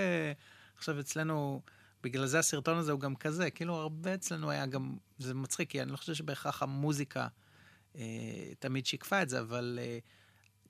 עכשיו 0.77 1.01
אצלנו, 1.01 1.63
בגלל 2.03 2.27
זה 2.27 2.39
הסרטון 2.39 2.79
הזה 2.79 2.93
הוא 2.93 3.01
גם 3.01 3.17
כזה, 3.17 3.51
כאילו 3.51 3.75
הרבה 3.75 4.15
אצלנו 4.15 4.51
היה 4.51 4.67
גם, 4.67 4.97
זה 5.19 5.35
מצחיק, 5.35 5.71
כי 5.71 5.83
אני 5.83 5.93
לא 5.93 5.97
חושב 5.97 6.15
שבהכרח 6.15 6.63
המוזיקה 6.63 7.29
אה, 7.97 8.03
תמיד 8.59 8.87
שיקפה 8.87 9.23
את 9.23 9.29
זה, 9.29 9.41
אבל 9.41 9.79
אה, 9.83 9.99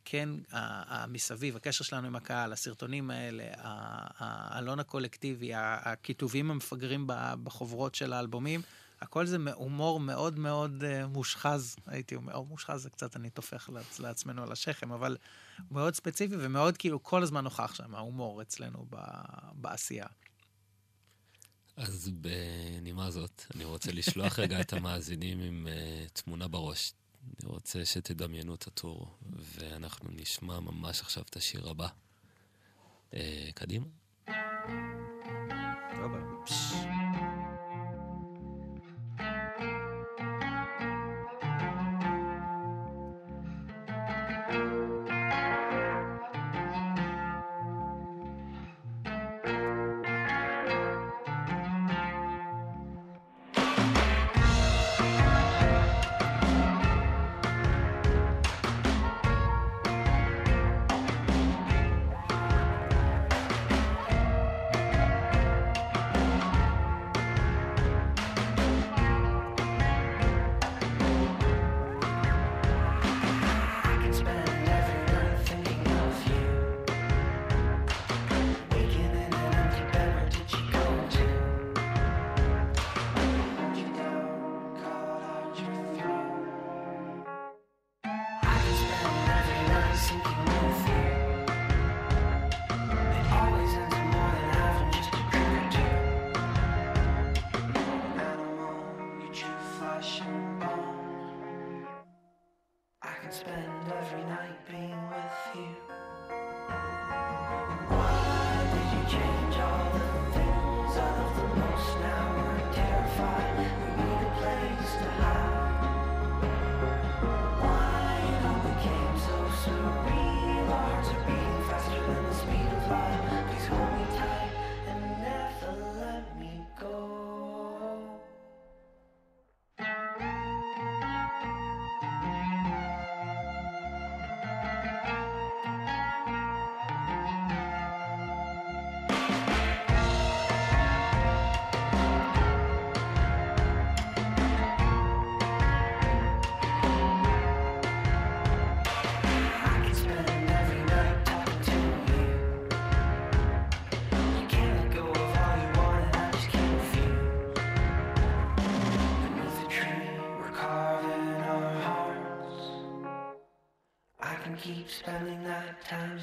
כן, 0.05 0.29
המסביב, 0.51 1.57
הקשר 1.57 1.85
שלנו 1.85 2.07
עם 2.07 2.17
הקהל, 2.17 2.53
הסרטונים 2.53 3.11
האלה, 3.11 3.45
האלון 4.19 4.81
הקולקטיבי, 4.81 5.51
הכיתובים 5.55 6.51
המפגרים 6.51 7.05
בחוברות 7.43 7.95
של 7.95 8.13
האלבומים, 8.13 8.63
הכל 9.01 9.27
זה 9.27 9.37
הומור 9.55 10.01
מאוד 10.01 10.39
מאוד 10.39 10.85
אה, 10.85 11.07
מושחז, 11.07 11.77
הייתי 11.87 12.15
אומר, 12.15 12.35
או 12.35 12.45
מושחז 12.45 12.83
זה 12.83 12.91
קצת 12.91 13.17
אני 13.17 13.31
טופח 13.31 13.69
לעצ- 13.69 14.01
לעצמנו 14.01 14.43
על 14.43 14.53
השכם, 14.53 14.93
אבל 14.93 15.17
מאוד 15.71 15.95
ספציפי 15.95 16.35
ומאוד 16.39 16.77
כאילו 16.77 17.03
כל 17.03 17.23
הזמן 17.23 17.45
נוכח 17.45 17.75
שם, 17.75 17.95
ההומור 17.95 18.43
אצלנו 18.43 18.87
בעשייה. 19.55 20.07
אז 21.81 22.11
בנימה 22.15 23.11
זאת, 23.11 23.43
אני 23.55 23.65
רוצה 23.65 23.93
לשלוח 23.93 24.39
רגע 24.39 24.61
את 24.61 24.73
המאזינים 24.73 25.41
עם 25.41 25.67
uh, 25.67 26.11
תמונה 26.13 26.49
בראש. 26.49 26.93
אני 27.41 27.49
רוצה 27.49 27.85
שתדמיינו 27.85 28.55
את 28.55 28.67
הטור, 28.67 29.15
ואנחנו 29.31 30.11
נשמע 30.13 30.61
ממש 30.61 31.01
עכשיו 31.01 31.25
את 31.31 31.37
השיר 31.37 31.69
הבא. 31.69 31.89
Uh, 33.11 33.15
קדימה. 33.55 33.87
I 34.29 34.33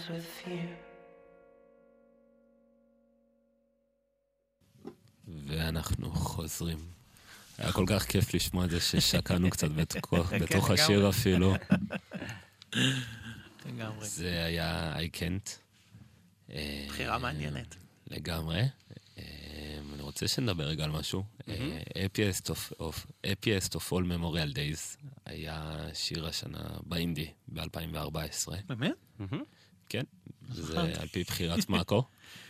with 0.10 0.48
you. 0.48 0.68
ואנחנו 5.48 6.12
חוזרים. 6.12 6.78
היה 7.58 7.72
כל 7.72 7.86
כך 7.88 8.04
כיף 8.04 8.34
לשמוע 8.34 8.66
את 8.66 8.70
זה 8.70 8.80
ששקענו 8.80 9.50
קצת 9.50 9.68
כן, 10.30 10.40
בתוך. 10.40 10.70
השיר 10.70 11.10
אפילו. 11.10 11.54
לגמרי. 13.66 14.08
זה 14.08 14.46
היה 14.46 14.96
I 14.98 15.18
can't. 15.18 15.50
אה, 16.50 16.86
בחירה 16.88 17.18
מעניינת. 17.18 17.76
לגמרי. 18.08 18.62
אה, 19.18 19.24
אני 19.94 20.02
רוצה 20.02 20.28
שנדבר 20.28 20.64
רגע 20.64 20.84
על 20.84 20.92
משהו. 20.92 21.24
אה, 21.50 21.80
Happiest 23.26 23.70
of 23.76 23.92
All 23.92 24.04
Memorial 24.12 24.54
Days 24.56 24.98
היה 25.26 25.88
שיר 25.94 26.28
השנה 26.28 26.68
באינדי 26.84 27.32
ב-2014. 27.48 28.52
באמת? 28.68 28.96
כן, 29.90 30.04
זה 30.52 30.80
על 30.82 31.08
פי 31.08 31.24
בחירת 31.24 31.70
מאקו. 31.70 32.04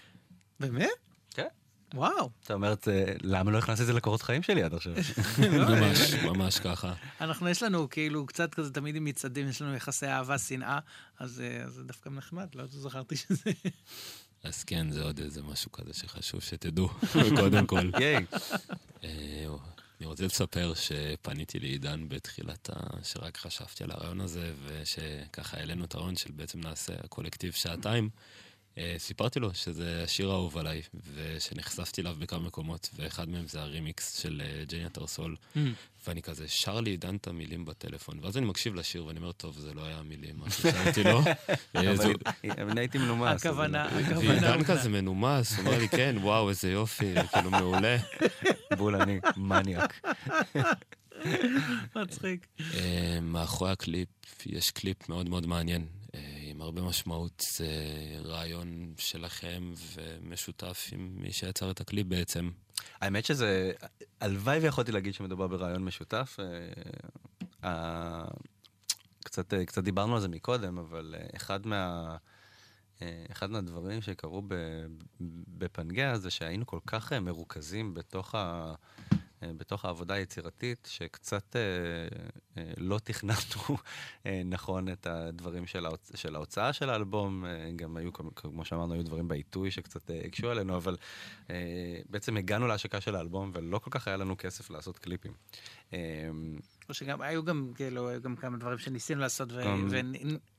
באמת? 0.60 0.90
כן. 1.34 1.48
וואו. 1.94 2.30
אתה 2.44 2.54
אומר, 2.54 2.74
"זה- 2.86 3.16
למה 3.22 3.52
לא 3.52 3.58
הכנסתי 3.58 3.82
את 3.82 3.88
זה 3.88 3.94
לקורות 3.94 4.22
חיים 4.22 4.44
שלי 4.44 4.64
עד 4.64 4.74
עכשיו? 4.74 4.94
ממש, 5.70 6.14
ממש 6.14 6.60
ככה. 6.60 6.94
אנחנו, 7.22 7.50
יש 7.50 7.64
לנו 7.64 7.90
כאילו 7.90 8.26
קצת 8.26 8.54
כזה, 8.54 8.74
תמיד 8.74 8.96
עם 8.96 9.06
מצעדים, 9.06 9.50
יש 9.50 9.62
לנו 9.62 9.76
יחסי 9.76 10.06
אהבה-שנאה, 10.08 10.80
אז 11.20 11.42
אה, 11.42 11.64
אז 11.64 11.74
זה 11.74 11.84
דווקא 11.84 12.10
נחמד, 12.10 12.48
לא 12.56 12.64
זכרתי 12.68 13.16
שזה... 13.16 13.52
אז 14.44 14.64
כן, 14.64 14.92
זה 14.92 15.04
עוד 15.04 15.20
איזה 15.20 15.44
משהו 15.44 15.72
כזה 15.72 15.94
שחשוב 15.94 16.42
שתדעו, 16.42 16.90
קודם 17.40 17.68
כל. 17.68 17.90
ייי. 18.00 18.26
אני 20.00 20.08
רוצה 20.08 20.26
לספר 20.26 20.74
שפניתי 20.74 21.60
לעידן 21.60 22.10
בתחילת 22.10 22.70
ה... 22.70 23.04
שרק 23.04 23.38
חשבתי 23.38 23.84
על 23.84 23.92
הרעיון 23.92 24.22
הזה, 24.22 24.54
ושככה 24.66 25.58
העלינו 25.58 25.86
את 25.86 25.96
הרעיון 25.96 26.16
של 26.16 26.32
בעצם 26.32 26.60
נעשה 26.60 26.94
קולקטיב 27.10 27.54
שעתיים. 27.54 28.10
אה, 28.78 28.96
סיפרתי 28.98 29.40
לו 29.40 29.54
שזה 29.54 30.04
השיר 30.04 30.32
האהוב 30.32 30.58
עליי, 30.58 30.82
ושנחשפתי 31.16 32.02
אליו 32.02 32.16
בכמה 32.20 32.40
מקומות, 32.40 32.90
ואחד 32.96 33.30
מהם 33.30 33.48
זה 33.48 33.62
הרימיקס 33.62 34.22
של 34.22 34.42
אה, 34.46 34.64
ג'ניה 34.66 34.90
טרסול, 34.90 35.36
ואני 36.08 36.22
כזה 36.22 36.48
שר 36.48 36.82
לעידן 36.82 37.16
את 37.16 37.28
המילים 37.28 37.66
בטלפון, 37.66 38.20
ואז 38.22 38.38
אני 38.38 38.46
מקשיב 38.46 38.76
לשיר 38.76 39.06
ואני 39.06 39.20
אומר, 39.20 39.32
טוב, 39.32 39.58
זה 39.58 39.74
לא 39.74 39.86
היה 39.86 39.98
המילים, 39.98 40.36
מה 40.38 40.52
ששרתי 40.52 41.04
לו. 41.04 41.22
אה, 41.76 41.94
אבל 42.44 42.70
אני 42.70 42.80
הייתי 42.80 42.98
מנומס. 42.98 43.46
הכוונה, 43.46 43.86
הכוונה. 43.86 44.20
ועידן. 44.20 44.64
כזה 44.64 44.90
מנומס, 44.90 45.58
הוא 45.58 45.66
אומר 45.66 45.78
לי, 45.78 45.90
כן, 45.90 46.16
וואו, 46.22 46.50
איזה 46.50 46.72
יופי, 46.72 47.14
כאילו 47.34 47.52
מעולה. 47.52 47.98
בול 48.78 48.96
אני 48.96 49.20
מניאק. 49.38 50.08
מצחיק. 51.96 52.48
מאחורי 53.22 53.72
הקליפ 53.72 54.10
יש 54.46 54.72
קליפ 54.72 55.10
מאוד 55.10 55.30
מאוד 55.30 55.48
מעניין, 55.48 55.86
עם 56.58 56.62
הרבה 56.62 56.82
משמעות, 56.82 57.44
זה 57.58 57.68
רעיון 58.26 58.94
שלכם 58.98 59.74
ומשותף 59.96 60.90
עם 60.92 61.10
מי 61.16 61.32
שיצר 61.32 61.72
את 61.72 61.82
הקליפ 61.82 62.08
בעצם. 62.08 62.50
האמת 63.02 63.26
שזה, 63.26 63.72
הלוואי 64.22 64.60
ויכולתי 64.60 64.92
להגיד 64.92 65.14
שמדובר 65.14 65.48
ברעיון 65.48 65.84
משותף. 65.86 66.38
אה, 66.40 67.70
ה- 67.70 68.28
קצת 69.24 69.46
קצת, 69.46 69.54
אה, 69.54 69.66
קצת 69.66 69.84
דיברנו 69.84 70.16
על 70.16 70.22
זה 70.22 70.28
מקודם, 70.28 70.78
אבל 70.78 71.16
אה, 71.18 71.28
אחד 71.36 71.68
מה... 71.68 72.16
אה, 73.02 73.26
אחד 73.32 73.52
מהדברים 73.52 74.02
שקרו 74.02 74.42
ב, 74.48 74.54
בפנגea 75.58 76.16
זה 76.16 76.30
שהיינו 76.30 76.66
כל 76.66 76.80
כך 76.88 77.14
אה, 77.14 77.20
מרוכזים 77.20 77.94
בתוך, 77.94 78.36
ה, 78.36 78.38
אה, 78.38 79.18
בתוך 79.42 79.86
העבודה 79.86 80.14
היצירתית, 80.14 80.90
שקצת 80.92 81.56
אה, 81.56 81.62
אה, 82.58 82.72
לא 82.78 83.00
תכננו 83.00 83.34
אה, 84.26 84.42
נכון 84.46 84.90
את 84.92 85.08
הדברים 85.08 85.68
של, 85.68 85.86
ההוצ... 85.86 86.12
של 86.16 86.36
ההוצאה 86.36 86.74
של 86.74 86.90
האלבום. 86.90 87.46
אה, 87.46 87.70
גם 87.76 87.98
היו, 87.98 88.14
כמו- 88.14 88.66
שאמרנו, 88.66 88.94
היו 88.94 89.04
דברים 89.04 89.28
בעיתוי 89.28 89.72
שקצת 89.72 90.12
אה, 90.12 90.22
הקשו 90.26 90.50
עלינו, 90.50 90.78
אבל 90.78 90.98
אה, 91.50 91.56
בעצם 92.10 92.38
הגענו 92.38 92.68
להשקה 92.68 93.02
של 93.02 93.16
האלבום 93.16 93.52
ולא 93.54 93.80
כל 93.80 93.90
כך 93.92 94.08
היה 94.08 94.18
לנו 94.18 94.36
כסף 94.38 94.70
לעשות 94.70 94.98
קליפים. 95.00 95.34
או 96.90 96.94
שגם, 96.94 97.22
היו 97.22 97.44
גם, 97.44 97.72
כאילו, 97.76 98.10
היו 98.10 98.22
גם 98.22 98.36
כמה 98.36 98.58
דברים 98.58 98.78
שניסינו 98.78 99.22
לעשות 99.22 99.52
ו- 99.52 99.62
גם- 99.66 99.90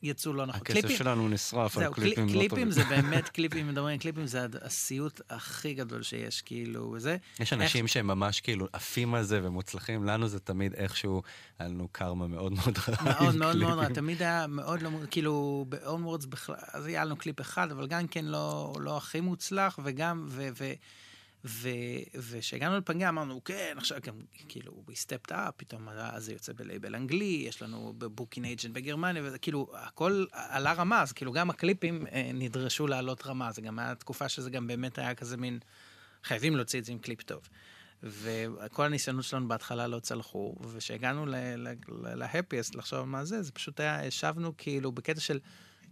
ויצאו 0.02 0.32
לא 0.32 0.46
נכון. 0.46 0.60
הכסף 0.62 0.88
שלנו 0.88 1.28
נשרף 1.28 1.78
על 1.78 1.92
קליפים 1.94 2.26
לא 2.26 2.32
קליפים 2.32 2.48
טובים. 2.48 2.70
זה 2.70 2.84
באמת, 2.90 3.28
קליפים, 3.28 3.68
מדברים 3.68 3.92
על 3.94 3.98
קליפים, 4.00 4.26
זה 4.26 4.46
הסיוט 4.62 5.20
הכי 5.30 5.74
גדול 5.74 6.02
שיש, 6.02 6.42
כאילו, 6.42 6.92
וזה. 6.96 7.16
יש 7.40 7.52
אנשים 7.52 7.88
שהם 7.88 8.06
ממש 8.06 8.40
כאילו 8.40 8.66
עפים 8.72 9.14
על 9.14 9.22
זה 9.24 9.40
ומוצלחים, 9.42 10.04
לנו 10.04 10.28
זה 10.28 10.40
תמיד 10.40 10.74
איכשהו, 10.74 11.22
היה 11.58 11.68
לנו 11.68 11.88
קרמה 11.92 12.26
מאוד 12.26 12.52
מאוד 12.52 12.78
רעה 12.88 13.04
מאוד 13.04 13.36
מאוד 13.36 13.56
מאוד 13.56 13.72
רע, 13.72 13.76
קליפים. 13.84 13.94
תמיד 13.94 14.22
היה 14.22 14.46
מאוד 14.46 14.82
לא, 14.82 14.90
כאילו, 15.10 15.66
ב-onwards 15.68 16.26
בכלל, 16.28 16.56
אז 16.72 16.86
היה 16.86 17.04
לנו 17.04 17.16
קליפ 17.16 17.40
אחד, 17.40 17.70
אבל 17.70 17.86
גם 17.86 18.06
כן 18.06 18.24
לא, 18.24 18.74
לא 18.80 18.96
הכי 18.96 19.20
מוצלח, 19.20 19.78
וגם, 19.84 20.26
ו... 20.28 20.48
ו 20.58 20.72
וכשהגענו 21.44 22.78
לפנגה 22.78 23.08
אמרנו, 23.08 23.44
כן, 23.44 23.74
עכשיו 23.76 23.98
גם, 24.06 24.14
כאילו, 24.48 24.84
we 24.88 24.92
stepped 24.92 25.30
up, 25.30 25.52
פתאום 25.56 25.88
זה 26.16 26.32
יוצא 26.32 26.52
בלייבל 26.52 26.94
אנגלי, 26.94 27.44
יש 27.48 27.62
לנו 27.62 27.94
ב 27.98 28.04
booking 28.04 28.46
agent 28.46 28.74
בגרמניה, 28.74 29.22
וזה 29.24 29.38
כאילו, 29.38 29.72
הכל 29.74 30.24
עלה 30.32 30.72
רמה, 30.72 31.02
אז 31.02 31.12
כאילו 31.12 31.32
גם 31.32 31.50
הקליפים 31.50 32.06
אה, 32.06 32.30
נדרשו 32.34 32.86
לעלות 32.86 33.26
רמה, 33.26 33.52
זה 33.52 33.62
גם 33.62 33.78
היה 33.78 33.94
תקופה 33.94 34.28
שזה 34.28 34.50
גם 34.50 34.66
באמת 34.66 34.98
היה 34.98 35.14
כזה 35.14 35.36
מין, 35.36 35.58
חייבים 36.24 36.56
להוציא 36.56 36.78
את 36.78 36.84
זה 36.84 36.92
עם 36.92 36.98
קליפ 36.98 37.22
טוב. 37.22 37.48
וכל 38.02 38.84
הניסיונות 38.84 39.24
שלנו 39.24 39.48
בהתחלה 39.48 39.86
לא 39.86 39.98
צלחו, 39.98 40.54
וכשהגענו 40.60 41.26
ל 42.14 42.21
Haифaist 42.21 42.74
לחשוב 42.74 43.04
מה 43.04 43.24
זה, 43.24 43.42
זה 43.42 43.52
פשוט 43.52 43.80
היה, 43.80 44.06
ישבנו 44.06 44.52
כאילו 44.58 44.92
בקטע 44.92 45.20
של, 45.20 45.40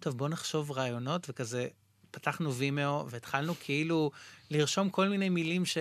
טוב, 0.00 0.18
בוא 0.18 0.28
נחשוב 0.28 0.70
רעיונות, 0.70 1.26
וכזה 1.30 1.68
פתחנו 2.16 2.54
וימאו, 2.54 3.10
והתחלנו 3.10 3.54
כאילו 3.60 4.10
לרשום 4.50 4.90
כל 4.90 5.08
מיני 5.08 5.28
מילים 5.28 5.66
ש... 5.66 5.78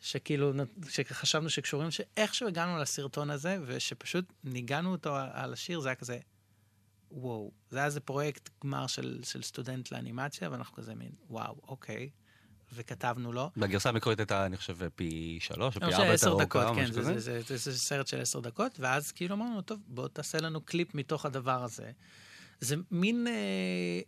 שכאילו, 0.00 0.52
שחשבנו 0.88 1.50
שקשורים, 1.50 1.90
שאיכשהו 1.90 2.48
הגענו 2.48 2.78
לסרטון 2.78 3.30
הזה, 3.30 3.58
ושפשוט 3.66 4.32
ניגענו 4.44 4.92
אותו 4.92 5.16
על 5.32 5.52
השיר, 5.52 5.80
זה 5.80 5.88
היה 5.88 5.94
כזה, 5.94 6.18
וואו. 7.10 7.52
זה 7.70 7.78
היה 7.78 7.86
איזה 7.86 8.00
פרויקט 8.00 8.50
גמר 8.64 8.86
של, 8.86 9.20
של 9.24 9.42
סטודנט 9.42 9.92
לאנימציה, 9.92 10.50
ואנחנו 10.50 10.76
כזה 10.76 10.94
מין, 10.94 11.10
וואו, 11.30 11.56
אוקיי. 11.68 12.10
וכתבנו 12.72 13.32
לו. 13.32 13.50
בגרסה 13.56 13.88
המקורית 13.88 14.18
הייתה, 14.18 14.46
אני 14.46 14.56
חושב, 14.56 14.76
פי 14.94 15.38
שלוש 15.40 15.76
או 15.76 15.80
פי 15.80 15.86
חושב 15.86 15.98
ארבע 15.98 16.12
יותר 16.12 16.36
דקות, 16.36 16.62
ארוכה, 16.62 16.80
כן, 16.80 16.92
זה. 16.92 17.02
זה, 17.02 17.20
זה, 17.20 17.40
זה, 17.46 17.56
זה 17.56 17.78
סרט 17.78 18.06
של 18.06 18.20
עשר 18.20 18.40
דקות, 18.40 18.80
ואז 18.80 19.12
כאילו 19.12 19.34
אמרנו, 19.34 19.62
טוב, 19.62 19.80
בוא 19.86 20.08
תעשה 20.08 20.40
לנו 20.40 20.60
קליפ 20.60 20.94
מתוך 20.94 21.26
הדבר 21.26 21.64
הזה. 21.64 21.90
זה 22.60 22.76
מין 22.90 23.26
אה, 23.26 23.32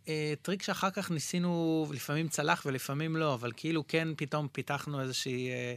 אה, 0.07 0.33
טריק 0.41 0.63
שאחר 0.63 0.89
כך 0.89 1.11
ניסינו, 1.11 1.85
לפעמים 1.93 2.27
צלח 2.27 2.63
ולפעמים 2.65 3.15
לא, 3.15 3.33
אבל 3.33 3.51
כאילו 3.55 3.87
כן 3.87 4.07
פתאום 4.17 4.47
פיתחנו 4.47 5.01
איזושהי, 5.01 5.49
אה, 5.49 5.75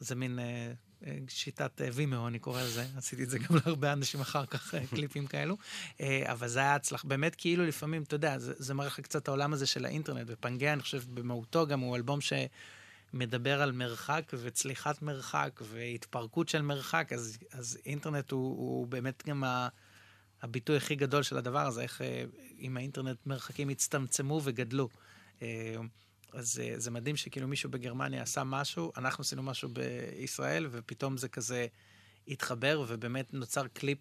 זה 0.00 0.14
מין 0.14 0.38
אה, 0.38 0.72
אה, 1.06 1.18
שיטת 1.28 1.80
אה, 1.80 1.88
וימאו, 1.92 2.28
אני 2.28 2.38
קורא 2.38 2.62
לזה, 2.62 2.86
עשיתי 2.96 3.22
את 3.22 3.30
זה 3.30 3.38
גם 3.38 3.56
להרבה 3.66 3.92
אנשים 3.92 4.20
אחר 4.20 4.46
כך, 4.46 4.74
אה, 4.74 4.86
קליפים 4.96 5.26
כאלו, 5.26 5.56
אה, 6.00 6.32
אבל 6.32 6.48
זה 6.48 6.58
היה 6.58 6.74
הצלח, 6.74 7.04
באמת 7.04 7.34
כאילו 7.34 7.64
לפעמים, 7.64 8.02
אתה 8.02 8.14
יודע, 8.14 8.38
זה, 8.38 8.52
זה 8.56 8.74
מראה 8.74 8.86
לך 8.86 9.00
קצת 9.00 9.28
העולם 9.28 9.52
הזה 9.52 9.66
של 9.66 9.84
האינטרנט, 9.84 10.26
ופנגea, 10.26 10.72
אני 10.72 10.82
חושב, 10.82 11.02
במהותו 11.14 11.66
גם 11.66 11.80
הוא 11.80 11.96
אלבום 11.96 12.20
ש... 12.20 12.32
מדבר 13.12 13.62
על 13.62 13.72
מרחק 13.72 14.32
וצליחת 14.32 15.02
מרחק 15.02 15.60
והתפרקות 15.62 16.48
של 16.48 16.62
מרחק, 16.62 17.12
אז, 17.12 17.38
אז 17.52 17.78
אינטרנט 17.86 18.30
הוא, 18.30 18.40
הוא 18.40 18.86
באמת 18.86 19.22
גם 19.26 19.44
ה, 19.44 19.68
הביטוי 20.42 20.76
הכי 20.76 20.94
גדול 20.96 21.22
של 21.22 21.36
הדבר 21.36 21.66
הזה, 21.66 21.82
איך 21.82 22.02
אה, 22.02 22.24
עם 22.58 22.76
האינטרנט 22.76 23.26
מרחקים 23.26 23.68
הצטמצמו 23.68 24.40
וגדלו. 24.44 24.88
אה, 25.42 25.76
אז 26.32 26.60
אה, 26.64 26.74
זה 26.76 26.90
מדהים 26.90 27.16
שכאילו 27.16 27.48
מישהו 27.48 27.70
בגרמניה 27.70 28.22
עשה 28.22 28.44
משהו, 28.44 28.92
אנחנו 28.96 29.22
עשינו 29.22 29.42
משהו 29.42 29.68
בישראל, 29.68 30.66
ופתאום 30.70 31.16
זה 31.16 31.28
כזה 31.28 31.66
התחבר, 32.28 32.84
ובאמת 32.88 33.34
נוצר 33.34 33.66
קליפ 33.66 33.98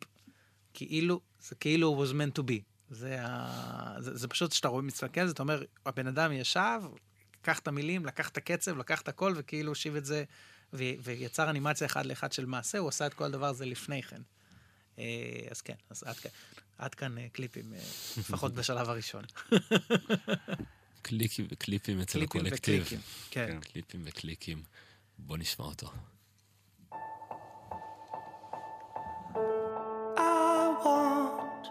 כאילו, 0.74 1.22
זה 1.41 1.56
כאילו 1.56 2.03
was 2.03 2.11
meant 2.11 2.40
to 2.40 2.44
be. 2.44 2.61
זה, 2.90 3.18
ה... 3.22 3.95
זה, 3.99 4.18
זה 4.18 4.28
פשוט 4.28 4.52
שאתה 4.52 4.68
רואה, 4.68 4.82
מסתכל 4.82 5.22
על 5.22 5.28
זה, 5.28 5.34
אתה 5.34 5.44
אומר, 5.44 5.64
הבן 5.86 6.07
אדם 6.07 6.32
ישב, 6.32 6.82
לקח 7.41 7.60
את 7.60 7.68
המילים, 7.68 8.06
לקח 8.06 8.30
את 8.30 8.38
הקצב, 8.38 8.78
לקח 8.78 9.02
את 9.02 9.07
הכל, 9.07 9.34
וכאילו 9.36 9.72
הושיב 9.72 9.95
את 9.95 10.06
זה, 10.06 10.24
ו... 10.74 10.84
ויצר 11.03 11.49
אנימציה 11.49 11.88
אחד 11.88 12.06
לאחד 12.06 12.32
של 12.32 12.45
מעשה, 12.45 12.78
הוא 12.78 12.90
עשה 12.90 13.07
את 13.07 13.14
כל 13.14 13.24
הדבר 13.24 13.45
הזה 13.45 13.66
לפני 13.66 14.03
כן. 14.03 14.22
אה, 15.00 15.48
אז 15.52 15.62
כן, 15.62 15.74
אז 15.90 16.04
עד 16.04 16.16
כאן, 16.16 16.32
עד 16.78 16.96
כאן 16.96 17.18
אה, 17.18 17.30
קליפים, 17.30 17.74
אה, 17.74 17.80
לפחות 18.18 18.54
בשלב 18.58 18.90
הראשון. 18.90 19.24
קליקים 21.02 21.48
וקליפים 21.52 22.02
אצל 22.02 22.20
קליפים 22.20 22.42
הקולקטיב. 22.42 22.82
וקליקים. 22.82 23.00
כן. 23.32 23.60
קליפים 23.60 24.02
וקליקים. 24.06 24.64
בוא 25.18 25.38
נשמע 25.38 25.66
אותו. 25.66 25.92
I 30.18 30.76
want 30.84 31.66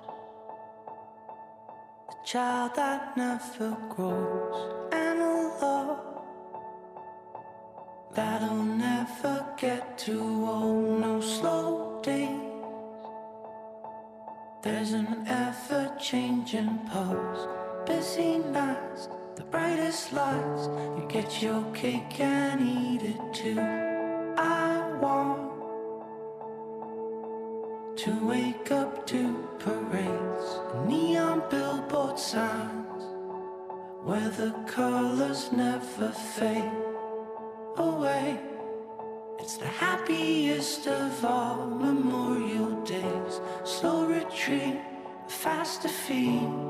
a 2.12 2.16
child 2.30 2.70
that 2.76 3.02
never 3.16 3.70
grows 3.94 4.58
and 5.02 5.18
a 5.30 5.34
love 5.62 6.02
that'll 8.16 8.68
never 8.86 9.36
get 9.62 9.82
too 10.04 10.28
old. 10.56 11.00
No 11.00 11.20
slow 11.20 12.00
days. 12.02 12.47
There's 14.60 14.92
an 14.92 15.24
ever 15.28 15.94
changing 16.00 16.80
pulse, 16.90 17.46
busy 17.86 18.38
nights, 18.38 19.08
the 19.36 19.44
brightest 19.44 20.12
lights. 20.12 20.66
You 20.96 21.06
get 21.08 21.40
your 21.40 21.62
cake 21.72 22.18
and 22.18 22.60
eat 22.60 23.02
it 23.02 23.32
too. 23.32 23.60
I 24.36 24.98
want 25.00 25.52
to 27.98 28.26
wake 28.26 28.72
up 28.72 29.06
to 29.06 29.48
parades, 29.60 30.58
neon 30.88 31.44
billboard 31.48 32.18
signs, 32.18 33.04
where 34.02 34.28
the 34.30 34.50
colors 34.66 35.52
never 35.52 36.10
fade 36.10 36.72
away. 37.76 38.40
It's 39.38 39.56
the 39.56 39.66
happiest 39.66 40.88
of 40.88 41.24
all 41.24 41.77
feet. 46.08 46.67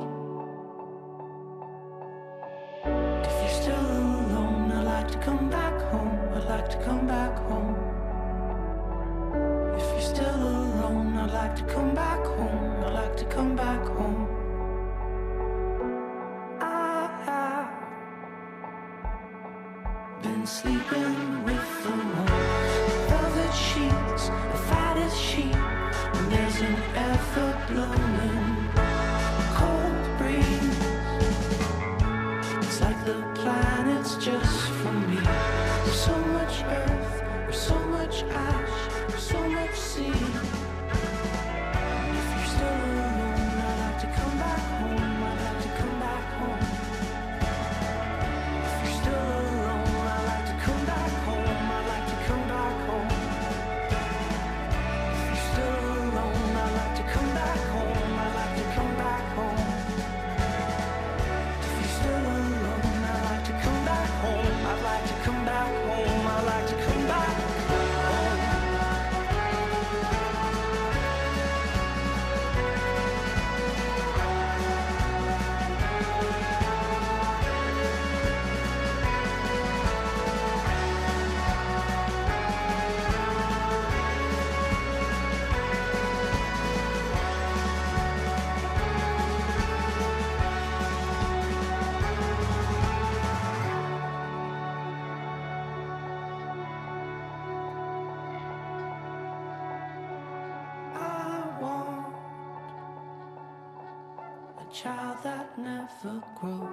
Child 104.82 105.16
that 105.24 105.58
never 105.58 106.22
grows, 106.38 106.68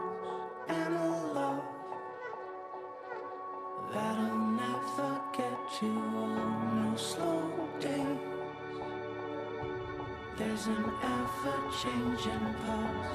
and 0.68 0.94
a 0.94 1.34
love 1.34 1.64
that'll 3.92 4.38
never 4.62 5.20
get 5.36 5.82
you 5.82 5.96
old. 6.16 6.74
No 6.76 6.94
slow 6.96 7.50
days. 7.80 8.20
There's 10.38 10.68
an 10.68 10.86
ever 11.18 11.58
changing 11.82 12.46
pulse, 12.64 13.14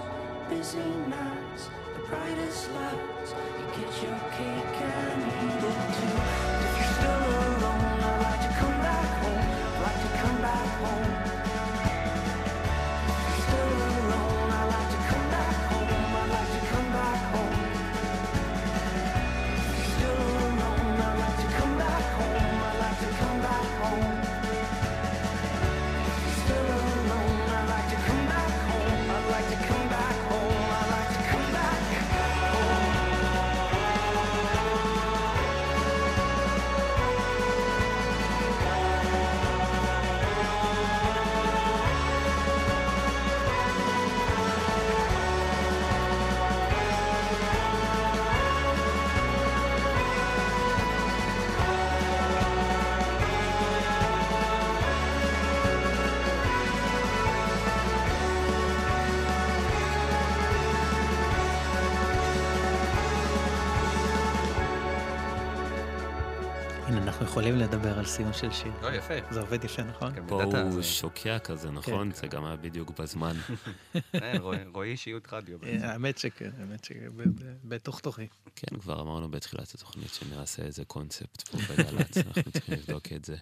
busy 0.48 0.90
nights, 1.06 1.70
the 1.94 2.02
brightest 2.08 2.72
lights. 2.72 3.30
You 3.58 3.66
get 3.78 3.92
your 4.02 4.18
cake 4.34 4.78
and 4.90 5.22
eat 5.46 5.64
it 5.70 5.78
too. 5.94 6.16
If 6.66 6.72
you're 6.78 6.92
still 6.98 7.22
alone, 7.46 8.00
I'd 8.08 8.22
like 8.26 8.40
to 8.42 8.52
come 8.58 8.78
back 8.88 9.10
home. 9.22 9.50
I'd 9.62 9.82
like 9.86 10.00
to 10.02 10.10
come 10.18 10.38
back 10.42 10.68
home. 10.82 11.09
יכולים 67.40 67.58
לדבר 67.58 67.98
על 67.98 68.06
סיום 68.06 68.32
של 68.32 68.52
שיר. 68.52 68.72
לא, 68.82 68.88
יפה. 68.94 69.14
זה 69.30 69.40
עובד 69.40 69.64
יפה, 69.64 69.82
נכון? 69.82 70.14
כן, 70.14 70.26
פה 70.28 70.42
הוא 70.42 70.72
זה- 70.72 70.82
שוקע 70.82 71.38
כזה, 71.38 71.70
נכון? 71.70 72.12
זה 72.12 72.26
גם 72.26 72.44
היה 72.44 72.56
בדיוק 72.56 73.00
בזמן. 73.00 73.36
כן, 74.12 74.36
רואי- 74.72 74.82
אישיות 74.90 75.32
רדיו. 75.32 75.58
אה, 75.64 75.92
האמת 75.92 76.18
שכן, 76.18 76.50
האמת 76.58 76.84
שבתוך 76.84 78.00
תוכי. 78.00 78.26
כן, 78.56 78.76
כבר 78.80 79.00
אמרנו 79.00 79.30
בתחילת 79.30 79.74
התוכנית 79.74 80.10
שנעשה 80.14 80.62
איזה 80.62 80.84
קונספט 80.84 81.48
פה 81.48 81.58
בגל"צ, 81.58 82.16
אנחנו 82.26 82.52
צריכים 82.52 82.74
לבדוק 82.74 83.12
את 83.12 83.24
זה. 83.24 83.36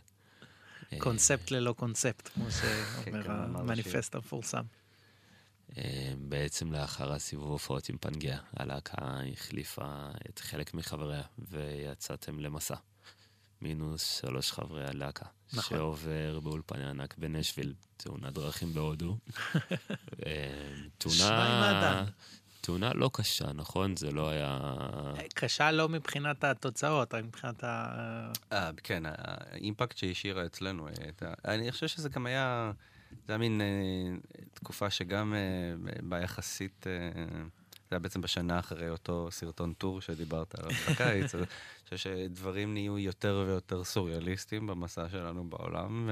אה, 0.93 0.99
קונספט 1.01 1.51
ללא 1.51 1.73
קונספט, 1.73 2.29
כמו 2.35 2.45
שאומר 2.51 3.23
כן, 3.23 3.31
המניפסט 3.31 4.15
המפורסם. 4.15 4.63
אה, 5.79 6.13
בעצם 6.19 6.73
לאחר 6.73 7.13
הסיבוב 7.13 7.51
הופעות 7.51 7.89
עם 7.89 7.97
פנגea, 8.07 8.37
הלהקה 8.57 8.97
החליפה 9.33 10.09
את 10.31 10.39
חלק 10.39 10.75
מחבריה, 10.75 11.23
ויצאתם 11.39 12.41
למסע. 12.41 12.75
מינוס 13.63 14.21
שלוש 14.21 14.53
חברי 14.53 14.85
הלהקה, 14.89 15.27
נכון. 15.53 15.79
שעובר 15.79 16.41
באולפני 16.41 16.85
ענק 16.85 17.15
בנשוויל, 17.19 17.75
תאונת 17.97 18.33
דרכים 18.33 18.75
בהודו. 18.75 19.17
אה, 20.27 20.75
עם 20.77 20.89
תאונה... 20.99 22.05
תאונה 22.61 22.93
לא 22.95 23.11
קשה, 23.13 23.53
נכון? 23.53 23.97
זה 23.97 24.11
לא 24.11 24.29
היה... 24.29 24.59
קשה 25.35 25.73
לא 25.73 25.89
מבחינת 25.89 26.45
התוצאות, 26.45 27.15
רק 27.15 27.25
מבחינת 27.25 27.65
ה... 27.65 28.33
אה, 28.53 28.71
כן, 28.85 29.03
האימפקט 29.07 29.97
שהיא 29.97 30.11
השאירה 30.11 30.47
אצלנו 30.47 30.89
הייתה... 30.89 31.35
אני 31.45 31.73
חושב 31.73 31.87
שזה 31.87 32.09
גם 32.09 32.27
היה... 32.27 32.73
זה 33.11 33.33
היה 33.33 33.39
מין 33.39 33.61
אה, 33.61 33.67
תקופה 34.55 34.91
שגם 34.91 35.35
אה, 35.35 35.93
ביחסית... 36.03 36.87
אה, 36.87 37.23
זה 37.91 37.97
היה 37.97 37.99
בעצם 37.99 38.21
בשנה 38.21 38.59
אחרי 38.59 38.91
אותו 38.91 39.29
סרטון 39.31 39.73
טור 39.73 40.01
שדיברת 40.01 40.55
עליו 40.55 40.71
בקיץ. 40.91 41.35
אני 41.35 41.45
חושב 41.85 41.97
שדברים 41.97 42.75
נהיו 42.75 42.99
יותר 42.99 43.45
ויותר 43.47 43.85
סוריאליסטיים 43.85 44.67
במסע 44.67 45.09
שלנו 45.09 45.51
בעולם, 45.51 46.11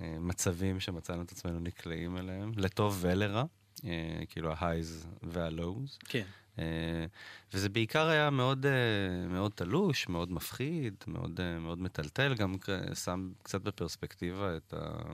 במצבים 0.00 0.80
שמצאנו 0.80 1.22
את 1.22 1.32
עצמנו 1.32 1.60
נקלעים 1.60 2.16
אליהם, 2.16 2.52
לטוב 2.56 2.98
ולרע, 3.00 3.44
אה, 3.84 4.20
כאילו 4.28 4.52
ה-highs 4.52 5.06
וה-lows. 5.22 5.98
כן. 6.04 6.24
אה, 6.58 7.06
וזה 7.52 7.68
בעיקר 7.68 8.08
היה 8.08 8.30
מאוד, 8.30 8.66
אה, 8.66 9.28
מאוד 9.28 9.52
תלוש, 9.54 10.08
מאוד 10.08 10.32
מפחיד, 10.32 10.94
מאוד, 11.06 11.40
אה, 11.40 11.58
מאוד 11.58 11.78
מטלטל, 11.78 12.34
גם 12.34 12.56
שם 13.04 13.30
קצת 13.42 13.60
בפרספקטיבה 13.60 14.56
את 14.56 14.74
ה... 14.74 15.12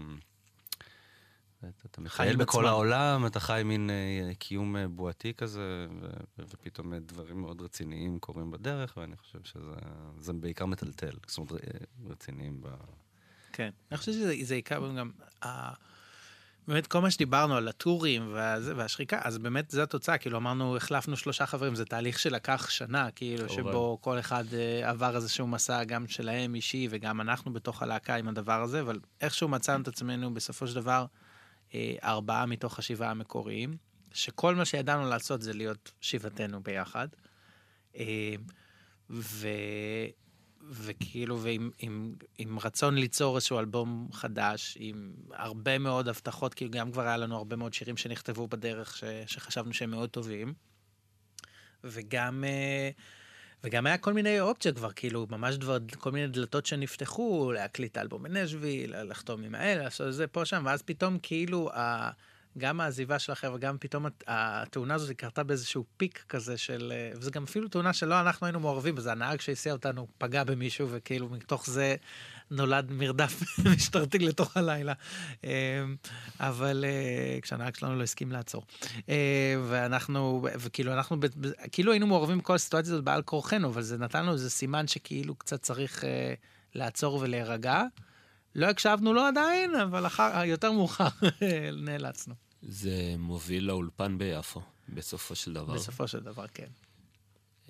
את- 1.69 1.87
אתה 1.91 2.01
מטייל 2.01 2.37
בכל 2.37 2.59
עצמם. 2.59 2.69
העולם, 2.69 3.27
אתה 3.27 3.41
חי 3.41 3.63
מין 3.65 3.91
אה, 3.91 4.35
קיום 4.35 4.77
אה, 4.77 4.89
בועתי 4.89 5.35
כזה, 5.35 5.87
ו- 6.01 6.07
ופתאום 6.39 6.93
אה, 6.95 6.99
דברים 7.01 7.41
מאוד 7.41 7.61
רציניים 7.63 8.19
קורים 8.19 8.51
בדרך, 8.51 8.97
ואני 8.97 9.17
חושב 9.17 9.39
שזה 9.45 9.71
זה 10.19 10.33
בעיקר 10.33 10.67
מטלטל, 10.67 11.13
זאת 11.27 11.39
אומרת, 11.39 11.53
אה, 11.53 11.59
רציניים 12.11 12.61
ב... 12.61 12.67
כן. 13.53 13.71
אני 13.91 13.99
חושב 13.99 14.13
שזה 14.13 14.35
זה 14.43 14.55
עיקר 14.55 14.93
גם... 14.99 15.11
ה- 15.45 15.73
באמת 16.69 16.87
כל 16.87 17.01
מה 17.01 17.11
שדיברנו 17.11 17.55
על 17.57 17.69
הטורים 17.69 18.29
והזה, 18.33 18.77
והשחיקה, 18.77 19.21
אז 19.25 19.39
באמת 19.39 19.71
זו 19.71 19.83
התוצאה, 19.83 20.19
כאילו 20.19 20.39
אמרנו, 20.39 20.77
החלפנו 20.77 21.17
שלושה 21.17 21.47
חברים, 21.47 21.75
זה 21.75 21.85
תהליך 21.85 22.19
שלקח 22.19 22.71
שנה, 22.71 23.11
כאילו, 23.11 23.49
כמובן. 23.49 23.63
שבו 23.73 23.99
כל 24.01 24.19
אחד 24.19 24.45
אה, 24.55 24.91
עבר 24.91 25.17
איזשהו 25.17 25.47
מסע, 25.47 25.85
גם 25.85 26.07
שלהם 26.09 26.55
אישי, 26.55 26.89
וגם 26.91 27.21
אנחנו 27.21 27.53
בתוך 27.53 27.83
הלהקה 27.83 28.17
עם 28.17 28.29
הדבר 28.29 28.63
הזה, 28.63 28.81
אבל 28.81 29.01
איכשהו 29.21 29.49
מצאנו 29.49 29.83
את 29.83 29.89
עצמנו 29.89 30.35
בסופו 30.35 30.67
של 30.67 30.75
דבר 30.75 31.01
אה, 31.01 31.24
ארבעה 32.03 32.47
מתוך 32.47 32.79
השבעה 32.79 33.11
המקוריים, 33.11 33.77
שכל 34.13 34.55
מה 34.55 34.65
שידענו 34.65 35.09
לעשות 35.09 35.43
זה 35.43 35.53
להיות 35.53 35.93
שבעתנו 36.01 36.63
ביחד. 36.63 37.09
אה, 37.97 38.35
ו... 39.11 39.49
וכאילו, 40.71 41.41
ועם 41.41 41.71
עם, 41.79 42.15
עם 42.39 42.59
רצון 42.59 42.95
ליצור 42.95 43.37
איזשהו 43.37 43.59
אלבום 43.59 44.09
חדש, 44.13 44.77
עם 44.81 45.15
הרבה 45.33 45.79
מאוד 45.79 46.09
הבטחות, 46.09 46.55
כאילו 46.55 46.71
גם 46.71 46.93
כבר 46.93 47.03
היה 47.03 47.17
לנו 47.17 47.37
הרבה 47.37 47.57
מאוד 47.57 47.75
שירים 47.75 47.97
שנכתבו 47.97 48.49
בדרך 48.49 48.97
ש, 48.97 49.05
שחשבנו 49.27 49.73
שהם 49.73 49.91
מאוד 49.91 50.11
טובים. 50.11 50.55
וגם, 51.85 52.45
אה, 52.45 52.91
וגם 53.65 53.87
היה 53.87 53.99
כל 53.99 54.13
מיני 54.13 54.41
אופציות 54.41 54.77
כבר, 54.77 54.93
כאילו, 54.93 55.27
ממש 55.31 55.55
דבר, 55.55 55.79
כל 55.99 56.13
מיני 56.13 56.27
דלתות 56.27 56.67
שנפתחו, 56.67 57.53
להקליט 57.53 57.99
אלבום 57.99 58.23
בנשוויל, 58.23 59.03
לחתום 59.03 59.43
עם 59.43 59.55
האלה, 59.55 59.85
לעשות 59.85 60.15
זה 60.15 60.27
פה 60.27 60.45
שם, 60.45 60.63
ואז 60.67 60.83
פתאום 60.83 61.19
כאילו, 61.23 61.71
ה... 61.75 62.11
גם 62.59 62.81
העזיבה 62.81 63.19
של 63.19 63.33
החבר'ה, 63.33 63.59
גם 63.59 63.77
פתאום 63.81 64.07
הת- 64.07 64.25
התאונה 64.27 64.95
הזאת 64.95 65.11
קרתה 65.17 65.43
באיזשהו 65.43 65.85
פיק 65.97 66.25
כזה 66.29 66.59
של... 66.59 66.93
אה, 66.97 67.19
וזה 67.19 67.31
גם 67.31 67.43
אפילו 67.43 67.69
תאונה 67.69 67.93
שלא 67.93 68.21
אנחנו 68.21 68.47
היינו 68.47 68.61
מעורבים 68.61 68.95
בזה, 68.95 69.13
הנהג 69.13 69.41
שהסיע 69.41 69.73
אותנו 69.73 70.07
פגע 70.19 70.45
במישהו, 70.45 70.89
וכאילו 70.91 71.29
מתוך 71.29 71.67
זה 71.67 71.97
נולד 72.51 72.91
מרדף 72.91 73.43
משטרתי 73.75 74.19
לתוך 74.19 74.57
הלילה. 74.57 74.93
אה, 75.45 75.85
אבל 76.41 76.85
אה, 76.89 77.39
כשהנהג 77.43 77.75
שלנו 77.75 77.99
לא 77.99 78.03
הסכים 78.03 78.33
לעצור. 78.33 78.63
אה, 79.09 79.55
ואנחנו, 79.69 80.47
וכאילו 80.59 80.93
אנחנו, 80.93 81.17
כאילו 81.73 81.93
היינו 81.93 82.07
מעורבים 82.07 82.39
בכל 82.39 82.55
הסיטואציה 82.55 82.93
הזאת 82.93 83.05
בעל 83.05 83.23
כורחנו, 83.23 83.69
אבל 83.69 83.83
זה 83.83 83.99
נתן 83.99 84.23
לנו 84.23 84.33
איזה 84.33 84.51
סימן 84.51 84.87
שכאילו 84.87 85.35
קצת 85.35 85.63
צריך 85.63 86.05
לעצור 86.75 87.15
ולהירגע. 87.15 87.83
לא 88.55 88.67
הקשבנו 88.67 89.13
לו 89.13 89.23
עדיין, 89.23 89.75
אבל 89.75 90.07
אחר, 90.07 90.45
יותר 90.45 90.73
מאוחר 90.73 91.09
נאלצנו. 91.85 92.44
זה 92.69 93.15
מוביל 93.19 93.65
לאולפן 93.65 94.19
ביפו, 94.19 94.61
בסופו 94.89 95.35
של 95.35 95.53
דבר. 95.53 95.75
בסופו 95.75 96.09
של 96.09 96.21
דבר, 96.21 96.47
כן. 96.47 96.69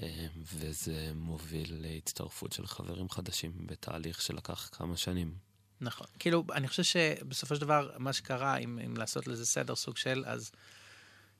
אה, 0.02 0.26
וזה 0.36 1.12
מוביל 1.14 1.74
להצטרפות 1.82 2.52
של 2.52 2.66
חברים 2.66 3.10
חדשים 3.10 3.52
בתהליך 3.66 4.22
שלקח 4.22 4.70
כמה 4.72 4.96
שנים. 4.96 5.34
נכון. 5.80 6.06
כאילו, 6.18 6.44
אני 6.52 6.68
חושב 6.68 6.82
שבסופו 6.82 7.54
של 7.54 7.60
דבר, 7.60 7.90
מה 7.98 8.12
שקרה, 8.12 8.56
אם, 8.56 8.78
אם 8.86 8.96
לעשות 8.96 9.26
לזה 9.26 9.46
סדר 9.46 9.74
סוג 9.74 9.96
של, 9.96 10.24
אז 10.26 10.50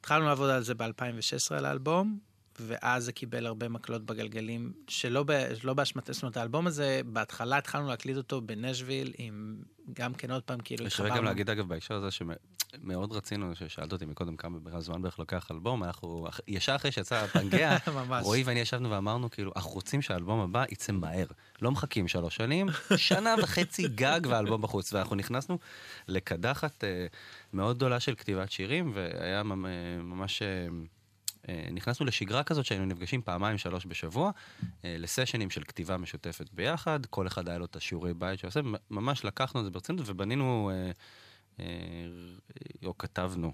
התחלנו 0.00 0.26
לעבוד 0.26 0.50
על 0.50 0.62
זה 0.62 0.74
ב-2016 0.74 1.54
על 1.56 1.64
האלבום, 1.64 2.18
ואז 2.60 3.04
זה 3.04 3.12
קיבל 3.12 3.46
הרבה 3.46 3.68
מקלות 3.68 4.04
בגלגלים, 4.04 4.72
שלא 4.88 5.22
ב- 5.22 5.46
לא 5.64 5.74
באשמת, 5.74 6.08
זאת 6.12 6.22
אומרת, 6.22 6.36
האלבום 6.36 6.66
הזה, 6.66 7.00
בהתחלה 7.06 7.58
התחלנו 7.58 7.88
להקליט 7.88 8.16
אותו 8.16 8.40
בנשוויל, 8.40 9.12
עם 9.18 9.56
גם 9.92 10.14
כן 10.14 10.30
עוד 10.30 10.42
פעם, 10.42 10.60
כאילו, 10.64 10.90
שווה 10.90 11.16
גם 11.16 11.24
להגיד, 11.24 11.50
אגב, 11.50 11.68
בהקשר 11.68 11.94
הזה, 11.94 12.08
שמאוד 12.10 13.12
רצינו, 13.12 13.54
ששאלת 13.54 13.92
אותי 13.92 14.04
מקודם 14.04 14.36
כמה 14.36 14.58
זמן 14.80 15.02
בערך 15.02 15.18
לוקח 15.18 15.50
אלבום, 15.50 15.84
אנחנו, 15.84 16.26
ישר 16.48 16.76
אחרי 16.76 16.92
שיצא 16.92 17.26
ממש. 17.94 18.24
רועי 18.24 18.42
ואני 18.42 18.60
ישבנו 18.60 18.90
ואמרנו, 18.90 19.30
כאילו, 19.30 19.52
אנחנו 19.56 19.70
רוצים 19.70 20.02
שהאלבום 20.02 20.40
הבא 20.40 20.64
יצא 20.70 20.92
מהר. 20.92 21.26
לא 21.62 21.70
מחכים 21.70 22.08
שלוש 22.08 22.36
שנים, 22.36 22.66
שנה 22.96 23.34
וחצי 23.42 23.88
גג 23.88 24.20
והאלבום 24.28 24.62
בחוץ. 24.62 24.92
ואנחנו 24.92 25.16
נכנסנו 25.16 25.58
לקדחת 26.08 26.84
אה, 26.84 27.06
מאוד 27.52 27.76
גדולה 27.76 28.00
של 28.00 28.14
כתיבת 28.14 28.50
שירים, 28.50 28.92
והיה 28.94 29.38
אה, 29.38 29.42
ממש... 30.02 30.42
אה, 31.48 31.68
נכנסנו 31.70 32.06
לשגרה 32.06 32.42
כזאת 32.44 32.64
שהיינו 32.64 32.86
נפגשים 32.86 33.22
פעמיים, 33.22 33.58
שלוש 33.58 33.86
בשבוע, 33.86 34.30
אה, 34.84 34.96
לסשנים 34.98 35.50
של 35.50 35.64
כתיבה 35.64 35.96
משותפת 35.96 36.46
ביחד, 36.52 37.06
כל 37.06 37.26
אחד 37.26 37.48
היה 37.48 37.58
לו 37.58 37.64
את 37.64 37.76
השיעורי 37.76 38.14
בית 38.14 38.38
שעושה, 38.38 38.60
ממש 38.90 39.24
לקחנו 39.24 39.60
את 39.60 39.64
זה 39.64 39.70
ברצינות 39.70 40.08
ובנינו, 40.08 40.70
אה, 40.74 41.64
או 42.84 42.98
כתבנו, 42.98 43.52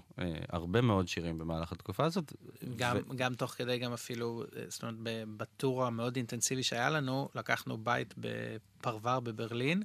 הרבה 0.49 0.81
מאוד 0.81 1.07
שירים 1.07 1.37
במהלך 1.37 1.71
התקופה 1.71 2.05
הזאת. 2.05 2.33
גם, 2.75 2.97
ו- 2.97 3.15
גם 3.15 3.35
תוך 3.35 3.51
כדי, 3.51 3.77
גם 3.77 3.93
אפילו, 3.93 4.43
זאת 4.67 4.83
אומרת, 4.83 4.95
בטור 5.37 5.85
המאוד 5.85 6.15
אינטנסיבי 6.15 6.63
שהיה 6.63 6.89
לנו, 6.89 7.29
לקחנו 7.35 7.77
בית 7.77 8.13
בפרבר 8.17 9.19
בברלין, 9.19 9.83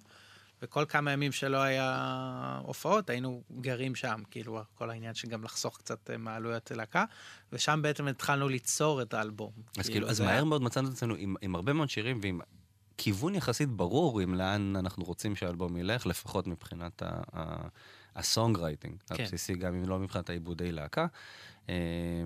וכל 0.62 0.84
כמה 0.88 1.12
ימים 1.12 1.32
שלא 1.32 1.56
היה 1.62 2.60
הופעות, 2.64 3.10
היינו 3.10 3.42
גרים 3.60 3.94
שם, 3.94 4.22
כאילו, 4.30 4.60
כל 4.74 4.90
העניין 4.90 5.14
שגם 5.14 5.44
לחסוך 5.44 5.78
קצת 5.78 6.10
אה, 6.10 6.16
מעלויות 6.16 6.70
להקה, 6.70 7.04
ושם 7.52 7.80
בעצם 7.82 8.08
התחלנו 8.08 8.48
ליצור 8.48 9.02
את 9.02 9.14
האלבום. 9.14 9.52
אז 9.78 9.88
כאילו, 9.88 10.08
אז 10.08 10.16
זה 10.16 10.24
מהר 10.24 10.44
מאוד 10.44 10.62
מצאנו 10.62 10.88
את 10.88 10.92
עצמנו 10.92 11.14
עם, 11.14 11.34
עם 11.42 11.54
הרבה 11.54 11.72
מאוד 11.72 11.90
שירים 11.90 12.20
ועם 12.22 12.40
כיוון 12.98 13.34
יחסית 13.34 13.68
ברור 13.68 14.20
עם 14.20 14.34
לאן 14.34 14.76
אנחנו 14.76 15.04
רוצים 15.04 15.36
שהאלבום 15.36 15.76
ילך, 15.76 16.06
לפחות 16.06 16.46
מבחינת 16.46 17.02
ה- 17.02 17.22
ה- 17.32 17.68
הסונג 18.16 18.58
רייטינג 18.58 18.94
כן. 19.06 19.22
הבסיסי, 19.22 19.54
גם 19.54 19.74
אם 19.74 19.88
לא 19.88 19.98
מבחינת 19.98 20.30
העיבודי 20.30 20.72
להקה. 20.72 21.06
אה, 21.68 22.24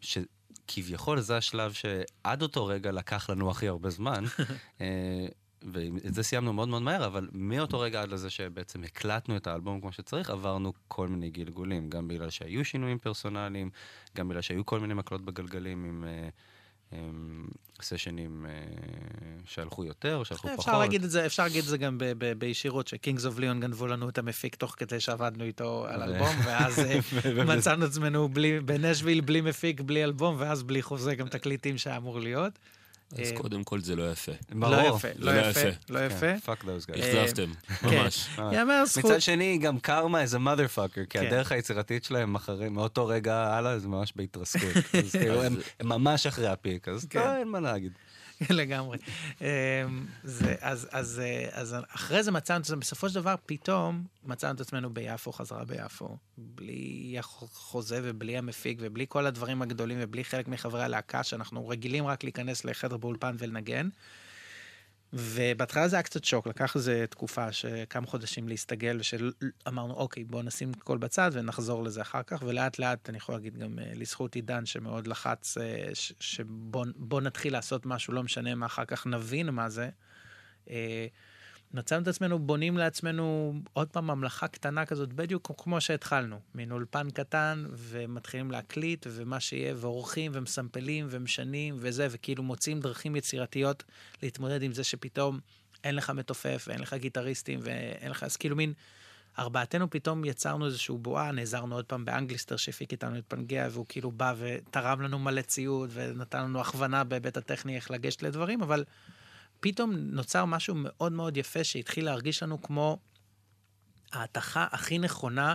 ושכביכול 0.00 1.20
זה 1.20 1.36
השלב 1.36 1.72
שעד 1.72 2.42
אותו 2.42 2.66
רגע 2.66 2.92
לקח 2.92 3.30
לנו 3.30 3.50
הכי 3.50 3.68
הרבה 3.68 3.90
זמן. 3.90 4.24
ואת 5.62 6.14
זה 6.14 6.22
סיימנו 6.22 6.52
מאוד 6.52 6.68
מאוד 6.68 6.82
מהר, 6.82 7.06
אבל 7.06 7.28
מאותו 7.32 7.80
רגע 7.80 8.02
עד 8.02 8.08
לזה 8.08 8.30
שבעצם 8.30 8.84
הקלטנו 8.84 9.36
את 9.36 9.46
האלבום 9.46 9.80
כמו 9.80 9.92
שצריך, 9.92 10.30
עברנו 10.30 10.72
כל 10.88 11.08
מיני 11.08 11.30
גלגולים, 11.30 11.90
גם 11.90 12.08
בגלל 12.08 12.30
שהיו 12.30 12.64
שינויים 12.64 12.98
פרסונליים, 12.98 13.70
גם 14.16 14.28
בגלל 14.28 14.42
שהיו 14.42 14.66
כל 14.66 14.80
מיני 14.80 14.94
מקלות 14.94 15.22
בגלגלים 15.22 15.84
עם 15.84 16.04
אה, 16.04 16.28
עם 16.92 17.46
sessionים 17.82 18.46
אה, 18.48 18.52
שהלכו 19.44 19.84
יותר, 19.84 20.22
שהלכו 20.24 20.48
פחות. 20.48 20.58
אפשר 20.58 20.78
להגיד 20.78 21.04
את 21.04 21.10
זה, 21.10 21.26
אפשר 21.26 21.42
להגיד 21.42 21.62
את 21.62 21.68
זה 21.68 21.78
גם 21.78 21.98
בישירות, 22.38 22.88
ש 22.88 22.99
Kings 22.99 23.26
of 23.26 23.38
Leon 23.38 23.60
גנבו 23.60 23.86
לנו 23.86 24.08
את 24.08 24.18
המפיק 24.18 24.54
תוך 24.54 24.74
כדי 24.78 25.00
שעבדנו 25.00 25.44
איתו 25.44 25.86
על 25.88 26.02
אלבום, 26.02 26.36
ואז 26.44 26.78
אה, 26.78 26.98
מצאנו 27.56 27.84
עצמנו 27.84 28.28
בנשוויל 28.64 29.20
בלי 29.20 29.40
מפיק, 29.40 29.80
בלי 29.80 30.04
אלבום, 30.04 30.36
ואז 30.38 30.62
בלי 30.62 30.82
חוזה 30.82 31.14
גם 31.14 31.28
תקליטים 31.28 31.78
שהיה 31.78 31.96
אמור 31.96 32.20
להיות. 32.20 32.58
אז 33.12 33.18
אה, 33.32 33.36
קודם 33.36 33.64
כל 33.64 33.80
זה 33.80 33.96
לא 33.96 34.12
יפה. 34.12 34.32
לא 34.52 34.76
יפה, 34.96 35.08
לא 35.18 35.32
לא 35.32 35.40
יפה. 35.40 35.68
לא 35.88 36.06
יפה. 36.06 36.38
Fuck 36.44 36.64
those 36.64 36.86
guys. 36.86 37.02
אה, 37.02 37.24
אכזבתם, 37.24 37.52
כן. 37.80 38.02
ממש. 38.02 38.28
יאמר 38.52 38.84
זכות. 38.86 39.04
מצד 39.04 39.20
שני, 39.20 39.58
גם 39.58 39.78
קרמה 39.80 40.20
איזה 40.20 40.38
mother 40.38 40.76
fucker, 40.76 40.94
כי 40.94 41.06
כן. 41.10 41.26
הדרך 41.26 41.52
היצירתית 41.52 42.04
שלהם 42.04 42.34
אחרי, 42.34 42.68
מאותו 42.68 43.06
רגע 43.06 43.34
הלאה, 43.34 43.78
זה 43.78 43.88
ממש 43.88 44.12
בהתרסקות. 44.16 44.76
אז 45.04 45.12
כאילו, 45.12 45.42
הם 45.42 45.56
ממש 45.82 46.26
אחרי 46.26 46.46
הפיק, 46.46 46.88
אז 46.88 47.06
כן. 47.10 47.34
אין 47.38 47.48
מה 47.48 47.60
להגיד. 47.60 47.92
לגמרי. 48.50 48.98
אמ, 49.40 49.46
אה, 50.44 50.54
אז 50.60 51.76
אחרי 51.94 52.22
זה 52.22 52.30
מצאנו 52.30 52.60
את 52.60 52.64
זה, 52.64 52.76
בסופו 52.76 53.08
של 53.08 53.14
דבר 53.14 53.34
פתאום 53.46 54.04
מצאנו 54.24 54.54
את 54.54 54.60
עצמנו 54.60 54.94
ביפו, 54.94 55.32
חזרה 55.32 55.64
ביפו, 55.64 56.16
בלי 56.38 57.16
החוזה 57.18 58.00
ובלי 58.02 58.38
המפיק 58.38 58.78
ובלי 58.80 59.06
כל 59.08 59.26
הדברים 59.26 59.62
הגדולים 59.62 59.98
ובלי 60.00 60.24
חלק 60.24 60.48
מחברי 60.48 60.82
הלהקה 60.82 61.22
שאנחנו 61.22 61.68
רגילים 61.68 62.06
רק 62.06 62.24
להיכנס 62.24 62.64
לחדר 62.64 62.96
באולפן 62.96 63.36
ולנגן. 63.38 63.88
ובהתחלה 65.12 65.88
זה 65.88 65.96
היה 65.96 66.02
קצת 66.02 66.24
שוק, 66.24 66.46
לקח 66.46 66.76
איזה 66.76 67.04
תקופה, 67.10 67.52
שכמה 67.52 68.06
חודשים 68.06 68.48
להסתגל, 68.48 68.96
ושאמרנו, 69.00 69.94
אוקיי, 69.94 70.24
בואו 70.24 70.42
נשים 70.42 70.72
הכל 70.80 70.98
בצד 70.98 71.30
ונחזור 71.32 71.84
לזה 71.84 72.02
אחר 72.02 72.22
כך, 72.26 72.42
ולאט 72.46 72.78
לאט, 72.78 73.08
אני 73.08 73.16
יכול 73.18 73.34
להגיד 73.34 73.56
גם 73.56 73.78
אה, 73.78 73.92
לזכות 73.94 74.34
עידן, 74.34 74.66
שמאוד 74.66 75.06
לחץ, 75.06 75.58
אה, 75.58 75.90
ש- 75.94 76.12
שבוא 76.20 76.86
בוא 76.96 77.20
נתחיל 77.20 77.52
לעשות 77.52 77.86
משהו, 77.86 78.12
לא 78.14 78.22
משנה 78.22 78.54
מה 78.54 78.66
אחר 78.66 78.84
כך 78.84 79.06
נבין 79.06 79.50
מה 79.50 79.68
זה. 79.68 79.90
מצאנו 81.74 82.02
את 82.02 82.08
עצמנו 82.08 82.38
בונים 82.38 82.76
לעצמנו 82.76 83.54
עוד 83.72 83.88
פעם 83.88 84.06
ממלכה 84.06 84.48
קטנה 84.48 84.86
כזאת, 84.86 85.12
בדיוק 85.12 85.52
כמו 85.58 85.80
שהתחלנו, 85.80 86.40
מין 86.54 86.72
אולפן 86.72 87.10
קטן, 87.10 87.64
ומתחילים 87.72 88.50
להקליט, 88.50 89.06
ומה 89.10 89.40
שיהיה, 89.40 89.74
ועורכים, 89.76 90.32
ומסמפלים, 90.34 91.06
ומשנים, 91.10 91.76
וזה, 91.78 92.08
וכאילו 92.10 92.42
מוצאים 92.42 92.80
דרכים 92.80 93.16
יצירתיות 93.16 93.84
להתמודד 94.22 94.62
עם 94.62 94.72
זה 94.72 94.84
שפתאום 94.84 95.40
אין 95.84 95.96
לך 95.96 96.10
מתופף, 96.10 96.64
ואין 96.68 96.80
לך 96.80 96.94
גיטריסטים, 96.94 97.60
ואין 97.62 98.10
לך, 98.10 98.22
אז 98.22 98.36
כאילו 98.36 98.56
מין, 98.56 98.72
ארבעתנו 99.38 99.90
פתאום 99.90 100.24
יצרנו 100.24 100.66
איזשהו 100.66 100.98
בועה, 100.98 101.32
נעזרנו 101.32 101.74
עוד 101.74 101.84
פעם 101.84 102.04
באנגליסטר 102.04 102.56
שהפיק 102.56 102.92
איתנו 102.92 103.18
את 103.18 103.34
פנגea, 103.34 103.70
והוא 103.70 103.86
כאילו 103.88 104.10
בא 104.10 104.34
ותרם 104.38 105.00
לנו 105.00 105.18
מלא 105.18 105.42
ציוד, 105.42 105.90
ונתן 105.92 106.42
לנו 106.42 106.60
הכוונה 106.60 107.04
בהיבט 107.04 107.36
הטכני 107.36 107.76
איך 107.76 107.90
לגשת 107.90 108.22
לדברים, 108.22 108.62
אבל 108.62 108.84
פתאום 109.60 109.92
נוצר 109.92 110.44
משהו 110.44 110.74
מאוד 110.78 111.12
מאוד 111.12 111.36
יפה 111.36 111.64
שהתחיל 111.64 112.04
להרגיש 112.04 112.42
לנו 112.42 112.62
כמו 112.62 112.98
ההתכה 114.12 114.66
הכי 114.70 114.98
נכונה 114.98 115.54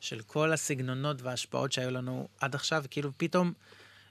של 0.00 0.22
כל 0.22 0.52
הסגנונות 0.52 1.22
וההשפעות 1.22 1.72
שהיו 1.72 1.90
לנו 1.90 2.28
עד 2.40 2.54
עכשיו, 2.54 2.84
כאילו 2.90 3.10
פתאום 3.16 3.52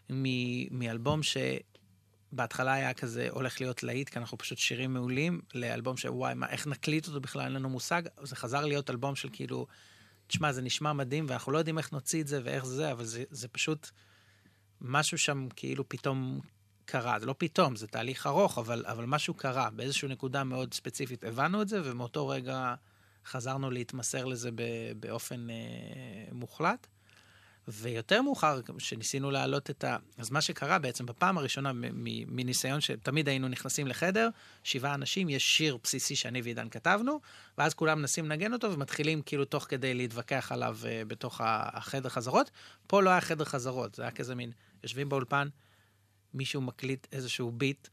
מ- 0.10 0.80
מאלבום 0.80 1.22
שבהתחלה 1.24 2.74
היה 2.74 2.94
כזה 2.94 3.28
הולך 3.32 3.62
להיות 3.62 3.84
להיט, 3.84 4.10
כי 4.10 4.20
אנחנו 4.20 4.38
פשוט 4.38 4.58
שירים 4.58 4.94
מעולים, 4.94 5.42
לאלבום 5.54 5.98
שוואי, 5.98 6.34
מה, 6.34 6.50
איך 6.50 6.68
נקליט 6.68 7.08
אותו 7.08 7.22
בכלל, 7.22 7.42
אין 7.42 7.54
לנו 7.54 7.70
מושג, 7.70 8.02
זה 8.24 8.36
חזר 8.36 8.66
להיות 8.66 8.90
אלבום 8.90 9.16
של 9.16 9.30
כאילו, 9.34 9.68
תשמע, 10.28 10.52
זה 10.52 10.62
נשמע 10.62 10.94
מדהים, 10.94 11.26
ואנחנו 11.30 11.52
לא 11.52 11.58
יודעים 11.58 11.78
איך 11.78 11.92
נוציא 11.92 12.22
את 12.22 12.28
זה 12.28 12.42
ואיך 12.44 12.66
זה, 12.66 12.92
אבל 12.92 13.06
זה, 13.06 13.24
זה 13.30 13.48
פשוט 13.48 13.90
משהו 14.82 15.18
שם 15.18 15.48
כאילו 15.56 15.90
פתאום 15.90 16.40
קרה, 16.86 17.20
זה 17.20 17.26
לא 17.26 17.36
פתאום, 17.38 17.76
זה 17.76 17.88
תהליך 17.88 18.28
ארוך, 18.28 18.58
אבל, 18.58 18.86
אבל 18.88 19.06
משהו 19.06 19.34
קרה 19.34 19.70
באיזושהי 19.70 20.08
נקודה 20.08 20.44
מאוד 20.44 20.74
ספציפית. 20.74 21.24
הבנו 21.24 21.62
את 21.62 21.68
זה, 21.68 21.82
ומאותו 21.84 22.28
רגע 22.28 22.76
חזרנו 23.26 23.72
להתמסר 23.72 24.26
לזה 24.26 24.52
ב, 24.52 24.62
באופן 25.00 25.50
אה, 25.50 25.56
מוחלט. 26.32 26.88
ויותר 27.68 28.22
מאוחר, 28.22 28.60
כשניסינו 28.78 29.32
להעלות 29.32 29.70
את 29.70 29.84
ה... 29.84 29.98
אז 30.18 30.32
מה 30.32 30.42
שקרה 30.42 30.80
בעצם 30.80 31.06
בפעם 31.06 31.38
הראשונה 31.38 31.72
מניסיון 32.28 32.82
שתמיד 32.82 33.30
היינו 33.30 33.48
נכנסים 33.48 33.88
לחדר, 33.88 34.30
שבעה 34.64 34.94
אנשים, 34.94 35.30
יש 35.30 35.58
שיר 35.58 35.78
בסיסי 35.84 36.16
שאני 36.16 36.42
ועידן 36.42 36.70
כתבנו, 36.70 37.20
ואז 37.58 37.74
כולם 37.74 38.00
מנסים 38.00 38.26
לנגן 38.26 38.54
אותו 38.54 38.74
ומתחילים 38.74 39.22
כאילו 39.22 39.46
תוך 39.46 39.66
כדי 39.70 39.94
להתווכח 39.94 40.52
עליו 40.52 40.78
uh, 40.82 41.08
בתוך 41.08 41.42
החדר 41.44 42.10
חזרות. 42.10 42.52
פה 42.88 43.02
לא 43.02 43.10
היה 43.10 43.22
חדר 43.22 43.46
חזרות, 43.46 43.96
זה 43.96 44.02
היה 44.02 44.12
כזה 44.12 44.36
מין, 44.36 44.52
יושבים 44.84 45.10
באולפן, 45.10 45.48
מישהו 46.34 46.62
מקליט 46.62 47.08
איזשהו 47.12 47.52
ביט, 47.52 47.88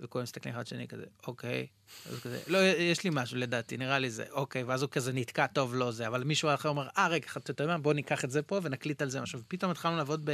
וכולם 0.00 0.22
מסתכלים 0.22 0.54
אחד 0.54 0.66
שני 0.66 0.88
כזה, 0.88 1.04
אוקיי, 1.26 1.66
אז 2.10 2.20
כזה, 2.20 2.40
לא, 2.46 2.58
יש 2.58 3.04
לי 3.04 3.10
משהו 3.12 3.36
לדעתי, 3.36 3.76
נראה 3.76 3.98
לי 3.98 4.10
זה, 4.10 4.24
אוקיי, 4.30 4.62
ואז 4.62 4.82
הוא 4.82 4.90
כזה 4.90 5.12
נתקע, 5.12 5.46
טוב, 5.46 5.74
לא 5.74 5.90
זה, 5.90 6.06
אבל 6.06 6.24
מישהו 6.24 6.54
אחר 6.54 6.68
אומר, 6.68 6.88
אה, 6.98 7.08
רגע, 7.08 7.26
אתה 7.36 7.50
יודע 7.50 7.66
מה, 7.66 7.78
בוא 7.78 7.94
ניקח 7.94 8.24
את 8.24 8.30
זה 8.30 8.42
פה 8.42 8.60
ונקליט 8.62 9.02
על 9.02 9.10
זה 9.10 9.20
משהו, 9.20 9.40
ופתאום 9.40 9.70
התחלנו 9.70 9.96
לעבוד 9.96 10.30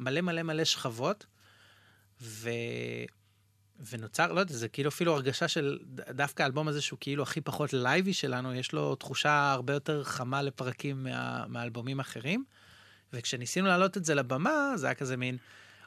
במלא 0.00 0.20
מלא 0.20 0.42
מלא 0.42 0.64
שכבות, 0.64 1.26
ו... 2.22 2.50
ונוצר, 3.90 4.32
לא 4.32 4.40
יודע, 4.40 4.54
זה 4.54 4.68
כאילו 4.68 4.88
אפילו 4.88 5.14
הרגשה 5.14 5.48
של 5.48 5.78
דווקא 6.10 6.42
האלבום 6.42 6.68
הזה 6.68 6.82
שהוא 6.82 6.98
כאילו 7.00 7.22
הכי 7.22 7.40
פחות 7.40 7.72
live-י 7.72 8.12
שלנו, 8.12 8.54
יש 8.54 8.72
לו 8.72 8.94
תחושה 8.94 9.52
הרבה 9.52 9.72
יותר 9.72 10.04
חמה 10.04 10.42
לפרקים 10.42 11.04
מה, 11.04 11.46
מהאלבומים 11.46 11.98
האחרים. 11.98 12.44
וכשניסינו 13.12 13.66
להעלות 13.66 13.96
את 13.96 14.04
זה 14.04 14.14
לבמה, 14.14 14.72
זה 14.76 14.86
היה 14.86 14.94
כזה 14.94 15.16
מין, 15.16 15.36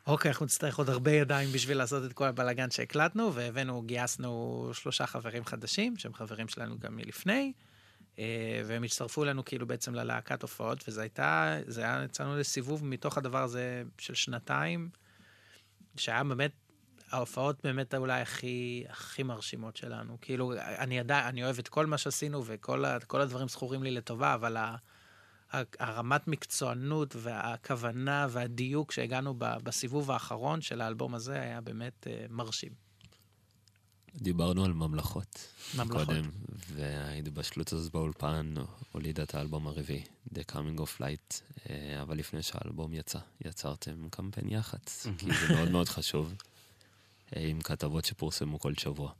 אוקיי, 0.07 0.30
אנחנו 0.30 0.45
נצטרך 0.45 0.78
עוד 0.78 0.90
הרבה 0.90 1.11
ידיים 1.11 1.52
בשביל 1.52 1.78
לעשות 1.78 2.06
את 2.06 2.14
כל 2.14 2.26
הבלאגן 2.26 2.72
שהקלטנו, 2.72 3.34
והבאנו, 3.34 3.82
גייסנו 3.82 4.69
שלושה 4.73 5.07
חברים 5.07 5.45
חדשים, 5.45 5.98
שהם 5.98 6.14
חברים 6.14 6.48
שלנו 6.48 6.80
גם 6.80 6.95
מלפני, 6.95 7.53
אה, 8.19 8.61
והם 8.65 8.84
הצטרפו 8.84 9.23
אלינו 9.23 9.45
כאילו 9.45 9.68
בעצם 9.68 9.95
ללהקת 9.95 10.41
הופעות, 10.41 10.84
וזה 10.88 11.02
הייתה, 11.02 11.57
זה 11.68 11.82
היה, 11.82 12.02
יצאנו 12.06 12.38
לסיבוב 12.38 12.86
מתוך 12.86 13.18
הדבר 13.18 13.44
הזה 13.44 13.84
של 13.98 14.14
שנתיים, 14.14 14.90
שהיה 15.98 16.23
באמת, 16.23 16.52
ההופעות 17.11 17.64
באמת 17.64 17.95
אולי 17.95 18.22
הכי, 18.22 18.84
הכי 18.90 19.23
מרשימות 19.23 19.78
שלנו. 19.78 20.18
כאילו, 20.22 20.53
אני 20.57 20.98
יודע, 20.98 21.30
אני 21.30 21.44
אוהב 21.44 21.60
את 21.60 21.68
כל 21.68 21.86
מה 21.86 21.98
שעשינו, 21.98 22.44
וכל 22.45 23.22
הדברים 23.22 23.48
זכורים 23.48 23.84
לי 23.84 23.91
לטובה, 23.91 24.34
אבל 24.34 24.57
ה... 24.57 24.76
הרמת 25.80 26.28
מקצוענות 26.28 27.15
והכוונה 27.19 28.28
והדיוק 28.30 28.91
שהגענו 28.91 29.34
בסיבוב 29.38 30.11
האחרון 30.11 30.61
של 30.61 30.82
האלבום 30.82 31.15
הזה 31.15 31.41
היה 31.41 31.61
באמת 31.61 32.07
אה, 32.07 32.26
מרשים. 32.30 32.72
דיברנו 34.15 34.65
על 34.65 34.73
ממלכות. 34.73 35.48
ממלכות. 35.76 36.06
קודם, 36.06 36.30
וההתבשלות 36.73 37.73
הזאת 37.73 37.91
באולפן 37.91 38.53
הולידה 38.91 39.23
את 39.23 39.36
האלבום 39.36 39.68
הרביעי, 39.68 40.03
The 40.34 40.52
Coming 40.52 40.80
of 40.80 41.02
Light, 41.02 41.41
אה, 41.69 42.02
אבל 42.02 42.18
לפני 42.18 42.44
שהאלבום 42.44 42.94
יצא, 42.94 43.19
יצרתם 43.45 44.10
קמפיין 44.10 44.49
יח"צ, 44.49 45.07
כי 45.18 45.26
זה 45.26 45.56
מאוד 45.56 45.72
מאוד 45.72 45.90
חשוב, 45.90 46.34
אה, 47.36 47.41
עם 47.41 47.61
כתבות 47.61 48.06
שפורסמו 48.06 48.60
כל 48.60 48.73
שבוע. 48.73 49.11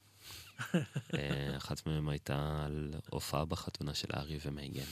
אחת 1.58 1.88
מהן 1.88 2.10
הייתה 2.10 2.64
על 2.66 2.94
הופעה 3.10 3.46
בחתונה 3.46 3.94
של 3.94 4.08
ארי 4.14 4.38
ומייגן. 4.46 4.86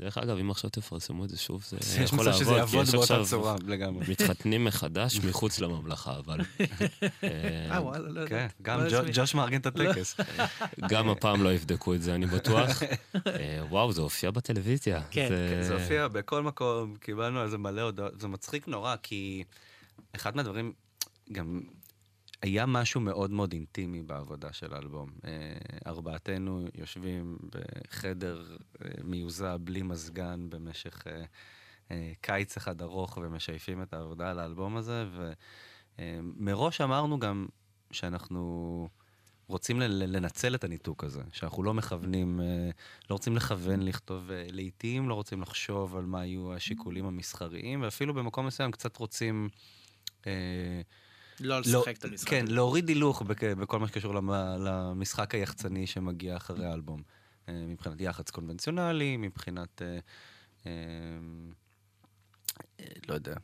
דרך 0.00 0.18
אגב, 0.18 0.38
אם 0.38 0.50
עכשיו 0.50 0.70
תפרסמו 0.70 1.24
את 1.24 1.30
זה 1.30 1.38
שוב, 1.38 1.64
זה 1.68 1.76
יש 2.02 2.12
יכול 2.12 2.28
מצב 2.28 2.38
שזה 2.38 2.50
לעבוד, 2.52 2.68
כי 2.70 2.76
יעבוד 2.76 2.88
יש 2.88 2.94
באותה 2.94 3.24
צורה 3.30 3.56
לגמרי. 3.66 4.06
מתחתנים 4.08 4.64
מחדש 4.68 5.18
מחוץ 5.18 5.60
לממלכה, 5.60 6.18
אבל... 6.18 6.38
אה, 7.24 7.28
אה, 7.70 7.82
וואלה, 7.82 8.08
לא 8.08 8.26
כן, 8.26 8.34
יודע. 8.34 8.46
גם 8.62 8.80
לא. 8.80 9.00
ג'וש 9.12 9.34
מארגן 9.34 9.60
את 9.60 9.66
הטקס. 9.66 10.16
גם 10.88 11.08
הפעם 11.08 11.42
לא 11.42 11.52
יבדקו 11.54 11.94
את 11.94 12.02
זה, 12.02 12.14
אני 12.14 12.26
בטוח. 12.26 12.82
אה, 13.26 13.62
וואו, 13.68 13.92
זה 13.92 14.00
הופיע 14.00 14.30
בטלוויזיה. 14.30 15.02
כן, 15.10 15.28
זה- 15.28 15.62
זה 15.62 15.74
הופיע 15.74 16.08
בכל 16.08 16.42
מקום, 16.42 16.96
קיבלנו 17.00 17.40
על 17.40 17.50
זה 17.50 17.58
מלא 17.58 17.80
הודעות, 17.82 18.20
זה 18.20 18.28
מצחיק 18.28 18.68
נורא, 18.68 18.94
כי 19.02 19.44
אחד 20.16 20.36
מהדברים, 20.36 20.72
גם 21.32 21.60
היה 22.44 22.66
משהו 22.66 23.00
מאוד 23.00 23.30
מאוד 23.30 23.52
אינטימי 23.52 24.02
בעבודה 24.02 24.52
של 24.52 24.74
האלבום. 24.74 25.10
אה, 25.24 25.30
ארבעתנו 25.86 26.66
יושבים 26.74 27.38
בחדר 27.50 28.56
אה, 28.84 28.90
מיוזע 29.04 29.56
בלי 29.60 29.82
מזגן 29.82 30.46
במשך 30.50 31.04
אה, 31.90 32.12
קיץ 32.20 32.56
אחד 32.56 32.82
ארוך 32.82 33.18
ומשייפים 33.22 33.82
את 33.82 33.92
העבודה 33.92 34.30
על 34.30 34.38
האלבום 34.38 34.76
הזה, 34.76 35.04
ומראש 35.98 36.80
אמרנו 36.80 37.18
גם 37.18 37.46
שאנחנו... 37.90 38.88
רוצים 39.46 39.80
לנצל 39.80 40.54
את 40.54 40.64
הניתוק 40.64 41.04
הזה, 41.04 41.22
שאנחנו 41.32 41.62
לא 41.62 41.74
מכוונים, 41.74 42.40
לא 43.10 43.14
רוצים 43.14 43.36
לכוון 43.36 43.82
לכתוב 43.82 44.30
לעיתים, 44.32 45.08
לא 45.08 45.14
רוצים 45.14 45.42
לחשוב 45.42 45.96
על 45.96 46.04
מה 46.04 46.26
יהיו 46.26 46.54
השיקולים 46.54 47.06
המסחריים, 47.06 47.82
ואפילו 47.82 48.14
במקום 48.14 48.46
מסוים 48.46 48.70
קצת 48.70 48.96
רוצים... 48.96 49.48
אה, 50.26 50.82
לא 51.40 51.54
לא- 51.54 51.60
לשחק 51.60 51.96
את 51.98 52.04
המשחק. 52.04 52.28
כן, 52.30 52.44
להוריד 52.48 52.88
הילוך 52.88 53.22
בכ- 53.22 53.44
בכל 53.44 53.78
מה 53.78 53.88
שקשור 53.88 54.14
למ- 54.14 54.30
למשחק 54.60 55.34
היחצני 55.34 55.86
שמגיע 55.86 56.36
אחרי 56.36 56.66
האלבום. 56.66 57.02
אה, 57.48 57.54
מבחינת 57.68 58.00
יח"צ 58.00 58.30
קונבנציונלי, 58.30 59.16
מבחינת... 59.16 59.82
אה, 59.82 59.98
אה, 60.66 60.72
לא 63.08 63.14
יודע. 63.14 63.34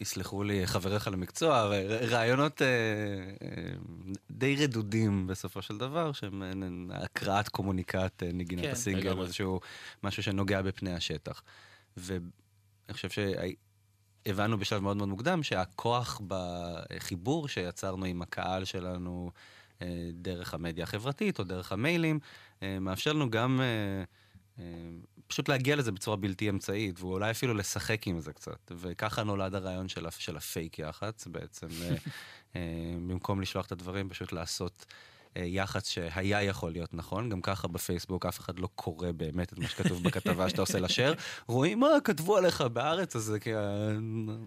יסלחו 0.00 0.42
לי 0.42 0.66
חבריך 0.66 1.08
למקצוע, 1.08 1.70
רעיונות 2.10 2.62
די 4.30 4.56
רדודים 4.56 5.26
בסופו 5.26 5.62
של 5.62 5.78
דבר, 5.78 6.12
שהם 6.12 6.42
הקראת 6.94 7.48
קומוניקט, 7.48 8.22
נגינת 8.22 8.64
כן, 8.64 8.70
הסינגל. 8.70 9.22
איזשהו 9.22 9.60
משהו 10.04 10.22
שנוגע 10.22 10.62
בפני 10.62 10.92
השטח. 10.94 11.42
ואני 11.96 12.20
חושב 12.92 13.08
שהבנו 14.24 14.58
בשלב 14.58 14.82
מאוד 14.82 14.96
מאוד 14.96 15.08
מוקדם 15.08 15.42
שהכוח 15.42 16.20
בחיבור 16.26 17.48
שיצרנו 17.48 18.04
עם 18.04 18.22
הקהל 18.22 18.64
שלנו 18.64 19.30
אה, 19.82 20.10
דרך 20.12 20.54
המדיה 20.54 20.84
החברתית 20.84 21.38
או 21.38 21.44
דרך 21.44 21.72
המיילים, 21.72 22.18
אה, 22.62 22.78
מאפשר 22.78 23.12
לנו 23.12 23.30
גם... 23.30 23.60
אה, 23.60 24.04
פשוט 25.26 25.48
להגיע 25.48 25.76
לזה 25.76 25.92
בצורה 25.92 26.16
בלתי 26.16 26.50
אמצעית, 26.50 27.00
ואולי 27.00 27.30
אפילו 27.30 27.54
לשחק 27.54 28.06
עם 28.06 28.20
זה 28.20 28.32
קצת. 28.32 28.72
וככה 28.76 29.22
נולד 29.22 29.54
הרעיון 29.54 29.88
של, 29.88 30.06
של 30.18 30.36
הפייק 30.36 30.78
יח"צ, 30.78 31.26
בעצם, 31.26 31.66
במקום 33.06 33.40
לשלוח 33.40 33.66
את 33.66 33.72
הדברים, 33.72 34.08
פשוט 34.08 34.32
לעשות 34.32 34.86
יח"צ 35.36 35.88
שהיה 35.88 36.42
יכול 36.42 36.72
להיות 36.72 36.94
נכון. 36.94 37.28
גם 37.28 37.40
ככה 37.40 37.68
בפייסבוק 37.68 38.26
אף 38.26 38.40
אחד 38.40 38.58
לא 38.58 38.68
קורא 38.74 39.12
באמת 39.12 39.52
את 39.52 39.58
מה 39.58 39.68
שכתוב 39.68 40.02
בכתבה 40.02 40.48
שאתה 40.48 40.60
עושה 40.60 40.80
לשאר. 40.80 41.12
רואים 41.46 41.80
מה 41.80 41.88
כתבו 42.04 42.36
עליך 42.36 42.60
בארץ, 42.60 43.16
אז 43.16 43.22
זה 43.22 43.38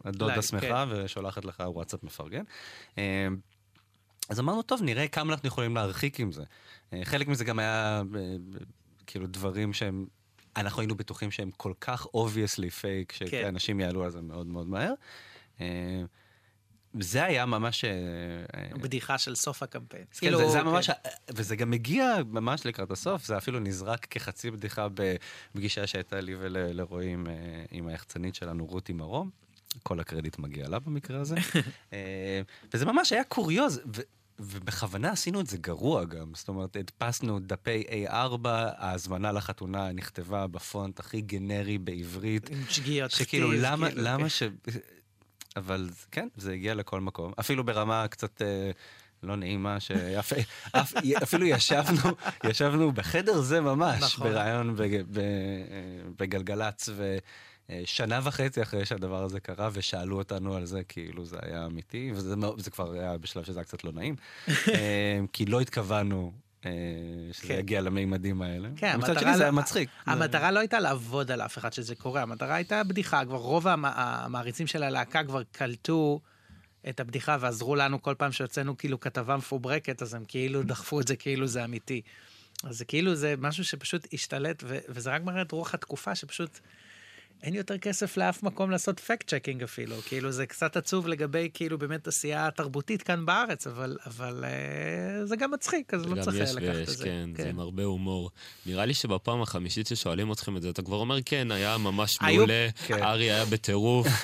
הדודה 0.05 0.41
שמחה 0.41 0.85
ושולחת 0.89 1.45
לך 1.45 1.63
וואטסאפ 1.67 2.03
מפרגן. 2.03 2.43
אה, 2.97 3.27
אז 4.29 4.39
אמרנו, 4.39 4.61
טוב, 4.61 4.81
נראה 4.81 5.07
כמה 5.07 5.33
אנחנו 5.33 5.47
יכולים 5.47 5.75
להרחיק 5.75 6.19
עם 6.19 6.31
זה. 6.31 6.43
אה, 6.93 7.01
חלק 7.03 7.27
מזה 7.27 7.45
גם 7.45 7.59
היה 7.59 8.01
אה, 8.15 8.19
אה, 8.19 8.35
כאילו 9.07 9.27
דברים 9.27 9.73
שהם, 9.73 10.05
אנחנו 10.55 10.81
היינו 10.81 10.95
בטוחים 10.95 11.31
שהם 11.31 11.51
כל 11.57 11.73
כך 11.81 12.05
obviously 12.05 12.81
fake, 12.81 13.13
כן. 13.17 13.27
שאנשים 13.27 13.79
יעלו 13.79 14.03
על 14.03 14.11
זה 14.11 14.21
מאוד 14.21 14.47
מאוד 14.47 14.67
מהר. 14.67 14.93
זה 16.99 17.23
היה 17.25 17.45
ממש... 17.45 17.85
אה, 17.85 17.91
אה, 18.55 18.77
בדיחה 18.77 19.17
של 19.17 19.35
סוף 19.35 19.63
הקמפיין. 19.63 20.03
כן, 20.11 20.19
כאילו, 20.19 20.37
זה, 20.37 20.47
זה 20.47 20.53
היה 20.53 20.63
כן. 20.63 20.69
ממש, 20.69 20.89
וזה 21.29 21.55
גם 21.55 21.71
מגיע 21.71 22.15
ממש 22.25 22.65
לקראת 22.65 22.91
הסוף, 22.91 23.25
זה 23.25 23.37
אפילו 23.37 23.59
נזרק 23.59 24.05
כחצי 24.05 24.51
בדיחה 24.51 24.87
בפגישה 24.93 25.87
שהייתה 25.87 26.21
לי 26.21 26.35
ולרועי 26.39 27.09
עם, 27.09 27.27
אה, 27.27 27.33
עם 27.71 27.87
היחצנית 27.87 28.35
שלנו, 28.35 28.65
רותי 28.65 28.93
מרום. 28.93 29.29
כל 29.83 29.99
הקרדיט 29.99 30.39
מגיע 30.39 30.67
לה 30.67 30.79
במקרה 30.79 31.19
הזה. 31.19 31.35
וזה 32.73 32.85
ממש 32.85 33.13
היה 33.13 33.23
קוריוז, 33.23 33.81
ו- 33.95 34.01
ובכוונה 34.39 35.11
עשינו 35.11 35.41
את 35.41 35.47
זה 35.47 35.57
גרוע 35.57 36.05
גם. 36.05 36.31
זאת 36.33 36.47
אומרת, 36.47 36.75
הדפסנו 36.75 37.39
דפי 37.39 37.83
A4, 38.07 38.47
ההזמנה 38.77 39.31
לחתונה 39.31 39.91
נכתבה 39.91 40.47
בפונט 40.47 40.99
הכי 40.99 41.21
גנרי 41.21 41.77
בעברית. 41.77 42.49
עם 42.49 42.63
שגיאות 42.69 43.11
שכאילו, 43.11 43.51
למה, 43.51 43.89
כאילו, 43.89 44.01
למה 44.03 44.23
כן. 44.23 44.29
ש... 44.29 44.43
אבל 45.55 45.89
כן, 46.11 46.27
זה 46.35 46.53
הגיע 46.53 46.73
לכל 46.75 47.01
מקום. 47.01 47.33
אפילו 47.39 47.63
ברמה 47.63 48.07
קצת 48.07 48.41
אה, 48.41 48.71
לא 49.23 49.35
נעימה, 49.35 49.77
שאפילו 49.79 51.45
ישבנו, 51.55 51.99
ישבנו 52.49 52.91
בחדר 52.91 53.41
זה 53.41 53.61
ממש, 53.61 54.03
נכון. 54.03 54.27
בריאיון 54.29 54.75
בג- 54.75 55.03
ב- 55.11 55.17
אה, 55.19 55.23
בגלגלצ, 56.19 56.89
ושנה 57.69 58.19
וחצי 58.23 58.61
אחרי 58.61 58.85
שהדבר 58.85 59.23
הזה 59.23 59.39
קרה, 59.39 59.69
ושאלו 59.73 60.17
אותנו 60.17 60.55
על 60.55 60.65
זה, 60.65 60.83
כאילו 60.83 61.25
זה 61.25 61.37
היה 61.41 61.65
אמיתי, 61.65 62.11
וזה 62.15 62.35
זה 62.57 62.71
כבר 62.71 62.91
היה 62.93 63.17
בשלב 63.17 63.43
שזה 63.43 63.59
היה 63.59 63.65
קצת 63.65 63.83
לא 63.83 63.91
נעים, 63.91 64.15
אה, 64.47 65.19
כי 65.33 65.45
לא 65.45 65.61
התכוונו. 65.61 66.31
אה, 66.65 66.71
שזה 67.33 67.47
כן. 67.47 67.53
יגיע 67.59 67.81
למימדים 67.81 68.41
האלה. 68.41 68.69
כן, 68.75 68.95
מצד 68.97 69.19
שני 69.19 69.33
זה 69.33 69.39
לא- 69.39 69.43
היה 69.43 69.51
מצחיק. 69.51 69.89
המטרה 70.05 70.51
לא 70.51 70.59
הייתה 70.59 70.79
לעבוד 70.79 71.31
על 71.31 71.41
אף 71.41 71.57
אחד 71.57 71.73
שזה 71.73 71.95
קורה, 71.95 72.21
המטרה 72.21 72.55
הייתה 72.55 72.83
בדיחה, 72.83 73.25
כבר 73.25 73.37
רוב 73.37 73.67
המ- 73.67 73.85
המעריצים 73.85 74.67
של 74.67 74.83
הלהקה 74.83 75.23
כבר 75.23 75.41
קלטו 75.51 76.19
את 76.89 76.99
הבדיחה 76.99 77.37
ועזרו 77.39 77.75
לנו 77.75 78.01
כל 78.01 78.15
פעם 78.17 78.31
שהוצאנו 78.31 78.77
כאילו 78.77 78.99
כתבה 78.99 79.37
מפוברקת, 79.37 80.01
אז 80.01 80.13
הם 80.13 80.23
כאילו 80.27 80.63
דחפו 80.73 81.01
את 81.01 81.07
זה 81.07 81.15
כאילו 81.15 81.47
זה 81.47 81.63
אמיתי. 81.65 82.01
אז 82.63 82.77
זה 82.77 82.85
כאילו 82.85 83.15
זה 83.15 83.35
משהו 83.37 83.65
שפשוט 83.65 84.07
השתלט, 84.13 84.63
ו- 84.67 84.77
וזה 84.89 85.09
רק 85.15 85.21
מראה 85.23 85.41
את 85.41 85.51
רוח 85.51 85.73
התקופה 85.73 86.15
שפשוט 86.15 86.59
אין 87.43 87.55
יותר 87.55 87.77
כסף 87.77 88.17
לאף 88.17 88.43
מקום 88.43 88.71
לעשות 88.71 88.99
fact 88.99 89.33
checking 89.33 89.63
אפילו, 89.63 89.95
כאילו 90.05 90.31
זה 90.31 90.45
קצת 90.45 90.77
עצוב 90.77 91.07
לגבי 91.07 91.49
כאילו 91.53 91.77
באמת 91.77 92.07
עשייה 92.07 92.49
תרבותית 92.51 93.01
כאן 93.03 93.25
בארץ, 93.25 93.67
אבל, 93.67 93.97
אבל 94.05 94.43
אה, 94.47 95.25
זה 95.25 95.35
גם 95.35 95.51
מצחיק, 95.51 95.93
אז 95.93 96.05
לא 96.05 96.21
צריך 96.23 96.49
יש 96.49 96.55
לקחת 96.55 96.81
את 96.81 96.87
זה. 96.87 97.03
כן, 97.03 97.29
זה 97.37 97.49
עם 97.49 97.59
הרבה 97.59 97.83
הומור. 97.83 98.29
נראה 98.65 98.85
לי 98.85 98.93
שבפעם 98.93 99.41
החמישית 99.41 99.87
ששואלים 99.87 100.31
אתכם 100.31 100.57
את 100.57 100.61
זה, 100.61 100.69
אתה 100.69 100.81
כבר 100.81 100.97
אומר, 100.97 101.17
כן, 101.25 101.51
היה 101.51 101.77
ממש 101.77 102.17
מעולה, 102.21 102.67
כן. 102.85 103.03
ארי 103.03 103.31
היה 103.31 103.45
בטירוף, 103.45 104.07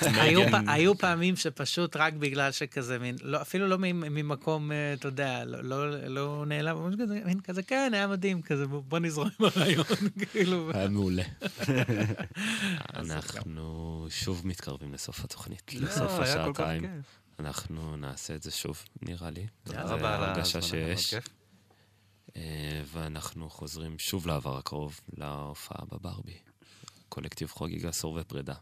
פ... 0.50 0.54
היו 0.68 0.98
פעמים 0.98 1.36
שפשוט 1.36 1.96
רק 1.96 2.12
בגלל 2.14 2.52
שכזה 2.52 2.98
מין, 2.98 3.16
לא, 3.22 3.42
אפילו 3.42 3.68
לא 3.68 3.76
ממ- 3.78 4.14
ממקום, 4.14 4.72
אה, 4.72 4.92
אתה 4.92 5.08
יודע, 5.08 5.44
לא, 5.44 5.62
לא, 5.62 6.08
לא 6.08 6.44
נעלם, 6.46 6.76
ממש 6.76 6.94
כזה, 7.02 7.18
מין 7.24 7.40
כזה, 7.40 7.62
כן, 7.62 7.90
היה 7.94 8.06
מדהים, 8.06 8.42
כזה, 8.42 8.66
בוא, 8.66 8.82
בוא 8.88 8.98
נזרום 8.98 9.28
עם 9.40 9.46
הרעיון, 9.56 9.84
כאילו. 10.32 10.70
היה 10.74 10.88
מעולה. 10.88 11.22
אנחנו 13.12 14.06
שוב 14.10 14.46
מתקרבים 14.46 14.92
לסוף 14.92 15.24
התוכנית, 15.24 15.74
לא, 15.74 15.88
לסוף 15.88 16.12
השעתיים. 16.12 17.02
אנחנו 17.38 17.96
נעשה 17.96 18.34
את 18.34 18.42
זה 18.42 18.50
שוב, 18.50 18.84
נראה 19.02 19.30
לי. 19.30 19.46
תודה 19.64 19.82
רבה 19.82 20.16
על 20.16 20.24
ההרגשה 20.24 20.62
שיש. 20.62 21.14
אה, 22.36 22.82
ואנחנו 22.86 23.50
חוזרים 23.50 23.98
שוב 23.98 24.26
לעבר 24.26 24.58
הקרוב, 24.58 25.00
להופעה 25.16 25.84
בברבי. 25.84 26.38
קולקטיב 27.08 27.50
חוגג 27.50 27.86
עשור 27.86 28.18
ופרידה. 28.20 28.54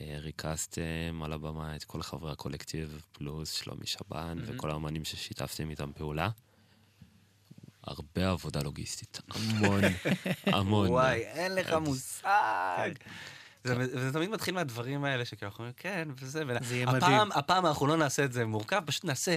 אה, 0.00 0.16
ריכזתם 0.18 1.22
על 1.24 1.32
הבמה 1.32 1.76
את 1.76 1.84
כל 1.84 2.02
חברי 2.02 2.32
הקולקטיב, 2.32 3.02
פלוס 3.12 3.52
שלומי 3.52 3.86
שבן 3.86 4.38
וכל 4.46 4.70
האמנים 4.70 5.04
ששיתפתם 5.04 5.70
איתם 5.70 5.92
פעולה. 5.92 6.28
הרבה 7.84 8.30
עבודה 8.30 8.62
לוגיסטית, 8.62 9.20
המון, 9.28 9.80
המון. 10.56 10.88
וואי, 10.88 11.20
אין 11.20 11.54
לך 11.54 11.72
מושג. 11.72 12.90
זה, 13.64 13.74
זה 14.00 14.12
תמיד 14.12 14.30
מתחיל 14.30 14.54
מהדברים 14.54 15.04
האלה 15.04 15.24
שכאילו 15.24 15.48
אנחנו 15.48 15.58
אומרים, 15.64 15.74
כן, 15.76 16.08
וזה, 16.20 16.42
זה 16.62 16.76
יהיה 16.76 16.86
מדהים. 16.86 17.32
הפעם 17.34 17.66
אנחנו 17.66 17.86
לא 17.86 17.96
נעשה 17.96 18.24
את 18.24 18.32
זה 18.32 18.44
מורכב, 18.46 18.82
פשוט 18.86 19.04
נעשה 19.04 19.36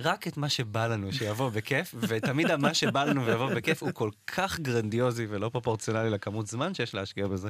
רק 0.00 0.28
את 0.28 0.36
מה 0.36 0.48
שבא 0.48 0.86
לנו, 0.86 1.12
שיבוא 1.12 1.50
בכיף, 1.50 1.94
ותמיד 2.08 2.56
מה 2.56 2.74
שבא 2.74 3.04
לנו 3.04 3.26
ויבוא 3.26 3.54
בכיף 3.54 3.82
הוא 3.82 3.90
כל 3.94 4.10
כך 4.26 4.60
גרנדיוזי 4.60 5.26
ולא 5.28 5.48
פרופורציונלי 5.48 6.10
לכמות 6.10 6.46
זמן 6.46 6.74
שיש 6.74 6.94
להשקיע 6.94 7.26
בזה. 7.26 7.48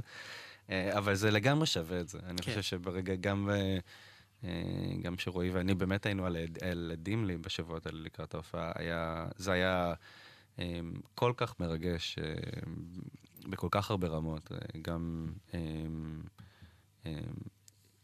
אה, 0.71 0.99
אבל 0.99 1.15
זה 1.15 1.31
לגמרי 1.31 1.67
שווה 1.67 2.01
את 2.01 2.09
זה. 2.09 2.19
אני 2.27 2.37
כן. 2.37 2.43
חושב 2.51 2.63
שברגע 2.63 3.15
גם... 3.15 3.51
אה, 3.51 3.79
אה, 4.45 4.51
גם 5.03 5.19
שרועי 5.19 5.51
ואני 5.51 5.75
באמת 5.75 6.07
היינו 6.07 6.27
על 6.27 6.37
עד- 6.37 6.59
על 6.71 6.91
עדים 6.93 7.25
לי 7.25 7.37
בשבועות 7.37 7.87
האלה 7.87 7.99
לקראת 8.01 8.35
ההופעה, 8.35 8.73
היה, 8.75 9.27
זה 9.37 9.53
היה 9.53 9.95
כל 11.15 11.33
כך 11.37 11.61
מרגש 11.61 12.19
בכל 13.49 13.69
כך 13.71 13.91
הרבה 13.91 14.09
רמות. 14.09 14.53
אה, 14.53 14.81
גם 14.83 15.27
אה, 15.55 15.61
אה, 17.07 17.21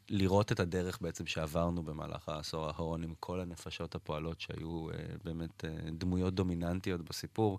לראות 0.09 0.53
את 0.53 0.61
הדרך 0.61 0.99
בעצם 1.01 1.27
שעברנו 1.27 1.83
במהלך 1.83 2.29
העשור 2.29 2.67
האחרון 2.67 3.03
עם 3.03 3.15
כל 3.21 3.41
הנפשות 3.41 3.95
הפועלות 3.95 4.41
שהיו 4.41 4.87
באמת 5.25 5.65
דמויות 5.99 6.35
דומיננטיות 6.35 7.03
בסיפור, 7.03 7.59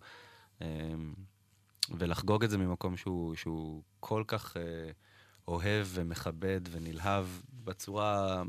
ולחגוג 1.90 2.44
את 2.44 2.50
זה 2.50 2.58
ממקום 2.58 2.98
שהוא, 2.98 3.36
שהוא 3.36 3.82
כל 4.00 4.24
כך 4.28 4.58
אוהב 5.48 5.88
ומכבד 5.90 6.62
ונלהב 6.72 7.26
בצורה 7.64 8.44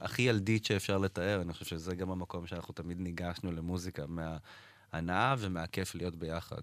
הכי 0.00 0.22
ילדית 0.22 0.64
שאפשר 0.64 0.98
לתאר. 0.98 1.42
אני 1.42 1.52
חושב 1.52 1.64
שזה 1.64 1.94
גם 1.94 2.10
המקום 2.10 2.46
שאנחנו 2.46 2.74
תמיד 2.74 3.00
ניגשנו 3.00 3.52
למוזיקה, 3.52 4.04
מההנאה 4.06 5.34
ומהכיף 5.38 5.94
להיות 5.94 6.16
ביחד. 6.16 6.62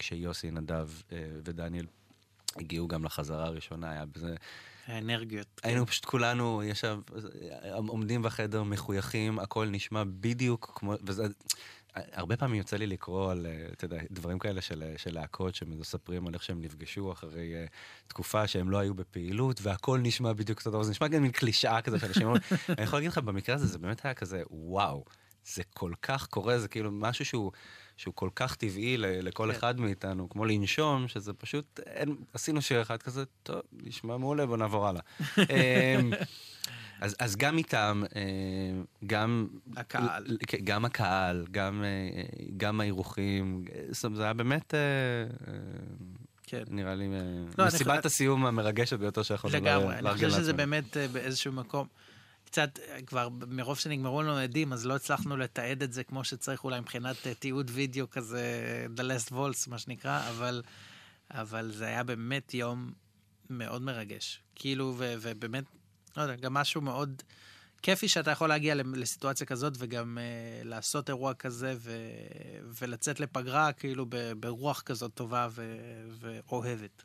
וכשיוסי, 0.00 0.50
נדב 0.50 0.88
אה, 1.12 1.26
ודניאל 1.44 1.86
הגיעו 2.56 2.88
גם 2.88 3.04
לחזרה 3.04 3.44
הראשונה, 3.44 3.90
היה 3.90 4.04
בזה... 4.06 4.34
האנרגיות. 4.86 5.60
היינו 5.62 5.86
פשוט 5.86 6.04
כולנו, 6.04 6.62
ישב, 6.64 6.98
עומדים 7.88 8.22
בחדר 8.22 8.62
מחויכים, 8.62 9.38
הכל 9.38 9.66
נשמע 9.66 10.02
בדיוק 10.06 10.72
כמו, 10.74 10.94
וזה, 11.02 11.24
הרבה 11.94 12.36
פעמים 12.36 12.54
יוצא 12.54 12.76
לי 12.76 12.86
לקרוא 12.86 13.30
על, 13.30 13.46
אה, 13.46 13.66
אתה 13.72 13.84
יודע, 13.84 13.98
דברים 14.10 14.38
כאלה 14.38 14.60
של, 14.60 14.84
של 14.96 15.14
להקות 15.14 15.54
שמספרים 15.54 16.26
על 16.26 16.34
איך 16.34 16.42
שהם 16.42 16.60
נפגשו 16.60 17.12
אחרי 17.12 17.52
uh, 17.66 17.70
תקופה 18.08 18.46
שהם 18.46 18.70
לא 18.70 18.78
היו 18.78 18.94
בפעילות, 18.94 19.60
והכל 19.62 19.98
נשמע 19.98 20.32
בדיוק 20.32 20.58
אותו 20.58 20.70
דבר, 20.70 20.82
זה 20.82 20.90
נשמע 20.90 21.08
גם 21.08 21.22
מין 21.22 21.30
קלישאה 21.30 21.82
כזה 21.82 21.98
שאנשים 21.98 22.22
אומרים, 22.22 22.42
אני 22.68 22.82
יכול 22.82 22.96
להגיד 22.96 23.10
לך, 23.10 23.18
במקרה 23.18 23.54
הזה 23.54 23.66
זה 23.66 23.78
באמת 23.78 24.04
היה 24.04 24.14
כזה, 24.14 24.42
וואו, 24.50 25.04
זה 25.44 25.62
כל 25.74 25.92
כך 26.02 26.26
קורה, 26.26 26.58
זה 26.58 26.68
כאילו 26.68 26.90
משהו 26.92 27.24
שהוא... 27.24 27.52
שהוא 28.00 28.14
כל 28.14 28.28
כך 28.34 28.54
טבעי 28.56 28.96
לכל 28.98 29.44
כן. 29.52 29.58
אחד 29.58 29.80
מאיתנו, 29.80 30.28
כמו 30.28 30.44
לנשום, 30.44 31.08
שזה 31.08 31.32
פשוט, 31.32 31.80
אין, 31.86 32.14
עשינו 32.34 32.62
שיר 32.62 32.82
אחד 32.82 33.02
כזה, 33.02 33.24
טוב, 33.42 33.60
נשמע 33.72 34.16
מעולה, 34.16 34.46
בוא 34.46 34.56
נעבור 34.56 34.88
הלאה. 34.88 35.00
אמ, 35.38 36.10
אז, 37.00 37.16
אז 37.18 37.36
גם 37.36 37.58
איתם, 37.58 38.02
גם... 39.06 39.46
הקהל. 39.76 40.24
ל- 40.26 40.36
כן, 40.46 40.58
גם 40.64 40.84
הקהל, 40.84 41.46
גם, 41.50 41.84
אה, 41.84 42.22
גם 42.56 42.80
האירוחים, 42.80 43.64
זאת 43.90 44.04
אומרת, 44.04 44.16
זה 44.16 44.22
היה 44.24 44.32
באמת, 44.32 44.74
אה, 44.74 44.80
אה, 45.48 45.58
כן. 46.42 46.62
נראה 46.70 46.94
לי, 46.94 47.08
לא, 47.58 47.66
מסיבת 47.66 47.90
חושב- 47.96 48.06
הסיום 48.06 48.46
המרגשת 48.46 48.98
ביותר 48.98 49.22
שיכולנו 49.22 49.64
לה- 49.64 49.76
לגמרי, 49.78 49.94
אני 49.94 50.02
לארגן 50.04 50.16
חושב 50.16 50.28
שזה 50.30 50.38
לעצמנו. 50.52 50.56
באמת 50.56 50.96
באיזשהו 51.12 51.52
מקום, 51.52 51.86
קצת 52.50 52.78
אה, 52.78 53.02
כבר 53.02 53.28
מרוב 53.48 53.78
שנגמרו 53.78 54.22
לנו 54.22 54.36
עדים, 54.36 54.72
אז 54.72 54.86
לא 54.86 54.96
הצלחנו 54.96 55.36
לתעד 55.36 55.82
את 55.82 55.92
זה 55.92 56.04
כמו 56.04 56.24
שצריך 56.24 56.64
אולי 56.64 56.80
מבחינת 56.80 57.26
אה, 57.26 57.34
תיעוד 57.34 57.70
וידאו 57.74 58.10
כזה, 58.10 58.86
The 58.96 59.00
Last 59.00 59.32
Waltz, 59.32 59.70
מה 59.70 59.78
שנקרא, 59.78 60.28
אבל, 60.28 60.62
אבל 61.30 61.72
זה 61.72 61.86
היה 61.86 62.02
באמת 62.02 62.54
יום 62.54 62.92
מאוד 63.50 63.82
מרגש. 63.82 64.40
כאילו, 64.54 64.94
ו, 64.98 65.14
ובאמת, 65.20 65.64
לא 66.16 66.22
יודע, 66.22 66.34
גם 66.34 66.54
משהו 66.54 66.80
מאוד 66.80 67.22
כיפי 67.82 68.08
שאתה 68.08 68.30
יכול 68.30 68.48
להגיע 68.48 68.74
לסיטואציה 68.74 69.46
כזאת 69.46 69.72
וגם 69.78 70.18
uh, 70.18 70.66
לעשות 70.66 71.08
אירוע 71.08 71.34
כזה 71.34 71.74
ו, 71.78 71.92
ולצאת 72.80 73.20
לפגרה 73.20 73.72
כאילו 73.72 74.06
ברוח 74.40 74.82
כזאת 74.82 75.14
טובה 75.14 75.48
ו, 75.50 75.76
ואוהבת. 76.20 77.02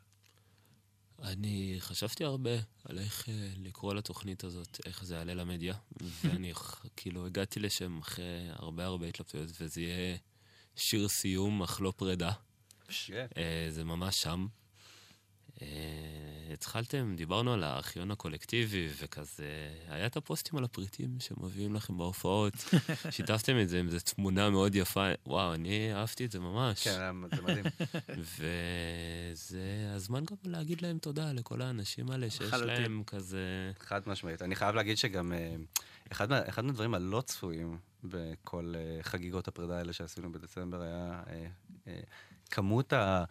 אני 1.23 1.75
חשבתי 1.79 2.23
הרבה 2.23 2.51
על 2.83 2.99
איך 2.99 3.29
אה, 3.29 3.49
לקרוא 3.57 3.93
לתוכנית 3.93 4.43
הזאת, 4.43 4.79
איך 4.85 5.03
זה 5.03 5.15
יעלה 5.15 5.33
למדיה, 5.33 5.75
ואני 6.23 6.53
כאילו 6.95 7.25
הגעתי 7.25 7.59
לשם 7.59 7.99
אחרי 7.99 8.47
הרבה 8.49 8.85
הרבה 8.85 9.07
התלבטויות, 9.07 9.49
וזה 9.59 9.81
יהיה 9.81 10.17
שיר 10.75 11.07
סיום 11.07 11.63
אך 11.63 11.81
לא 11.81 11.93
פרידה. 11.97 12.31
אה, 13.37 13.67
זה 13.69 13.83
ממש 13.83 14.21
שם. 14.21 14.47
התחלתם, 16.55 17.13
דיברנו 17.15 17.53
על 17.53 17.63
הארכיון 17.63 18.11
הקולקטיבי, 18.11 18.87
וכזה, 19.01 19.45
היה 19.87 20.05
את 20.05 20.17
הפוסטים 20.17 20.57
על 20.57 20.63
הפריטים 20.63 21.19
שמביאים 21.19 21.75
לכם 21.75 21.97
בהופעות. 21.97 22.53
שיתפתם 23.11 23.59
את 23.61 23.69
זה 23.69 23.79
עם 23.79 23.85
איזו 23.85 23.97
תמונה 23.99 24.49
מאוד 24.49 24.75
יפה. 24.75 25.07
וואו, 25.25 25.53
אני 25.53 25.93
אהבתי 25.93 26.25
את 26.25 26.31
זה 26.31 26.39
ממש. 26.39 26.83
כן, 26.83 27.13
זה 27.35 27.41
מדהים. 27.41 27.65
וזה 29.33 29.91
הזמן 29.95 30.23
גם 30.25 30.35
להגיד 30.51 30.81
להם 30.81 30.97
תודה 30.97 31.31
לכל 31.31 31.61
האנשים 31.61 32.11
האלה 32.11 32.29
שיש 32.29 32.41
לחלוטין. 32.41 32.81
להם 32.81 33.03
כזה... 33.07 33.71
חד 33.79 34.01
משמעית. 34.07 34.41
אני 34.41 34.55
חייב 34.55 34.75
להגיד 34.75 34.97
שגם 34.97 35.33
אה, 35.33 35.55
אחד, 36.11 36.29
מה, 36.29 36.39
אחד 36.49 36.65
מהדברים 36.65 36.93
הלא 36.93 37.21
צפויים 37.21 37.77
בכל 38.03 38.73
אה, 38.75 39.03
חגיגות 39.03 39.47
הפרידה 39.47 39.77
האלה 39.77 39.93
שעשינו 39.93 40.31
בדצמבר 40.31 40.81
היה 40.81 41.23
אה, 41.87 41.99
כמות 42.49 42.93
ה, 42.93 43.23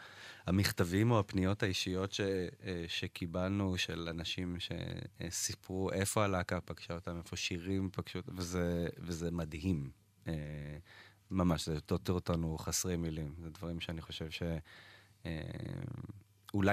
המכתבים 0.47 1.11
או 1.11 1.19
הפניות 1.19 1.63
האישיות 1.63 2.13
ש, 2.13 2.21
אה, 2.21 2.85
שקיבלנו 2.89 3.79
של 3.79 4.09
אנשים 4.11 4.57
שסיפרו 4.61 5.93
איפה 5.93 6.25
הלהקה 6.25 6.61
פגשה 6.61 6.95
אותם, 6.95 7.17
איפה 7.17 7.37
שירים 7.37 7.91
פגשו 7.93 8.19
אותם, 8.19 8.33
וזה, 8.37 8.89
וזה 8.99 9.31
מדהים. 9.31 9.91
אה, 10.29 10.33
ממש, 11.31 11.69
זה 11.69 11.81
תותיר 11.81 12.15
אותנו 12.15 12.59
חסרי 12.59 12.97
מילים. 12.97 13.35
זה 13.43 13.51
דברים 13.51 13.81
שאני 13.81 14.01
חושב 14.01 14.31
ש... 14.31 14.43
אה, 15.27 15.43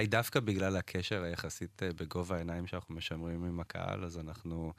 דווקא 0.07 0.39
בגלל 0.39 0.77
הקשר 0.77 1.23
היחסית 1.23 1.81
בגובה 1.83 2.35
העיניים 2.35 2.67
שאנחנו 2.67 2.95
משמרים 2.95 3.43
עם 3.43 3.59
הקהל, 3.59 4.05
אז 4.05 4.17
אנחנו 4.17 4.73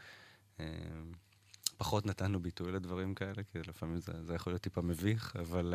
פחות 1.76 2.06
נתנו 2.06 2.40
ביטוי 2.40 2.72
לדברים 2.72 3.14
כאלה, 3.14 3.42
כי 3.52 3.58
לפעמים 3.58 4.00
זה, 4.00 4.12
זה 4.22 4.34
יכול 4.34 4.52
להיות 4.52 4.62
טיפה 4.62 4.82
מביך, 4.82 5.36
אבל 5.36 5.74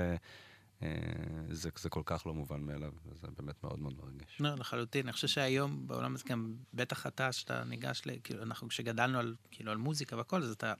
זה, 1.52 1.70
זה 1.80 1.90
כל 1.90 2.02
כך 2.06 2.28
לא 2.28 2.34
מובן 2.34 2.62
מאליו, 2.62 2.91
וזה 3.06 3.28
באמת 3.38 3.64
מאוד 3.64 3.80
מאוד 3.80 3.94
מרגש. 3.98 4.38
לא, 4.40 4.56
לחלוטין. 4.56 5.06
אני 5.06 5.14
חושב 5.14 5.28
שהיום 5.28 5.88
בעולם 5.88 6.16
הזה 6.16 6.24
גם, 6.28 6.56
בטח 6.74 7.08
אתה, 7.08 7.32
שאתה 7.32 7.64
ניגש 7.64 8.02
ל... 8.06 8.12
כאילו, 8.24 8.44
אנחנו 8.44 8.68
כשגדלנו 8.68 9.20
על, 9.20 9.36
כאילו, 9.52 9.72
על 9.72 9.78
מוזיקה 9.78 10.18
והכל, 10.18 10.44
אז 10.44 10.52
אתה... 10.52 10.74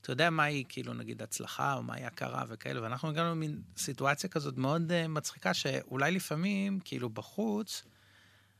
אתה 0.00 0.12
יודע 0.12 0.30
מהי, 0.30 0.64
כאילו, 0.68 0.94
נגיד, 0.94 1.22
הצלחה, 1.22 1.74
או 1.74 1.82
מהי 1.82 2.04
הכרה 2.04 2.44
וכאלה, 2.48 2.82
ואנחנו 2.82 3.08
הגענו 3.08 3.30
למין 3.30 3.62
סיטואציה 3.76 4.30
כזאת 4.30 4.58
מאוד 4.58 4.90
uh, 4.90 5.08
מצחיקה, 5.08 5.54
שאולי 5.54 6.12
לפעמים, 6.12 6.80
כאילו, 6.84 7.10
בחוץ, 7.10 7.84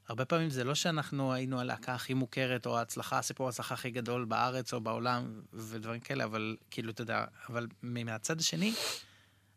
הרבה 0.08 0.24
פעמים 0.24 0.50
זה 0.50 0.64
לא 0.64 0.74
שאנחנו 0.74 1.32
היינו 1.32 1.60
הלהקה 1.60 1.94
הכי 1.94 2.14
מוכרת, 2.14 2.66
או 2.66 2.78
ההצלחה, 2.78 3.18
הסיפור 3.18 3.46
ההצלחה 3.46 3.74
הכי 3.74 3.90
גדול 3.90 4.24
בארץ 4.24 4.74
או 4.74 4.80
בעולם, 4.80 5.40
ודברים 5.52 6.00
כאלה, 6.00 6.24
אבל 6.24 6.56
כאילו, 6.70 6.90
אתה 6.90 7.02
יודע, 7.02 7.24
אבל 7.48 7.66
מהצד 7.82 8.40
השני, 8.40 8.74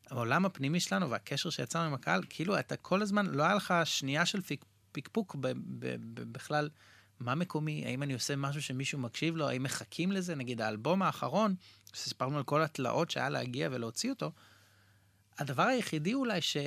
העולם 0.10 0.46
הפנימי 0.46 0.80
שלנו 0.80 1.10
והקשר 1.10 1.50
שיצרנו 1.50 1.86
עם 1.86 1.94
הקהל, 1.94 2.22
כאילו 2.30 2.60
אתה 2.60 2.76
כל 2.76 3.02
הזמן, 3.02 3.26
לא 3.26 3.44
היה 3.44 3.56
לך 3.56 3.74
שנייה 3.84 4.26
של 4.26 4.42
פיק, 4.42 4.66
פיקפוק 4.92 5.36
ב, 5.36 5.48
ב, 5.48 5.56
ב, 5.80 6.32
בכלל, 6.32 6.70
מה 7.20 7.36
מקומי, 7.36 7.86
האם 7.86 8.04
אני 8.04 8.14
עושה 8.14 8.36
משהו 8.36 8.62
שמישהו 8.62 9.00
מקשיב 9.00 9.36
לו, 9.36 9.50
האם 9.50 9.64
מחכים 9.64 10.12
לזה, 10.12 10.36
נגיד 10.36 10.62
האלבום 10.62 11.02
האחרון, 11.02 11.56
שסיפרנו 11.94 12.38
על 12.38 12.44
כל 12.44 12.62
התלאות 12.62 13.10
שהיה 13.10 13.30
להגיע 13.30 13.70
ולהוציא 13.72 14.10
אותו, 14.10 14.32
הדבר 15.38 15.64
היחידי 15.64 16.14
אולי 16.14 16.42
ש... 16.42 16.58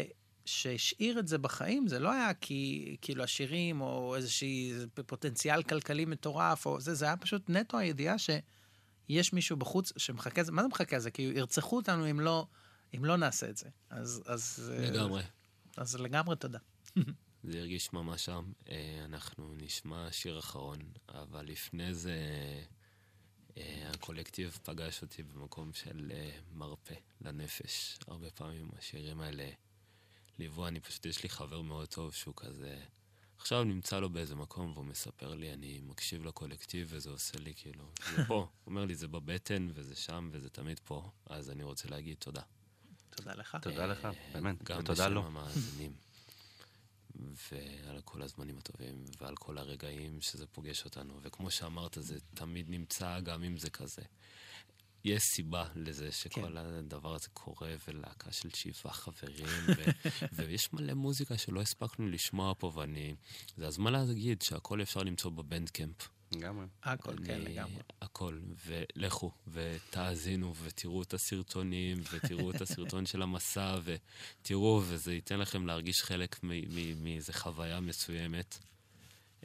שהשאיר 0.45 1.19
את 1.19 1.29
זה 1.29 1.39
בחיים, 1.39 1.89
זה 1.89 1.99
לא 1.99 2.13
היה 2.13 2.35
כי 2.35 2.97
כאילו 3.03 3.25
השירים 3.25 3.81
או 3.81 4.17
איזשהי 4.17 4.73
פוטנציאל 5.07 5.63
כלכלי 5.63 6.05
מטורף, 6.05 6.67
או 6.67 6.81
זה, 6.81 6.95
זה 6.95 7.05
היה 7.05 7.17
פשוט 7.17 7.51
נטו 7.51 7.79
הידיעה 7.79 8.17
שיש 8.19 9.33
מישהו 9.33 9.57
בחוץ 9.57 9.93
שמחכה 9.97 10.43
מה 10.53 10.63
זה 10.63 10.69
מחכה 10.69 10.97
לזה? 10.97 11.11
כי 11.11 11.23
ירצחו 11.23 11.77
אותנו 11.77 12.11
אם 12.11 12.21
לא, 12.21 12.47
אם 12.97 13.05
לא 13.05 13.17
נעשה 13.17 13.51
את 13.51 13.57
זה. 13.57 13.69
אז, 13.91 14.23
אז, 14.27 14.73
לגמרי. 14.79 15.23
אז 15.77 15.97
לגמרי 15.97 16.37
תודה. 16.37 16.59
זה 17.45 17.59
הרגיש 17.59 17.93
ממש 17.93 18.25
שם. 18.25 18.53
אה, 18.69 19.03
אנחנו 19.05 19.55
נשמע 19.57 20.13
שיר 20.13 20.39
אחרון, 20.39 20.79
אבל 21.09 21.47
לפני 21.47 21.95
זה 21.95 22.15
אה, 23.57 23.91
הקולקטיב 23.95 24.59
פגש 24.63 25.03
אותי 25.03 25.23
במקום 25.23 25.73
של 25.73 26.13
אה, 26.15 26.39
מרפא 26.53 26.95
לנפש. 27.21 27.99
הרבה 28.07 28.31
פעמים 28.31 28.69
השירים 28.79 29.21
האלה 29.21 29.51
ליוו, 30.39 30.67
אני 30.67 30.81
פשוט, 30.81 31.07
יש 31.07 31.23
לי 31.23 31.29
חבר 31.29 31.61
מאוד 31.61 31.89
טוב 31.89 32.15
שהוא 32.15 32.35
כזה... 32.37 32.81
עכשיו 33.39 33.65
נמצא 33.65 34.01
לו 34.01 34.11
באיזה 34.11 34.35
מקום 34.35 34.73
והוא 34.73 34.85
מספר 34.85 35.35
לי, 35.35 35.53
אני 35.53 35.81
מקשיב 35.83 36.25
לקולקטיב 36.25 36.89
וזה 36.91 37.11
עושה 37.11 37.39
לי 37.39 37.53
כאילו, 37.57 37.91
זה 38.17 38.25
פה. 38.25 38.35
הוא 38.35 38.47
אומר 38.67 38.85
לי, 38.85 38.95
זה 38.95 39.09
בבטן 39.09 39.69
וזה 39.75 39.97
שם 39.97 40.29
וזה 40.33 40.51
תמיד 40.51 40.81
פה, 40.85 41.11
אז 41.27 41.51
אני 41.51 41.63
רוצה 41.63 41.89
להגיד 41.89 42.17
תודה. 42.19 42.43
תודה 43.11 43.35
לך. 43.35 43.57
תודה 43.63 43.87
לך, 43.87 44.05
אה, 44.05 44.11
באמת, 44.33 44.63
גם 44.63 44.79
ותודה 44.79 45.05
בשם 45.05 45.15
לו. 45.15 45.27
המאזינים. 45.27 45.93
ועל 47.51 48.01
כל 48.05 48.23
הזמנים 48.23 48.59
הטובים, 48.59 49.05
ועל 49.21 49.37
כל 49.37 49.59
הרגעים 49.59 50.21
שזה 50.21 50.47
פוגש 50.47 50.85
אותנו. 50.85 51.19
וכמו 51.23 51.51
שאמרת, 51.51 51.97
זה 52.01 52.19
תמיד 52.35 52.71
נמצא, 52.71 53.21
גם 53.21 53.45
אם 53.45 53.57
זה 53.57 53.71
כזה. 53.71 54.03
יש 55.05 55.23
סיבה 55.23 55.69
לזה 55.75 56.13
שכל 56.13 56.41
כן. 56.41 56.57
הדבר 56.57 57.15
הזה 57.15 57.29
קורה, 57.33 57.75
ולהקה 57.89 58.33
של 58.33 58.51
שבעה 58.51 58.93
חברים, 58.93 59.47
ו- 59.67 60.09
ויש 60.37 60.73
מלא 60.73 60.95
מוזיקה 60.95 61.39
שלא 61.39 61.61
הספקנו 61.61 62.09
לשמוע 62.09 62.55
פה, 62.59 62.73
ואני... 62.75 63.15
זה 63.57 63.67
הזמן 63.67 63.93
להגיד 63.93 64.43
שהכל 64.43 64.83
אפשר 64.83 65.01
למצוא 65.03 65.31
בבנדקמפ. 65.31 66.09
לגמרי. 66.33 66.67
הכל, 66.83 67.13
כן, 67.25 67.33
אני- 67.35 67.45
לגמרי. 67.45 67.83
הכל, 68.03 68.39
ולכו, 68.67 69.31
ותאזינו, 69.53 70.55
ותראו 70.65 71.03
את 71.03 71.15
הסרטונים, 71.15 71.99
ותראו 72.13 72.51
את 72.51 72.61
הסרטון 72.61 73.07
של 73.07 73.23
המסע, 73.23 73.77
ותראו, 73.85 74.83
וזה 74.85 75.15
ייתן 75.15 75.39
לכם 75.39 75.67
להרגיש 75.67 76.03
חלק 76.03 76.37
מ- 76.43 76.49
מ- 76.51 77.05
מאיזה 77.05 77.33
חוויה 77.33 77.81
מסוימת, 77.81 78.59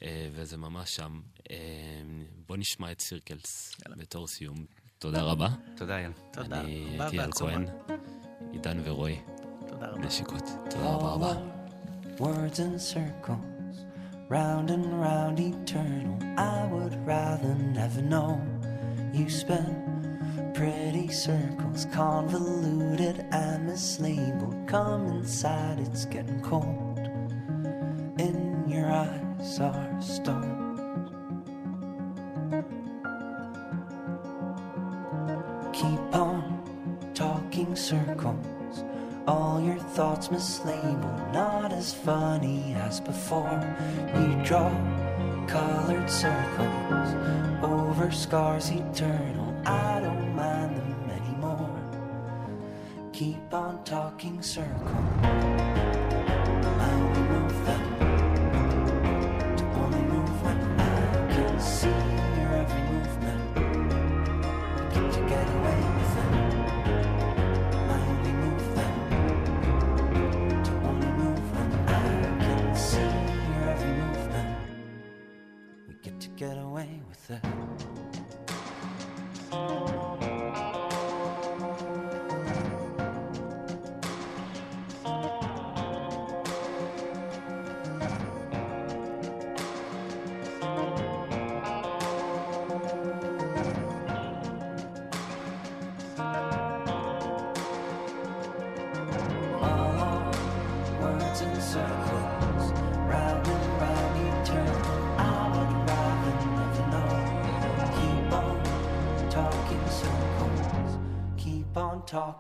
אה, 0.02 0.30
וזה 0.34 0.58
ממש 0.58 0.96
שם. 0.96 1.22
אה, 1.52 1.56
בואו 2.48 2.60
נשמע 2.60 2.92
את 2.92 3.02
סירקלס 3.02 3.76
יאללה. 3.86 3.96
בתור 4.02 4.28
סיום. 4.28 4.66
תודה 5.00 5.22
רבה. 5.22 5.50
תודה, 5.78 5.98
אייל. 5.98 6.12
תודה 6.34 6.62
אני 6.62 6.72
הייתי 7.00 7.16
אל 7.20 7.22
והעצומה. 7.22 7.52
כהן, 7.52 7.66
עידן 8.54 8.82
ורועי, 8.86 9.20
תודה 9.70 9.88
רבה. 9.90 10.06
נשיקות. 10.06 10.44
תודה 10.70 10.94
רבה 10.94 11.10
רבה. 11.12 11.56
Words 12.18 12.56
in 12.58 12.94
circles, 12.94 13.55
round 14.28 14.72
and 14.72 15.00
round 15.00 15.40
eternal. 15.40 16.18
I 16.38 16.68
would 16.72 17.06
rather 17.06 17.54
never 17.56 18.02
know. 18.02 18.42
You 19.14 19.30
spin 19.30 20.52
pretty 20.54 21.10
circles, 21.10 21.86
convoluted 21.92 23.26
and 23.32 23.70
mislabeled. 23.70 24.68
Come 24.68 25.08
inside, 25.08 25.80
it's 25.80 26.06
getting 26.06 26.42
cold. 26.42 27.00
In 28.18 28.66
your 28.68 28.92
eyes 28.92 29.60
are 29.60 30.02
stones. 30.02 30.55
Thoughts 39.96 40.28
mislabeled, 40.28 41.32
not 41.34 41.72
as 41.72 41.94
funny 41.94 42.74
as 42.74 43.00
before. 43.00 43.64
You 44.14 44.36
draw 44.44 44.70
colored 45.48 46.10
circles 46.10 47.16
over 47.64 48.12
scars 48.12 48.72
eternal. 48.72 49.56
I 49.66 50.02
don't 50.02 50.36
mind 50.36 50.76
them 50.76 51.10
anymore. 51.12 51.80
Keep 53.14 53.54
on 53.54 53.86
talking 53.86 54.42
circles. 54.42 54.84
I 55.24 56.92
only 56.92 57.22
move 57.22 57.66
them 57.66 57.85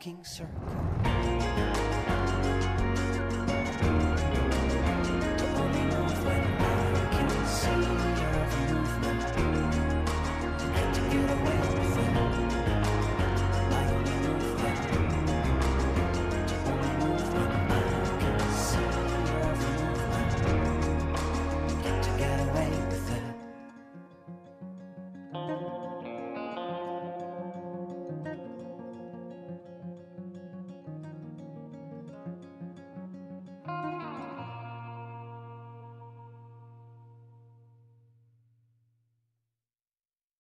walking 0.00 0.24
circle. 0.24 1.89